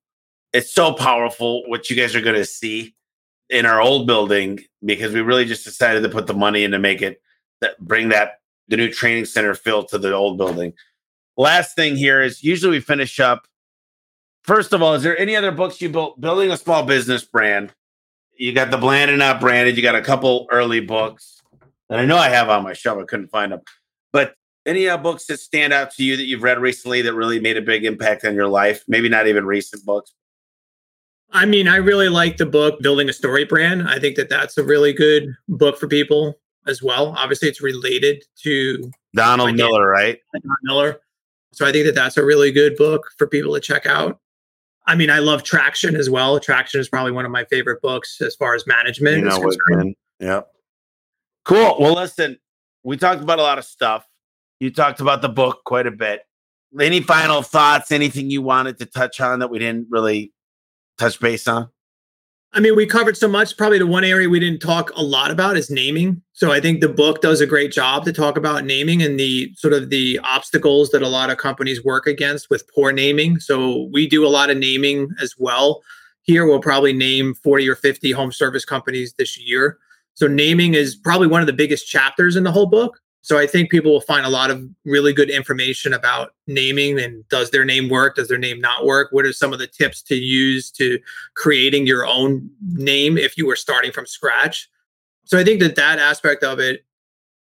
It's 0.52 0.72
so 0.72 0.92
powerful 0.92 1.62
what 1.68 1.88
you 1.88 1.96
guys 1.96 2.16
are 2.16 2.20
going 2.20 2.36
to 2.36 2.44
see 2.44 2.94
in 3.50 3.66
our 3.66 3.80
old 3.80 4.06
building 4.06 4.60
because 4.84 5.12
we 5.12 5.20
really 5.20 5.44
just 5.44 5.64
decided 5.64 6.02
to 6.02 6.08
put 6.08 6.26
the 6.26 6.34
money 6.34 6.64
in 6.64 6.70
to 6.72 6.78
make 6.78 7.02
it 7.02 7.20
that 7.60 7.78
bring 7.80 8.10
that 8.10 8.40
the 8.68 8.76
new 8.76 8.90
training 8.90 9.24
center 9.24 9.54
feel 9.54 9.84
to 9.84 9.98
the 9.98 10.12
old 10.12 10.36
building. 10.36 10.72
Last 11.36 11.74
thing 11.74 11.96
here 11.96 12.20
is 12.20 12.42
usually 12.42 12.72
we 12.72 12.80
finish 12.80 13.18
up. 13.20 13.46
First 14.42 14.72
of 14.72 14.82
all, 14.82 14.94
is 14.94 15.02
there 15.02 15.18
any 15.18 15.36
other 15.36 15.52
books 15.52 15.80
you 15.80 15.88
built 15.88 16.20
building 16.20 16.50
a 16.50 16.56
small 16.56 16.84
business 16.84 17.24
brand? 17.24 17.72
You 18.36 18.52
got 18.52 18.70
the 18.70 18.76
Bland 18.76 19.10
and 19.10 19.18
Not 19.18 19.40
Branded. 19.40 19.76
You 19.76 19.82
got 19.82 19.94
a 19.94 20.02
couple 20.02 20.46
early 20.50 20.80
books 20.80 21.42
that 21.88 21.98
I 21.98 22.04
know 22.04 22.16
I 22.16 22.28
have 22.28 22.48
on 22.48 22.62
my 22.62 22.72
shelf. 22.72 22.98
I 23.00 23.04
couldn't 23.04 23.28
find 23.28 23.52
them, 23.52 23.60
but 24.12 24.34
any 24.66 24.88
uh, 24.88 24.96
books 24.96 25.26
that 25.26 25.40
stand 25.40 25.72
out 25.72 25.90
to 25.92 26.04
you 26.04 26.16
that 26.16 26.26
you've 26.26 26.42
read 26.42 26.60
recently 26.60 27.02
that 27.02 27.14
really 27.14 27.40
made 27.40 27.56
a 27.56 27.62
big 27.62 27.84
impact 27.84 28.24
on 28.24 28.34
your 28.34 28.48
life? 28.48 28.84
Maybe 28.86 29.08
not 29.08 29.26
even 29.26 29.46
recent 29.46 29.84
books, 29.84 30.12
I 31.30 31.44
mean, 31.44 31.68
I 31.68 31.76
really 31.76 32.08
like 32.08 32.38
the 32.38 32.46
book 32.46 32.80
Building 32.80 33.08
a 33.08 33.12
Story 33.12 33.44
Brand. 33.44 33.88
I 33.88 33.98
think 33.98 34.16
that 34.16 34.30
that's 34.30 34.56
a 34.56 34.64
really 34.64 34.92
good 34.92 35.34
book 35.48 35.78
for 35.78 35.86
people 35.86 36.38
as 36.66 36.82
well. 36.82 37.14
Obviously, 37.16 37.48
it's 37.48 37.60
related 37.60 38.24
to 38.42 38.90
Donald 39.14 39.54
Miller, 39.54 39.88
right? 39.88 40.18
Donald 40.32 40.58
Miller. 40.62 41.00
So 41.52 41.66
I 41.66 41.72
think 41.72 41.86
that 41.86 41.94
that's 41.94 42.16
a 42.16 42.24
really 42.24 42.52
good 42.52 42.76
book 42.76 43.10
for 43.16 43.26
people 43.26 43.54
to 43.54 43.60
check 43.60 43.86
out. 43.86 44.20
I 44.86 44.94
mean, 44.94 45.10
I 45.10 45.18
love 45.18 45.42
Traction 45.42 45.96
as 45.96 46.08
well. 46.08 46.40
Traction 46.40 46.80
is 46.80 46.88
probably 46.88 47.12
one 47.12 47.26
of 47.26 47.30
my 47.30 47.44
favorite 47.44 47.82
books 47.82 48.20
as 48.22 48.34
far 48.34 48.54
as 48.54 48.66
management. 48.66 49.18
You 49.18 49.24
know 49.24 49.48
is 49.48 49.56
concerned. 49.56 49.94
Yep. 50.20 50.48
Cool. 51.44 51.76
Well, 51.78 51.94
listen, 51.94 52.38
we 52.84 52.96
talked 52.96 53.22
about 53.22 53.38
a 53.38 53.42
lot 53.42 53.58
of 53.58 53.64
stuff. 53.64 54.06
You 54.60 54.70
talked 54.70 55.00
about 55.00 55.20
the 55.20 55.28
book 55.28 55.62
quite 55.64 55.86
a 55.86 55.90
bit. 55.90 56.22
Any 56.78 57.00
final 57.00 57.42
thoughts? 57.42 57.92
Anything 57.92 58.30
you 58.30 58.40
wanted 58.42 58.78
to 58.78 58.86
touch 58.86 59.20
on 59.20 59.40
that 59.40 59.48
we 59.48 59.58
didn't 59.58 59.88
really 59.90 60.32
touch 60.98 61.20
base 61.20 61.46
on? 61.48 61.70
I 62.54 62.60
mean, 62.60 62.74
we 62.76 62.86
covered 62.86 63.16
so 63.16 63.28
much. 63.28 63.56
Probably 63.58 63.78
the 63.78 63.86
one 63.86 64.04
area 64.04 64.28
we 64.28 64.40
didn't 64.40 64.60
talk 64.60 64.90
a 64.96 65.02
lot 65.02 65.30
about 65.30 65.58
is 65.58 65.70
naming. 65.70 66.22
So 66.32 66.50
I 66.50 66.60
think 66.60 66.80
the 66.80 66.88
book 66.88 67.20
does 67.20 67.42
a 67.42 67.46
great 67.46 67.72
job 67.72 68.06
to 68.06 68.12
talk 68.12 68.38
about 68.38 68.64
naming 68.64 69.02
and 69.02 69.20
the 69.20 69.52
sort 69.54 69.74
of 69.74 69.90
the 69.90 70.18
obstacles 70.24 70.90
that 70.90 71.02
a 71.02 71.08
lot 71.08 71.28
of 71.28 71.36
companies 71.36 71.84
work 71.84 72.06
against 72.06 72.48
with 72.48 72.68
poor 72.74 72.90
naming. 72.90 73.38
So 73.38 73.88
we 73.92 74.08
do 74.08 74.26
a 74.26 74.28
lot 74.28 74.48
of 74.48 74.56
naming 74.56 75.10
as 75.20 75.34
well. 75.36 75.82
Here, 76.22 76.46
we'll 76.46 76.60
probably 76.60 76.94
name 76.94 77.34
40 77.34 77.68
or 77.68 77.76
50 77.76 78.12
home 78.12 78.32
service 78.32 78.64
companies 78.64 79.14
this 79.18 79.38
year. 79.38 79.78
So 80.14 80.26
naming 80.26 80.72
is 80.74 80.96
probably 80.96 81.28
one 81.28 81.42
of 81.42 81.46
the 81.46 81.52
biggest 81.52 81.86
chapters 81.86 82.34
in 82.34 82.44
the 82.44 82.52
whole 82.52 82.66
book. 82.66 82.98
So 83.28 83.36
I 83.36 83.46
think 83.46 83.70
people 83.70 83.92
will 83.92 84.00
find 84.00 84.24
a 84.24 84.30
lot 84.30 84.50
of 84.50 84.66
really 84.86 85.12
good 85.12 85.28
information 85.28 85.92
about 85.92 86.30
naming 86.46 86.98
and 86.98 87.28
does 87.28 87.50
their 87.50 87.62
name 87.62 87.90
work? 87.90 88.16
Does 88.16 88.26
their 88.26 88.38
name 88.38 88.58
not 88.58 88.86
work? 88.86 89.08
What 89.10 89.26
are 89.26 89.34
some 89.34 89.52
of 89.52 89.58
the 89.58 89.66
tips 89.66 90.00
to 90.04 90.14
use 90.14 90.70
to 90.70 90.98
creating 91.34 91.86
your 91.86 92.06
own 92.06 92.48
name 92.62 93.18
if 93.18 93.36
you 93.36 93.46
were 93.46 93.54
starting 93.54 93.92
from 93.92 94.06
scratch? 94.06 94.70
So 95.24 95.38
I 95.38 95.44
think 95.44 95.60
that 95.60 95.76
that 95.76 95.98
aspect 95.98 96.42
of 96.42 96.58
it 96.58 96.86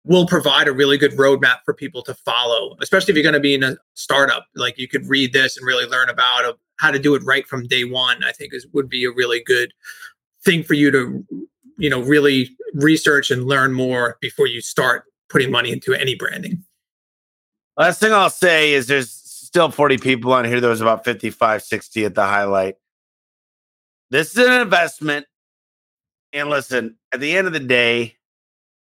will 0.05 0.25
provide 0.25 0.69
a 0.69 0.73
really 0.73 0.99
good 0.99 1.15
roadmap 1.15 1.65
for 1.65 1.75
people 1.75 2.03
to 2.03 2.15
follow, 2.15 2.77
especially 2.81 3.11
if 3.11 3.17
you're 3.17 3.25
going 3.25 3.33
to 3.33 3.41
be 3.41 3.55
in 3.55 3.65
a 3.65 3.77
startup. 3.95 4.47
Like 4.55 4.79
you 4.79 4.87
could 4.87 5.09
read 5.09 5.33
this 5.33 5.57
and 5.57 5.67
really 5.67 5.87
learn 5.87 6.09
about 6.09 6.61
how 6.77 6.93
to 6.93 6.99
do 7.01 7.17
it 7.17 7.25
right 7.25 7.45
from 7.49 7.67
day 7.67 7.83
one. 7.83 8.23
I 8.23 8.31
think 8.31 8.55
is 8.55 8.69
would 8.73 8.89
be 8.89 9.05
a 9.05 9.11
really 9.11 9.43
good 9.45 9.73
thing 10.45 10.63
for 10.63 10.75
you 10.75 10.93
to 10.93 11.27
you 11.77 11.91
know 11.91 12.03
really 12.03 12.57
research 12.73 13.33
and 13.33 13.47
learn 13.47 13.73
more 13.73 14.17
before 14.21 14.47
you 14.47 14.61
start 14.61 15.07
putting 15.33 15.51
money 15.51 15.73
into 15.73 15.95
any 15.95 16.15
branding. 16.15 16.63
Last 17.77 18.01
thing 18.01 18.13
I'll 18.13 18.31
say 18.31 18.75
is 18.75 18.87
there's 18.87 19.11
still 19.11 19.71
40 19.71 19.99
people 19.99 20.33
on 20.33 20.45
here. 20.45 20.61
There 20.61 20.71
was 20.71 20.83
about 20.83 21.05
55, 21.05 21.63
60 21.63 22.05
at 22.05 22.15
the 22.15 22.25
highlight. 22.25 22.77
This 24.11 24.37
is 24.37 24.47
an 24.47 24.61
investment. 24.61 25.27
And 26.35 26.51
listen, 26.51 26.97
at 27.13 27.21
the 27.21 27.37
end 27.37 27.47
of 27.47 27.53
the 27.53 27.61
day, 27.61 28.17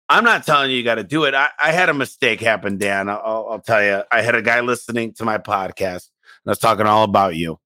I'm 0.10 0.26
not 0.26 0.46
telling 0.46 0.72
you 0.72 0.78
you 0.78 0.84
got 0.84 0.96
to 0.96 1.04
do 1.04 1.24
it. 1.24 1.34
I, 1.34 1.48
I, 1.62 1.72
had 1.72 1.88
a 1.88 1.94
mistake 1.94 2.42
happen, 2.42 2.78
Dan. 2.78 3.08
I'll, 3.08 3.48
I'll, 3.50 3.62
tell 3.62 3.82
you. 3.82 4.04
I 4.12 4.22
had 4.22 4.36
a 4.36 4.42
guy 4.42 4.60
listening 4.60 5.14
to 5.14 5.26
my 5.26 5.38
podcast, 5.38 6.10
and 6.44 6.48
I 6.48 6.52
was 6.52 6.60
talking 6.60 6.86
all 6.86 7.06
about 7.06 7.36
you. 7.36 7.60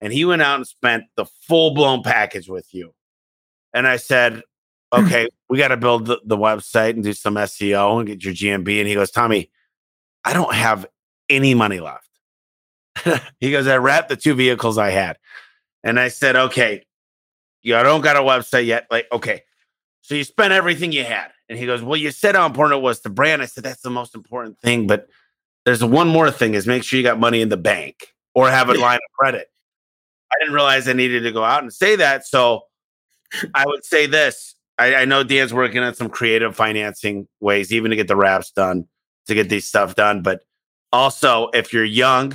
And 0.00 0.12
he 0.12 0.24
went 0.24 0.42
out 0.42 0.56
and 0.56 0.66
spent 0.66 1.04
the 1.16 1.26
full 1.46 1.72
blown 1.72 2.02
package 2.02 2.48
with 2.48 2.74
you. 2.74 2.92
And 3.72 3.86
I 3.86 3.96
said, 3.98 4.42
okay, 5.00 5.28
we 5.48 5.58
got 5.58 5.68
to 5.68 5.76
build 5.76 6.06
the, 6.06 6.20
the, 6.24 6.36
website 6.36 6.90
and 6.90 7.02
do 7.02 7.12
some 7.12 7.34
SEO 7.34 7.98
and 7.98 8.06
get 8.06 8.24
your 8.24 8.34
GMB. 8.34 8.78
And 8.78 8.88
he 8.88 8.94
goes, 8.94 9.10
Tommy, 9.10 9.50
I 10.24 10.32
don't 10.32 10.54
have 10.54 10.86
any 11.28 11.54
money 11.54 11.80
left. 11.80 12.08
he 13.40 13.50
goes, 13.50 13.66
I 13.66 13.76
wrapped 13.76 14.08
the 14.08 14.16
two 14.16 14.34
vehicles 14.34 14.78
I 14.78 14.90
had. 14.90 15.18
And 15.82 16.00
I 16.00 16.08
said, 16.08 16.36
okay, 16.36 16.84
you 17.62 17.74
don't 17.74 18.00
got 18.00 18.16
a 18.16 18.20
website 18.20 18.66
yet. 18.66 18.86
Like, 18.90 19.06
okay. 19.12 19.42
So 20.02 20.14
you 20.14 20.24
spent 20.24 20.52
everything 20.52 20.92
you 20.92 21.04
had. 21.04 21.30
And 21.48 21.58
he 21.58 21.66
goes, 21.66 21.82
well, 21.82 21.96
you 21.96 22.10
said 22.10 22.34
how 22.34 22.46
important 22.46 22.78
it 22.78 22.82
was 22.82 23.00
to 23.00 23.10
brand. 23.10 23.42
I 23.42 23.46
said, 23.46 23.64
that's 23.64 23.82
the 23.82 23.90
most 23.90 24.14
important 24.14 24.58
thing. 24.60 24.86
But 24.86 25.08
there's 25.64 25.84
one 25.84 26.08
more 26.08 26.30
thing 26.30 26.54
is 26.54 26.66
make 26.66 26.84
sure 26.84 26.96
you 26.98 27.02
got 27.02 27.18
money 27.18 27.40
in 27.40 27.48
the 27.48 27.56
bank 27.56 28.08
or 28.34 28.50
have 28.50 28.68
a 28.68 28.74
line 28.74 28.96
of 28.96 29.18
credit. 29.18 29.48
I 30.32 30.36
didn't 30.40 30.54
realize 30.54 30.88
I 30.88 30.94
needed 30.94 31.20
to 31.22 31.32
go 31.32 31.44
out 31.44 31.62
and 31.62 31.72
say 31.72 31.96
that. 31.96 32.26
So 32.26 32.64
I 33.54 33.66
would 33.66 33.84
say 33.84 34.06
this 34.06 34.53
I, 34.78 34.94
I 34.94 35.04
know 35.04 35.22
Dan's 35.22 35.54
working 35.54 35.82
on 35.82 35.94
some 35.94 36.08
creative 36.08 36.56
financing 36.56 37.28
ways, 37.40 37.72
even 37.72 37.90
to 37.90 37.96
get 37.96 38.08
the 38.08 38.16
wraps 38.16 38.50
done, 38.50 38.86
to 39.26 39.34
get 39.34 39.48
these 39.48 39.66
stuff 39.66 39.94
done. 39.94 40.22
But 40.22 40.40
also, 40.92 41.48
if 41.54 41.72
you're 41.72 41.84
young 41.84 42.34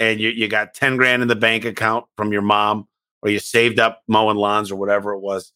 and 0.00 0.20
you, 0.20 0.30
you 0.30 0.48
got 0.48 0.74
10 0.74 0.96
grand 0.96 1.22
in 1.22 1.28
the 1.28 1.36
bank 1.36 1.64
account 1.64 2.06
from 2.16 2.32
your 2.32 2.42
mom, 2.42 2.88
or 3.22 3.30
you 3.30 3.38
saved 3.38 3.78
up 3.78 4.02
mowing 4.08 4.36
lawns 4.36 4.70
or 4.70 4.76
whatever 4.76 5.12
it 5.12 5.20
was, 5.20 5.52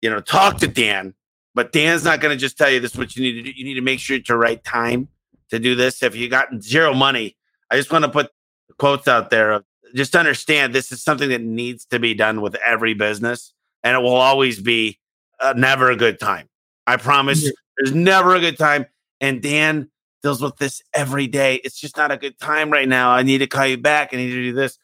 you 0.00 0.10
know, 0.10 0.20
talk 0.20 0.58
to 0.58 0.68
Dan. 0.68 1.14
But 1.54 1.72
Dan's 1.72 2.04
not 2.04 2.20
going 2.20 2.36
to 2.36 2.40
just 2.40 2.56
tell 2.56 2.70
you 2.70 2.80
this 2.80 2.92
is 2.92 2.98
what 2.98 3.16
you 3.16 3.22
need 3.22 3.42
to 3.42 3.42
do. 3.42 3.50
You 3.56 3.64
need 3.64 3.74
to 3.74 3.80
make 3.80 4.00
sure 4.00 4.16
it's 4.16 4.28
the 4.28 4.36
right 4.36 4.62
time 4.62 5.08
to 5.50 5.58
do 5.58 5.74
this. 5.74 6.02
If 6.02 6.14
you 6.14 6.28
got 6.28 6.48
zero 6.62 6.94
money, 6.94 7.36
I 7.70 7.76
just 7.76 7.92
want 7.92 8.04
to 8.04 8.10
put 8.10 8.30
quotes 8.78 9.08
out 9.08 9.30
there. 9.30 9.64
Just 9.94 10.14
understand 10.14 10.74
this 10.74 10.92
is 10.92 11.02
something 11.02 11.30
that 11.30 11.40
needs 11.40 11.84
to 11.86 11.98
be 11.98 12.14
done 12.14 12.40
with 12.40 12.54
every 12.56 12.94
business, 12.94 13.54
and 13.82 13.96
it 13.96 14.00
will 14.00 14.14
always 14.14 14.60
be 14.60 14.98
uh, 15.40 15.54
never 15.56 15.90
a 15.90 15.96
good 15.96 16.18
time. 16.20 16.48
I 16.86 16.96
promise. 16.96 17.44
Yeah. 17.44 17.50
There's 17.76 17.94
never 17.94 18.34
a 18.34 18.40
good 18.40 18.58
time. 18.58 18.86
And 19.20 19.42
Dan 19.42 19.90
deals 20.22 20.42
with 20.42 20.56
this 20.56 20.82
every 20.94 21.26
day. 21.26 21.56
It's 21.64 21.78
just 21.78 21.96
not 21.96 22.10
a 22.10 22.16
good 22.16 22.38
time 22.38 22.70
right 22.70 22.88
now. 22.88 23.10
I 23.10 23.22
need 23.22 23.38
to 23.38 23.46
call 23.46 23.66
you 23.66 23.76
back. 23.78 24.10
I 24.12 24.16
need 24.16 24.30
to 24.30 24.42
do 24.42 24.52
this. 24.52 24.78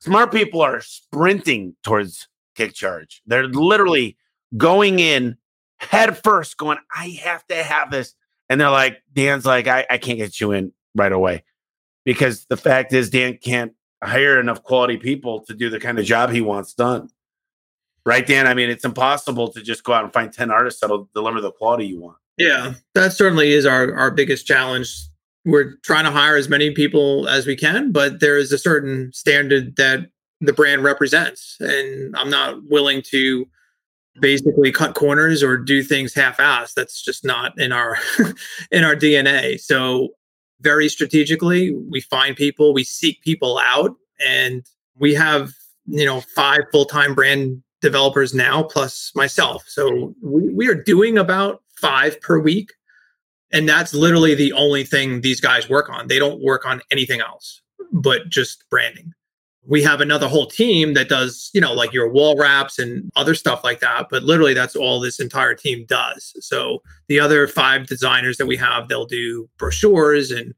Smart 0.00 0.32
people 0.32 0.60
are 0.62 0.80
sprinting 0.80 1.76
towards 1.82 2.28
KickCharge. 2.56 3.20
They're 3.26 3.46
literally 3.46 4.16
going 4.56 4.98
in 4.98 5.36
head 5.78 6.18
first, 6.22 6.56
going, 6.56 6.78
I 6.94 7.18
have 7.22 7.46
to 7.48 7.62
have 7.62 7.90
this. 7.90 8.14
And 8.48 8.60
they're 8.60 8.70
like, 8.70 9.02
Dan's 9.12 9.44
like, 9.44 9.66
I, 9.66 9.86
I 9.90 9.98
can't 9.98 10.18
get 10.18 10.40
you 10.40 10.52
in. 10.52 10.72
right 10.94 11.12
away. 11.12 11.44
Because 12.04 12.46
the 12.46 12.56
fact 12.56 12.92
is, 12.92 13.10
Dan 13.10 13.38
can't 13.38 13.72
hire 14.02 14.40
enough 14.40 14.62
quality 14.62 14.96
people 14.96 15.40
to 15.44 15.54
do 15.54 15.70
the 15.70 15.78
kind 15.78 15.98
of 15.98 16.04
job 16.04 16.30
he 16.30 16.40
wants 16.40 16.74
done. 16.74 17.08
Right, 18.04 18.26
Dan? 18.26 18.46
I 18.46 18.54
mean, 18.54 18.68
it's 18.68 18.84
impossible 18.84 19.48
to 19.52 19.62
just 19.62 19.84
go 19.84 19.92
out 19.92 20.04
and 20.04 20.12
find 20.12 20.32
10 20.32 20.50
artists 20.50 20.80
that'll 20.80 21.08
deliver 21.14 21.40
the 21.40 21.52
quality 21.52 21.86
you 21.86 22.00
want. 22.00 22.16
Yeah, 22.36 22.74
that 22.94 23.12
certainly 23.12 23.52
is 23.52 23.66
our, 23.66 23.94
our 23.94 24.10
biggest 24.10 24.46
challenge. 24.46 24.92
We're 25.44 25.76
trying 25.82 26.04
to 26.04 26.10
hire 26.10 26.36
as 26.36 26.48
many 26.48 26.72
people 26.72 27.28
as 27.28 27.46
we 27.46 27.56
can, 27.56 27.92
but 27.92 28.20
there 28.20 28.38
is 28.38 28.52
a 28.52 28.58
certain 28.58 29.12
standard 29.12 29.76
that 29.76 30.10
the 30.40 30.52
brand 30.52 30.82
represents. 30.82 31.56
And 31.60 32.16
I'm 32.16 32.30
not 32.30 32.64
willing 32.64 33.02
to 33.10 33.46
basically 34.20 34.72
cut 34.72 34.94
corners 34.94 35.42
or 35.42 35.56
do 35.56 35.82
things 35.82 36.14
half-assed. 36.14 36.74
That's 36.74 37.02
just 37.02 37.24
not 37.24 37.58
in 37.58 37.72
our 37.72 37.96
in 38.70 38.84
our 38.84 38.96
DNA. 38.96 39.60
So 39.60 40.10
very 40.60 40.88
strategically, 40.88 41.72
we 41.72 42.00
find 42.00 42.36
people, 42.36 42.72
we 42.72 42.84
seek 42.84 43.22
people 43.22 43.58
out, 43.58 43.94
and 44.24 44.64
we 44.98 45.14
have 45.14 45.52
you 45.86 46.04
know 46.04 46.20
five 46.34 46.60
full-time 46.70 47.14
brand 47.14 47.62
developers 47.82 48.32
now 48.32 48.62
plus 48.62 49.12
myself. 49.14 49.64
So 49.66 50.14
we, 50.22 50.48
we 50.50 50.68
are 50.68 50.74
doing 50.74 51.18
about 51.18 51.62
five 51.76 52.20
per 52.20 52.38
week. 52.38 52.72
And 53.52 53.68
that's 53.68 53.92
literally 53.92 54.34
the 54.34 54.54
only 54.54 54.84
thing 54.84 55.20
these 55.20 55.40
guys 55.40 55.68
work 55.68 55.90
on. 55.90 56.08
They 56.08 56.18
don't 56.18 56.42
work 56.42 56.64
on 56.64 56.80
anything 56.90 57.20
else 57.20 57.60
but 57.92 58.28
just 58.30 58.64
branding 58.70 59.12
we 59.64 59.82
have 59.82 60.00
another 60.00 60.28
whole 60.28 60.46
team 60.46 60.94
that 60.94 61.08
does, 61.08 61.50
you 61.54 61.60
know, 61.60 61.72
like 61.72 61.92
your 61.92 62.08
wall 62.08 62.36
wraps 62.36 62.78
and 62.78 63.10
other 63.14 63.34
stuff 63.34 63.62
like 63.62 63.80
that. 63.80 64.08
But 64.10 64.24
literally, 64.24 64.54
that's 64.54 64.74
all 64.74 64.98
this 64.98 65.20
entire 65.20 65.54
team 65.54 65.84
does. 65.86 66.34
So 66.40 66.82
the 67.06 67.20
other 67.20 67.46
five 67.46 67.86
designers 67.86 68.38
that 68.38 68.46
we 68.46 68.56
have, 68.56 68.88
they'll 68.88 69.06
do 69.06 69.48
brochures 69.58 70.30
and 70.30 70.52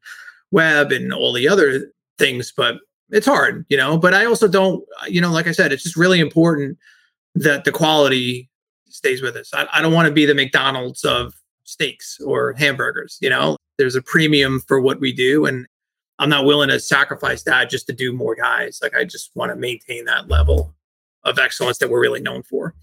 web 0.52 0.90
and 0.90 1.12
all 1.12 1.32
the 1.32 1.48
other 1.48 1.92
things. 2.18 2.52
But 2.56 2.76
it's 3.10 3.26
hard, 3.26 3.66
you 3.68 3.76
know. 3.76 3.98
But 3.98 4.14
I 4.14 4.24
also 4.24 4.48
don't, 4.48 4.82
you 5.06 5.20
know, 5.20 5.32
like 5.32 5.46
I 5.46 5.52
said, 5.52 5.72
it's 5.72 5.82
just 5.82 5.96
really 5.96 6.20
important 6.20 6.78
that 7.34 7.64
the 7.64 7.72
quality 7.72 8.48
stays 8.88 9.22
with 9.22 9.36
us. 9.36 9.52
I, 9.52 9.66
I 9.72 9.82
don't 9.82 9.92
want 9.92 10.06
to 10.06 10.14
be 10.14 10.26
the 10.26 10.34
McDonald's 10.34 11.04
of 11.04 11.34
steaks 11.64 12.20
or 12.20 12.52
hamburgers, 12.54 13.18
you 13.20 13.30
know. 13.30 13.56
There's 13.76 13.96
a 13.96 14.02
premium 14.02 14.60
for 14.60 14.80
what 14.80 15.00
we 15.00 15.12
do, 15.12 15.46
and 15.46 15.66
I'm 16.18 16.28
not 16.28 16.44
willing 16.44 16.68
to 16.68 16.78
sacrifice 16.78 17.42
that 17.42 17.70
just 17.70 17.86
to 17.88 17.92
do 17.92 18.12
more 18.12 18.36
guys. 18.36 18.78
Like 18.80 18.94
I 18.94 19.04
just 19.04 19.30
want 19.34 19.50
to 19.50 19.56
maintain 19.56 20.04
that 20.04 20.28
level 20.28 20.74
of 21.24 21.38
excellence 21.38 21.78
that 21.78 21.90
we're 21.90 22.00
really 22.00 22.20
known 22.20 22.42
for. 22.42 22.74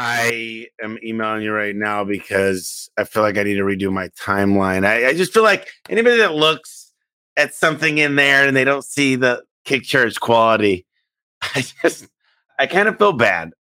I 0.00 0.68
am 0.82 0.98
emailing 1.02 1.42
you 1.42 1.52
right 1.52 1.74
now 1.74 2.04
because 2.04 2.88
I 2.96 3.04
feel 3.04 3.22
like 3.22 3.36
I 3.36 3.42
need 3.42 3.56
to 3.56 3.64
redo 3.64 3.92
my 3.92 4.08
timeline. 4.08 4.86
I, 4.86 5.08
I 5.08 5.14
just 5.14 5.32
feel 5.32 5.42
like 5.42 5.68
anybody 5.88 6.18
that 6.18 6.34
looks 6.34 6.92
at 7.36 7.54
something 7.54 7.98
in 7.98 8.16
there 8.16 8.46
and 8.46 8.56
they 8.56 8.64
don't 8.64 8.84
see 8.84 9.16
the 9.16 9.42
KickCharge 9.64 10.20
quality, 10.20 10.86
I 11.42 11.64
just 11.82 12.08
I 12.58 12.66
kind 12.66 12.88
of 12.88 12.98
feel 12.98 13.12
bad. 13.12 13.52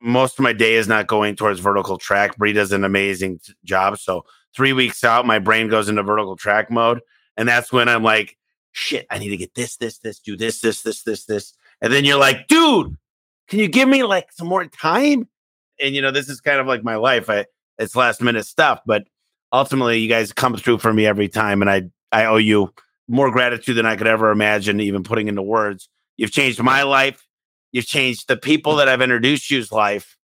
Most 0.00 0.38
of 0.38 0.42
my 0.42 0.52
day 0.52 0.74
is 0.74 0.88
not 0.88 1.06
going 1.06 1.36
towards 1.36 1.60
vertical 1.60 1.96
track. 1.96 2.36
Bree 2.36 2.52
does 2.52 2.72
an 2.72 2.84
amazing 2.84 3.40
job. 3.64 3.98
So 3.98 4.24
three 4.54 4.72
weeks 4.72 5.04
out, 5.04 5.26
my 5.26 5.38
brain 5.38 5.68
goes 5.68 5.88
into 5.88 6.02
vertical 6.02 6.36
track 6.36 6.70
mode 6.70 7.00
and 7.36 7.48
that's 7.48 7.72
when 7.72 7.88
I'm 7.88 8.02
like, 8.02 8.36
shit, 8.72 9.06
I 9.10 9.18
need 9.18 9.30
to 9.30 9.36
get 9.36 9.54
this, 9.54 9.76
this, 9.76 9.98
this, 9.98 10.18
do 10.18 10.36
this, 10.36 10.60
this, 10.60 10.82
this, 10.82 11.02
this, 11.02 11.24
this. 11.24 11.54
And 11.80 11.92
then 11.92 12.04
you're 12.04 12.18
like, 12.18 12.48
dude, 12.48 12.96
can 13.48 13.58
you 13.58 13.68
give 13.68 13.88
me 13.88 14.02
like 14.02 14.32
some 14.32 14.48
more 14.48 14.66
time? 14.66 15.28
And 15.80 15.94
you 15.94 16.02
know, 16.02 16.10
this 16.10 16.28
is 16.28 16.40
kind 16.40 16.60
of 16.60 16.66
like 16.66 16.84
my 16.84 16.96
life. 16.96 17.28
I 17.28 17.46
it's 17.78 17.96
last 17.96 18.22
minute 18.22 18.46
stuff, 18.46 18.80
but 18.86 19.04
ultimately 19.52 19.98
you 19.98 20.08
guys 20.08 20.32
come 20.32 20.56
through 20.56 20.78
for 20.78 20.92
me 20.92 21.06
every 21.06 21.28
time. 21.28 21.62
And 21.62 21.70
I 21.70 21.82
I 22.12 22.26
owe 22.26 22.36
you 22.36 22.72
more 23.08 23.30
gratitude 23.30 23.76
than 23.76 23.86
I 23.86 23.96
could 23.96 24.06
ever 24.06 24.30
imagine, 24.30 24.80
even 24.80 25.02
putting 25.02 25.28
into 25.28 25.42
words. 25.42 25.88
You've 26.16 26.30
changed 26.30 26.62
my 26.62 26.82
life. 26.82 27.26
You've 27.72 27.86
changed 27.86 28.28
the 28.28 28.36
people 28.36 28.76
that 28.76 28.88
I've 28.88 29.02
introduced 29.02 29.50
you's 29.50 29.72
life. 29.72 30.16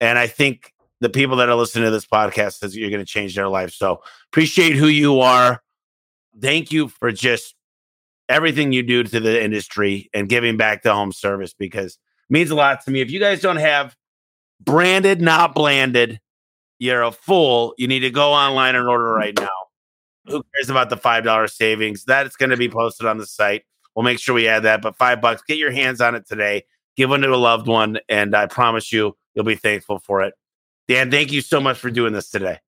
And 0.00 0.18
I 0.18 0.26
think 0.26 0.74
the 1.00 1.08
people 1.08 1.36
that 1.36 1.48
are 1.48 1.54
listening 1.54 1.84
to 1.84 1.90
this 1.90 2.06
podcast 2.06 2.62
is 2.62 2.76
you're 2.76 2.90
going 2.90 3.04
to 3.04 3.06
change 3.06 3.34
their 3.34 3.48
life. 3.48 3.72
So 3.72 4.02
appreciate 4.30 4.74
who 4.74 4.88
you 4.88 5.20
are 5.20 5.62
thank 6.38 6.72
you 6.72 6.88
for 6.88 7.12
just 7.12 7.54
everything 8.28 8.72
you 8.72 8.82
do 8.82 9.02
to 9.02 9.20
the 9.20 9.42
industry 9.42 10.08
and 10.14 10.28
giving 10.28 10.56
back 10.56 10.82
to 10.82 10.92
home 10.92 11.12
service 11.12 11.54
because 11.54 11.94
it 11.94 12.32
means 12.32 12.50
a 12.50 12.54
lot 12.54 12.84
to 12.84 12.90
me. 12.90 13.00
If 13.00 13.10
you 13.10 13.18
guys 13.18 13.40
don't 13.40 13.56
have 13.56 13.96
branded, 14.60 15.20
not 15.20 15.54
blanded, 15.54 16.20
you're 16.78 17.02
a 17.02 17.12
fool. 17.12 17.74
You 17.76 17.88
need 17.88 18.00
to 18.00 18.10
go 18.10 18.32
online 18.32 18.76
and 18.76 18.88
order 18.88 19.12
right 19.12 19.34
now. 19.38 19.48
Who 20.26 20.42
cares 20.54 20.70
about 20.70 20.90
the 20.90 20.96
five 20.96 21.24
dollar 21.24 21.48
savings? 21.48 22.04
That's 22.04 22.36
going 22.36 22.50
to 22.50 22.56
be 22.56 22.68
posted 22.68 23.06
on 23.06 23.18
the 23.18 23.26
site. 23.26 23.62
We'll 23.96 24.04
make 24.04 24.20
sure 24.20 24.34
we 24.34 24.46
add 24.46 24.62
that. 24.62 24.82
But 24.82 24.96
five 24.96 25.20
bucks, 25.20 25.42
get 25.46 25.58
your 25.58 25.72
hands 25.72 26.00
on 26.00 26.14
it 26.14 26.26
today. 26.28 26.64
Give 26.96 27.10
one 27.10 27.20
to 27.20 27.32
a 27.32 27.36
loved 27.36 27.66
one, 27.66 27.98
and 28.08 28.34
I 28.34 28.46
promise 28.46 28.92
you, 28.92 29.16
you'll 29.34 29.44
be 29.44 29.54
thankful 29.54 30.00
for 30.00 30.22
it. 30.22 30.34
Dan, 30.88 31.10
thank 31.10 31.32
you 31.32 31.40
so 31.40 31.60
much 31.60 31.78
for 31.78 31.90
doing 31.90 32.12
this 32.12 32.30
today. 32.30 32.58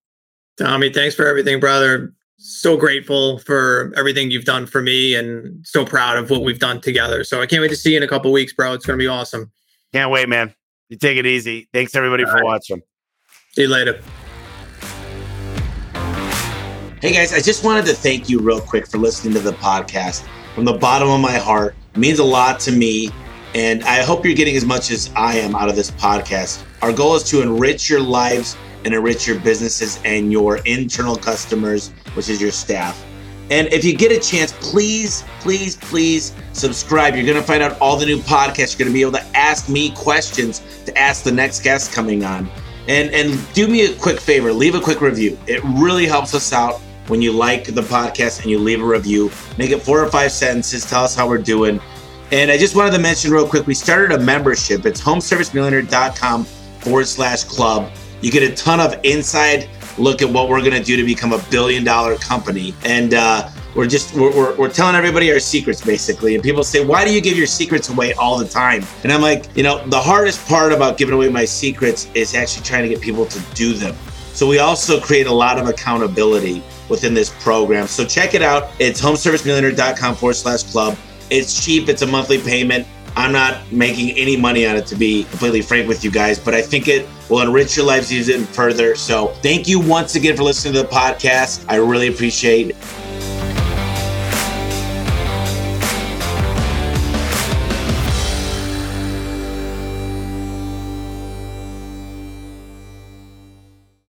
Tommy, 0.58 0.92
thanks 0.92 1.14
for 1.14 1.26
everything, 1.26 1.60
brother 1.60 2.14
so 2.42 2.76
grateful 2.76 3.38
for 3.38 3.92
everything 3.96 4.30
you've 4.30 4.44
done 4.44 4.66
for 4.66 4.82
me 4.82 5.14
and 5.14 5.64
so 5.64 5.84
proud 5.84 6.18
of 6.18 6.28
what 6.28 6.42
we've 6.42 6.58
done 6.58 6.80
together. 6.80 7.22
So 7.22 7.40
I 7.40 7.46
can't 7.46 7.62
wait 7.62 7.68
to 7.68 7.76
see 7.76 7.92
you 7.92 7.98
in 7.98 8.02
a 8.02 8.08
couple 8.08 8.32
weeks, 8.32 8.52
bro. 8.52 8.72
It's 8.72 8.84
going 8.84 8.98
to 8.98 9.02
be 9.02 9.06
awesome. 9.06 9.52
Can't 9.92 10.10
wait, 10.10 10.28
man. 10.28 10.52
You 10.88 10.96
take 10.98 11.18
it 11.18 11.26
easy. 11.26 11.68
Thanks 11.72 11.94
everybody 11.94 12.24
All 12.24 12.30
for 12.30 12.36
right. 12.36 12.44
watching. 12.44 12.82
See 13.52 13.62
you 13.62 13.68
later. 13.68 14.02
Hey 17.00 17.12
guys, 17.12 17.32
I 17.32 17.40
just 17.40 17.64
wanted 17.64 17.86
to 17.86 17.94
thank 17.94 18.28
you 18.28 18.40
real 18.40 18.60
quick 18.60 18.86
for 18.86 18.98
listening 18.98 19.34
to 19.34 19.40
the 19.40 19.52
podcast. 19.52 20.26
From 20.54 20.64
the 20.64 20.74
bottom 20.74 21.08
of 21.08 21.20
my 21.20 21.32
heart, 21.38 21.74
it 21.94 21.98
means 21.98 22.18
a 22.18 22.24
lot 22.24 22.60
to 22.60 22.72
me. 22.72 23.10
And 23.54 23.82
I 23.84 24.02
hope 24.02 24.24
you're 24.24 24.34
getting 24.34 24.56
as 24.56 24.64
much 24.64 24.90
as 24.90 25.10
I 25.14 25.36
am 25.36 25.54
out 25.54 25.68
of 25.68 25.76
this 25.76 25.90
podcast. 25.90 26.64
Our 26.80 26.92
goal 26.92 27.14
is 27.16 27.22
to 27.24 27.42
enrich 27.42 27.90
your 27.90 28.00
lives 28.00 28.56
and 28.84 28.94
enrich 28.94 29.26
your 29.26 29.38
businesses 29.40 30.00
and 30.04 30.32
your 30.32 30.58
internal 30.58 31.16
customers, 31.16 31.90
which 32.14 32.28
is 32.28 32.40
your 32.40 32.50
staff. 32.50 33.04
And 33.50 33.68
if 33.68 33.84
you 33.84 33.94
get 33.94 34.10
a 34.10 34.18
chance, 34.18 34.52
please, 34.60 35.24
please, 35.40 35.76
please 35.76 36.34
subscribe. 36.54 37.14
You're 37.14 37.26
going 37.26 37.36
to 37.36 37.42
find 37.42 37.62
out 37.62 37.78
all 37.80 37.96
the 37.96 38.06
new 38.06 38.18
podcasts. 38.18 38.78
You're 38.78 38.86
going 38.86 38.92
to 38.92 38.94
be 38.94 39.02
able 39.02 39.12
to 39.12 39.36
ask 39.36 39.68
me 39.68 39.90
questions 39.90 40.62
to 40.86 40.98
ask 40.98 41.22
the 41.22 41.32
next 41.32 41.62
guest 41.62 41.92
coming 41.92 42.24
on. 42.24 42.48
And 42.88 43.10
and 43.10 43.52
do 43.52 43.68
me 43.68 43.84
a 43.84 43.94
quick 43.94 44.18
favor, 44.18 44.52
leave 44.52 44.74
a 44.74 44.80
quick 44.80 45.00
review. 45.00 45.38
It 45.46 45.62
really 45.64 46.06
helps 46.06 46.34
us 46.34 46.52
out 46.52 46.80
when 47.06 47.22
you 47.22 47.30
like 47.30 47.66
the 47.66 47.82
podcast 47.82 48.42
and 48.42 48.50
you 48.50 48.58
leave 48.58 48.80
a 48.80 48.84
review. 48.84 49.30
Make 49.58 49.70
it 49.70 49.82
four 49.82 50.02
or 50.02 50.10
five 50.10 50.32
sentences. 50.32 50.84
Tell 50.84 51.04
us 51.04 51.14
how 51.14 51.28
we're 51.28 51.38
doing. 51.38 51.80
And 52.32 52.50
I 52.50 52.56
just 52.56 52.74
wanted 52.74 52.92
to 52.92 52.98
mention 52.98 53.30
real 53.30 53.46
quick, 53.46 53.66
we 53.66 53.74
started 53.74 54.18
a 54.18 54.18
membership. 54.18 54.86
It's 54.86 55.02
homeservicemillionaire.com 55.02 56.44
forward 56.44 57.06
slash 57.06 57.44
club. 57.44 57.92
You 58.22 58.32
get 58.32 58.42
a 58.42 58.54
ton 58.54 58.80
of 58.80 58.98
inside 59.04 59.68
look 59.98 60.22
at 60.22 60.30
what 60.30 60.48
we're 60.48 60.60
going 60.60 60.72
to 60.72 60.82
do 60.82 60.96
to 60.96 61.04
become 61.04 61.34
a 61.34 61.42
billion 61.50 61.84
dollar 61.84 62.16
company. 62.16 62.74
And 62.86 63.12
uh, 63.12 63.50
we're 63.74 63.86
just 63.86 64.14
we're, 64.14 64.34
we're, 64.34 64.56
we're, 64.56 64.70
telling 64.70 64.96
everybody 64.96 65.30
our 65.30 65.38
secrets 65.38 65.84
basically 65.84 66.34
and 66.34 66.42
people 66.42 66.62
say 66.62 66.84
why 66.84 67.04
do 67.04 67.12
you 67.12 67.20
give 67.20 67.36
your 67.36 67.46
secrets 67.46 67.88
away 67.88 68.12
all 68.14 68.38
the 68.38 68.46
time 68.46 68.84
and 69.02 69.10
i'm 69.10 69.22
like 69.22 69.46
you 69.56 69.62
know 69.62 69.82
the 69.88 69.98
hardest 69.98 70.46
part 70.46 70.72
about 70.72 70.98
giving 70.98 71.14
away 71.14 71.30
my 71.30 71.46
secrets 71.46 72.06
is 72.12 72.34
actually 72.34 72.62
trying 72.62 72.82
to 72.82 72.88
get 72.90 73.00
people 73.00 73.24
to 73.24 73.40
do 73.54 73.72
them 73.72 73.96
so 74.34 74.46
we 74.46 74.58
also 74.58 75.00
create 75.00 75.26
a 75.26 75.32
lot 75.32 75.58
of 75.58 75.68
accountability 75.68 76.62
within 76.90 77.14
this 77.14 77.30
program 77.42 77.86
so 77.86 78.04
check 78.04 78.34
it 78.34 78.42
out 78.42 78.68
it's 78.78 79.00
homeservicemillionaire.com 79.00 80.14
forward 80.16 80.34
slash 80.34 80.64
club 80.64 80.94
it's 81.30 81.64
cheap 81.64 81.88
it's 81.88 82.02
a 82.02 82.06
monthly 82.06 82.40
payment 82.40 82.86
I'm 83.14 83.32
not 83.32 83.70
making 83.70 84.16
any 84.16 84.36
money 84.36 84.66
on 84.66 84.76
it 84.76 84.86
to 84.86 84.96
be 84.96 85.24
completely 85.24 85.60
frank 85.60 85.86
with 85.86 86.02
you 86.02 86.10
guys, 86.10 86.38
but 86.38 86.54
I 86.54 86.62
think 86.62 86.88
it 86.88 87.06
will 87.28 87.42
enrich 87.42 87.76
your 87.76 87.84
lives 87.84 88.10
even 88.12 88.46
further. 88.46 88.94
So 88.94 89.28
thank 89.42 89.68
you 89.68 89.78
once 89.80 90.14
again 90.14 90.34
for 90.34 90.44
listening 90.44 90.74
to 90.74 90.82
the 90.82 90.88
podcast. 90.88 91.66
I 91.68 91.76
really 91.76 92.08
appreciate 92.08 92.74